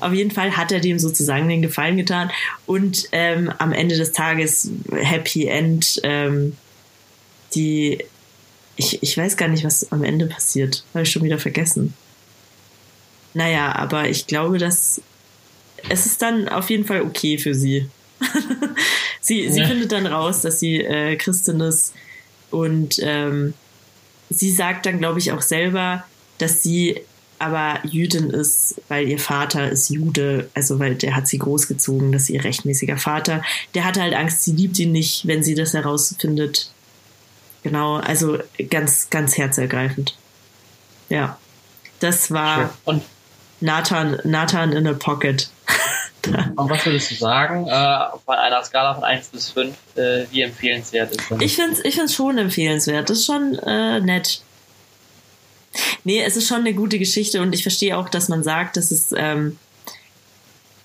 Auf 0.00 0.12
jeden 0.12 0.30
Fall 0.30 0.56
hat 0.56 0.72
er 0.72 0.80
dem 0.80 0.98
sozusagen 0.98 1.48
den 1.48 1.62
Gefallen 1.62 1.96
getan 1.96 2.30
und 2.66 3.08
ähm, 3.12 3.52
am 3.58 3.72
Ende 3.72 3.96
des 3.96 4.12
Tages 4.12 4.70
Happy 4.92 5.46
End. 5.46 6.00
Ähm, 6.02 6.56
die, 7.54 7.98
ich, 8.76 9.02
ich 9.02 9.16
weiß 9.16 9.36
gar 9.36 9.48
nicht, 9.48 9.64
was 9.64 9.90
am 9.92 10.04
Ende 10.04 10.26
passiert. 10.26 10.84
Habe 10.92 11.04
ich 11.04 11.10
schon 11.10 11.22
wieder 11.22 11.38
vergessen. 11.38 11.94
Naja, 13.32 13.74
aber 13.74 14.08
ich 14.08 14.26
glaube, 14.26 14.58
dass 14.58 15.00
es 15.88 16.06
ist 16.06 16.22
dann 16.22 16.48
auf 16.48 16.70
jeden 16.70 16.84
Fall 16.84 17.02
okay 17.02 17.38
für 17.38 17.54
sie. 17.54 17.88
sie 19.20 19.50
sie 19.50 19.60
ja. 19.60 19.66
findet 19.66 19.92
dann 19.92 20.06
raus, 20.06 20.40
dass 20.40 20.60
sie 20.60 20.80
äh, 20.80 21.16
Christin 21.16 21.60
ist 21.60 21.94
und 22.50 22.96
ähm, 23.02 23.54
sie 24.38 24.50
sagt 24.50 24.86
dann, 24.86 24.98
glaube 24.98 25.18
ich, 25.18 25.32
auch 25.32 25.42
selber, 25.42 26.04
dass 26.38 26.62
sie 26.62 27.00
aber 27.38 27.80
Jüdin 27.84 28.30
ist, 28.30 28.80
weil 28.88 29.08
ihr 29.08 29.18
Vater 29.18 29.70
ist 29.70 29.90
Jude, 29.90 30.48
also 30.54 30.78
weil 30.78 30.94
der 30.94 31.16
hat 31.16 31.28
sie 31.28 31.38
großgezogen, 31.38 32.12
das 32.12 32.22
ist 32.22 32.30
ihr 32.30 32.44
rechtmäßiger 32.44 32.96
Vater. 32.96 33.42
Der 33.74 33.84
hatte 33.84 34.00
halt 34.00 34.14
Angst, 34.14 34.44
sie 34.44 34.52
liebt 34.52 34.78
ihn 34.78 34.92
nicht, 34.92 35.26
wenn 35.26 35.42
sie 35.42 35.54
das 35.54 35.74
herausfindet. 35.74 36.70
Genau, 37.62 37.96
also 37.96 38.38
ganz, 38.70 39.10
ganz 39.10 39.36
herzergreifend. 39.36 40.16
Ja, 41.08 41.38
das 42.00 42.30
war 42.30 42.74
und 42.84 43.02
Nathan, 43.60 44.18
Nathan 44.24 44.72
in 44.72 44.86
a 44.86 44.92
Pocket. 44.92 45.48
Und 46.26 46.70
was 46.70 46.84
würdest 46.86 47.10
du 47.10 47.14
sagen, 47.14 47.66
äh, 47.66 47.98
bei 48.26 48.38
einer 48.38 48.62
Skala 48.64 48.94
von 48.94 49.04
1 49.04 49.28
bis 49.28 49.50
5, 49.50 49.74
äh, 49.96 50.24
wie 50.30 50.42
empfehlenswert 50.42 51.12
ist 51.12 51.30
das? 51.30 51.40
Ich 51.40 51.56
finde 51.56 51.72
es 51.72 51.84
ich 51.84 51.94
find's 51.94 52.14
schon 52.14 52.38
empfehlenswert. 52.38 53.10
Das 53.10 53.18
ist 53.18 53.26
schon 53.26 53.58
äh, 53.58 54.00
nett. 54.00 54.42
Nee, 56.04 56.22
es 56.22 56.36
ist 56.36 56.48
schon 56.48 56.60
eine 56.60 56.74
gute 56.74 56.98
Geschichte 56.98 57.40
und 57.40 57.52
ich 57.54 57.62
verstehe 57.62 57.96
auch, 57.98 58.08
dass 58.08 58.28
man 58.28 58.42
sagt, 58.42 58.76
dass 58.76 58.90
es, 58.90 59.12
ähm, 59.16 59.58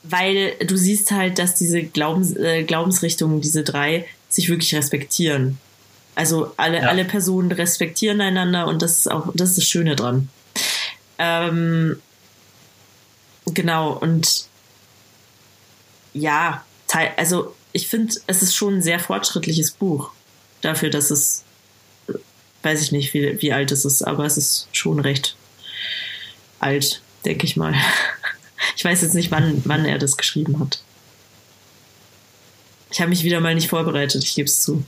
weil 0.03 0.55
du 0.65 0.77
siehst 0.77 1.11
halt, 1.11 1.37
dass 1.39 1.55
diese 1.55 1.83
Glaubens, 1.83 2.35
äh, 2.35 2.63
Glaubensrichtungen, 2.63 3.41
diese 3.41 3.63
drei, 3.63 4.05
sich 4.29 4.49
wirklich 4.49 4.73
respektieren. 4.73 5.59
Also 6.15 6.51
alle, 6.57 6.81
ja. 6.81 6.87
alle 6.87 7.05
Personen 7.05 7.51
respektieren 7.51 8.19
einander 8.21 8.67
und 8.67 8.81
das 8.81 8.99
ist 8.99 9.11
auch, 9.11 9.31
das 9.35 9.51
ist 9.51 9.57
das 9.59 9.65
Schöne 9.65 9.95
dran. 9.95 10.29
Ähm, 11.17 12.01
genau, 13.45 13.93
und 13.93 14.48
ja, 16.13 16.63
also 17.17 17.55
ich 17.71 17.87
finde, 17.87 18.15
es 18.27 18.41
ist 18.41 18.55
schon 18.55 18.75
ein 18.75 18.81
sehr 18.81 18.99
fortschrittliches 18.99 19.71
Buch. 19.71 20.11
Dafür, 20.61 20.89
dass 20.89 21.11
es, 21.11 21.43
weiß 22.63 22.81
ich 22.81 22.91
nicht, 22.91 23.13
wie, 23.13 23.41
wie 23.41 23.53
alt 23.53 23.71
es 23.71 23.85
ist, 23.85 24.01
aber 24.01 24.25
es 24.25 24.37
ist 24.37 24.67
schon 24.71 24.99
recht 24.99 25.35
alt, 26.59 27.01
denke 27.25 27.45
ich 27.45 27.55
mal. 27.55 27.73
Ich 28.75 28.83
weiß 28.85 29.01
jetzt 29.01 29.15
nicht, 29.15 29.31
wann, 29.31 29.61
wann 29.65 29.85
er 29.85 29.97
das 29.97 30.17
geschrieben 30.17 30.59
hat. 30.59 30.81
Ich 32.91 32.99
habe 32.99 33.09
mich 33.09 33.23
wieder 33.23 33.39
mal 33.39 33.55
nicht 33.55 33.69
vorbereitet, 33.69 34.23
ich 34.23 34.35
gebe 34.35 34.47
es 34.47 34.61
zu. 34.61 34.83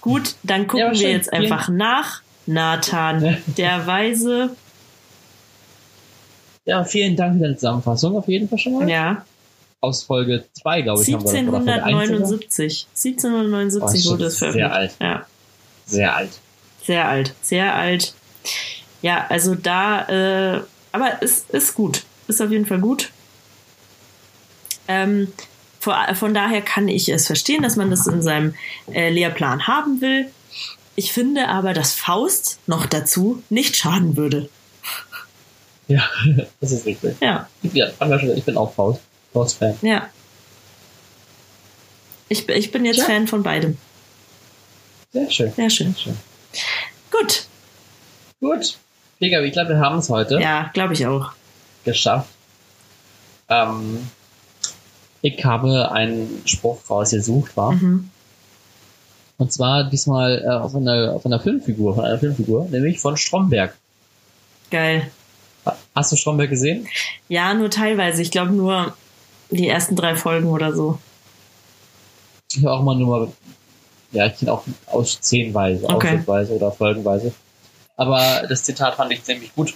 Gut, 0.00 0.34
dann 0.42 0.66
gucken 0.66 0.94
ja, 0.94 1.00
wir 1.00 1.10
jetzt 1.10 1.32
einfach 1.32 1.68
nach. 1.68 2.22
Nathan, 2.46 3.42
der 3.46 3.86
Weise. 3.86 4.56
Ja, 6.70 6.84
vielen 6.84 7.16
Dank 7.16 7.34
für 7.34 7.42
deine 7.42 7.56
Zusammenfassung 7.56 8.16
auf 8.16 8.28
jeden 8.28 8.48
Fall 8.48 8.58
schon 8.58 8.74
mal. 8.74 8.88
Ja. 8.88 9.24
Aus 9.80 10.04
Folge 10.04 10.44
2, 10.52 10.82
glaube 10.82 11.02
ich. 11.02 11.08
1779. 11.08 12.86
1779 12.94 14.06
wurde 14.08 14.26
es 14.26 14.38
veröffentlicht. 14.38 14.68
Sehr 14.68 14.72
alt. 14.72 14.94
Ja. 15.00 15.26
Sehr 15.84 16.14
alt. 16.14 16.30
Sehr 16.84 17.08
alt. 17.08 17.34
Sehr 17.42 17.74
alt. 17.74 18.14
Ja, 19.02 19.26
also 19.28 19.56
da, 19.56 20.58
äh, 20.58 20.60
aber 20.92 21.18
es 21.22 21.44
ist 21.48 21.74
gut. 21.74 22.04
Ist 22.28 22.40
auf 22.40 22.52
jeden 22.52 22.66
Fall 22.66 22.78
gut. 22.78 23.10
Ähm, 24.86 25.32
von, 25.80 25.94
von 26.14 26.34
daher 26.34 26.62
kann 26.62 26.86
ich 26.86 27.08
es 27.08 27.26
verstehen, 27.26 27.64
dass 27.64 27.74
man 27.74 27.90
das 27.90 28.06
in 28.06 28.22
seinem 28.22 28.54
äh, 28.92 29.10
Lehrplan 29.10 29.66
haben 29.66 30.00
will. 30.00 30.30
Ich 30.94 31.12
finde 31.12 31.48
aber, 31.48 31.74
dass 31.74 31.94
Faust 31.94 32.60
noch 32.68 32.86
dazu 32.86 33.42
nicht 33.50 33.74
schaden 33.74 34.16
würde. 34.16 34.48
Ja, 35.90 36.08
das 36.60 36.70
ist 36.70 36.86
richtig. 36.86 37.16
Ja. 37.20 37.48
ja 37.72 37.88
ich 38.36 38.44
bin 38.44 38.56
auch 38.56 38.72
Faust. 38.72 39.00
Faust-Fan. 39.32 39.76
Ja. 39.82 40.08
Ich, 42.28 42.48
ich 42.48 42.70
bin 42.70 42.84
jetzt 42.84 42.98
ja. 42.98 43.04
Fan 43.04 43.26
von 43.26 43.42
beidem. 43.42 43.76
Sehr 45.12 45.30
schön. 45.30 45.52
Sehr 45.52 45.70
schön. 45.70 45.94
Sehr 45.94 46.02
schön. 46.02 46.16
Gut. 47.10 47.46
Gut. 48.40 48.78
Digga, 49.20 49.42
ich 49.42 49.52
glaube, 49.52 49.70
wir 49.70 49.78
haben 49.80 49.98
es 49.98 50.08
heute. 50.08 50.40
Ja, 50.40 50.70
glaube 50.72 50.94
ich 50.94 51.06
auch. 51.06 51.32
Geschafft. 51.84 52.30
Ähm, 53.48 54.08
ich 55.22 55.44
habe 55.44 55.90
einen 55.90 56.42
Spruch 56.44 56.78
rausgesucht, 56.88 57.56
war. 57.56 57.72
Mhm. 57.72 58.10
Und 59.38 59.52
zwar 59.52 59.84
diesmal 59.84 60.38
äh, 60.38 60.68
von, 60.68 60.86
einer, 60.86 61.18
von 61.18 61.32
einer 61.32 61.42
Filmfigur, 61.42 61.96
von 61.96 62.04
einer 62.04 62.18
Filmfigur, 62.18 62.68
nämlich 62.70 63.00
von 63.00 63.16
Stromberg. 63.16 63.76
Geil. 64.70 65.10
Hast 65.94 66.12
du 66.12 66.16
Stromberg 66.16 66.50
gesehen? 66.50 66.86
Ja, 67.28 67.54
nur 67.54 67.70
teilweise. 67.70 68.22
Ich 68.22 68.30
glaube 68.30 68.52
nur 68.52 68.94
die 69.50 69.68
ersten 69.68 69.96
drei 69.96 70.16
Folgen 70.16 70.48
oder 70.48 70.72
so. 70.72 70.98
Ich 72.52 72.66
auch 72.66 72.82
mal 72.82 72.96
nur, 72.96 73.32
ja, 74.12 74.26
ich 74.26 74.38
kenne 74.38 74.52
auch 74.52 74.64
aus 74.86 75.20
zehnweise, 75.20 75.84
okay. 75.84 75.94
ausschnittweise 75.94 76.52
oder 76.54 76.72
folgenweise. 76.72 77.32
Aber 77.96 78.46
das 78.48 78.62
Zitat 78.62 78.94
fand 78.94 79.12
ich 79.12 79.22
ziemlich 79.22 79.54
gut. 79.54 79.74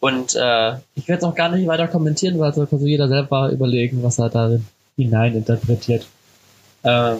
Und 0.00 0.34
äh, 0.34 0.72
ich 0.96 1.06
werde 1.06 1.18
es 1.18 1.24
auch 1.24 1.34
gar 1.34 1.48
nicht 1.50 1.66
weiter 1.68 1.86
kommentieren, 1.86 2.38
weil 2.40 2.52
so 2.52 2.66
kann 2.66 2.84
jeder 2.84 3.08
selber 3.08 3.50
überlegen, 3.50 4.02
was 4.02 4.18
er 4.18 4.30
darin 4.30 4.66
hinein 4.96 5.36
interpretiert. 5.36 6.06
Ähm, 6.82 7.18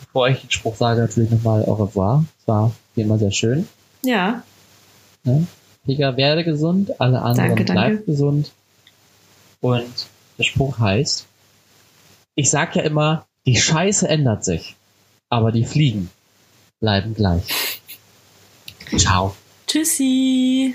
bevor 0.00 0.28
ich 0.28 0.42
den 0.42 0.50
Spruch 0.50 0.76
sage, 0.76 1.00
natürlich 1.00 1.30
nochmal 1.30 1.64
au 1.64 1.72
revoir. 1.72 2.24
Es 2.38 2.46
war 2.46 2.72
wie 2.94 3.00
immer 3.00 3.18
sehr 3.18 3.30
schön. 3.30 3.66
Ja. 4.02 4.42
Ne? 5.24 5.46
Pika, 5.84 6.16
werde 6.16 6.44
gesund, 6.44 7.00
alle 7.00 7.22
anderen 7.22 7.48
danke, 7.50 7.64
danke. 7.64 7.72
bleibt 7.72 8.06
gesund. 8.06 8.52
Und 9.60 10.06
der 10.38 10.44
Spruch 10.44 10.78
heißt, 10.78 11.26
ich 12.34 12.50
sag 12.50 12.76
ja 12.76 12.82
immer, 12.82 13.26
die 13.46 13.56
Scheiße 13.56 14.08
ändert 14.08 14.44
sich, 14.44 14.76
aber 15.28 15.52
die 15.52 15.64
Fliegen 15.64 16.10
bleiben 16.80 17.14
gleich. 17.14 17.44
Ciao. 18.96 19.34
Tschüssi. 19.66 20.74